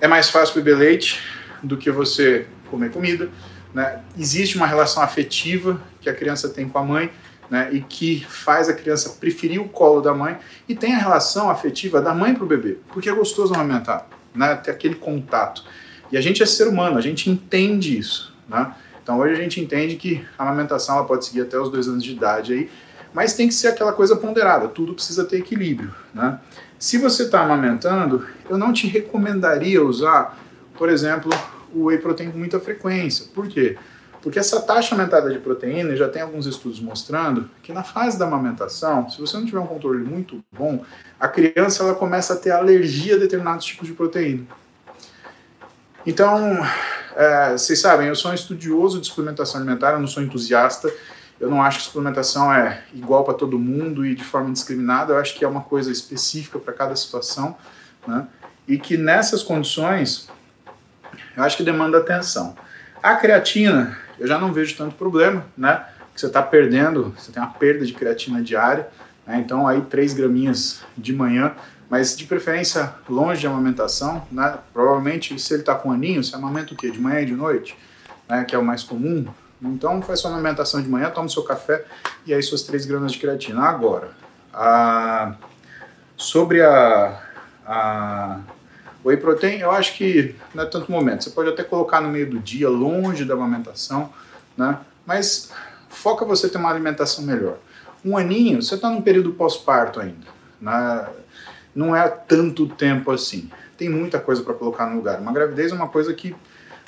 É 0.00 0.06
mais 0.06 0.30
fácil 0.30 0.54
beber 0.54 0.76
leite 0.76 1.20
do 1.62 1.76
que 1.76 1.90
você 1.90 2.46
comer 2.70 2.90
comida. 2.90 3.28
Né? 3.74 4.00
Existe 4.18 4.56
uma 4.56 4.66
relação 4.66 5.02
afetiva 5.02 5.80
que 6.00 6.08
a 6.08 6.14
criança 6.14 6.48
tem 6.48 6.68
com 6.68 6.78
a 6.78 6.82
mãe 6.82 7.10
né? 7.50 7.68
e 7.72 7.80
que 7.80 8.24
faz 8.28 8.68
a 8.68 8.72
criança 8.72 9.16
preferir 9.20 9.60
o 9.60 9.68
colo 9.68 10.00
da 10.00 10.14
mãe. 10.14 10.38
E 10.68 10.74
tem 10.74 10.94
a 10.94 10.98
relação 10.98 11.50
afetiva 11.50 12.00
da 12.00 12.14
mãe 12.14 12.34
para 12.34 12.44
o 12.44 12.46
bebê, 12.46 12.78
porque 12.88 13.08
é 13.08 13.12
gostoso 13.12 13.52
amamentar, 13.54 14.08
né? 14.34 14.54
ter 14.56 14.70
aquele 14.70 14.94
contato. 14.94 15.64
E 16.10 16.16
a 16.16 16.20
gente 16.20 16.42
é 16.42 16.46
ser 16.46 16.66
humano, 16.66 16.96
a 16.96 17.00
gente 17.00 17.28
entende 17.28 17.98
isso. 17.98 18.34
Né? 18.48 18.74
Então 19.02 19.18
hoje 19.18 19.34
a 19.34 19.42
gente 19.42 19.60
entende 19.60 19.96
que 19.96 20.24
a 20.38 20.42
amamentação 20.42 20.96
ela 20.96 21.04
pode 21.04 21.24
seguir 21.26 21.42
até 21.42 21.58
os 21.58 21.70
dois 21.70 21.88
anos 21.88 22.02
de 22.02 22.12
idade 22.12 22.52
aí, 22.52 22.70
mas 23.12 23.34
tem 23.34 23.48
que 23.48 23.54
ser 23.54 23.68
aquela 23.68 23.92
coisa 23.92 24.16
ponderada, 24.16 24.68
tudo 24.68 24.94
precisa 24.94 25.24
ter 25.24 25.38
equilíbrio. 25.38 25.94
Né? 26.14 26.38
Se 26.78 26.98
você 26.98 27.24
está 27.24 27.42
amamentando, 27.42 28.26
eu 28.48 28.56
não 28.56 28.72
te 28.72 28.86
recomendaria 28.86 29.82
usar, 29.82 30.38
por 30.76 30.88
exemplo, 30.88 31.30
o 31.74 31.84
whey 31.84 31.98
protein 31.98 32.30
com 32.30 32.38
muita 32.38 32.58
frequência. 32.58 33.26
Por 33.34 33.48
quê? 33.48 33.76
Porque 34.22 34.38
essa 34.38 34.60
taxa 34.60 34.94
aumentada 34.94 35.30
de 35.30 35.38
proteína, 35.38 35.96
já 35.96 36.08
tem 36.08 36.20
alguns 36.20 36.46
estudos 36.46 36.78
mostrando 36.78 37.48
que 37.62 37.72
na 37.72 37.82
fase 37.82 38.18
da 38.18 38.26
amamentação, 38.26 39.08
se 39.08 39.18
você 39.18 39.36
não 39.36 39.46
tiver 39.46 39.60
um 39.60 39.66
controle 39.66 40.04
muito 40.04 40.44
bom, 40.52 40.84
a 41.18 41.26
criança 41.26 41.82
ela 41.82 41.94
começa 41.94 42.34
a 42.34 42.36
ter 42.36 42.50
alergia 42.50 43.16
a 43.16 43.18
determinados 43.18 43.64
tipos 43.64 43.88
de 43.88 43.94
proteína. 43.94 44.46
Então, 46.06 46.58
é, 47.16 47.52
vocês 47.52 47.78
sabem, 47.78 48.08
eu 48.08 48.14
sou 48.14 48.30
um 48.30 48.34
estudioso 48.34 49.00
de 49.00 49.06
suplementação 49.06 49.60
alimentar, 49.60 49.92
eu 49.92 50.00
não 50.00 50.06
sou 50.06 50.22
entusiasta, 50.22 50.92
eu 51.40 51.48
não 51.48 51.62
acho 51.62 51.78
que 51.78 51.84
suplementação 51.84 52.52
é 52.52 52.84
igual 52.92 53.24
para 53.24 53.32
todo 53.32 53.58
mundo 53.58 54.04
e 54.04 54.14
de 54.14 54.22
forma 54.22 54.50
indiscriminada, 54.50 55.14
eu 55.14 55.18
acho 55.18 55.34
que 55.34 55.44
é 55.44 55.48
uma 55.48 55.62
coisa 55.62 55.90
específica 55.90 56.58
para 56.58 56.74
cada 56.74 56.94
situação, 56.94 57.56
né? 58.06 58.28
E 58.68 58.78
que 58.78 58.96
nessas 58.96 59.42
condições, 59.42 60.28
eu 61.34 61.42
acho 61.42 61.56
que 61.56 61.62
demanda 61.62 61.98
atenção. 61.98 62.54
A 63.02 63.16
creatina, 63.16 63.98
eu 64.18 64.26
já 64.26 64.38
não 64.38 64.52
vejo 64.52 64.76
tanto 64.76 64.94
problema, 64.94 65.46
né? 65.56 65.86
Que 66.14 66.20
você 66.20 66.26
está 66.26 66.42
perdendo, 66.42 67.14
você 67.16 67.32
tem 67.32 67.42
uma 67.42 67.52
perda 67.52 67.86
de 67.86 67.94
creatina 67.94 68.42
diária, 68.42 68.88
Né? 69.26 69.38
Então 69.38 69.66
aí 69.66 69.80
3 69.80 70.12
graminhas 70.12 70.82
de 70.96 71.12
manhã, 71.12 71.54
mas 71.88 72.16
de 72.16 72.24
preferência 72.24 72.92
longe 73.08 73.40
de 73.40 73.46
amamentação. 73.46 74.26
Né? 74.30 74.58
Provavelmente 74.72 75.38
se 75.38 75.54
ele 75.54 75.62
está 75.62 75.74
com 75.74 75.92
aninho, 75.92 76.22
você 76.22 76.34
amamenta 76.34 76.74
o 76.74 76.76
quê? 76.76 76.90
De 76.90 77.00
manhã 77.00 77.20
e 77.20 77.26
de 77.26 77.32
noite, 77.32 77.76
né? 78.28 78.44
que 78.44 78.54
é 78.54 78.58
o 78.58 78.64
mais 78.64 78.82
comum. 78.82 79.26
Então 79.62 80.00
faz 80.02 80.20
sua 80.20 80.30
amamentação 80.30 80.80
de 80.80 80.88
manhã, 80.88 81.10
toma 81.10 81.28
seu 81.28 81.42
café 81.42 81.84
e 82.26 82.32
aí 82.32 82.42
suas 82.42 82.62
3 82.62 82.86
gramas 82.86 83.12
de 83.12 83.18
creatina. 83.18 83.62
Agora, 83.62 84.12
a... 84.52 85.34
sobre 86.16 86.62
a, 86.62 87.20
a 87.66 88.40
whey 89.04 89.16
protein, 89.16 89.58
eu 89.58 89.70
acho 89.70 89.94
que 89.94 90.34
não 90.54 90.64
é 90.64 90.66
tanto 90.66 90.90
momento. 90.90 91.24
Você 91.24 91.30
pode 91.30 91.50
até 91.50 91.62
colocar 91.62 92.00
no 92.00 92.08
meio 92.08 92.28
do 92.30 92.38
dia, 92.38 92.68
longe 92.68 93.24
da 93.24 93.34
amamentação, 93.34 94.12
né? 94.56 94.78
mas 95.06 95.50
foca 95.88 96.24
você 96.24 96.48
ter 96.48 96.58
uma 96.58 96.70
alimentação 96.70 97.24
melhor. 97.24 97.58
Um 98.04 98.16
aninho, 98.16 98.62
você 98.62 98.76
está 98.76 98.88
num 98.88 99.02
período 99.02 99.32
pós-parto 99.32 100.00
ainda. 100.00 100.26
Né? 100.60 101.06
Não 101.74 101.94
é 101.94 102.08
tanto 102.08 102.66
tempo 102.66 103.10
assim. 103.10 103.50
Tem 103.76 103.88
muita 103.88 104.18
coisa 104.18 104.42
para 104.42 104.54
colocar 104.54 104.86
no 104.86 104.96
lugar. 104.96 105.20
Uma 105.20 105.32
gravidez 105.32 105.72
é 105.72 105.74
uma 105.74 105.88
coisa 105.88 106.12
que 106.14 106.34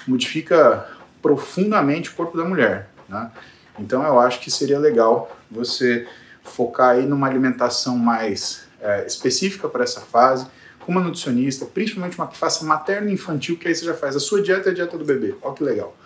modifica 0.06 0.86
profundamente 1.22 2.10
o 2.10 2.14
corpo 2.14 2.36
da 2.36 2.44
mulher. 2.44 2.88
Né? 3.08 3.30
Então 3.78 4.04
eu 4.04 4.18
acho 4.18 4.40
que 4.40 4.50
seria 4.50 4.78
legal 4.78 5.34
você 5.50 6.06
focar 6.42 6.90
aí 6.90 7.06
numa 7.06 7.26
alimentação 7.26 7.96
mais 7.96 8.64
é, 8.80 9.06
específica 9.06 9.68
para 9.68 9.84
essa 9.84 10.00
fase, 10.00 10.46
com 10.80 10.90
uma 10.90 11.00
nutricionista, 11.00 11.64
principalmente 11.64 12.18
uma 12.18 12.26
que 12.26 12.36
faça 12.36 12.64
materno 12.64 13.08
e 13.08 13.12
infantil, 13.12 13.56
que 13.56 13.68
aí 13.68 13.74
você 13.74 13.84
já 13.84 13.94
faz 13.94 14.16
a 14.16 14.20
sua 14.20 14.42
dieta 14.42 14.68
e 14.68 14.72
a 14.72 14.74
dieta 14.74 14.98
do 14.98 15.04
bebê. 15.04 15.34
Olha 15.40 15.54
que 15.54 15.62
legal. 15.62 15.96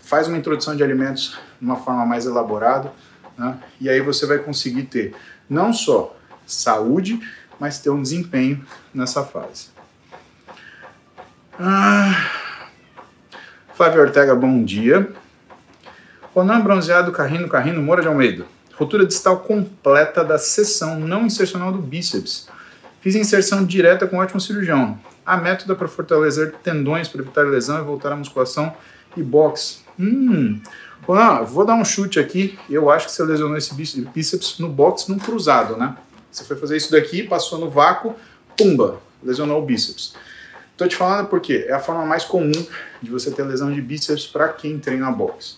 Faz 0.00 0.28
uma 0.28 0.36
introdução 0.36 0.76
de 0.76 0.84
alimentos 0.84 1.38
de 1.58 1.64
uma 1.64 1.76
forma 1.76 2.04
mais 2.04 2.26
elaborada, 2.26 2.92
né? 3.38 3.58
e 3.80 3.88
aí 3.88 4.00
você 4.00 4.26
vai 4.26 4.38
conseguir 4.38 4.82
ter 4.82 5.14
não 5.48 5.72
só 5.72 6.14
saúde, 6.46 7.18
mas 7.58 7.78
ter 7.78 7.88
um 7.88 8.02
desempenho 8.02 8.62
nessa 8.92 9.24
fase. 9.24 9.70
Ah, 11.58 12.12
Flávio 13.74 14.02
Ortega, 14.02 14.34
bom 14.34 14.62
dia. 14.62 15.10
Ronan 16.34 16.60
Bronzeado, 16.60 17.10
Carrino, 17.10 17.48
Carrino, 17.48 17.80
Moura 17.82 18.02
de 18.02 18.08
Almeida. 18.08 18.44
Rotura 18.74 19.06
distal 19.06 19.40
completa 19.40 20.22
da 20.22 20.36
seção 20.36 21.00
não 21.00 21.24
insercional 21.24 21.72
do 21.72 21.78
bíceps. 21.78 22.48
Fiz 23.00 23.14
inserção 23.14 23.64
direta 23.64 24.06
com 24.06 24.18
ótimo 24.18 24.40
cirurgião. 24.40 24.98
A 25.24 25.38
método 25.38 25.72
é 25.72 25.76
para 25.76 25.88
fortalecer 25.88 26.52
tendões 26.62 27.08
para 27.08 27.22
evitar 27.22 27.46
lesão 27.46 27.80
e 27.80 27.84
voltar 27.84 28.12
à 28.12 28.16
musculação 28.16 28.74
e 29.16 29.22
boxe. 29.22 29.78
Hum, 29.98 30.60
Ronan, 31.06 31.42
vou 31.44 31.64
dar 31.64 31.74
um 31.74 31.84
chute 31.84 32.20
aqui. 32.20 32.58
Eu 32.68 32.90
acho 32.90 33.06
que 33.06 33.12
você 33.12 33.22
lesionou 33.22 33.56
esse 33.56 33.74
bíceps 33.74 34.58
no 34.58 34.68
boxe, 34.68 35.10
num 35.10 35.18
cruzado, 35.18 35.78
né? 35.78 35.96
Você 36.30 36.44
foi 36.44 36.56
fazer 36.56 36.76
isso 36.76 36.92
daqui, 36.92 37.22
passou 37.22 37.58
no 37.58 37.70
vácuo, 37.70 38.14
pumba, 38.56 39.00
lesionou 39.22 39.62
o 39.62 39.64
bíceps. 39.64 40.14
Tô 40.76 40.86
te 40.88 40.96
falando 40.96 41.28
porque 41.28 41.66
é 41.68 41.72
a 41.72 41.78
forma 41.78 42.04
mais 42.04 42.24
comum 42.24 42.52
de 43.00 43.10
você 43.10 43.30
ter 43.30 43.42
lesão 43.44 43.72
de 43.72 43.80
bíceps 43.80 44.26
para 44.26 44.48
quem 44.48 44.78
treina 44.78 45.10
boxe. 45.10 45.56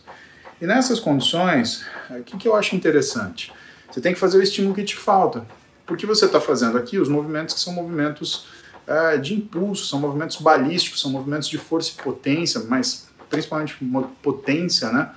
E 0.61 0.67
nessas 0.67 1.01
condições, 1.01 1.85
o 2.11 2.23
que, 2.23 2.37
que 2.37 2.49
eu 2.49 2.55
acho 2.55 2.75
interessante? 2.75 3.53
Você 3.91 4.01
tem 4.01 4.13
que 4.13 4.19
fazer 4.19 4.39
o 4.39 4.43
estímulo 4.43 4.75
que 4.75 4.83
te 4.83 4.97
falta. 4.97 5.47
Porque 5.87 6.07
você 6.07 6.25
está 6.25 6.41
fazendo 6.41 6.79
aqui 6.79 6.99
os 6.99 7.09
movimentos 7.09 7.55
que 7.55 7.61
são 7.61 7.73
movimentos 7.73 8.47
é, 8.87 9.17
de 9.19 9.35
impulso, 9.35 9.87
são 9.87 9.99
movimentos 9.99 10.39
balísticos, 10.39 11.01
são 11.01 11.11
movimentos 11.11 11.49
de 11.49 11.59
força 11.59 11.93
e 11.93 12.03
potência, 12.03 12.61
mas 12.67 13.09
principalmente 13.29 13.77
potência, 14.23 14.91
né? 14.91 15.11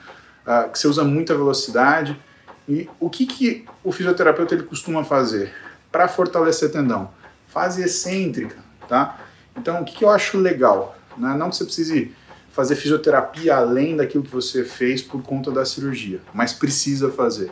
Uh, 0.45 0.71
que 0.71 0.79
você 0.79 0.87
usa 0.87 1.03
muita 1.03 1.35
velocidade. 1.35 2.19
E 2.67 2.89
o 2.99 3.09
que, 3.09 3.25
que 3.25 3.65
o 3.83 3.91
fisioterapeuta 3.91 4.55
ele 4.55 4.63
costuma 4.63 5.03
fazer 5.03 5.53
para 5.91 6.07
fortalecer 6.07 6.71
tendão? 6.71 7.11
Fase 7.47 7.83
excêntrica, 7.83 8.57
tá? 8.87 9.19
Então, 9.57 9.81
o 9.81 9.85
que, 9.85 9.97
que 9.97 10.05
eu 10.05 10.09
acho 10.09 10.37
legal? 10.37 10.95
Né? 11.17 11.35
Não 11.35 11.49
que 11.49 11.55
você 11.55 11.65
precise 11.65 12.15
fazer 12.51 12.75
fisioterapia 12.75 13.55
além 13.55 13.95
daquilo 13.95 14.23
que 14.23 14.31
você 14.31 14.63
fez 14.63 15.01
por 15.01 15.21
conta 15.21 15.51
da 15.51 15.65
cirurgia, 15.65 16.21
mas 16.33 16.53
precisa 16.53 17.11
fazer. 17.11 17.51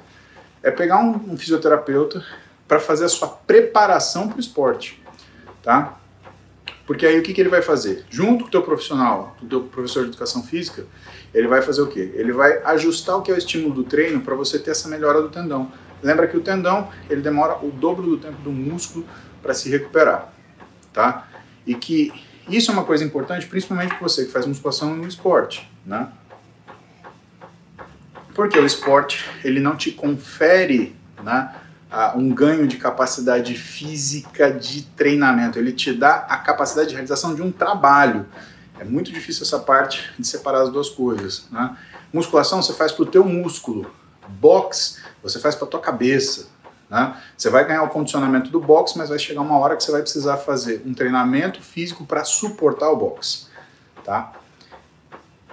É 0.64 0.72
pegar 0.72 0.98
um, 0.98 1.34
um 1.34 1.38
fisioterapeuta 1.38 2.26
para 2.68 2.80
fazer 2.80 3.06
a 3.06 3.10
sua 3.10 3.28
preparação 3.28 4.28
para 4.28 4.38
o 4.38 4.40
esporte, 4.40 5.04
tá? 5.62 6.00
Porque 6.88 7.06
aí 7.06 7.20
o 7.20 7.24
que, 7.24 7.34
que 7.34 7.42
ele 7.42 7.50
vai 7.50 7.62
fazer? 7.62 8.06
Junto 8.10 8.44
com 8.44 8.48
o 8.48 8.52
teu 8.52 8.62
profissional, 8.62 9.36
o 9.42 9.46
teu 9.46 9.62
professor 9.62 10.04
de 10.04 10.10
educação 10.10 10.44
física, 10.44 10.86
ele 11.34 11.48
vai 11.48 11.62
fazer 11.62 11.82
o 11.82 11.88
quê? 11.88 12.12
Ele 12.16 12.32
vai 12.32 12.64
ajustar 12.64 13.18
o 13.18 13.22
que 13.22 13.32
é 13.32 13.36
o 13.36 13.38
estímulo 13.38 13.74
do 13.74 13.84
treino 13.84 14.22
para 14.22 14.36
você 14.36 14.58
ter 14.58 14.72
essa 14.72 14.88
melhora 14.88 15.22
do 15.22 15.30
tendão. 15.30 15.72
Lembra 16.02 16.28
que 16.28 16.38
o 16.38 16.42
tendão, 16.42 16.90
ele 17.10 17.22
demora 17.22 17.58
o 17.64 17.72
dobro 17.72 18.04
do 18.04 18.18
tempo 18.18 18.42
do 18.42 18.52
músculo 18.52 19.06
para 19.42 19.54
se 19.54 19.70
recuperar, 19.70 20.34
tá? 20.94 21.28
E 21.66 21.76
que 21.76 22.12
isso 22.48 22.70
é 22.70 22.74
uma 22.74 22.84
coisa 22.84 23.04
importante, 23.04 23.48
principalmente 23.48 23.90
para 23.90 24.08
você 24.08 24.26
que 24.26 24.32
faz 24.32 24.46
musculação 24.46 24.96
no 24.96 25.08
esporte, 25.08 25.70
né? 25.86 26.10
Porque 28.34 28.60
o 28.60 28.66
esporte, 28.66 29.26
ele 29.44 29.60
não 29.60 29.76
te 29.76 29.92
confere, 29.92 30.96
né, 31.24 31.56
um 32.16 32.30
ganho 32.34 32.68
de 32.68 32.78
capacidade 32.78 33.56
física 33.56 34.52
de 34.52 34.84
treinamento, 34.84 35.58
ele 35.58 35.72
te 35.72 35.94
dá 35.94 36.18
a 36.30 36.38
capacidade 36.38 36.90
de 36.90 36.96
realização 36.96 37.34
de 37.34 37.42
um 37.42 37.52
trabalho. 37.52 38.26
É 38.78 38.84
muito 38.84 39.12
difícil 39.12 39.44
essa 39.44 39.58
parte 39.58 40.12
de 40.20 40.28
separar 40.28 40.64
as 40.64 40.70
duas 40.70 40.90
coisas, 40.90 41.48
né? 41.50 41.78
Musculação 42.12 42.62
você 42.62 42.74
faz 42.74 42.92
para 42.92 43.04
o 43.04 43.06
teu 43.06 43.24
músculo, 43.24 43.94
box 44.28 45.02
você 45.24 45.40
faz 45.40 45.56
para 45.56 45.68
tua 45.68 45.80
cabeça, 45.80 46.48
né? 46.90 47.16
Você 47.38 47.50
vai 47.50 47.66
ganhar 47.66 47.84
o 47.84 47.90
condicionamento 47.90 48.50
do 48.50 48.60
boxe, 48.60 48.98
mas 48.98 49.10
vai 49.10 49.20
chegar 49.20 49.42
uma 49.42 49.58
hora 49.58 49.76
que 49.76 49.84
você 49.84 49.92
vai 49.92 50.02
precisar 50.02 50.38
fazer 50.38 50.82
um 50.86 50.94
treinamento 50.94 51.62
físico 51.62 52.06
para 52.06 52.24
suportar 52.24 52.90
o 52.92 52.96
boxe. 52.96 53.48
Tá? 54.04 54.34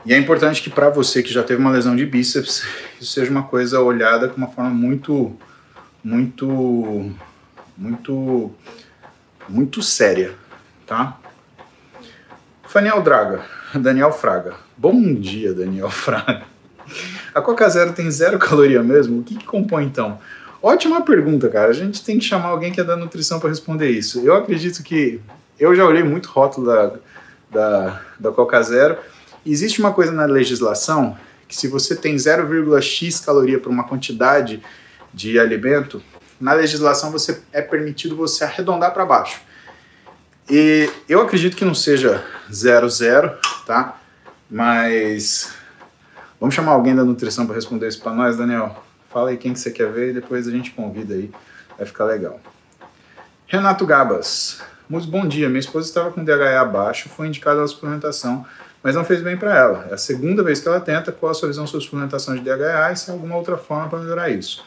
E 0.04 0.12
é 0.12 0.18
importante 0.18 0.62
que 0.62 0.68
para 0.68 0.90
você 0.90 1.22
que 1.22 1.32
já 1.32 1.42
teve 1.42 1.60
uma 1.60 1.70
lesão 1.70 1.94
de 1.94 2.04
bíceps, 2.04 2.64
isso 3.00 3.12
seja 3.12 3.30
uma 3.30 3.44
coisa 3.44 3.80
olhada 3.80 4.28
com 4.28 4.36
uma 4.36 4.48
forma 4.48 4.70
muito, 4.70 5.36
muito, 6.02 7.10
muito, 7.76 8.52
muito 9.48 9.82
séria, 9.82 10.34
tá? 10.86 11.18
Faniel 12.64 13.02
Draga, 13.02 13.42
Daniel 13.74 14.12
Fraga. 14.12 14.54
Bom 14.76 15.14
dia, 15.14 15.54
Daniel 15.54 15.88
Fraga. 15.90 16.42
A 17.34 17.40
Coca 17.40 17.68
Zero 17.68 17.92
tem 17.92 18.10
zero 18.10 18.38
caloria 18.38 18.82
mesmo? 18.82 19.20
O 19.20 19.22
que, 19.22 19.36
que 19.36 19.44
compõe 19.44 19.84
então? 19.84 20.18
Ótima 20.62 21.02
pergunta, 21.02 21.48
cara. 21.48 21.70
A 21.70 21.74
gente 21.74 22.04
tem 22.04 22.18
que 22.18 22.24
chamar 22.24 22.48
alguém 22.48 22.70
que 22.70 22.80
é 22.80 22.84
da 22.84 22.96
nutrição 22.96 23.40
para 23.40 23.48
responder 23.48 23.90
isso. 23.90 24.20
Eu 24.20 24.34
acredito 24.36 24.82
que. 24.82 25.20
Eu 25.58 25.74
já 25.74 25.84
olhei 25.84 26.02
muito 26.02 26.28
rótulo 26.28 26.66
da, 26.66 26.94
da, 27.50 28.00
da 28.18 28.30
Coca 28.30 28.62
Zero. 28.62 28.96
Existe 29.44 29.80
uma 29.80 29.92
coisa 29.92 30.12
na 30.12 30.24
legislação 30.24 31.16
que, 31.48 31.56
se 31.56 31.66
você 31.66 31.96
tem 31.96 32.14
0,x 32.16 33.20
caloria 33.20 33.58
para 33.58 33.70
uma 33.70 33.84
quantidade 33.84 34.62
de 35.12 35.38
alimento, 35.38 36.02
na 36.40 36.52
legislação 36.52 37.10
você 37.10 37.40
é 37.52 37.60
permitido 37.60 38.16
você 38.16 38.44
arredondar 38.44 38.94
para 38.94 39.04
baixo. 39.04 39.40
E 40.48 40.88
eu 41.08 41.20
acredito 41.20 41.56
que 41.56 41.64
não 41.64 41.74
seja 41.74 42.24
00, 42.50 43.38
tá? 43.66 44.00
Mas 44.50 45.52
vamos 46.40 46.54
chamar 46.54 46.72
alguém 46.72 46.94
da 46.94 47.04
nutrição 47.04 47.46
para 47.46 47.56
responder 47.56 47.88
isso 47.88 48.00
para 48.00 48.12
nós, 48.12 48.36
Daniel. 48.36 48.82
Fala 49.12 49.30
aí 49.30 49.36
quem 49.36 49.52
que 49.52 49.60
você 49.60 49.70
quer 49.70 49.90
ver 49.92 50.10
e 50.10 50.12
depois 50.14 50.48
a 50.48 50.50
gente 50.50 50.70
convida 50.70 51.14
aí. 51.14 51.30
Vai 51.76 51.86
ficar 51.86 52.04
legal. 52.04 52.40
Renato 53.46 53.84
Gabas. 53.84 54.62
Muito 54.88 55.06
bom 55.06 55.28
dia. 55.28 55.48
Minha 55.48 55.60
esposa 55.60 55.86
estava 55.86 56.10
com 56.10 56.24
DHA 56.24 56.64
baixo, 56.64 57.08
foi 57.10 57.26
indicada 57.26 57.62
a 57.62 57.68
suplementação, 57.68 58.46
mas 58.82 58.94
não 58.94 59.04
fez 59.04 59.20
bem 59.20 59.36
para 59.36 59.56
ela. 59.56 59.86
É 59.90 59.94
a 59.94 59.98
segunda 59.98 60.42
vez 60.42 60.60
que 60.60 60.68
ela 60.68 60.80
tenta. 60.80 61.12
Qual 61.12 61.30
a 61.30 61.34
sua 61.34 61.48
visão 61.48 61.66
sobre 61.66 61.84
suplementação 61.84 62.34
de 62.34 62.40
DHA 62.40 62.92
e 62.92 62.96
se 62.96 63.10
há 63.10 63.14
alguma 63.14 63.36
outra 63.36 63.58
forma 63.58 63.88
para 63.88 63.98
melhorar 63.98 64.30
isso? 64.30 64.64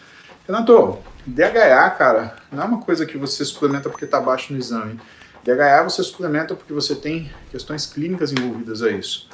Renato, 0.47 0.99
DHA, 1.25 1.89
cara, 1.97 2.35
não 2.51 2.61
é 2.61 2.65
uma 2.65 2.81
coisa 2.81 3.03
que 3.03 3.17
você 3.17 3.43
suplementa 3.43 3.89
porque 3.89 4.05
está 4.05 4.19
baixo 4.19 4.53
no 4.53 4.59
exame. 4.59 4.99
DHA 5.43 5.83
você 5.83 6.03
suplementa 6.03 6.53
porque 6.53 6.71
você 6.71 6.93
tem 6.93 7.31
questões 7.49 7.87
clínicas 7.87 8.31
envolvidas 8.31 8.83
a 8.83 8.91
isso. 8.91 9.27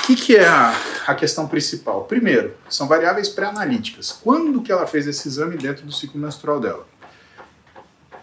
O 0.00 0.06
que, 0.06 0.16
que 0.16 0.36
é 0.36 0.48
a, 0.48 0.74
a, 1.06 1.14
questão 1.14 1.46
principal? 1.46 2.04
Primeiro, 2.04 2.54
são 2.68 2.88
variáveis 2.88 3.28
pré-analíticas. 3.28 4.10
Quando 4.10 4.60
que 4.62 4.72
ela 4.72 4.86
fez 4.86 5.06
esse 5.06 5.28
exame 5.28 5.56
dentro 5.56 5.86
do 5.86 5.92
ciclo 5.92 6.20
menstrual 6.20 6.58
dela? 6.58 6.86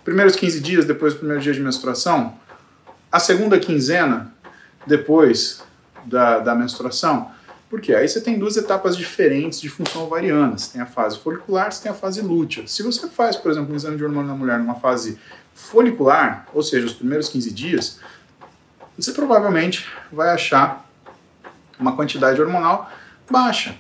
Primeiros 0.03 0.35
15 0.35 0.59
dias 0.59 0.85
depois 0.85 1.13
do 1.13 1.19
primeiro 1.19 1.41
dia 1.41 1.53
de 1.53 1.61
menstruação? 1.61 2.37
A 3.11 3.19
segunda 3.19 3.57
quinzena 3.59 4.33
depois 4.85 5.63
da, 6.05 6.39
da 6.39 6.53
menstruação? 6.53 7.31
Porque 7.69 7.93
aí 7.93 8.09
você 8.09 8.19
tem 8.19 8.37
duas 8.37 8.57
etapas 8.57 8.97
diferentes 8.97 9.61
de 9.61 9.69
função 9.69 10.03
ovariana. 10.03 10.57
Você 10.57 10.73
tem 10.73 10.81
a 10.81 10.87
fase 10.87 11.19
folicular, 11.19 11.71
você 11.71 11.83
tem 11.83 11.91
a 11.91 11.95
fase 11.95 12.19
lútea. 12.19 12.67
Se 12.67 12.81
você 12.81 13.07
faz, 13.07 13.35
por 13.35 13.51
exemplo, 13.51 13.71
um 13.71 13.75
exame 13.77 13.95
de 13.95 14.03
hormônio 14.03 14.27
na 14.27 14.35
mulher 14.35 14.57
numa 14.57 14.75
fase 14.75 15.19
folicular, 15.53 16.47
ou 16.53 16.63
seja, 16.63 16.87
os 16.87 16.93
primeiros 16.93 17.29
15 17.29 17.51
dias, 17.51 17.99
você 18.97 19.11
provavelmente 19.11 19.87
vai 20.11 20.29
achar 20.29 20.88
uma 21.79 21.95
quantidade 21.95 22.41
hormonal 22.41 22.91
baixa. 23.29 23.75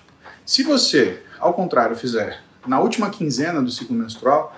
Se 0.45 0.63
você, 0.63 1.21
ao 1.39 1.53
contrário, 1.53 1.95
fizer 1.95 2.41
na 2.65 2.79
última 2.79 3.09
quinzena 3.09 3.61
do 3.61 3.69
ciclo 3.69 3.95
menstrual, 3.95 4.55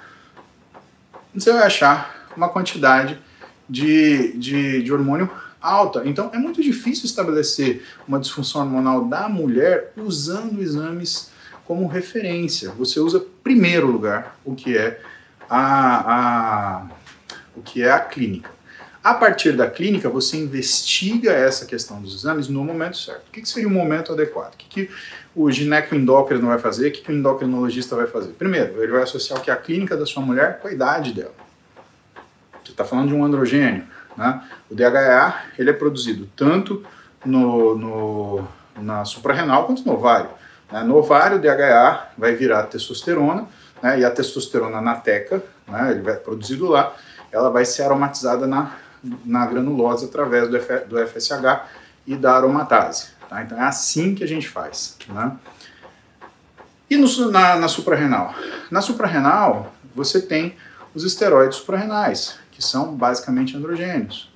você 1.33 1.51
vai 1.51 1.63
achar 1.63 2.27
uma 2.35 2.49
quantidade 2.49 3.17
de, 3.69 4.33
de, 4.37 4.83
de 4.83 4.93
hormônio 4.93 5.29
alta. 5.61 6.03
Então 6.05 6.29
é 6.33 6.37
muito 6.37 6.61
difícil 6.61 7.05
estabelecer 7.05 7.85
uma 8.07 8.19
disfunção 8.19 8.61
hormonal 8.61 9.05
da 9.05 9.29
mulher 9.29 9.93
usando 9.95 10.61
exames 10.61 11.31
como 11.65 11.87
referência. 11.87 12.71
Você 12.71 12.99
usa 12.99 13.23
primeiro 13.43 13.87
lugar 13.87 14.37
o 14.43 14.55
que 14.55 14.77
é 14.77 15.01
a, 15.49 16.15
a 16.15 16.87
o 17.55 17.61
que 17.61 17.83
é 17.83 17.91
a 17.91 17.99
clínica. 17.99 18.49
A 19.03 19.15
partir 19.15 19.53
da 19.53 19.67
clínica, 19.67 20.07
você 20.09 20.37
investiga 20.37 21.31
essa 21.31 21.65
questão 21.65 21.99
dos 21.99 22.13
exames 22.13 22.47
no 22.47 22.63
momento 22.63 22.97
certo. 22.97 23.29
O 23.29 23.31
que, 23.31 23.43
seria 23.47 23.67
o 23.67 23.71
momento 23.71 24.13
adequado? 24.13 24.53
O 24.53 24.57
que, 24.57 24.91
o 25.35 25.49
gineco-endócrino 25.49 26.45
vai 26.47 26.59
fazer? 26.59 26.89
O 26.89 26.91
que, 26.91 27.01
que 27.01 27.11
o 27.11 27.15
endocrinologista 27.15 27.95
vai 27.95 28.05
fazer? 28.05 28.33
Primeiro, 28.33 28.81
ele 28.81 28.91
vai 28.91 29.01
associar 29.01 29.39
o 29.39 29.41
que 29.41 29.49
é 29.49 29.53
a 29.53 29.57
clínica 29.57 29.97
da 29.97 30.05
sua 30.05 30.21
mulher 30.21 30.59
com 30.59 30.67
a 30.67 30.71
idade 30.71 31.13
dela. 31.13 31.33
Você 32.63 32.71
está 32.71 32.85
falando 32.85 33.07
de 33.07 33.15
um 33.15 33.25
androgênio. 33.25 33.85
Né? 34.15 34.43
O 34.69 34.75
DHA 34.75 35.45
ele 35.57 35.71
é 35.71 35.73
produzido 35.73 36.29
tanto 36.35 36.85
no, 37.25 37.75
no, 37.75 38.47
na 38.77 39.03
suprarrenal 39.03 39.65
quanto 39.65 39.83
no 39.83 39.93
ovário. 39.93 40.29
Né? 40.71 40.83
No 40.83 40.97
ovário, 40.97 41.37
o 41.37 41.41
DHA 41.41 42.11
vai 42.15 42.35
virar 42.35 42.63
testosterona, 42.63 43.47
né? 43.81 43.99
e 43.99 44.05
a 44.05 44.11
testosterona 44.11 44.79
na 44.79 44.93
teca, 44.93 45.43
né? 45.67 45.89
ele 45.89 46.01
vai 46.01 46.17
produzido 46.17 46.67
lá, 46.67 46.95
ela 47.31 47.49
vai 47.49 47.65
ser 47.65 47.83
aromatizada 47.83 48.45
na, 48.45 48.75
na 49.25 49.45
granulose 49.45 50.05
através 50.05 50.49
do, 50.49 50.57
F, 50.57 50.85
do 50.85 50.97
FSH 51.07 51.65
e 52.05 52.15
da 52.15 52.35
aromatase. 52.35 53.09
Tá? 53.29 53.41
Então 53.41 53.57
é 53.57 53.63
assim 53.63 54.13
que 54.13 54.23
a 54.23 54.27
gente 54.27 54.47
faz. 54.47 54.97
Né? 55.07 55.31
E 56.89 56.97
no, 56.97 57.31
na, 57.31 57.55
na 57.55 57.67
suprarrenal? 57.67 58.35
Na 58.69 58.81
suprarrenal, 58.81 59.73
você 59.95 60.21
tem 60.21 60.55
os 60.93 61.03
esteroides 61.03 61.57
suprarrenais, 61.57 62.37
que 62.51 62.61
são 62.63 62.93
basicamente 62.93 63.55
androgênios. 63.55 64.31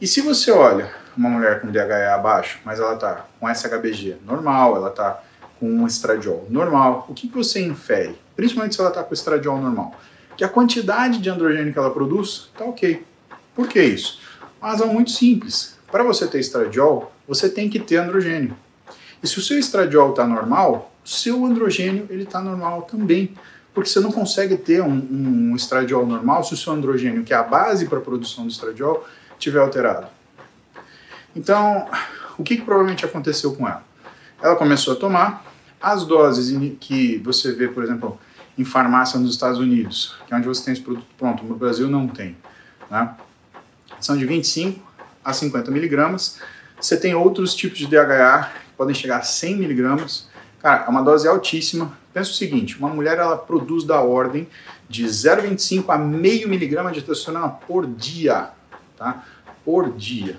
E 0.00 0.06
se 0.06 0.20
você 0.20 0.50
olha 0.50 0.94
uma 1.16 1.28
mulher 1.28 1.60
com 1.60 1.70
DHA 1.70 2.14
abaixo, 2.14 2.60
mas 2.64 2.78
ela 2.78 2.94
está 2.94 3.26
com 3.38 3.48
SHBG 3.52 4.18
normal, 4.24 4.76
ela 4.76 4.88
está 4.88 5.20
com 5.58 5.70
um 5.70 5.86
estradiol 5.86 6.46
normal, 6.48 7.06
o 7.08 7.14
que, 7.14 7.28
que 7.28 7.34
você 7.34 7.60
infere? 7.60 8.18
Principalmente 8.34 8.74
se 8.74 8.80
ela 8.80 8.88
está 8.88 9.02
com 9.02 9.12
estradiol 9.12 9.60
normal. 9.60 9.94
Que 10.36 10.44
a 10.44 10.48
quantidade 10.48 11.18
de 11.18 11.28
androgênio 11.28 11.72
que 11.72 11.78
ela 11.78 11.90
produz 11.90 12.48
está 12.50 12.64
ok. 12.64 13.04
Por 13.54 13.68
que 13.68 13.82
isso? 13.82 14.20
Uma 14.60 14.70
razão 14.70 14.92
muito 14.92 15.10
simples. 15.10 15.78
Para 15.90 16.02
você 16.02 16.26
ter 16.26 16.38
estradiol, 16.38 17.12
você 17.26 17.48
tem 17.48 17.68
que 17.68 17.78
ter 17.78 17.96
androgênio. 17.96 18.56
E 19.22 19.26
se 19.26 19.38
o 19.38 19.42
seu 19.42 19.58
estradiol 19.58 20.10
está 20.10 20.26
normal, 20.26 20.92
o 21.04 21.08
seu 21.08 21.44
androgênio 21.44 22.06
ele 22.10 22.22
está 22.22 22.40
normal 22.40 22.82
também 22.82 23.34
porque 23.74 23.88
você 23.88 24.00
não 24.00 24.10
consegue 24.10 24.56
ter 24.56 24.82
um, 24.82 25.06
um 25.52 25.56
estradiol 25.56 26.04
normal 26.04 26.42
se 26.44 26.54
o 26.54 26.56
seu 26.56 26.72
androgênio, 26.72 27.22
que 27.22 27.32
é 27.32 27.36
a 27.36 27.42
base 27.42 27.86
para 27.86 27.98
a 27.98 28.00
produção 28.00 28.44
do 28.44 28.50
estradiol, 28.50 29.06
estiver 29.32 29.60
alterado. 29.60 30.08
Então, 31.34 31.88
o 32.36 32.42
que, 32.42 32.56
que 32.56 32.62
provavelmente 32.62 33.04
aconteceu 33.04 33.54
com 33.54 33.68
ela? 33.68 33.84
Ela 34.42 34.56
começou 34.56 34.94
a 34.94 34.96
tomar 34.96 35.44
as 35.80 36.04
doses 36.04 36.56
que 36.80 37.18
você 37.18 37.52
vê, 37.52 37.68
por 37.68 37.84
exemplo, 37.84 38.18
em 38.58 38.64
farmácia 38.64 39.18
nos 39.18 39.30
Estados 39.30 39.58
Unidos, 39.58 40.16
que 40.26 40.34
é 40.34 40.36
onde 40.36 40.48
você 40.48 40.64
tem 40.64 40.72
esse 40.72 40.82
produto 40.82 41.06
pronto, 41.16 41.44
no 41.44 41.54
Brasil 41.54 41.88
não 41.88 42.08
tem. 42.08 42.36
Né? 42.90 43.14
São 44.00 44.16
de 44.16 44.24
25 44.24 44.80
a 45.24 45.32
50 45.32 45.70
miligramas. 45.70 46.38
Você 46.80 46.96
tem 46.96 47.14
outros 47.14 47.54
tipos 47.54 47.78
de 47.78 47.86
DHA 47.86 48.50
que 48.70 48.76
podem 48.76 48.94
chegar 48.94 49.18
a 49.18 49.22
100 49.22 49.56
miligramas. 49.56 50.28
Cara, 50.60 50.84
é 50.84 50.88
uma 50.88 51.02
dose 51.02 51.28
altíssima, 51.28 51.98
Pensa 52.12 52.30
o 52.30 52.34
seguinte, 52.34 52.76
uma 52.76 52.88
mulher 52.88 53.18
ela 53.18 53.36
produz 53.36 53.84
da 53.84 54.00
ordem 54.00 54.48
de 54.88 55.04
0,25 55.04 55.84
a 55.88 55.96
meio 55.96 56.48
miligrama 56.48 56.90
de 56.90 57.02
testosterona 57.02 57.48
por 57.48 57.86
dia, 57.86 58.50
tá? 58.96 59.24
Por 59.64 59.92
dia. 59.92 60.36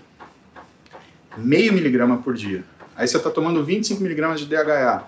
Meio 1.37 1.71
miligrama 1.71 2.17
por 2.17 2.33
dia. 2.33 2.65
Aí 2.93 3.07
você 3.07 3.15
está 3.15 3.29
tomando 3.29 3.63
25 3.63 4.03
miligramas 4.03 4.41
de 4.41 4.47
DHA. 4.47 5.03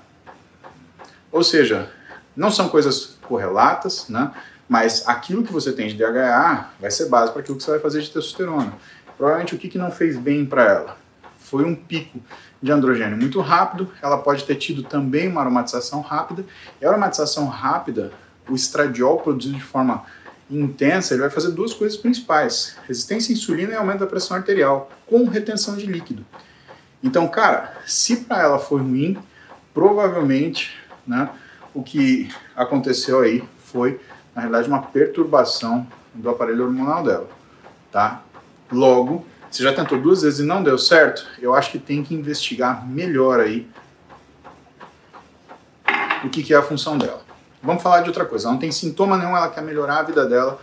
Ou 1.30 1.44
seja, 1.44 1.92
não 2.34 2.50
são 2.50 2.70
coisas 2.70 3.18
correlatas, 3.22 4.08
né? 4.08 4.32
Mas 4.68 5.08
aquilo 5.08 5.44
que 5.44 5.52
você 5.52 5.72
tem 5.72 5.88
de 5.88 5.96
DHA 5.96 6.70
vai 6.80 6.90
ser 6.90 7.10
base 7.10 7.32
para 7.32 7.42
aquilo 7.42 7.58
que 7.58 7.64
você 7.64 7.72
vai 7.72 7.80
fazer 7.80 8.02
de 8.02 8.08
testosterona. 8.08 8.74
Provavelmente 9.18 9.56
o 9.56 9.58
que, 9.58 9.70
que 9.70 9.78
não 9.78 9.92
fez 9.92 10.18
bem 10.18 10.46
para 10.46 10.64
ela? 10.64 10.98
Foi 11.38 11.64
um 11.64 11.76
pico 11.76 12.20
de 12.62 12.72
androgênio 12.72 13.18
muito 13.18 13.42
rápido, 13.42 13.92
ela 14.02 14.18
pode 14.18 14.46
ter 14.46 14.56
tido 14.56 14.84
também 14.84 15.28
uma 15.28 15.42
aromatização 15.42 16.02
rápida. 16.02 16.46
E 16.82 16.86
a 16.86 16.90
aromatização 16.90 17.48
rápida, 17.48 18.12
o 18.50 18.56
estradiol 18.56 19.20
produzido 19.20 19.56
de 19.56 19.64
forma 19.64 20.06
intensa, 20.50 21.14
ele 21.14 21.22
vai 21.22 21.30
fazer 21.30 21.52
duas 21.52 21.74
coisas 21.74 21.98
principais: 21.98 22.78
resistência 22.88 23.32
à 23.32 23.34
insulina 23.34 23.74
e 23.74 23.76
aumento 23.76 24.00
da 24.00 24.08
pressão 24.08 24.38
arterial, 24.38 24.90
com 25.06 25.26
retenção 25.26 25.76
de 25.76 25.86
líquido. 25.86 26.26
Então, 27.04 27.28
cara, 27.28 27.74
se 27.86 28.18
para 28.18 28.44
ela 28.44 28.60
foi 28.60 28.82
ruim, 28.82 29.18
provavelmente, 29.74 30.72
né, 31.06 31.30
o 31.74 31.84
que 31.84 32.30
aconteceu 32.56 33.20
aí 33.20 33.44
foi, 33.58 34.00
na 34.36 34.42
realidade, 34.42 34.68
uma 34.68 34.82
perturbação 34.82 35.88
do 36.14 36.30
aparelho 36.30 36.66
hormonal 36.66 37.04
dela, 37.04 37.28
tá? 37.92 38.22
Logo, 38.72 39.26
você 39.50 39.64
já 39.64 39.74
tentou 39.74 40.00
duas 40.00 40.22
vezes 40.24 40.40
e 40.40 40.44
não 40.44 40.64
deu 40.64 40.78
certo, 40.78 41.28
eu 41.40 41.54
acho 41.54 41.72
que 41.72 41.80
tem 41.80 42.04
que 42.04 42.16
investigar 42.16 42.88
melhor 42.88 43.40
aí 43.40 43.70
o 46.24 46.30
que, 46.30 46.42
que 46.42 46.54
é 46.54 46.58
a 46.58 46.64
função 46.64 46.98
dela. 46.98 47.22
Vamos 47.62 47.84
falar 47.84 48.02
de 48.02 48.10
outra 48.10 48.26
coisa. 48.26 48.46
Ela 48.46 48.54
não 48.54 48.60
tem 48.60 48.72
sintoma 48.72 49.18
nenhum, 49.18 49.36
ela 49.36 49.50
quer 49.50 49.62
melhorar 49.62 50.00
a 50.00 50.04
vida 50.04 50.26
dela, 50.26 50.60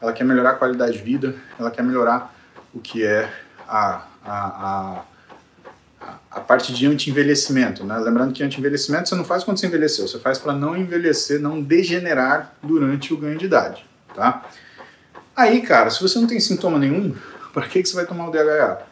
ela 0.00 0.12
quer 0.12 0.24
melhorar 0.24 0.50
a 0.50 0.54
qualidade 0.54 0.92
de 0.92 1.02
vida, 1.02 1.34
ela 1.58 1.70
quer 1.70 1.82
melhorar 1.82 2.34
o 2.72 2.80
que 2.80 3.04
é 3.04 3.32
a, 3.66 4.02
a, 4.24 4.34
a, 4.34 5.02
a 6.30 6.40
parte 6.40 6.72
de 6.72 6.86
anti-envelhecimento. 6.86 7.84
Né? 7.84 7.96
Lembrando 7.98 8.32
que 8.32 8.42
anti-envelhecimento 8.42 9.08
você 9.08 9.14
não 9.14 9.24
faz 9.24 9.44
quando 9.44 9.58
você 9.58 9.66
envelheceu, 9.66 10.08
você 10.08 10.18
faz 10.18 10.38
para 10.38 10.52
não 10.52 10.76
envelhecer, 10.76 11.40
não 11.40 11.62
degenerar 11.62 12.54
durante 12.62 13.14
o 13.14 13.16
ganho 13.16 13.38
de 13.38 13.46
idade. 13.46 13.86
Tá? 14.14 14.44
Aí, 15.36 15.62
cara, 15.62 15.90
se 15.90 16.00
você 16.00 16.18
não 16.18 16.26
tem 16.26 16.40
sintoma 16.40 16.78
nenhum, 16.78 17.14
para 17.52 17.66
que, 17.66 17.82
que 17.82 17.88
você 17.88 17.94
vai 17.94 18.06
tomar 18.06 18.28
o 18.28 18.30
DHA? 18.30 18.82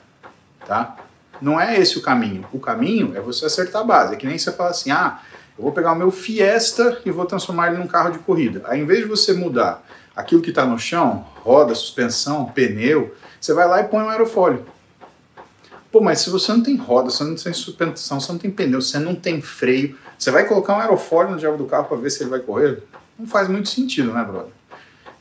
Tá? 0.67 0.97
Não 1.41 1.61
é 1.61 1.79
esse 1.79 1.99
o 1.99 2.03
caminho. 2.03 2.47
O 2.53 2.61
caminho 2.61 3.17
é 3.17 3.21
você 3.21 3.47
acertar 3.47 3.83
a 3.83 3.85
base. 3.85 4.15
É 4.15 4.17
que 4.17 4.27
nem 4.27 4.39
você 4.39 4.53
fala 4.53 4.71
assim, 4.71 4.93
ah, 4.93 5.21
eu 5.59 5.65
vou 5.65 5.73
pegar 5.73 5.93
o 5.93 5.97
meu 5.97 6.11
Fiesta 6.11 7.01
e 7.05 7.11
vou 7.11 7.27
transformar 7.27 7.69
ele 7.69 7.79
num 7.79 7.87
carro 7.87 8.11
de 8.11 8.19
corrida. 8.21 8.63
Aí, 8.67 8.81
em 8.81 8.87
vez 8.87 9.01
de 9.01 9.07
você 9.07 9.33
mudar 9.33 9.85
aquilo 10.15 10.41
que 10.41 10.51
está 10.51 10.65
no 10.65 10.79
chão, 10.79 11.27
roda, 11.43 11.75
suspensão, 11.75 12.47
pneu, 12.47 13.15
você 13.41 13.53
vai 13.53 13.67
lá 13.67 13.81
e 13.81 13.85
põe 13.85 14.03
um 14.03 14.09
aerofólio. 14.09 14.65
Pô, 15.93 16.01
mas 16.01 16.21
se 16.21 16.31
você 16.31 16.51
não 16.53 16.63
tem 16.63 16.75
roda, 16.75 17.11
você 17.11 17.23
não 17.23 17.37
tem 17.37 17.53
suspensão, 17.53 18.19
você 18.19 18.33
não 18.33 18.39
tem 18.39 18.51
pneu, 18.51 18.81
você 18.81 18.99
não 18.99 19.15
tem 19.15 19.41
freio, 19.41 19.97
você 20.19 20.31
vai 20.31 20.47
colocar 20.49 20.75
um 20.75 20.81
aerofólio 20.81 21.33
no 21.33 21.39
diabo 21.39 21.59
do 21.59 21.67
carro 21.67 21.85
para 21.85 21.99
ver 21.99 22.11
se 22.11 22.23
ele 22.23 22.31
vai 22.31 22.41
correr? 22.41 22.83
Não 23.19 23.27
faz 23.27 23.47
muito 23.47 23.69
sentido, 23.69 24.13
né, 24.13 24.25
brother? 24.25 24.53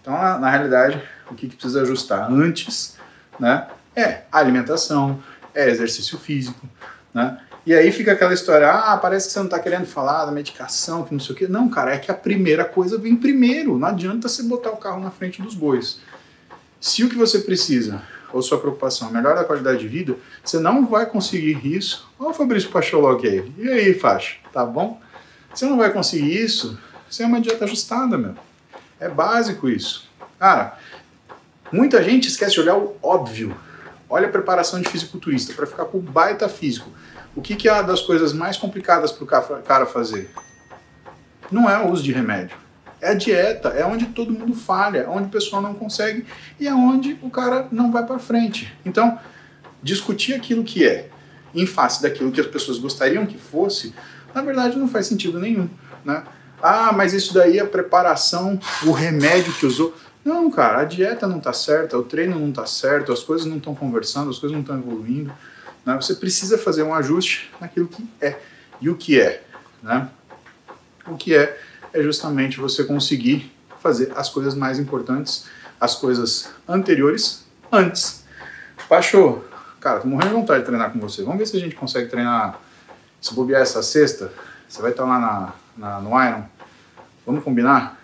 Então, 0.02 0.14
na, 0.14 0.40
na 0.40 0.50
realidade, 0.50 1.00
o 1.30 1.36
que, 1.36 1.50
que 1.50 1.56
precisa 1.56 1.82
ajustar 1.82 2.32
antes 2.32 2.96
né? 3.42 3.68
É 3.96 4.22
alimentação, 4.32 5.22
é 5.54 5.68
exercício 5.70 6.18
físico, 6.18 6.70
né? 7.14 7.40
E 7.66 7.74
aí 7.74 7.92
fica 7.92 8.14
aquela 8.14 8.34
história, 8.34 8.72
ah, 8.72 8.98
parece 8.98 9.28
que 9.28 9.34
você 9.34 9.40
não 9.40 9.46
está 9.46 9.60
querendo 9.60 9.86
falar 9.86 10.26
da 10.26 10.32
medicação, 10.32 11.04
que 11.04 11.14
não 11.14 11.20
sei 11.20 11.36
o 11.36 11.38
quê. 11.38 11.48
Não, 11.48 11.70
cara, 11.70 11.94
é 11.94 11.98
que 11.98 12.10
a 12.10 12.14
primeira 12.14 12.66
coisa 12.66 12.98
vem 12.98 13.16
primeiro. 13.16 13.78
Não 13.78 13.88
adianta 13.88 14.28
você 14.28 14.42
botar 14.42 14.72
o 14.72 14.78
carro 14.78 15.00
na 15.00 15.12
frente 15.12 15.42
dos 15.44 15.54
bois. 15.54 16.00
Se 16.80 17.04
o 17.04 17.10
que 17.10 17.16
você 17.16 17.40
precisa, 17.40 18.02
ou 18.34 18.42
sua 18.42 18.60
preocupação, 18.60 19.10
é 19.10 19.12
melhorar 19.12 19.42
a 19.42 19.44
qualidade 19.44 19.80
de 19.80 19.88
vida, 19.88 20.16
você 20.44 20.60
não 20.60 20.86
vai 20.86 21.06
conseguir 21.06 21.60
isso. 21.66 22.10
Olha 22.20 22.32
o 22.32 22.34
Fabrício 22.34 22.70
Pacholog 22.70 23.28
aí. 23.28 23.52
E 23.58 23.70
aí, 23.70 23.94
faixa, 23.94 24.38
tá 24.52 24.66
bom? 24.66 25.00
Você 25.54 25.66
não 25.66 25.78
vai 25.78 25.92
conseguir 25.92 26.44
isso 26.44 26.80
sem 27.10 27.26
uma 27.26 27.42
dieta 27.42 27.66
ajustada, 27.66 28.18
meu. 28.18 28.36
É 29.00 29.10
básico 29.10 29.68
isso. 29.68 30.10
Cara, 30.40 30.78
Muita 31.72 32.04
gente 32.04 32.28
esquece 32.28 32.56
de 32.56 32.60
olhar 32.60 32.76
o 32.76 32.98
óbvio. 33.02 33.56
Olha 34.10 34.28
a 34.28 34.32
preparação 34.32 34.82
de 34.82 34.90
fisiculturista 34.90 35.54
para 35.54 35.66
ficar 35.66 35.86
com 35.86 36.00
o 36.00 36.02
baita 36.02 36.50
físico. 36.50 36.90
O 37.34 37.42
que, 37.42 37.56
que 37.56 37.70
é 37.70 37.72
uma 37.72 37.84
das 37.84 38.02
coisas 38.02 38.34
mais 38.34 38.58
complicadas 38.58 39.10
para 39.10 39.24
o 39.24 39.62
cara 39.64 39.86
fazer? 39.86 40.30
Não 41.50 41.70
é 41.70 41.78
o 41.80 41.90
uso 41.90 42.04
de 42.04 42.12
remédio. 42.12 42.58
É 43.02 43.10
a 43.10 43.14
dieta, 43.16 43.70
é 43.70 43.84
onde 43.84 44.06
todo 44.06 44.32
mundo 44.32 44.54
falha, 44.54 45.00
é 45.00 45.08
onde 45.08 45.26
o 45.28 45.32
pessoal 45.32 45.60
não 45.62 45.74
consegue 45.74 46.24
e 46.60 46.68
é 46.68 46.74
onde 46.74 47.18
o 47.24 47.32
cara 47.32 47.68
não 47.72 47.92
vai 47.92 48.06
para 48.06 48.20
frente. 48.20 48.72
Então, 48.86 49.20
discutir 49.82 50.36
aquilo 50.36 50.64
que 50.64 50.86
é 50.86 51.10
em 51.54 51.66
face 51.66 52.02
daquilo 52.02 52.32
que 52.32 52.40
as 52.40 52.46
pessoas 52.46 52.78
gostariam 52.78 53.26
que 53.26 53.38
fosse, 53.38 53.94
na 54.34 54.42
verdade 54.44 54.78
não 54.78 54.88
faz 54.88 55.08
sentido 55.08 55.40
nenhum, 55.40 55.68
né? 56.06 56.24
Ah, 56.62 56.92
mas 56.94 57.12
isso 57.12 57.34
daí 57.34 57.58
é 57.58 57.62
a 57.62 57.66
preparação, 57.66 58.60
o 58.86 58.92
remédio 58.92 59.52
que 59.54 59.66
usou. 59.66 59.96
Não, 60.24 60.52
cara, 60.52 60.82
a 60.82 60.86
dieta 60.86 61.28
não 61.28 61.40
está 61.40 61.52
certa, 61.52 61.98
o 61.98 62.04
treino 62.04 62.40
não 62.40 62.50
está 62.50 62.68
certo, 62.68 63.12
as 63.12 63.24
coisas 63.24 63.48
não 63.48 63.58
estão 63.58 63.74
conversando, 63.74 64.30
as 64.30 64.38
coisas 64.38 64.54
não 64.54 64.62
estão 64.62 64.78
evoluindo. 64.78 65.34
Né? 65.84 65.96
Você 65.96 66.14
precisa 66.14 66.60
fazer 66.60 66.84
um 66.84 66.94
ajuste 66.94 67.52
naquilo 67.60 67.88
que 67.88 68.08
é. 68.22 68.38
E 68.80 68.90
o 68.90 68.96
que 68.96 69.20
é? 69.20 69.44
Né? 69.82 70.08
O 71.08 71.18
que 71.18 71.36
é 71.36 71.60
é 71.94 72.02
justamente 72.02 72.60
você 72.60 72.84
conseguir 72.84 73.52
fazer 73.82 74.12
as 74.16 74.30
coisas 74.30 74.54
mais 74.54 74.80
importantes, 74.80 75.46
as 75.80 75.96
coisas 75.96 76.50
anteriores, 76.68 77.46
antes. 77.72 78.24
Baixou. 78.90 79.46
Cara, 79.80 80.00
tô 80.00 80.08
morrendo 80.08 80.30
de 80.30 80.36
vontade 80.36 80.60
de 80.60 80.66
treinar 80.66 80.92
com 80.92 81.00
você. 81.00 81.24
Vamos 81.24 81.40
ver 81.40 81.48
se 81.48 81.58
a 81.58 81.60
gente 81.60 81.76
consegue 81.76 82.10
treinar, 82.10 82.60
se 83.20 83.34
bobear 83.34 83.62
essa 83.62 83.82
sexta. 83.82 84.32
Você 84.70 84.82
vai 84.82 84.92
estar 84.92 85.06
lá 85.06 85.20
na, 85.20 85.54
na, 85.76 86.00
no 86.00 86.10
Iron. 86.24 86.44
Vamos 87.26 87.44
combinar? 87.44 88.00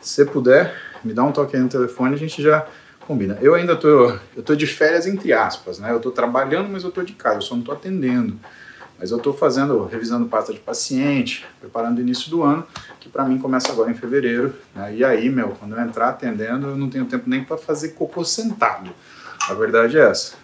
Se 0.00 0.24
puder, 0.24 0.74
me 1.04 1.12
dá 1.12 1.22
um 1.22 1.32
toque 1.32 1.56
aí 1.56 1.62
no 1.62 1.68
telefone, 1.68 2.14
a 2.14 2.18
gente 2.18 2.42
já 2.42 2.66
combina. 3.00 3.38
Eu 3.40 3.54
ainda 3.54 3.76
tô, 3.76 4.12
eu 4.36 4.42
tô 4.42 4.54
de 4.54 4.66
férias 4.66 5.06
entre 5.06 5.32
aspas, 5.32 5.78
né? 5.78 5.90
Eu 5.90 6.00
tô 6.00 6.10
trabalhando, 6.10 6.68
mas 6.68 6.84
eu 6.84 6.90
tô 6.90 7.02
de 7.02 7.12
casa, 7.12 7.36
eu 7.36 7.42
só 7.42 7.54
não 7.54 7.62
tô 7.62 7.72
atendendo. 7.72 8.38
Mas 8.98 9.12
eu 9.12 9.18
tô 9.18 9.32
fazendo, 9.32 9.84
revisando 9.86 10.26
pasta 10.26 10.52
de 10.52 10.58
paciente, 10.58 11.46
preparando 11.60 11.98
o 11.98 12.00
início 12.00 12.28
do 12.30 12.42
ano, 12.42 12.66
que 12.98 13.08
para 13.08 13.24
mim 13.24 13.38
começa 13.38 13.70
agora 13.70 13.90
em 13.90 13.94
fevereiro. 13.94 14.54
Né? 14.74 14.96
E 14.96 15.04
aí, 15.04 15.30
meu, 15.30 15.50
quando 15.50 15.76
eu 15.76 15.80
entrar 15.80 16.08
atendendo, 16.08 16.68
eu 16.68 16.76
não 16.76 16.90
tenho 16.90 17.04
tempo 17.04 17.30
nem 17.30 17.44
para 17.44 17.56
fazer 17.56 17.90
cocô 17.90 18.24
sentado. 18.24 18.90
A 19.48 19.54
verdade 19.54 19.96
é 19.96 20.02
essa. 20.02 20.34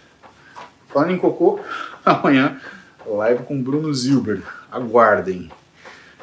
Falando 0.88 1.10
em 1.10 1.18
cocô, 1.18 1.58
amanhã 2.06 2.60
live 3.04 3.42
com 3.42 3.60
Bruno 3.60 3.92
Zilber. 3.92 4.40
Aguardem. 4.70 5.50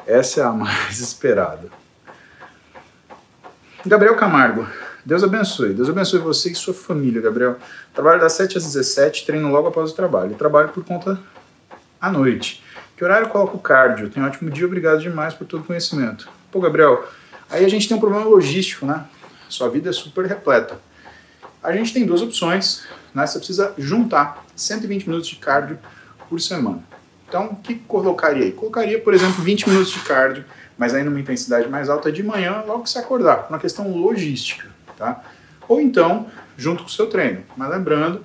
Essa 0.06 0.40
é 0.40 0.44
a 0.44 0.52
mais 0.52 0.98
esperada. 1.00 1.68
Gabriel 3.84 4.16
Camargo. 4.16 4.66
Deus 5.04 5.22
abençoe. 5.22 5.74
Deus 5.74 5.90
abençoe 5.90 6.20
você 6.20 6.50
e 6.50 6.54
sua 6.54 6.72
família, 6.72 7.20
Gabriel. 7.20 7.56
Trabalho 7.92 8.20
das 8.20 8.32
7 8.34 8.56
às 8.56 8.64
17, 8.64 9.26
treino 9.26 9.50
logo 9.50 9.68
após 9.68 9.90
o 9.90 9.94
trabalho. 9.94 10.34
Trabalho 10.34 10.68
por 10.70 10.84
conta 10.84 11.18
à 12.02 12.10
noite. 12.10 12.62
Que 12.96 13.04
horário 13.04 13.28
coloco 13.28 13.56
o 13.56 13.60
cardio? 13.60 14.10
Tenho 14.10 14.26
um 14.26 14.28
ótimo 14.28 14.50
dia, 14.50 14.66
obrigado 14.66 15.00
demais 15.00 15.32
por 15.32 15.46
todo 15.46 15.60
o 15.60 15.64
conhecimento. 15.64 16.28
Pô, 16.50 16.60
Gabriel, 16.60 17.08
aí 17.48 17.64
a 17.64 17.68
gente 17.68 17.88
tem 17.88 17.96
um 17.96 18.00
problema 18.00 18.24
logístico, 18.24 18.84
né? 18.84 19.04
Sua 19.48 19.70
vida 19.70 19.88
é 19.88 19.92
super 19.92 20.26
repleta. 20.26 20.78
A 21.62 21.72
gente 21.72 21.94
tem 21.94 22.04
duas 22.04 22.20
opções, 22.20 22.84
né? 23.14 23.26
Você 23.26 23.38
precisa 23.38 23.72
juntar 23.78 24.44
120 24.56 25.08
minutos 25.08 25.28
de 25.28 25.36
cardio 25.36 25.78
por 26.28 26.40
semana. 26.40 26.82
Então, 27.28 27.46
o 27.46 27.56
que 27.56 27.76
colocaria 27.76 28.44
aí? 28.44 28.52
Colocaria, 28.52 29.00
por 29.00 29.14
exemplo, 29.14 29.42
20 29.42 29.68
minutos 29.68 29.92
de 29.92 30.00
cardio, 30.00 30.44
mas 30.76 30.92
aí 30.92 31.02
numa 31.02 31.20
intensidade 31.20 31.68
mais 31.68 31.88
alta 31.88 32.12
de 32.12 32.22
manhã, 32.22 32.62
logo 32.66 32.82
que 32.82 32.90
você 32.90 32.98
acordar, 32.98 33.46
uma 33.48 33.58
questão 33.58 33.90
logística 33.90 34.72
tá? 35.02 35.22
Ou 35.68 35.80
então, 35.80 36.26
junto 36.56 36.84
com 36.84 36.88
o 36.88 36.92
seu 36.92 37.08
treino. 37.08 37.42
Mas 37.56 37.70
lembrando 37.70 38.24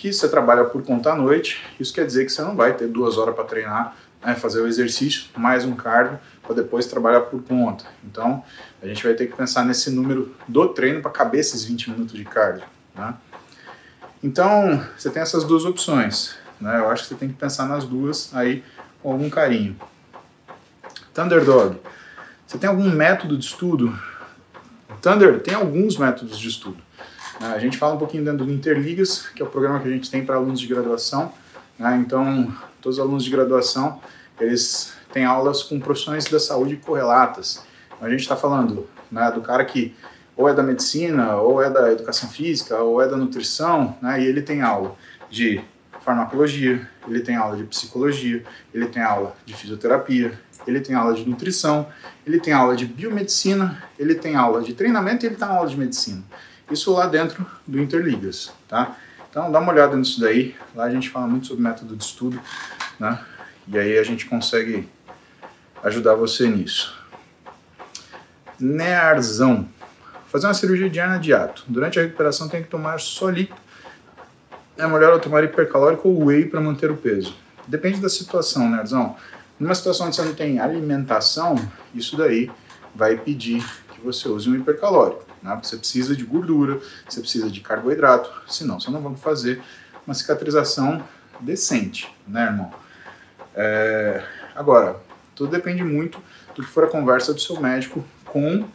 que 0.00 0.10
você 0.10 0.26
trabalha 0.30 0.64
por 0.64 0.82
conta 0.82 1.12
à 1.12 1.14
noite, 1.14 1.62
isso 1.78 1.92
quer 1.92 2.06
dizer 2.06 2.24
que 2.24 2.32
você 2.32 2.40
não 2.40 2.56
vai 2.56 2.72
ter 2.72 2.88
duas 2.88 3.18
horas 3.18 3.34
para 3.34 3.44
treinar, 3.44 3.94
né, 4.24 4.34
fazer 4.34 4.62
o 4.62 4.66
exercício, 4.66 5.24
mais 5.36 5.66
um 5.66 5.76
cardio, 5.76 6.18
para 6.42 6.56
depois 6.56 6.86
trabalhar 6.86 7.20
por 7.20 7.42
conta. 7.42 7.84
Então, 8.02 8.42
a 8.82 8.86
gente 8.86 9.04
vai 9.04 9.12
ter 9.12 9.26
que 9.26 9.36
pensar 9.36 9.62
nesse 9.62 9.90
número 9.90 10.34
do 10.48 10.68
treino 10.68 11.02
para 11.02 11.10
caber 11.10 11.40
esses 11.40 11.64
20 11.64 11.90
minutos 11.90 12.14
de 12.14 12.24
cardio. 12.24 12.64
Né? 12.94 13.14
Então, 14.24 14.82
você 14.96 15.10
tem 15.10 15.20
essas 15.20 15.44
duas 15.44 15.66
opções. 15.66 16.34
Né? 16.58 16.78
Eu 16.78 16.88
acho 16.88 17.02
que 17.02 17.10
você 17.10 17.14
tem 17.16 17.28
que 17.28 17.34
pensar 17.34 17.66
nas 17.66 17.84
duas 17.84 18.34
aí 18.34 18.64
com 19.02 19.12
algum 19.12 19.28
carinho. 19.28 19.76
Thunderdog, 21.12 21.76
você 22.46 22.56
tem 22.56 22.70
algum 22.70 22.88
método 22.88 23.36
de 23.36 23.44
estudo 23.44 23.94
Thunder 25.00 25.40
tem 25.40 25.54
alguns 25.54 25.96
métodos 25.96 26.38
de 26.38 26.48
estudo. 26.48 26.78
Né? 27.40 27.48
A 27.48 27.58
gente 27.58 27.78
fala 27.78 27.94
um 27.94 27.98
pouquinho 27.98 28.24
dentro 28.24 28.44
do 28.44 28.52
Interligas, 28.52 29.28
que 29.34 29.42
é 29.42 29.44
o 29.44 29.48
programa 29.48 29.80
que 29.80 29.88
a 29.88 29.90
gente 29.90 30.10
tem 30.10 30.24
para 30.24 30.36
alunos 30.36 30.60
de 30.60 30.66
graduação. 30.66 31.32
Né? 31.78 31.96
Então, 31.96 32.54
todos 32.80 32.98
os 32.98 33.04
alunos 33.04 33.24
de 33.24 33.30
graduação, 33.30 34.00
eles 34.38 34.92
têm 35.12 35.24
aulas 35.24 35.62
com 35.62 35.80
profissões 35.80 36.26
da 36.26 36.38
saúde 36.38 36.76
correlatas. 36.76 37.64
Então, 37.96 38.06
a 38.06 38.10
gente 38.10 38.20
está 38.20 38.36
falando 38.36 38.86
né, 39.10 39.30
do 39.32 39.40
cara 39.40 39.64
que 39.64 39.94
ou 40.36 40.48
é 40.48 40.54
da 40.54 40.62
medicina, 40.62 41.36
ou 41.36 41.62
é 41.62 41.68
da 41.68 41.92
educação 41.92 42.28
física, 42.28 42.78
ou 42.78 43.02
é 43.02 43.06
da 43.06 43.16
nutrição, 43.16 43.98
né, 44.00 44.22
e 44.22 44.26
ele 44.26 44.40
tem 44.40 44.62
aula 44.62 44.96
de 45.28 45.60
farmacologia, 46.00 46.88
ele 47.06 47.20
tem 47.20 47.36
aula 47.36 47.58
de 47.58 47.64
psicologia, 47.64 48.42
ele 48.72 48.86
tem 48.86 49.02
aula 49.02 49.36
de 49.44 49.54
fisioterapia, 49.54 50.32
ele 50.66 50.80
tem 50.80 50.94
aula 50.94 51.12
de 51.12 51.28
nutrição, 51.28 51.86
ele 52.26 52.40
tem 52.40 52.54
aula 52.54 52.74
de 52.74 52.86
biomedicina, 52.86 53.82
ele 53.98 54.14
tem 54.14 54.34
aula 54.34 54.62
de 54.62 54.72
treinamento 54.72 55.26
e 55.26 55.28
ele 55.28 55.36
tem 55.36 55.46
aula 55.46 55.68
de 55.68 55.76
medicina. 55.76 56.22
Isso 56.70 56.92
lá 56.92 57.06
dentro 57.06 57.44
do 57.66 57.80
Interligas, 57.80 58.52
tá? 58.68 58.96
Então 59.28 59.50
dá 59.50 59.58
uma 59.58 59.72
olhada 59.72 59.96
nisso 59.96 60.20
daí, 60.20 60.56
lá 60.74 60.84
a 60.84 60.90
gente 60.90 61.08
fala 61.08 61.26
muito 61.26 61.46
sobre 61.46 61.62
método 61.62 61.96
de 61.96 62.04
estudo, 62.04 62.40
né? 62.98 63.18
E 63.66 63.78
aí 63.78 63.98
a 63.98 64.02
gente 64.02 64.26
consegue 64.26 64.88
ajudar 65.82 66.14
você 66.14 66.48
nisso. 66.48 66.96
Nearzão. 68.58 69.68
Fazer 70.26 70.46
uma 70.46 70.54
cirurgia 70.54 70.88
de 70.88 70.98
hernia 70.98 71.18
de 71.18 71.32
ato. 71.32 71.64
Durante 71.66 71.98
a 71.98 72.02
recuperação 72.02 72.48
tem 72.48 72.62
que 72.62 72.68
tomar 72.68 73.00
só 73.00 73.30
líquido. 73.30 73.60
É 74.76 74.86
melhor 74.86 75.12
eu 75.12 75.20
tomar 75.20 75.42
hipercalórico 75.44 76.08
ou 76.08 76.26
whey 76.26 76.46
para 76.46 76.60
manter 76.60 76.90
o 76.90 76.96
peso. 76.96 77.36
Depende 77.66 78.00
da 78.00 78.08
situação, 78.08 78.68
Nearzão. 78.68 79.16
Numa 79.58 79.74
situação 79.74 80.06
onde 80.06 80.16
você 80.16 80.22
não 80.22 80.34
tem 80.34 80.58
alimentação, 80.58 81.54
isso 81.94 82.16
daí 82.16 82.50
vai 82.94 83.16
pedir 83.16 83.64
que 83.92 84.00
você 84.00 84.28
use 84.28 84.48
um 84.48 84.56
hipercalórico. 84.56 85.29
Né? 85.42 85.58
Você 85.62 85.76
precisa 85.76 86.14
de 86.14 86.24
gordura, 86.24 86.80
você 87.08 87.20
precisa 87.20 87.50
de 87.50 87.60
carboidrato, 87.60 88.30
senão 88.48 88.78
você 88.78 88.90
não 88.90 89.00
vai 89.00 89.14
fazer 89.16 89.62
uma 90.06 90.14
cicatrização 90.14 91.02
decente, 91.40 92.14
né, 92.26 92.44
irmão? 92.44 92.72
É... 93.54 94.22
Agora, 94.54 95.00
tudo 95.34 95.50
depende 95.50 95.82
muito 95.82 96.20
do 96.54 96.62
que 96.62 96.68
for 96.68 96.84
a 96.84 96.88
conversa 96.88 97.32
do 97.32 97.40
seu 97.40 97.60
médico 97.60 98.04
com 98.26 98.66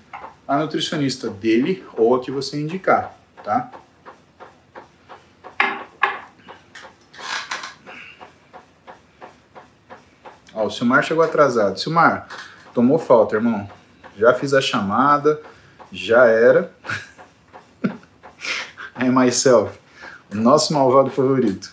a 0.47 0.57
nutricionista 0.57 1.29
dele 1.29 1.85
ou 1.93 2.15
a 2.15 2.21
que 2.21 2.31
você 2.31 2.59
indicar, 2.59 3.15
tá? 3.43 3.71
Ó, 10.53 10.65
o 10.65 10.71
Silmar 10.71 11.03
chegou 11.03 11.23
atrasado. 11.23 11.79
Silmar, 11.79 12.27
tomou 12.73 12.97
falta, 12.97 13.35
irmão. 13.35 13.69
Já 14.17 14.33
fiz 14.33 14.53
a 14.53 14.61
chamada, 14.61 15.41
já 15.91 16.25
era. 16.25 16.71
Hey, 18.97 19.09
myself, 19.09 19.77
o 20.31 20.37
nosso 20.37 20.73
malvado 20.73 21.09
favorito. 21.09 21.69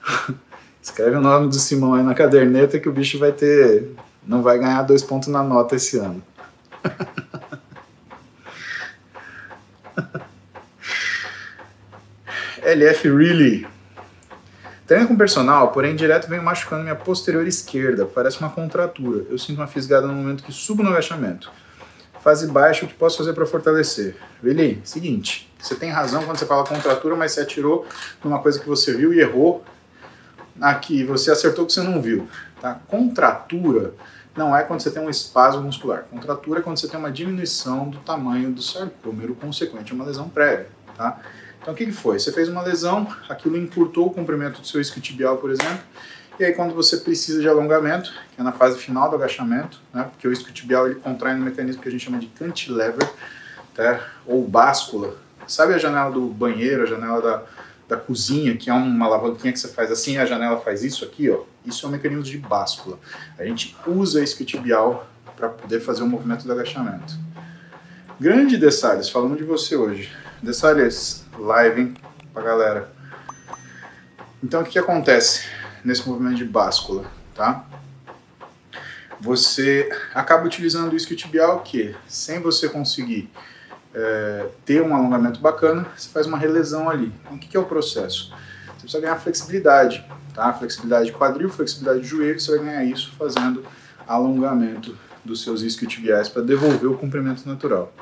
Escreve 0.80 1.16
o 1.16 1.20
nome 1.20 1.48
do 1.48 1.56
Simão 1.56 1.94
aí 1.94 2.04
na 2.04 2.14
caderneta 2.14 2.78
que 2.78 2.88
o 2.88 2.92
bicho 2.92 3.18
vai 3.18 3.32
ter. 3.32 3.90
Não 4.24 4.40
vai 4.40 4.56
ganhar 4.56 4.82
dois 4.82 5.02
pontos 5.02 5.28
na 5.28 5.42
nota 5.42 5.74
esse 5.74 5.98
ano. 5.98 6.22
LF 12.62 13.08
Really. 13.08 13.66
Treino 14.86 15.08
com 15.08 15.16
personal, 15.16 15.72
porém 15.72 15.96
direto 15.96 16.28
venho 16.28 16.42
machucando 16.42 16.82
minha 16.82 16.96
posterior 16.96 17.46
esquerda, 17.46 18.06
parece 18.06 18.40
uma 18.40 18.50
contratura. 18.50 19.24
Eu 19.30 19.38
sinto 19.38 19.58
uma 19.58 19.66
fisgada 19.66 20.06
no 20.06 20.12
momento 20.12 20.42
que 20.42 20.52
subo 20.52 20.82
no 20.82 20.90
agachamento. 20.90 21.50
Fase 22.22 22.46
baixa, 22.48 22.84
o 22.84 22.88
que 22.88 22.94
posso 22.94 23.18
fazer 23.18 23.32
para 23.32 23.46
fortalecer? 23.46 24.14
Willi, 24.44 24.80
seguinte, 24.84 25.50
você 25.58 25.74
tem 25.74 25.90
razão 25.90 26.22
quando 26.24 26.38
você 26.38 26.46
fala 26.46 26.64
contratura, 26.64 27.16
mas 27.16 27.32
você 27.32 27.40
atirou 27.40 27.86
numa 28.22 28.38
coisa 28.40 28.60
que 28.60 28.68
você 28.68 28.94
viu 28.94 29.12
e 29.14 29.20
errou. 29.20 29.64
Aqui, 30.60 31.02
você 31.02 31.30
acertou 31.30 31.64
que 31.64 31.72
você 31.72 31.82
não 31.82 32.00
viu. 32.02 32.28
Tá? 32.60 32.78
Contratura 32.86 33.94
não 34.36 34.56
é 34.56 34.62
quando 34.62 34.80
você 34.80 34.90
tem 34.90 35.02
um 35.02 35.10
espasmo 35.10 35.62
muscular. 35.62 36.04
Contratura 36.10 36.60
é 36.60 36.62
quando 36.62 36.78
você 36.78 36.88
tem 36.88 36.98
uma 36.98 37.10
diminuição 37.10 37.88
do 37.88 37.98
tamanho 37.98 38.50
do 38.50 38.62
sarcômero 38.62 39.34
consequente 39.34 39.92
a 39.92 39.94
uma 39.94 40.04
lesão 40.04 40.28
prévia. 40.28 40.68
Tá? 40.96 41.20
Então 41.60 41.74
o 41.74 41.76
que, 41.76 41.86
que 41.86 41.92
foi? 41.92 42.18
Você 42.18 42.32
fez 42.32 42.48
uma 42.48 42.62
lesão, 42.62 43.06
aquilo 43.28 43.56
encurtou 43.56 44.06
o 44.06 44.10
comprimento 44.10 44.60
do 44.60 44.66
seu 44.66 44.80
isquiotibial, 44.80 45.38
por 45.38 45.50
exemplo, 45.50 45.80
e 46.40 46.44
aí 46.46 46.54
quando 46.54 46.74
você 46.74 46.96
precisa 46.96 47.42
de 47.42 47.46
alongamento, 47.46 48.14
que 48.34 48.40
é 48.40 48.42
na 48.42 48.52
fase 48.52 48.78
final 48.78 49.10
do 49.10 49.16
agachamento, 49.16 49.78
né, 49.92 50.04
porque 50.04 50.26
o 50.26 50.32
isquiotibial 50.32 50.86
ele 50.86 50.94
contrai 50.94 51.34
no 51.34 51.44
mecanismo 51.44 51.82
que 51.82 51.88
a 51.88 51.92
gente 51.92 52.02
chama 52.02 52.18
de 52.18 52.28
cantilever, 52.28 53.06
tá, 53.74 54.08
ou 54.26 54.48
báscula. 54.48 55.16
Sabe 55.46 55.74
a 55.74 55.78
janela 55.78 56.10
do 56.10 56.28
banheiro, 56.28 56.84
a 56.84 56.86
janela 56.86 57.20
da, 57.20 57.42
da 57.86 57.96
cozinha, 57.98 58.56
que 58.56 58.70
é 58.70 58.72
uma 58.72 59.04
alavanquinha 59.04 59.52
que 59.52 59.60
você 59.60 59.68
faz 59.68 59.90
assim, 59.90 60.16
a 60.16 60.24
janela 60.24 60.58
faz 60.60 60.82
isso 60.82 61.04
aqui, 61.04 61.28
ó. 61.28 61.42
Isso 61.66 61.84
é 61.84 61.88
um 61.90 61.92
mecanismo 61.92 62.22
de 62.22 62.38
báscula. 62.38 62.98
A 63.38 63.44
gente 63.44 63.76
usa 63.86 64.22
isquiotibial 64.22 65.06
para 65.36 65.50
poder 65.50 65.80
fazer 65.80 66.02
o 66.02 66.06
movimento 66.06 66.46
do 66.46 66.52
agachamento. 66.52 67.18
Grande 68.18 68.56
Dessalles, 68.56 69.10
falando 69.10 69.36
de 69.36 69.44
você 69.44 69.76
hoje. 69.76 70.10
Dessalles, 70.42 71.26
live, 71.38 71.82
hein, 71.82 71.94
pra 72.32 72.42
galera. 72.42 72.90
Então, 74.42 74.62
o 74.62 74.64
que, 74.64 74.70
que 74.70 74.78
acontece 74.78 75.59
nesse 75.84 76.08
movimento 76.08 76.36
de 76.36 76.44
báscula, 76.44 77.04
tá? 77.34 77.64
Você 79.20 79.90
acaba 80.14 80.46
utilizando 80.46 80.92
o 80.92 80.96
isquiotibial 80.96 81.60
que, 81.60 81.94
sem 82.08 82.40
você 82.40 82.68
conseguir 82.68 83.30
é, 83.94 84.48
ter 84.64 84.82
um 84.82 84.94
alongamento 84.94 85.40
bacana, 85.40 85.86
você 85.96 86.08
faz 86.08 86.26
uma 86.26 86.38
relesão 86.38 86.88
ali. 86.88 87.12
Então, 87.22 87.36
o 87.36 87.38
que, 87.38 87.48
que 87.48 87.56
é 87.56 87.60
o 87.60 87.66
processo? 87.66 88.32
Você 88.66 88.82
precisa 88.82 89.00
ganhar 89.00 89.16
flexibilidade, 89.16 90.06
tá? 90.34 90.52
Flexibilidade 90.54 91.06
de 91.06 91.12
quadril, 91.12 91.50
flexibilidade 91.50 92.00
de 92.00 92.06
joelho, 92.06 92.40
você 92.40 92.56
vai 92.56 92.64
ganhar 92.64 92.84
isso 92.84 93.12
fazendo 93.18 93.64
alongamento 94.06 94.96
dos 95.24 95.42
seus 95.42 95.60
isquiotibiais 95.60 96.28
para 96.28 96.42
devolver 96.42 96.90
o 96.90 96.96
comprimento 96.96 97.46
natural, 97.46 97.92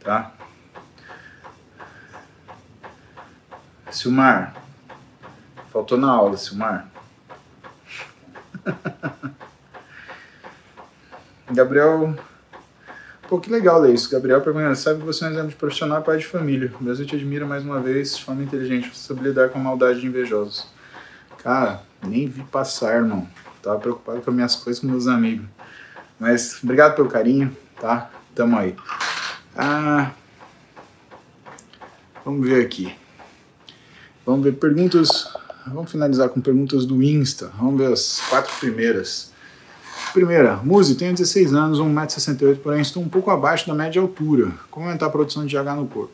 tá? 0.00 0.34
Silmar, 3.90 4.56
faltou 5.72 5.96
na 5.96 6.10
aula, 6.10 6.36
Silmar. 6.36 6.88
Gabriel, 11.50 12.14
pô, 13.28 13.38
que 13.40 13.50
legal 13.50 13.80
ler 13.80 13.94
isso. 13.94 14.10
Gabriel 14.10 14.40
pergunta, 14.40 14.74
sabe 14.74 15.00
que 15.00 15.06
você 15.06 15.24
é 15.24 15.28
um 15.28 15.30
exemplo 15.30 15.48
de 15.48 15.56
profissional 15.56 16.02
pai 16.02 16.18
de 16.18 16.26
família. 16.26 16.72
O 16.80 16.84
Brasil 16.84 17.06
te 17.06 17.16
admira 17.16 17.46
mais 17.46 17.64
uma 17.64 17.80
vez, 17.80 18.16
de 18.16 18.24
forma 18.24 18.42
inteligente, 18.42 18.88
você 18.94 19.08
sabe 19.08 19.22
lidar 19.22 19.48
com 19.48 19.58
a 19.58 19.62
maldade 19.62 20.00
de 20.00 20.06
invejosos. 20.06 20.66
Cara, 21.38 21.82
nem 22.02 22.28
vi 22.28 22.42
passar, 22.44 22.96
irmão. 22.96 23.26
Tava 23.62 23.78
preocupado 23.78 24.20
com 24.20 24.30
as 24.30 24.36
minhas 24.36 24.56
coisas 24.56 24.80
com 24.80 24.86
meus 24.86 25.06
amigos. 25.06 25.46
Mas 26.18 26.62
obrigado 26.62 26.96
pelo 26.96 27.08
carinho, 27.08 27.56
tá? 27.80 28.10
Tamo 28.34 28.58
aí. 28.58 28.76
Ah, 29.56 30.12
vamos 32.24 32.46
ver 32.46 32.64
aqui. 32.64 32.94
Vamos 34.24 34.44
ver 34.44 34.52
perguntas. 34.52 35.26
Vamos 35.72 35.90
finalizar 35.90 36.28
com 36.28 36.40
perguntas 36.40 36.84
do 36.84 37.02
Insta. 37.02 37.50
Vamos 37.58 37.78
ver 37.78 37.92
as 37.92 38.20
quatro 38.28 38.54
primeiras. 38.58 39.32
Primeira, 40.12 40.56
Muzi, 40.56 40.94
tenho 40.94 41.12
16 41.12 41.52
anos, 41.52 41.78
1,68m, 41.78 42.58
porém 42.58 42.80
estou 42.80 43.02
um 43.02 43.08
pouco 43.08 43.30
abaixo 43.30 43.66
da 43.66 43.74
média 43.74 44.00
altura. 44.00 44.52
Como 44.70 44.86
aumentar 44.86 45.06
a 45.06 45.10
produção 45.10 45.44
de 45.44 45.56
GH 45.56 45.76
no 45.76 45.86
corpo? 45.86 46.12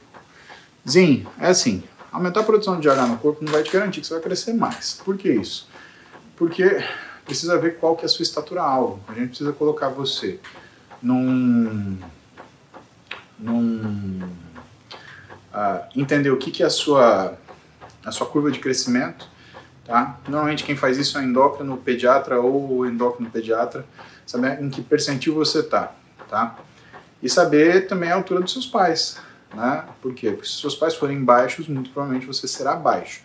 Zin, 0.89 1.27
é 1.39 1.49
assim, 1.49 1.83
aumentar 2.11 2.41
a 2.41 2.45
produção 2.45 2.79
de 2.79 2.89
GH 2.89 3.09
no 3.09 3.19
corpo 3.19 3.45
não 3.45 3.53
vai 3.53 3.63
te 3.63 3.73
garantir 3.73 4.01
que 4.01 4.07
você 4.07 4.15
vai 4.15 4.23
crescer 4.23 4.53
mais. 4.53 5.01
Por 5.05 5.17
que 5.17 5.31
isso? 5.31 5.69
Porque 6.37 6.85
precisa 7.25 7.57
ver 7.59 7.79
qual 7.79 7.97
que 7.97 8.03
é 8.03 8.07
a 8.07 8.09
sua 8.09 8.23
estatura 8.23 8.63
alvo. 8.63 9.01
A 9.09 9.15
gente 9.15 9.29
precisa 9.29 9.53
colocar 9.53 9.89
você 9.89 10.41
num... 11.03 11.97
num 13.39 14.21
uh, 15.55 15.87
entender 15.95 16.31
o 16.31 16.37
que, 16.37 16.51
que 16.51 16.63
é 16.63 16.67
a 16.67 16.71
sua, 16.71 17.39
a 18.05 18.11
sua 18.11 18.27
curva 18.27 18.51
de 18.51 18.59
crescimento, 18.59 19.29
tá? 19.85 20.19
Normalmente 20.27 20.65
quem 20.65 20.77
faz 20.77 20.99
isso 20.99 21.19
é 21.19 21.25
endócrino 21.25 21.77
pediatra 21.77 22.41
ou 22.41 22.87
endócrino 22.87 23.31
pediatra, 23.31 23.85
saber 24.27 24.61
em 24.63 24.71
que 24.71 24.83
percentil 24.83 25.35
você 25.35 25.63
tá, 25.63 25.93
tá? 26.29 26.57
E 27.23 27.29
saber 27.29 27.87
também 27.87 28.11
a 28.11 28.15
altura 28.15 28.41
dos 28.41 28.53
seus 28.53 28.67
pais, 28.67 29.19
né? 29.55 29.85
Por 30.01 30.15
quê? 30.15 30.31
Porque 30.31 30.47
se 30.47 30.61
seus 30.61 30.75
pais 30.75 30.95
forem 30.95 31.25
baixos, 31.25 31.69
muito 31.69 31.91
provavelmente 31.91 32.27
você 32.27 32.47
será 32.49 32.75
baixo. 32.75 33.23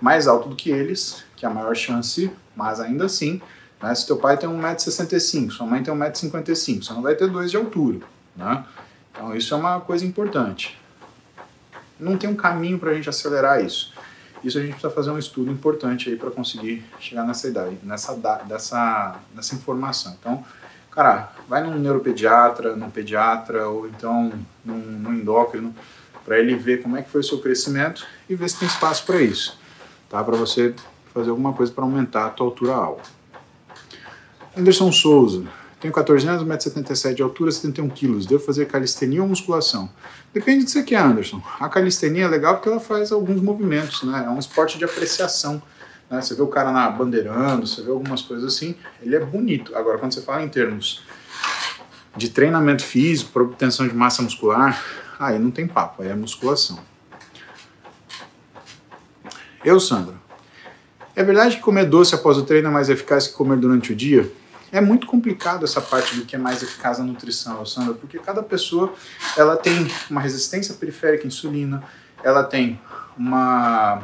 Mais 0.00 0.26
alto 0.26 0.48
do 0.48 0.56
que 0.56 0.70
eles, 0.70 1.24
que 1.36 1.44
é 1.44 1.48
a 1.48 1.52
maior 1.52 1.74
chance, 1.74 2.30
mas 2.54 2.80
ainda 2.80 3.06
assim, 3.06 3.40
né, 3.82 3.94
se 3.94 4.06
teu 4.06 4.16
pai 4.16 4.36
tem 4.36 4.48
1,65m, 4.48 5.50
sua 5.50 5.66
mãe 5.66 5.82
tem 5.82 5.94
1,55m, 5.94 6.84
você 6.84 6.92
não 6.92 7.02
vai 7.02 7.14
ter 7.14 7.28
2 7.28 7.50
de 7.50 7.56
altura. 7.56 8.00
Né? 8.36 8.64
Então 9.10 9.34
isso 9.34 9.54
é 9.54 9.56
uma 9.56 9.80
coisa 9.80 10.04
importante. 10.04 10.78
Não 11.98 12.16
tem 12.16 12.30
um 12.30 12.36
caminho 12.36 12.78
para 12.78 12.90
a 12.90 12.94
gente 12.94 13.08
acelerar 13.08 13.64
isso. 13.64 13.92
Isso 14.42 14.58
a 14.58 14.60
gente 14.60 14.72
precisa 14.72 14.92
fazer 14.92 15.10
um 15.10 15.18
estudo 15.18 15.50
importante 15.50 16.08
aí 16.08 16.16
para 16.16 16.30
conseguir 16.30 16.84
chegar 17.00 17.24
nessa 17.24 17.48
idade, 17.48 17.76
nessa, 17.82 18.14
dessa, 18.46 19.16
nessa 19.34 19.54
informação. 19.54 20.16
Então, 20.18 20.44
cara, 20.90 21.32
vai 21.48 21.62
num 21.62 21.78
neuropediatra, 21.78 22.76
num 22.76 22.90
pediatra 22.90 23.68
ou 23.68 23.88
então 23.88 24.32
num, 24.64 24.78
num 24.78 25.14
endócrino 25.14 25.74
para 26.24 26.38
ele 26.38 26.54
ver 26.54 26.82
como 26.82 26.96
é 26.96 27.02
que 27.02 27.10
foi 27.10 27.20
o 27.20 27.24
seu 27.24 27.40
crescimento 27.40 28.06
e 28.28 28.34
ver 28.34 28.48
se 28.48 28.58
tem 28.58 28.68
espaço 28.68 29.04
para 29.06 29.20
isso, 29.20 29.58
tá? 30.10 30.22
Para 30.22 30.36
você 30.36 30.74
fazer 31.12 31.30
alguma 31.30 31.52
coisa 31.52 31.72
para 31.72 31.84
aumentar 31.84 32.26
a 32.26 32.30
tua 32.30 32.46
altura 32.46 32.74
alta. 32.74 33.08
Anderson 34.56 34.92
Souza, 34.92 35.44
tenho 35.80 35.94
14 35.94 36.26
anos, 36.26 36.42
1,77m 36.42 37.14
de 37.14 37.22
altura, 37.22 37.52
71 37.52 37.88
kg. 37.90 38.26
Devo 38.26 38.42
fazer 38.42 38.66
calistenia 38.66 39.22
ou 39.22 39.28
musculação? 39.28 39.88
Depende 40.34 40.60
do 40.60 40.64
que 40.64 40.72
você 40.72 40.82
quer, 40.82 41.00
Anderson. 41.00 41.40
A 41.60 41.68
calistenia 41.68 42.24
é 42.24 42.28
legal 42.28 42.54
porque 42.54 42.68
ela 42.68 42.80
faz 42.80 43.12
alguns 43.12 43.40
movimentos, 43.40 44.02
né? 44.02 44.24
É 44.26 44.30
um 44.30 44.38
esporte 44.38 44.76
de 44.76 44.84
apreciação. 44.84 45.62
Né? 46.10 46.20
Você 46.20 46.34
vê 46.34 46.42
o 46.42 46.48
cara 46.48 46.72
na 46.72 46.90
bandeirando, 46.90 47.66
você 47.66 47.82
vê 47.82 47.90
algumas 47.90 48.22
coisas 48.22 48.54
assim, 48.54 48.74
ele 49.00 49.14
é 49.14 49.20
bonito. 49.20 49.76
Agora, 49.76 49.98
quando 49.98 50.12
você 50.12 50.22
fala 50.22 50.42
em 50.42 50.48
termos 50.48 51.02
de 52.16 52.28
treinamento 52.30 52.82
físico, 52.82 53.30
para 53.30 53.42
obtenção 53.42 53.86
de 53.86 53.94
massa 53.94 54.20
muscular, 54.22 54.82
aí 55.18 55.38
não 55.38 55.50
tem 55.50 55.68
papo, 55.68 56.02
aí 56.02 56.08
é 56.08 56.14
musculação. 56.14 56.80
Eu, 59.64 59.78
Sandro, 59.78 60.18
é 61.14 61.22
verdade 61.22 61.56
que 61.56 61.62
comer 61.62 61.84
doce 61.84 62.14
após 62.14 62.36
o 62.36 62.42
treino 62.42 62.68
é 62.68 62.70
mais 62.70 62.88
eficaz 62.88 63.28
que 63.28 63.34
comer 63.34 63.58
durante 63.58 63.92
o 63.92 63.96
dia? 63.96 64.30
É 64.70 64.80
muito 64.80 65.06
complicado 65.06 65.64
essa 65.64 65.80
parte 65.80 66.14
do 66.14 66.26
que 66.26 66.36
é 66.36 66.38
mais 66.38 66.62
eficaz 66.62 66.98
na 66.98 67.04
nutrição, 67.04 67.64
Sandra, 67.64 67.94
porque 67.94 68.18
cada 68.18 68.42
pessoa 68.42 68.92
ela 69.36 69.56
tem 69.56 69.88
uma 70.10 70.20
resistência 70.20 70.74
periférica 70.74 71.24
à 71.24 71.26
insulina, 71.26 71.82
ela 72.22 72.44
tem 72.44 72.78
uma 73.16 74.02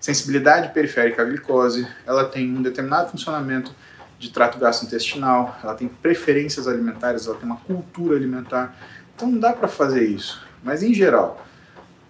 sensibilidade 0.00 0.72
periférica 0.72 1.22
à 1.22 1.24
glicose, 1.24 1.86
ela 2.06 2.24
tem 2.24 2.56
um 2.56 2.62
determinado 2.62 3.10
funcionamento 3.10 3.74
de 4.18 4.30
trato 4.30 4.58
gastrointestinal, 4.58 5.58
ela 5.62 5.74
tem 5.74 5.88
preferências 5.88 6.68
alimentares, 6.68 7.26
ela 7.26 7.36
tem 7.36 7.44
uma 7.44 7.56
cultura 7.58 8.16
alimentar. 8.16 8.76
Então 9.14 9.30
não 9.30 9.38
dá 9.38 9.52
para 9.52 9.66
fazer 9.66 10.04
isso. 10.04 10.40
Mas 10.62 10.82
em 10.82 10.94
geral, 10.94 11.44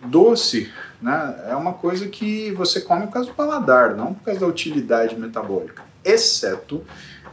doce 0.05 0.71
né, 1.01 1.45
é 1.49 1.57
uma 1.57 1.73
coisa 1.73 2.09
que 2.09 2.53
você 2.53 2.81
come 2.81 3.07
por 3.07 3.15
causa 3.15 3.29
do 3.31 3.35
paladar, 3.35 3.95
não 3.95 4.15
por 4.15 4.25
causa 4.25 4.41
da 4.41 4.47
utilidade 4.47 5.17
metabólica. 5.17 5.83
Exceto 6.05 6.85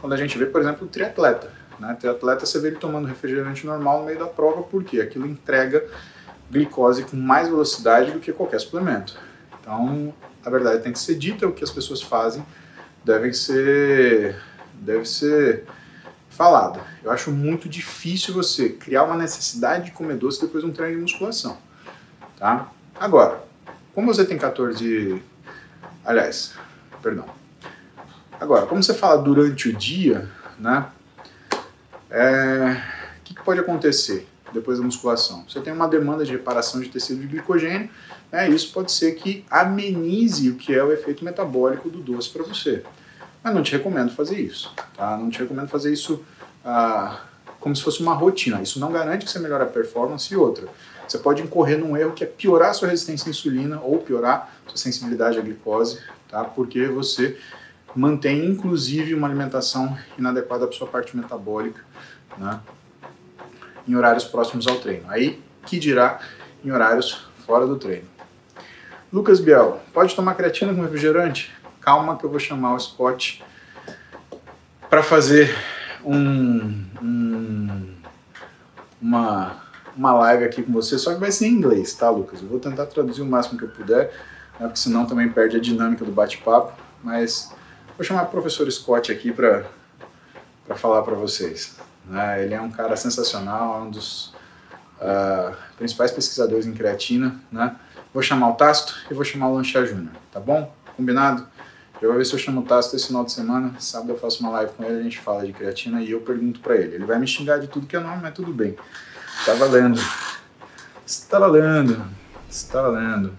quando 0.04 0.12
a 0.12 0.18
gente 0.18 0.36
vê, 0.36 0.44
por 0.44 0.60
exemplo, 0.60 0.86
o 0.86 0.90
triatleta. 0.90 1.50
Né? 1.80 1.96
Triatleta 1.98 2.44
você 2.44 2.60
vê 2.60 2.68
ele 2.68 2.76
tomando 2.76 3.08
refrigerante 3.08 3.64
normal 3.64 4.00
no 4.00 4.04
meio 4.04 4.18
da 4.18 4.26
prova, 4.26 4.62
porque 4.62 5.00
aquilo 5.00 5.26
entrega 5.26 5.82
glicose 6.50 7.04
com 7.04 7.16
mais 7.16 7.48
velocidade 7.48 8.10
do 8.12 8.20
que 8.20 8.30
qualquer 8.30 8.60
suplemento. 8.60 9.18
Então, 9.58 10.12
a 10.44 10.50
verdade 10.50 10.82
tem 10.82 10.92
que 10.92 10.98
ser 10.98 11.14
dita, 11.14 11.48
o 11.48 11.52
que 11.52 11.64
as 11.64 11.70
pessoas 11.70 12.02
fazem 12.02 12.44
deve 13.02 13.32
ser, 13.32 14.36
deve 14.74 15.06
ser 15.06 15.64
falada. 16.28 16.82
Eu 17.02 17.10
acho 17.10 17.30
muito 17.30 17.66
difícil 17.66 18.34
você 18.34 18.68
criar 18.68 19.04
uma 19.04 19.16
necessidade 19.16 19.86
de 19.86 19.92
comer 19.92 20.18
doce 20.18 20.38
depois 20.38 20.62
de 20.62 20.68
um 20.68 20.72
treino 20.74 20.96
de 20.96 21.00
musculação. 21.00 21.56
Tá? 22.38 22.70
Agora, 23.00 23.42
como 23.94 24.12
você 24.12 24.26
tem 24.26 24.36
14. 24.36 25.22
Aliás, 26.04 26.52
perdão. 27.02 27.24
Agora, 28.40 28.66
como 28.66 28.82
você 28.82 28.94
fala 28.94 29.22
durante 29.22 29.68
o 29.68 29.72
dia, 29.72 30.28
né? 30.58 30.86
É, 32.10 32.76
o 33.20 33.22
que, 33.24 33.34
que 33.34 33.42
pode 33.42 33.60
acontecer 33.60 34.26
depois 34.52 34.78
da 34.78 34.84
musculação? 34.84 35.44
Você 35.48 35.60
tem 35.60 35.72
uma 35.72 35.88
demanda 35.88 36.24
de 36.24 36.32
reparação 36.32 36.80
de 36.80 36.88
tecido 36.88 37.20
de 37.20 37.26
glicogênio, 37.26 37.88
né? 38.30 38.48
Isso 38.48 38.72
pode 38.72 38.92
ser 38.92 39.12
que 39.12 39.44
amenize 39.50 40.50
o 40.50 40.56
que 40.56 40.74
é 40.74 40.82
o 40.82 40.92
efeito 40.92 41.24
metabólico 41.24 41.88
do 41.88 41.98
doce 41.98 42.30
para 42.30 42.42
você. 42.42 42.82
Mas 43.42 43.54
não 43.54 43.62
te 43.62 43.72
recomendo 43.72 44.10
fazer 44.10 44.38
isso, 44.38 44.72
tá? 44.96 45.16
Não 45.16 45.30
te 45.30 45.38
recomendo 45.38 45.68
fazer 45.68 45.92
isso 45.92 46.24
ah, 46.64 47.20
como 47.60 47.74
se 47.74 47.82
fosse 47.82 48.00
uma 48.00 48.14
rotina. 48.14 48.62
Isso 48.62 48.80
não 48.80 48.90
garante 48.90 49.24
que 49.24 49.30
você 49.30 49.38
melhore 49.38 49.64
a 49.64 49.66
performance 49.66 50.32
e 50.32 50.36
outra. 50.36 50.66
Você 51.06 51.18
pode 51.18 51.42
incorrer 51.42 51.78
num 51.78 51.96
erro 51.96 52.12
que 52.12 52.24
é 52.24 52.26
piorar 52.26 52.74
sua 52.74 52.88
resistência 52.88 53.28
à 53.28 53.30
insulina 53.30 53.80
ou 53.80 53.98
piorar 53.98 54.54
sua 54.66 54.78
sensibilidade 54.78 55.38
à 55.38 55.42
glicose, 55.42 56.00
tá? 56.28 56.44
Porque 56.44 56.86
você 56.86 57.38
mantém 57.94 58.46
inclusive 58.46 59.14
uma 59.14 59.26
alimentação 59.26 59.96
inadequada 60.18 60.66
para 60.66 60.76
sua 60.76 60.86
parte 60.86 61.16
metabólica, 61.16 61.82
né? 62.36 62.60
Em 63.86 63.94
horários 63.94 64.24
próximos 64.24 64.66
ao 64.66 64.76
treino. 64.76 65.04
Aí 65.08 65.42
que 65.66 65.78
dirá 65.78 66.20
em 66.64 66.70
horários 66.70 67.26
fora 67.46 67.66
do 67.66 67.76
treino. 67.76 68.08
Lucas 69.12 69.38
Biel, 69.38 69.80
pode 69.92 70.14
tomar 70.14 70.34
creatina 70.34 70.74
com 70.74 70.82
refrigerante? 70.82 71.54
Calma 71.80 72.16
que 72.16 72.24
eu 72.24 72.30
vou 72.30 72.40
chamar 72.40 72.74
o 72.74 72.80
Scott 72.80 73.44
para 74.88 75.02
fazer 75.02 75.54
um, 76.04 76.84
um, 77.00 77.94
uma 79.00 79.64
uma 79.96 80.12
live 80.12 80.44
aqui 80.44 80.62
com 80.62 80.72
você, 80.72 80.98
só 80.98 81.14
que 81.14 81.20
vai 81.20 81.30
ser 81.30 81.46
em 81.46 81.52
inglês, 81.52 81.94
tá, 81.94 82.10
Lucas? 82.10 82.42
Eu 82.42 82.48
vou 82.48 82.58
tentar 82.58 82.86
traduzir 82.86 83.22
o 83.22 83.26
máximo 83.26 83.58
que 83.58 83.64
eu 83.64 83.68
puder, 83.68 84.12
né, 84.58 84.66
porque 84.66 84.78
senão 84.78 85.06
também 85.06 85.28
perde 85.28 85.56
a 85.56 85.60
dinâmica 85.60 86.04
do 86.04 86.10
bate-papo, 86.10 86.72
mas 87.02 87.54
vou 87.96 88.04
chamar 88.04 88.24
o 88.24 88.26
professor 88.26 88.70
Scott 88.70 89.10
aqui 89.10 89.32
para 89.32 89.64
falar 90.76 91.02
para 91.02 91.14
vocês. 91.14 91.76
Né? 92.04 92.44
Ele 92.44 92.54
é 92.54 92.60
um 92.60 92.70
cara 92.70 92.96
sensacional, 92.96 93.80
é 93.80 93.82
um 93.84 93.90
dos 93.90 94.34
uh, 95.00 95.54
principais 95.76 96.10
pesquisadores 96.10 96.66
em 96.66 96.74
creatina, 96.74 97.40
né? 97.50 97.76
Vou 98.12 98.22
chamar 98.22 98.50
o 98.50 98.54
Tasto 98.54 98.94
e 99.10 99.14
vou 99.14 99.24
chamar 99.24 99.48
o 99.48 99.54
Lancha 99.54 99.84
Júnior, 99.84 100.12
tá 100.30 100.38
bom? 100.38 100.72
Combinado? 100.96 101.48
Eu 102.00 102.10
vou 102.10 102.18
ver 102.18 102.24
se 102.24 102.32
eu 102.32 102.38
chamo 102.38 102.60
o 102.60 102.64
Tasto 102.64 102.94
esse 102.94 103.08
final 103.08 103.24
de 103.24 103.32
semana. 103.32 103.74
Sábado 103.80 104.12
eu 104.12 104.18
faço 104.18 104.40
uma 104.40 104.50
live 104.50 104.72
com 104.72 104.84
ele, 104.84 105.00
a 105.00 105.02
gente 105.02 105.18
fala 105.18 105.44
de 105.44 105.52
creatina 105.52 106.00
e 106.00 106.12
eu 106.12 106.20
pergunto 106.20 106.60
para 106.60 106.76
ele. 106.76 106.94
Ele 106.94 107.04
vai 107.04 107.18
me 107.18 107.26
xingar 107.26 107.58
de 107.58 107.66
tudo 107.66 107.86
que 107.86 107.96
é 107.96 108.00
nome, 108.00 108.22
mas 108.22 108.34
tudo 108.34 108.52
bem. 108.52 108.76
Está 109.40 109.54
valendo. 109.54 110.00
Está 111.06 111.38
valendo. 111.38 112.04
Está 112.48 112.82
valendo. 112.82 113.36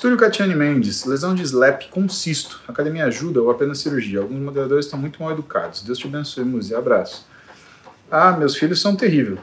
Túlio 0.00 0.16
Catiane 0.16 0.54
Mendes, 0.54 1.04
lesão 1.04 1.34
de 1.34 1.42
slap 1.42 1.88
com 1.90 2.08
cisto. 2.08 2.60
Academia 2.68 3.06
ajuda 3.06 3.42
ou 3.42 3.50
apenas 3.50 3.78
cirurgia? 3.78 4.20
Alguns 4.20 4.40
moderadores 4.40 4.84
estão 4.84 4.98
muito 4.98 5.20
mal 5.20 5.32
educados. 5.32 5.82
Deus 5.82 5.98
te 5.98 6.06
abençoe, 6.06 6.44
Muzi. 6.44 6.74
Abraço. 6.74 7.26
Ah, 8.10 8.32
meus 8.32 8.56
filhos 8.56 8.80
são 8.80 8.94
terríveis. 8.94 9.40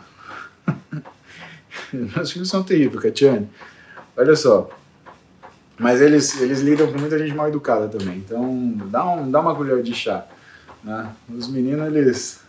meus 1.92 2.32
filhos 2.32 2.50
são 2.50 2.64
terríveis, 2.64 3.02
Catiane. 3.02 3.50
Olha 4.16 4.36
só. 4.36 4.70
Mas 5.78 6.02
eles, 6.02 6.40
eles 6.40 6.62
lidam 6.62 6.92
com 6.92 7.00
muita 7.00 7.18
gente 7.18 7.34
mal 7.34 7.48
educada 7.48 7.88
também. 7.88 8.18
Então, 8.18 8.74
dá, 8.86 9.06
um, 9.06 9.30
dá 9.30 9.40
uma 9.40 9.56
colher 9.56 9.82
de 9.82 9.94
chá. 9.94 10.26
Né? 10.84 11.10
Os 11.30 11.48
meninos, 11.48 11.94
eles, 11.96 12.42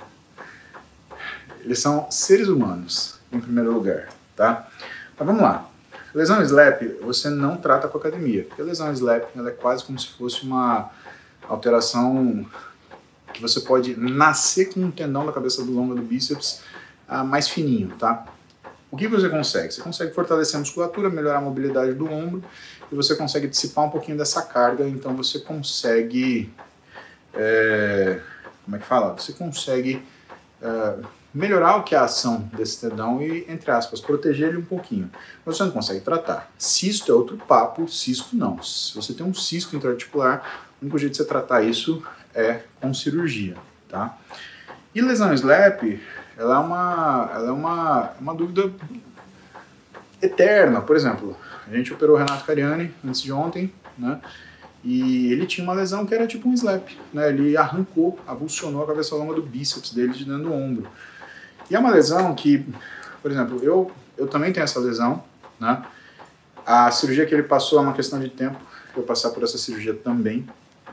eles 1.65 1.79
são 1.79 2.11
seres 2.11 2.49
humanos, 2.49 3.19
em 3.33 3.41
primeiro 3.41 3.73
lugar. 3.73 4.09
Tá? 4.37 4.69
Mas 5.17 5.27
vamos 5.27 5.43
lá. 5.43 5.69
Lesão 6.15 6.43
SLAP, 6.43 6.82
você 7.03 7.31
não 7.31 7.57
trata 7.57 7.89
com 7.89 7.99
academia. 7.99 8.45
Porque 8.45 8.62
a 8.62 8.65
lesão 8.65 8.93
SLAP 8.93 9.28
ela 9.37 9.51
é 9.51 9.53
quase 9.53 9.85
como 9.85 9.99
se 9.99 10.09
fosse 10.09 10.43
uma 10.43 10.91
alteração 11.49 12.45
que 13.32 13.41
você 13.41 13.61
pode 13.61 13.97
nascer 13.97 14.73
com 14.73 14.81
um 14.81 14.91
tendão 14.91 15.24
da 15.24 15.32
cabeça 15.32 15.65
do 15.65 15.73
longa 15.73 15.95
do 15.95 16.03
bíceps 16.03 16.62
uh, 17.09 17.24
mais 17.24 17.49
fininho, 17.49 17.95
tá? 17.97 18.27
O 18.91 18.97
que 18.97 19.07
você 19.07 19.28
consegue? 19.28 19.73
Você 19.73 19.81
consegue 19.81 20.12
fortalecer 20.12 20.57
a 20.57 20.59
musculatura, 20.59 21.09
melhorar 21.09 21.39
a 21.39 21.41
mobilidade 21.41 21.95
do 21.95 22.11
ombro 22.11 22.43
e 22.91 22.95
você 22.95 23.15
consegue 23.15 23.47
dissipar 23.47 23.85
um 23.85 23.91
pouquinho 23.91 24.19
dessa 24.19 24.43
carga, 24.43 24.87
então 24.89 25.16
você 25.16 25.39
consegue. 25.39 26.53
É, 27.32 28.20
como 28.65 28.77
é 28.77 28.81
que 28.81 28.87
fala? 28.87 29.12
Você 29.16 29.32
consegue 29.32 30.03
é, 30.61 30.95
melhorar 31.32 31.77
o 31.77 31.82
que 31.82 31.94
é 31.94 31.98
a 31.98 32.05
ação 32.05 32.48
desse 32.52 32.81
tendão 32.81 33.23
e, 33.23 33.44
entre 33.48 33.70
aspas, 33.70 34.01
proteger 34.01 34.48
ele 34.48 34.59
um 34.59 34.65
pouquinho. 34.65 35.11
Mas 35.44 35.57
você 35.57 35.65
não 35.65 35.70
consegue 35.70 36.01
tratar. 36.01 36.51
Cisto 36.59 37.11
é 37.11 37.15
outro 37.15 37.36
papo, 37.36 37.89
cisto 37.89 38.36
não. 38.36 38.62
Se 38.62 38.94
você 38.94 39.12
tem 39.12 39.24
um 39.24 39.35
cisto 39.35 39.77
intraarticular, 39.77 40.69
o 40.81 40.85
único 40.85 40.98
jeito 40.98 41.12
de 41.12 41.19
você 41.19 41.24
tratar 41.24 41.62
isso 41.62 42.02
é 42.35 42.62
com 42.81 42.93
cirurgia, 42.93 43.57
tá? 43.89 44.16
E 44.94 45.01
lesão 45.01 45.32
SLAP, 45.32 46.01
ela 46.36 46.57
é 46.57 46.59
uma, 46.59 47.31
ela 47.32 47.48
é 47.48 47.52
uma, 47.52 48.11
uma 48.20 48.35
dúvida 48.35 48.73
eterna. 50.20 50.81
Por 50.81 50.97
exemplo, 50.97 51.36
a 51.70 51.77
gente 51.77 51.93
operou 51.93 52.16
o 52.16 52.19
Renato 52.19 52.44
Cariani 52.44 52.93
antes 53.05 53.23
de 53.23 53.32
ontem, 53.32 53.73
né? 53.97 54.20
E 54.82 55.31
ele 55.31 55.47
tinha 55.47 55.62
uma 55.62 55.74
lesão 55.74 56.07
que 56.07 56.15
era 56.15 56.27
tipo 56.27 56.48
um 56.48 56.55
slap, 56.55 56.89
né? 57.12 57.28
Ele 57.28 57.57
arrancou, 57.57 58.19
avulsionou 58.27 58.82
a 58.82 58.86
cabeça 58.86 59.15
longa 59.15 59.35
do 59.35 59.43
bíceps 59.43 59.93
dele 59.93 60.12
de 60.12 60.24
dentro 60.24 60.44
do 60.44 60.52
ombro. 60.52 60.89
E 61.70 61.76
é 61.76 61.78
uma 61.78 61.90
lesão 61.90 62.34
que, 62.34 62.66
por 63.22 63.30
exemplo, 63.30 63.62
eu, 63.62 63.90
eu 64.18 64.26
também 64.26 64.52
tenho 64.52 64.64
essa 64.64 64.80
lesão, 64.80 65.22
né? 65.59 65.82
A 66.66 66.90
cirurgia 66.90 67.24
que 67.24 67.34
ele 67.34 67.44
passou 67.44 67.78
é 67.78 67.82
uma 67.82 67.92
questão 67.92 68.18
de 68.18 68.28
tempo, 68.28 68.59
eu 68.97 69.02
passar 69.02 69.30
por 69.30 69.42
essa 69.42 69.56
cirurgia 69.56 69.94
também, 69.94 70.47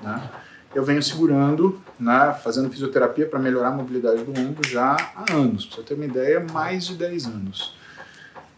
né? 0.04 0.30
Eu 0.76 0.84
venho 0.84 1.02
segurando, 1.02 1.82
né, 2.00 2.38
fazendo 2.44 2.70
fisioterapia 2.70 3.26
para 3.26 3.40
melhorar 3.40 3.70
a 3.70 3.72
mobilidade 3.72 4.24
do 4.24 4.40
ombro 4.40 4.68
já 4.70 4.96
há 5.16 5.34
anos. 5.34 5.66
Pra 5.66 5.78
você 5.78 5.84
ter 5.84 5.94
uma 5.96 6.06
ideia, 6.06 6.46
mais 6.52 6.86
de 6.86 6.96
10 6.96 7.26
anos. 7.26 7.76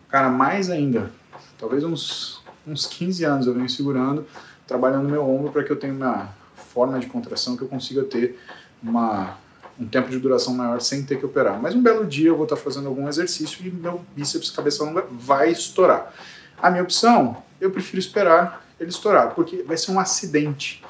Cara, 0.09 0.27
mais 0.27 0.69
ainda, 0.69 1.11
talvez 1.57 1.83
uns, 1.83 2.41
uns 2.67 2.85
15 2.87 3.23
anos 3.23 3.47
eu 3.47 3.53
venho 3.53 3.69
segurando, 3.69 4.25
trabalhando 4.67 5.07
meu 5.07 5.23
ombro 5.23 5.51
para 5.51 5.63
que 5.63 5.71
eu 5.71 5.77
tenha 5.77 5.93
uma 5.93 6.29
forma 6.55 6.99
de 6.99 7.05
contração 7.05 7.55
que 7.55 7.63
eu 7.63 7.67
consiga 7.67 8.03
ter 8.03 8.39
uma, 8.81 9.37
um 9.79 9.87
tempo 9.87 10.09
de 10.09 10.19
duração 10.19 10.53
maior 10.53 10.81
sem 10.81 11.03
ter 11.03 11.17
que 11.17 11.25
operar. 11.25 11.59
Mas 11.61 11.73
um 11.73 11.81
belo 11.81 12.05
dia 12.05 12.29
eu 12.29 12.35
vou 12.35 12.43
estar 12.43 12.57
fazendo 12.57 12.87
algum 12.87 13.07
exercício 13.07 13.65
e 13.65 13.71
meu 13.71 14.05
bíceps 14.15 14.51
cabeça 14.51 14.83
longa 14.83 15.05
vai 15.09 15.51
estourar. 15.51 16.13
A 16.61 16.69
minha 16.69 16.83
opção, 16.83 17.41
eu 17.61 17.71
prefiro 17.71 17.99
esperar 17.99 18.65
ele 18.79 18.89
estourar, 18.89 19.33
porque 19.33 19.63
vai 19.63 19.77
ser 19.77 19.91
um 19.91 19.99
acidente. 19.99 20.83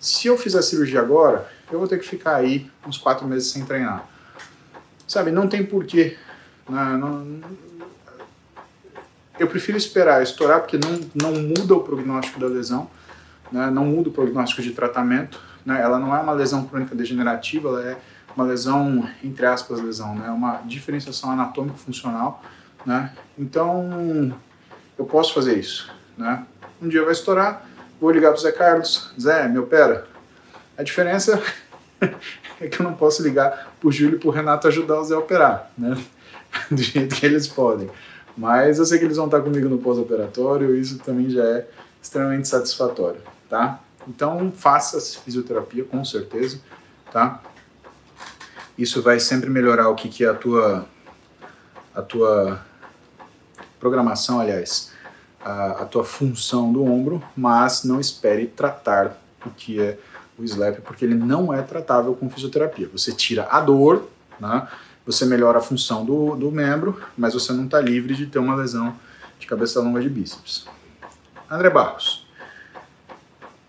Se 0.00 0.26
eu 0.26 0.36
fizer 0.36 0.58
a 0.58 0.62
cirurgia 0.62 1.00
agora, 1.00 1.48
eu 1.70 1.78
vou 1.78 1.88
ter 1.88 1.98
que 1.98 2.06
ficar 2.06 2.36
aí 2.36 2.70
uns 2.86 2.98
quatro 2.98 3.26
meses 3.26 3.50
sem 3.50 3.64
treinar. 3.64 4.06
Sabe, 5.06 5.30
não 5.30 5.48
tem 5.48 5.64
porquê. 5.64 6.16
Né? 6.68 6.96
Não, 6.98 7.24
não, 7.24 7.40
eu 9.38 9.48
prefiro 9.48 9.78
esperar 9.78 10.22
estourar, 10.22 10.60
porque 10.60 10.78
não, 10.78 11.00
não 11.14 11.40
muda 11.40 11.74
o 11.74 11.80
prognóstico 11.80 12.38
da 12.38 12.46
lesão, 12.46 12.88
né? 13.50 13.70
não 13.70 13.84
muda 13.84 14.08
o 14.08 14.12
prognóstico 14.12 14.62
de 14.62 14.72
tratamento. 14.72 15.40
Né? 15.64 15.80
Ela 15.80 15.98
não 15.98 16.14
é 16.14 16.20
uma 16.20 16.32
lesão 16.32 16.64
crônica 16.64 16.94
degenerativa, 16.94 17.68
ela 17.68 17.82
é 17.82 17.98
uma 18.36 18.44
lesão, 18.44 19.08
entre 19.22 19.46
aspas, 19.46 19.80
lesão, 19.80 20.14
né? 20.14 20.28
uma 20.30 20.62
diferenciação 20.64 21.30
anatômico-funcional. 21.30 22.42
Né? 22.84 23.12
Então, 23.38 24.34
eu 24.98 25.04
posso 25.04 25.34
fazer 25.34 25.58
isso. 25.58 25.92
Né? 26.16 26.44
Um 26.80 26.88
dia 26.88 27.02
vai 27.02 27.12
estourar, 27.12 27.66
vou 28.00 28.10
ligar 28.10 28.30
para 28.30 28.38
o 28.38 28.42
Zé 28.42 28.52
Carlos, 28.52 29.12
Zé, 29.20 29.48
me 29.48 29.58
opera. 29.58 30.06
A 30.76 30.82
diferença 30.82 31.40
é 32.60 32.66
que 32.66 32.80
eu 32.80 32.84
não 32.84 32.94
posso 32.94 33.22
ligar 33.22 33.72
para 33.78 33.88
o 33.88 33.92
Júlio 33.92 34.16
e 34.16 34.18
para 34.18 34.28
o 34.28 34.32
Renato 34.32 34.68
ajudar 34.68 35.00
o 35.00 35.04
Zé 35.04 35.14
a 35.14 35.18
operar, 35.18 35.70
né? 35.78 35.96
do 36.70 36.82
jeito 36.82 37.14
que 37.14 37.24
eles 37.24 37.46
podem. 37.46 37.90
Mas 38.36 38.78
eu 38.78 38.84
sei 38.84 38.98
que 38.98 39.04
eles 39.04 39.16
vão 39.16 39.26
estar 39.26 39.40
comigo 39.40 39.68
no 39.68 39.78
pós-operatório 39.78 40.74
isso 40.74 40.98
também 40.98 41.30
já 41.30 41.44
é 41.44 41.66
extremamente 42.02 42.48
satisfatório, 42.48 43.20
tá? 43.48 43.80
Então 44.08 44.52
faça 44.52 45.00
fisioterapia 45.20 45.84
com 45.84 46.04
certeza, 46.04 46.60
tá? 47.12 47.40
Isso 48.76 49.02
vai 49.02 49.20
sempre 49.20 49.48
melhorar 49.48 49.88
o 49.88 49.94
que, 49.94 50.08
que 50.08 50.24
é 50.24 50.28
a 50.28 50.34
tua 50.34 50.86
a 51.94 52.02
tua 52.02 52.60
programação, 53.78 54.40
aliás, 54.40 54.90
a, 55.44 55.82
a 55.82 55.84
tua 55.84 56.02
função 56.02 56.72
do 56.72 56.84
ombro, 56.84 57.22
mas 57.36 57.84
não 57.84 58.00
espere 58.00 58.46
tratar 58.46 59.16
o 59.46 59.50
que 59.50 59.80
é 59.80 59.98
o 60.36 60.42
SLAP, 60.42 60.80
porque 60.80 61.04
ele 61.04 61.14
não 61.14 61.54
é 61.54 61.62
tratável 61.62 62.14
com 62.14 62.28
fisioterapia. 62.28 62.88
Você 62.92 63.12
tira 63.12 63.46
a 63.48 63.60
dor, 63.60 64.08
né? 64.40 64.66
você 65.06 65.24
melhora 65.24 65.58
a 65.58 65.62
função 65.62 66.04
do, 66.04 66.34
do 66.34 66.50
membro, 66.50 67.00
mas 67.16 67.34
você 67.34 67.52
não 67.52 67.66
está 67.66 67.80
livre 67.80 68.14
de 68.14 68.26
ter 68.26 68.38
uma 68.38 68.54
lesão 68.54 68.96
de 69.38 69.46
cabeça 69.46 69.80
longa 69.80 70.00
de 70.00 70.08
bíceps. 70.08 70.66
André 71.48 71.70
Barros. 71.70 72.26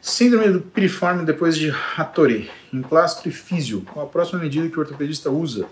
Síndrome 0.02 0.52
do 0.52 0.62
piriforme 0.62 1.26
depois 1.26 1.58
de 1.58 1.74
Hattori, 1.98 2.50
emplastro 2.76 3.30
e 3.30 3.32
físio. 3.32 3.82
Qual 3.94 4.06
a 4.06 4.10
próxima 4.10 4.40
medida 4.40 4.70
que 4.70 4.78
o 4.78 4.82
ortopedista 4.82 5.30
usa? 5.30 5.66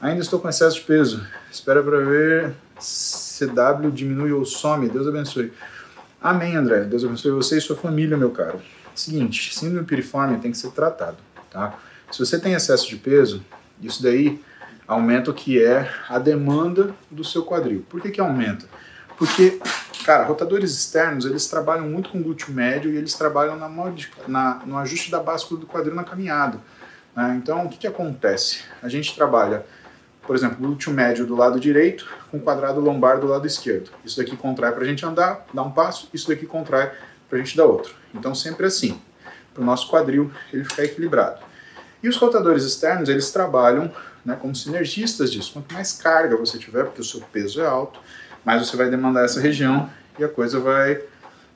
Ainda 0.00 0.20
estou 0.20 0.40
com 0.40 0.48
excesso 0.48 0.76
de 0.76 0.82
peso. 0.82 1.24
Espera 1.50 1.82
para 1.82 1.98
ver 1.98 2.54
CW 2.78 3.90
diminui 3.92 4.32
ou 4.32 4.44
some. 4.44 4.88
Deus 4.88 5.06
abençoe. 5.06 5.52
Amém, 6.20 6.56
André. 6.56 6.84
Deus 6.84 7.04
abençoe 7.04 7.30
você 7.32 7.58
e 7.58 7.60
sua 7.60 7.76
família, 7.76 8.16
meu 8.16 8.30
caro. 8.30 8.60
Seguinte, 8.94 9.54
síndrome 9.54 9.86
piriforme 9.86 10.38
tem 10.38 10.50
que 10.50 10.58
ser 10.58 10.70
tratado, 10.70 11.16
tá? 11.50 11.78
Se 12.10 12.18
você 12.18 12.38
tem 12.38 12.52
excesso 12.52 12.88
de 12.88 12.96
peso, 12.96 13.42
isso 13.80 14.02
daí 14.02 14.40
aumenta 14.86 15.30
o 15.30 15.34
que 15.34 15.62
é 15.62 15.90
a 16.08 16.18
demanda 16.18 16.94
do 17.10 17.24
seu 17.24 17.42
quadril. 17.42 17.84
Por 17.88 18.00
que, 18.00 18.10
que 18.10 18.20
aumenta? 18.20 18.66
Porque, 19.16 19.60
cara, 20.02 20.24
rotadores 20.24 20.72
externos, 20.72 21.24
eles 21.24 21.46
trabalham 21.46 21.88
muito 21.88 22.10
com 22.10 22.22
glúteo 22.22 22.52
médio 22.52 22.92
e 22.92 22.96
eles 22.96 23.14
trabalham 23.14 23.56
na, 23.56 23.68
na, 24.28 24.62
no 24.66 24.78
ajuste 24.78 25.10
da 25.10 25.20
báscula 25.20 25.60
do 25.60 25.66
quadril 25.66 25.94
na 25.94 26.04
caminhada. 26.04 26.58
Né? 27.14 27.38
Então, 27.40 27.66
o 27.66 27.68
que, 27.68 27.78
que 27.78 27.86
acontece? 27.86 28.60
A 28.82 28.88
gente 28.88 29.14
trabalha, 29.14 29.64
por 30.26 30.34
exemplo, 30.34 30.56
glúteo 30.58 30.92
médio 30.92 31.26
do 31.26 31.34
lado 31.34 31.60
direito 31.60 32.08
com 32.30 32.40
quadrado 32.40 32.80
lombar 32.80 33.20
do 33.20 33.26
lado 33.26 33.46
esquerdo. 33.46 33.90
Isso 34.04 34.16
daqui 34.16 34.36
contrai 34.36 34.72
para 34.72 34.82
a 34.82 34.86
gente 34.86 35.04
andar, 35.04 35.46
dar 35.52 35.62
um 35.62 35.70
passo, 35.70 36.08
isso 36.12 36.28
daqui 36.28 36.46
contrai 36.46 36.92
para 37.28 37.38
a 37.38 37.42
gente 37.42 37.56
dar 37.56 37.66
outro. 37.66 37.94
Então, 38.14 38.34
sempre 38.34 38.66
assim, 38.66 39.00
para 39.52 39.62
o 39.62 39.64
nosso 39.64 39.88
quadril 39.88 40.30
ele 40.52 40.64
ficar 40.64 40.84
equilibrado. 40.84 41.40
E 42.02 42.08
os 42.08 42.16
rotadores 42.16 42.64
externos, 42.64 43.08
eles 43.08 43.30
trabalham 43.30 43.92
né, 44.24 44.36
como 44.40 44.54
sinergistas 44.54 45.30
disso. 45.30 45.52
Quanto 45.52 45.72
mais 45.72 45.92
carga 45.92 46.36
você 46.36 46.58
tiver, 46.58 46.84
porque 46.84 47.00
o 47.00 47.04
seu 47.04 47.20
peso 47.20 47.60
é 47.60 47.66
alto, 47.66 48.00
mais 48.44 48.66
você 48.66 48.76
vai 48.76 48.90
demandar 48.90 49.24
essa 49.24 49.40
região 49.40 49.88
e 50.18 50.24
a 50.24 50.28
coisa 50.28 50.58
vai, 50.58 51.02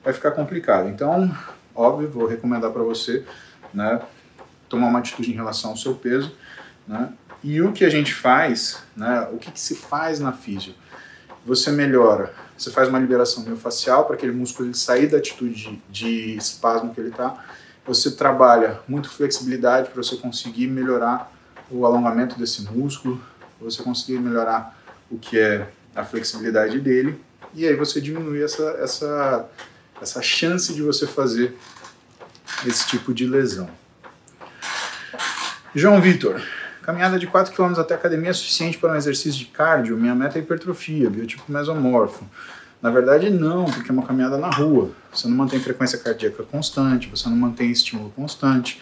vai 0.05 0.13
ficar 0.13 0.31
complicada. 0.33 0.89
Então, 0.89 1.35
óbvio, 1.75 2.09
vou 2.09 2.27
recomendar 2.27 2.71
para 2.71 2.83
você 2.83 3.25
né, 3.73 4.01
tomar 4.69 4.89
uma 4.89 4.99
atitude 4.99 5.31
em 5.31 5.35
relação 5.35 5.71
ao 5.71 5.77
seu 5.77 5.95
peso. 5.95 6.33
Né, 6.87 7.13
e 7.43 7.61
o 7.61 7.73
que 7.73 7.85
a 7.85 7.91
gente 7.91 8.15
faz, 8.15 8.83
né, 8.97 9.29
o 9.33 9.39
que, 9.39 9.51
que 9.51 9.61
se 9.61 9.75
faz 9.75 10.21
na 10.21 10.33
físio? 10.33 10.75
Você 11.45 11.71
melhora, 11.71 12.33
você 12.57 12.71
faz 12.71 12.89
uma 12.89 12.99
liberação 12.99 13.45
miofascial 13.45 14.05
para 14.05 14.17
aquele 14.17 14.33
músculo 14.33 14.69
ele 14.69 14.77
sair 14.77 15.07
da 15.07 15.19
atitude 15.19 15.55
de, 15.55 15.83
de 15.89 16.37
espasmo 16.37 16.93
que 16.93 17.01
ele 17.01 17.11
está. 17.11 17.45
Você 17.87 18.11
trabalha 18.13 18.81
muito 18.89 19.09
flexibilidade 19.09 19.91
para 19.91 20.03
você 20.03 20.17
conseguir 20.17 20.67
melhorar 20.67 21.31
o 21.71 21.87
alongamento 21.87 22.39
desse 22.39 22.63
músculo, 22.63 23.21
você 23.61 23.83
conseguir 23.83 24.19
melhorar 24.19 24.77
o 25.11 25.19
que 25.19 25.39
é 25.39 25.69
a 25.97 26.05
flexibilidade 26.05 26.79
dele, 26.79 27.19
e 27.55 27.67
aí 27.67 27.75
você 27.75 28.01
diminui 28.01 28.43
essa, 28.43 28.63
essa, 28.81 29.49
essa 30.01 30.23
chance 30.23 30.75
de 30.75 30.83
você 30.83 31.07
fazer 31.07 31.57
esse 32.67 32.87
tipo 32.87 33.15
de 33.15 33.27
lesão. 33.27 33.69
João 35.75 36.01
Vitor, 36.01 36.41
caminhada 36.83 37.19
de 37.19 37.27
4 37.27 37.55
km 37.55 37.79
até 37.81 37.95
a 37.95 37.97
academia 37.97 38.31
é 38.31 38.33
suficiente 38.33 38.79
para 38.79 38.93
um 38.93 38.97
exercício 38.97 39.39
de 39.39 39.47
cardio? 39.47 39.97
Minha 39.97 40.15
meta 40.15 40.39
é 40.39 40.43
hipertrofia, 40.43 41.11
biotipo 41.11 41.51
mesomorfo. 41.51 42.25
Na 42.81 42.91
verdade, 42.91 43.31
não, 43.31 43.65
porque 43.65 43.91
é 43.91 43.93
uma 43.93 44.07
caminhada 44.07 44.37
na 44.37 44.51
rua. 44.51 44.91
Você 45.13 45.27
não 45.27 45.37
mantém 45.37 45.59
frequência 45.59 45.99
cardíaca 45.99 46.43
constante, 46.45 47.09
você 47.09 47.29
não 47.29 47.37
mantém 47.37 47.71
estímulo 47.71 48.11
constante. 48.11 48.81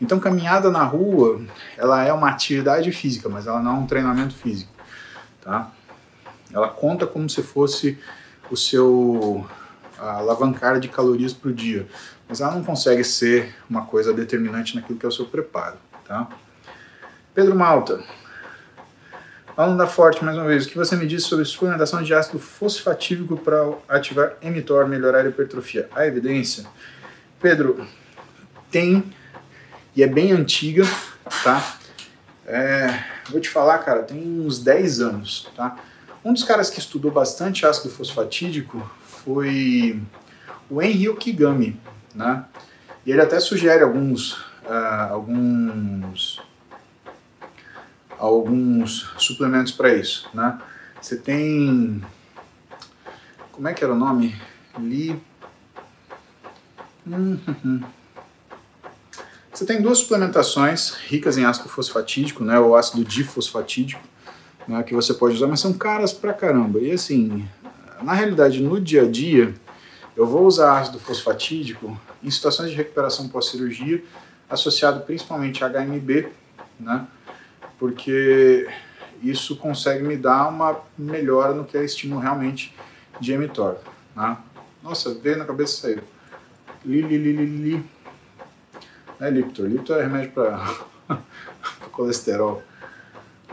Então, 0.00 0.20
caminhada 0.20 0.70
na 0.70 0.84
rua, 0.84 1.40
ela 1.76 2.04
é 2.04 2.12
uma 2.12 2.28
atividade 2.28 2.90
física, 2.92 3.28
mas 3.28 3.46
ela 3.46 3.62
não 3.62 3.76
é 3.76 3.78
um 3.78 3.86
treinamento 3.86 4.34
físico, 4.34 4.70
tá? 5.40 5.70
Ela 6.52 6.68
conta 6.68 7.06
como 7.06 7.28
se 7.28 7.42
fosse 7.42 7.98
o 8.50 8.56
seu 8.56 9.46
alavancar 9.98 10.78
de 10.78 10.88
calorias 10.88 11.32
por 11.32 11.52
dia, 11.52 11.86
mas 12.28 12.40
ela 12.40 12.54
não 12.54 12.62
consegue 12.62 13.02
ser 13.02 13.54
uma 13.68 13.86
coisa 13.86 14.12
determinante 14.12 14.74
naquilo 14.74 14.98
que 14.98 15.06
é 15.06 15.08
o 15.08 15.12
seu 15.12 15.26
preparo, 15.26 15.76
tá? 16.06 16.28
Pedro 17.34 17.54
Malta, 17.54 18.02
Falando 19.56 19.78
da 19.78 19.86
Forte, 19.86 20.22
mais 20.22 20.36
uma 20.36 20.44
vez, 20.44 20.66
o 20.66 20.68
que 20.68 20.76
você 20.76 20.94
me 20.96 21.06
disse 21.06 21.28
sobre 21.28 21.46
suplementação 21.46 22.02
de 22.02 22.12
ácido 22.12 22.38
fosfatídico 22.38 23.38
para 23.38 23.72
ativar 23.88 24.34
mTOR, 24.42 24.86
melhorar 24.86 25.24
a 25.24 25.28
hipertrofia? 25.30 25.88
A 25.94 26.06
evidência? 26.06 26.66
Pedro, 27.40 27.88
tem, 28.70 29.02
e 29.94 30.02
é 30.02 30.06
bem 30.06 30.30
antiga, 30.32 30.84
tá? 31.42 31.78
É, 32.44 33.02
vou 33.30 33.40
te 33.40 33.48
falar, 33.48 33.78
cara, 33.78 34.02
tem 34.02 34.18
uns 34.40 34.58
10 34.62 35.00
anos, 35.00 35.50
tá? 35.56 35.78
Um 36.26 36.32
dos 36.32 36.42
caras 36.42 36.68
que 36.68 36.80
estudou 36.80 37.12
bastante 37.12 37.64
ácido 37.64 37.88
fosfatídico 37.88 38.82
foi 39.24 40.02
o 40.68 40.82
Henry 40.82 41.08
Okigami, 41.08 41.80
né? 42.12 42.44
E 43.06 43.12
ele 43.12 43.20
até 43.20 43.38
sugere 43.38 43.84
alguns, 43.84 44.32
uh, 44.32 45.12
alguns 45.12 46.42
alguns 48.18 49.08
suplementos 49.18 49.70
para 49.70 49.94
isso, 49.94 50.28
né? 50.34 50.60
Você 51.00 51.16
tem 51.16 52.04
como 53.52 53.68
é 53.68 53.72
que 53.72 53.84
era 53.84 53.92
o 53.92 53.96
nome? 53.96 54.34
Li 54.80 55.22
uhum. 57.06 57.84
Você 59.52 59.64
tem 59.64 59.80
duas 59.80 59.98
suplementações 59.98 60.90
ricas 61.06 61.38
em 61.38 61.44
ácido 61.44 61.68
fosfatídico, 61.68 62.42
né, 62.42 62.58
ou 62.58 62.74
ácido 62.74 63.04
difosfatídico, 63.04 64.02
né, 64.66 64.82
que 64.82 64.94
você 64.94 65.14
pode 65.14 65.36
usar, 65.36 65.46
mas 65.46 65.60
são 65.60 65.72
caras 65.72 66.12
pra 66.12 66.32
caramba. 66.32 66.80
E 66.80 66.92
assim, 66.92 67.48
na 68.02 68.12
realidade, 68.12 68.62
no 68.62 68.80
dia 68.80 69.02
a 69.02 69.10
dia, 69.10 69.54
eu 70.16 70.26
vou 70.26 70.46
usar 70.46 70.78
ácido 70.78 70.98
fosfatídico 70.98 71.98
em 72.22 72.30
situações 72.30 72.70
de 72.70 72.76
recuperação 72.76 73.28
pós-cirurgia, 73.28 74.02
associado 74.48 75.00
principalmente 75.00 75.64
a 75.64 75.68
HMB, 75.68 76.28
né, 76.78 77.06
porque 77.78 78.68
isso 79.22 79.56
consegue 79.56 80.02
me 80.02 80.16
dar 80.16 80.48
uma 80.48 80.80
melhora 80.96 81.54
no 81.54 81.64
que 81.64 81.76
é 81.76 81.84
estímulo 81.84 82.20
realmente 82.20 82.74
de 83.20 83.36
mTOR. 83.36 83.76
Né? 84.14 84.36
Nossa, 84.82 85.14
veio 85.14 85.38
na 85.38 85.44
cabeça 85.44 85.82
saiu. 85.82 86.02
Li, 86.84 87.02
li, 87.02 87.18
li, 87.18 87.32
li, 87.32 87.46
li. 87.46 87.84
Não 89.18 89.26
é 89.26 89.30
Liptor. 89.30 89.66
Liptor 89.66 89.98
é 89.98 90.02
remédio 90.02 90.30
para 90.32 90.62
colesterol. 91.90 92.62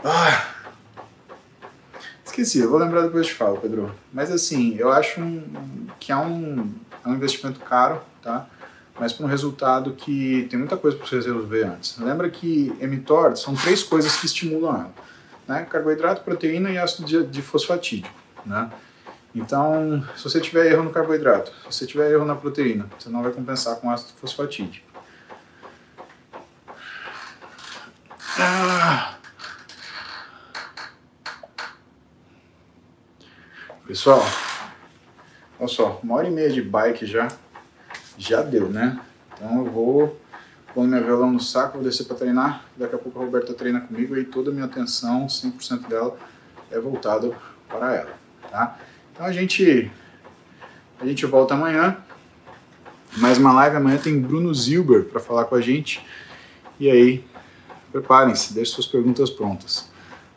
Ah. 0.04 0.63
Esqueci, 2.34 2.58
eu 2.58 2.68
vou 2.68 2.80
lembrar 2.80 3.02
depois 3.02 3.26
de 3.26 3.32
falo, 3.32 3.58
Pedro. 3.58 3.94
Mas 4.12 4.28
assim, 4.28 4.74
eu 4.76 4.90
acho 4.90 5.20
um, 5.20 5.86
que 6.00 6.10
é 6.10 6.16
um, 6.16 6.68
é 7.04 7.08
um 7.08 7.14
investimento 7.14 7.60
caro, 7.60 8.00
tá? 8.20 8.48
mas 8.98 9.12
para 9.12 9.24
um 9.24 9.28
resultado 9.28 9.92
que 9.92 10.44
tem 10.50 10.58
muita 10.58 10.76
coisa 10.76 10.96
para 10.96 11.06
você 11.06 11.14
resolver 11.14 11.62
antes. 11.62 11.96
Lembra 11.96 12.28
que 12.28 12.72
mTOR 12.80 13.36
são 13.36 13.54
três 13.54 13.84
coisas 13.84 14.16
que 14.16 14.26
estimulam 14.26 14.74
ela, 14.74 14.92
né? 15.46 15.64
Carboidrato, 15.70 16.22
proteína 16.22 16.70
e 16.70 16.78
ácido 16.78 17.24
de 17.24 17.40
fosfatídico, 17.40 18.12
né? 18.44 18.68
Então, 19.32 20.04
se 20.16 20.24
você 20.24 20.40
tiver 20.40 20.72
erro 20.72 20.82
no 20.82 20.90
carboidrato, 20.90 21.52
se 21.70 21.78
você 21.78 21.86
tiver 21.86 22.10
erro 22.10 22.24
na 22.24 22.34
proteína, 22.34 22.90
você 22.98 23.08
não 23.08 23.22
vai 23.22 23.30
compensar 23.30 23.76
com 23.76 23.88
ácido 23.88 24.12
fosfatídico. 24.18 24.86
Ah. 28.36 29.14
Pessoal, 33.86 34.24
olha 35.60 35.68
só, 35.68 36.00
uma 36.02 36.14
hora 36.14 36.26
e 36.26 36.30
meia 36.30 36.48
de 36.48 36.62
bike 36.62 37.04
já 37.04 37.28
já 38.16 38.40
deu, 38.40 38.70
né? 38.70 38.98
Então 39.34 39.58
eu 39.58 39.70
vou 39.70 40.20
pôr 40.72 40.86
meu 40.86 41.04
violão 41.04 41.30
no 41.30 41.38
saco, 41.38 41.74
vou 41.76 41.86
descer 41.86 42.04
para 42.04 42.16
treinar. 42.16 42.64
Daqui 42.78 42.94
a 42.94 42.98
pouco 42.98 43.20
a 43.20 43.22
Roberta 43.22 43.52
treina 43.52 43.82
comigo 43.82 44.16
e 44.16 44.24
toda 44.24 44.50
a 44.50 44.54
minha 44.54 44.64
atenção, 44.64 45.26
100% 45.26 45.86
dela, 45.86 46.16
é 46.70 46.80
voltada 46.80 47.30
para 47.68 47.94
ela, 47.94 48.14
tá? 48.50 48.78
Então 49.12 49.26
a 49.26 49.32
gente, 49.32 49.92
a 50.98 51.04
gente 51.04 51.26
volta 51.26 51.52
amanhã. 51.52 51.98
Mais 53.18 53.36
uma 53.36 53.52
live. 53.52 53.76
Amanhã 53.76 53.98
tem 53.98 54.18
Bruno 54.18 54.54
Zilber 54.54 55.04
para 55.04 55.20
falar 55.20 55.44
com 55.44 55.56
a 55.56 55.60
gente. 55.60 56.02
E 56.80 56.90
aí, 56.90 57.22
preparem-se, 57.92 58.54
deixem 58.54 58.74
suas 58.74 58.86
perguntas 58.86 59.28
prontas, 59.28 59.90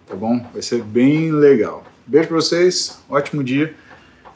tá 0.05 0.17
bom? 0.17 0.45
Vai 0.51 0.61
ser 0.61 0.83
bem 0.83 1.31
legal. 1.31 1.85
Beijo 2.09 2.29
para 2.29 2.37
vocês, 2.37 3.03
ótimo 3.09 3.43
dia. 3.43 3.75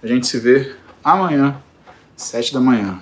A 0.04 0.08
gente 0.08 0.28
se 0.28 0.38
vê 0.38 0.76
amanhã, 1.02 1.56
7 2.18 2.54
da 2.54 2.60
manhã. 2.60 3.00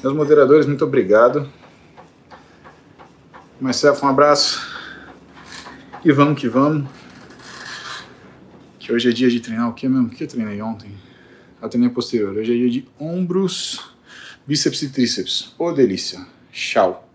Meus 0.00 0.14
moderadores, 0.14 0.64
muito 0.64 0.84
obrigado. 0.84 1.50
Marcelo, 3.60 3.98
um 4.00 4.06
abraço. 4.06 4.64
E 6.04 6.12
vamos 6.12 6.40
que 6.40 6.48
vamos. 6.48 6.88
Que 8.78 8.92
hoje 8.92 9.10
é 9.10 9.12
dia 9.12 9.28
de 9.28 9.40
treinar 9.40 9.68
o 9.68 9.72
que 9.72 9.88
mesmo? 9.88 10.06
O 10.06 10.10
que 10.10 10.22
eu 10.22 10.28
treinei 10.28 10.62
ontem? 10.62 10.92
Eu 11.60 11.68
treinei 11.68 11.90
posterior. 11.90 12.32
Hoje 12.36 12.54
é 12.54 12.56
dia 12.56 12.70
de 12.70 12.88
ombros, 12.96 13.92
bíceps 14.46 14.82
e 14.82 14.90
tríceps. 14.90 15.52
Ô 15.58 15.72
delícia. 15.72 16.24
Tchau. 16.52 17.10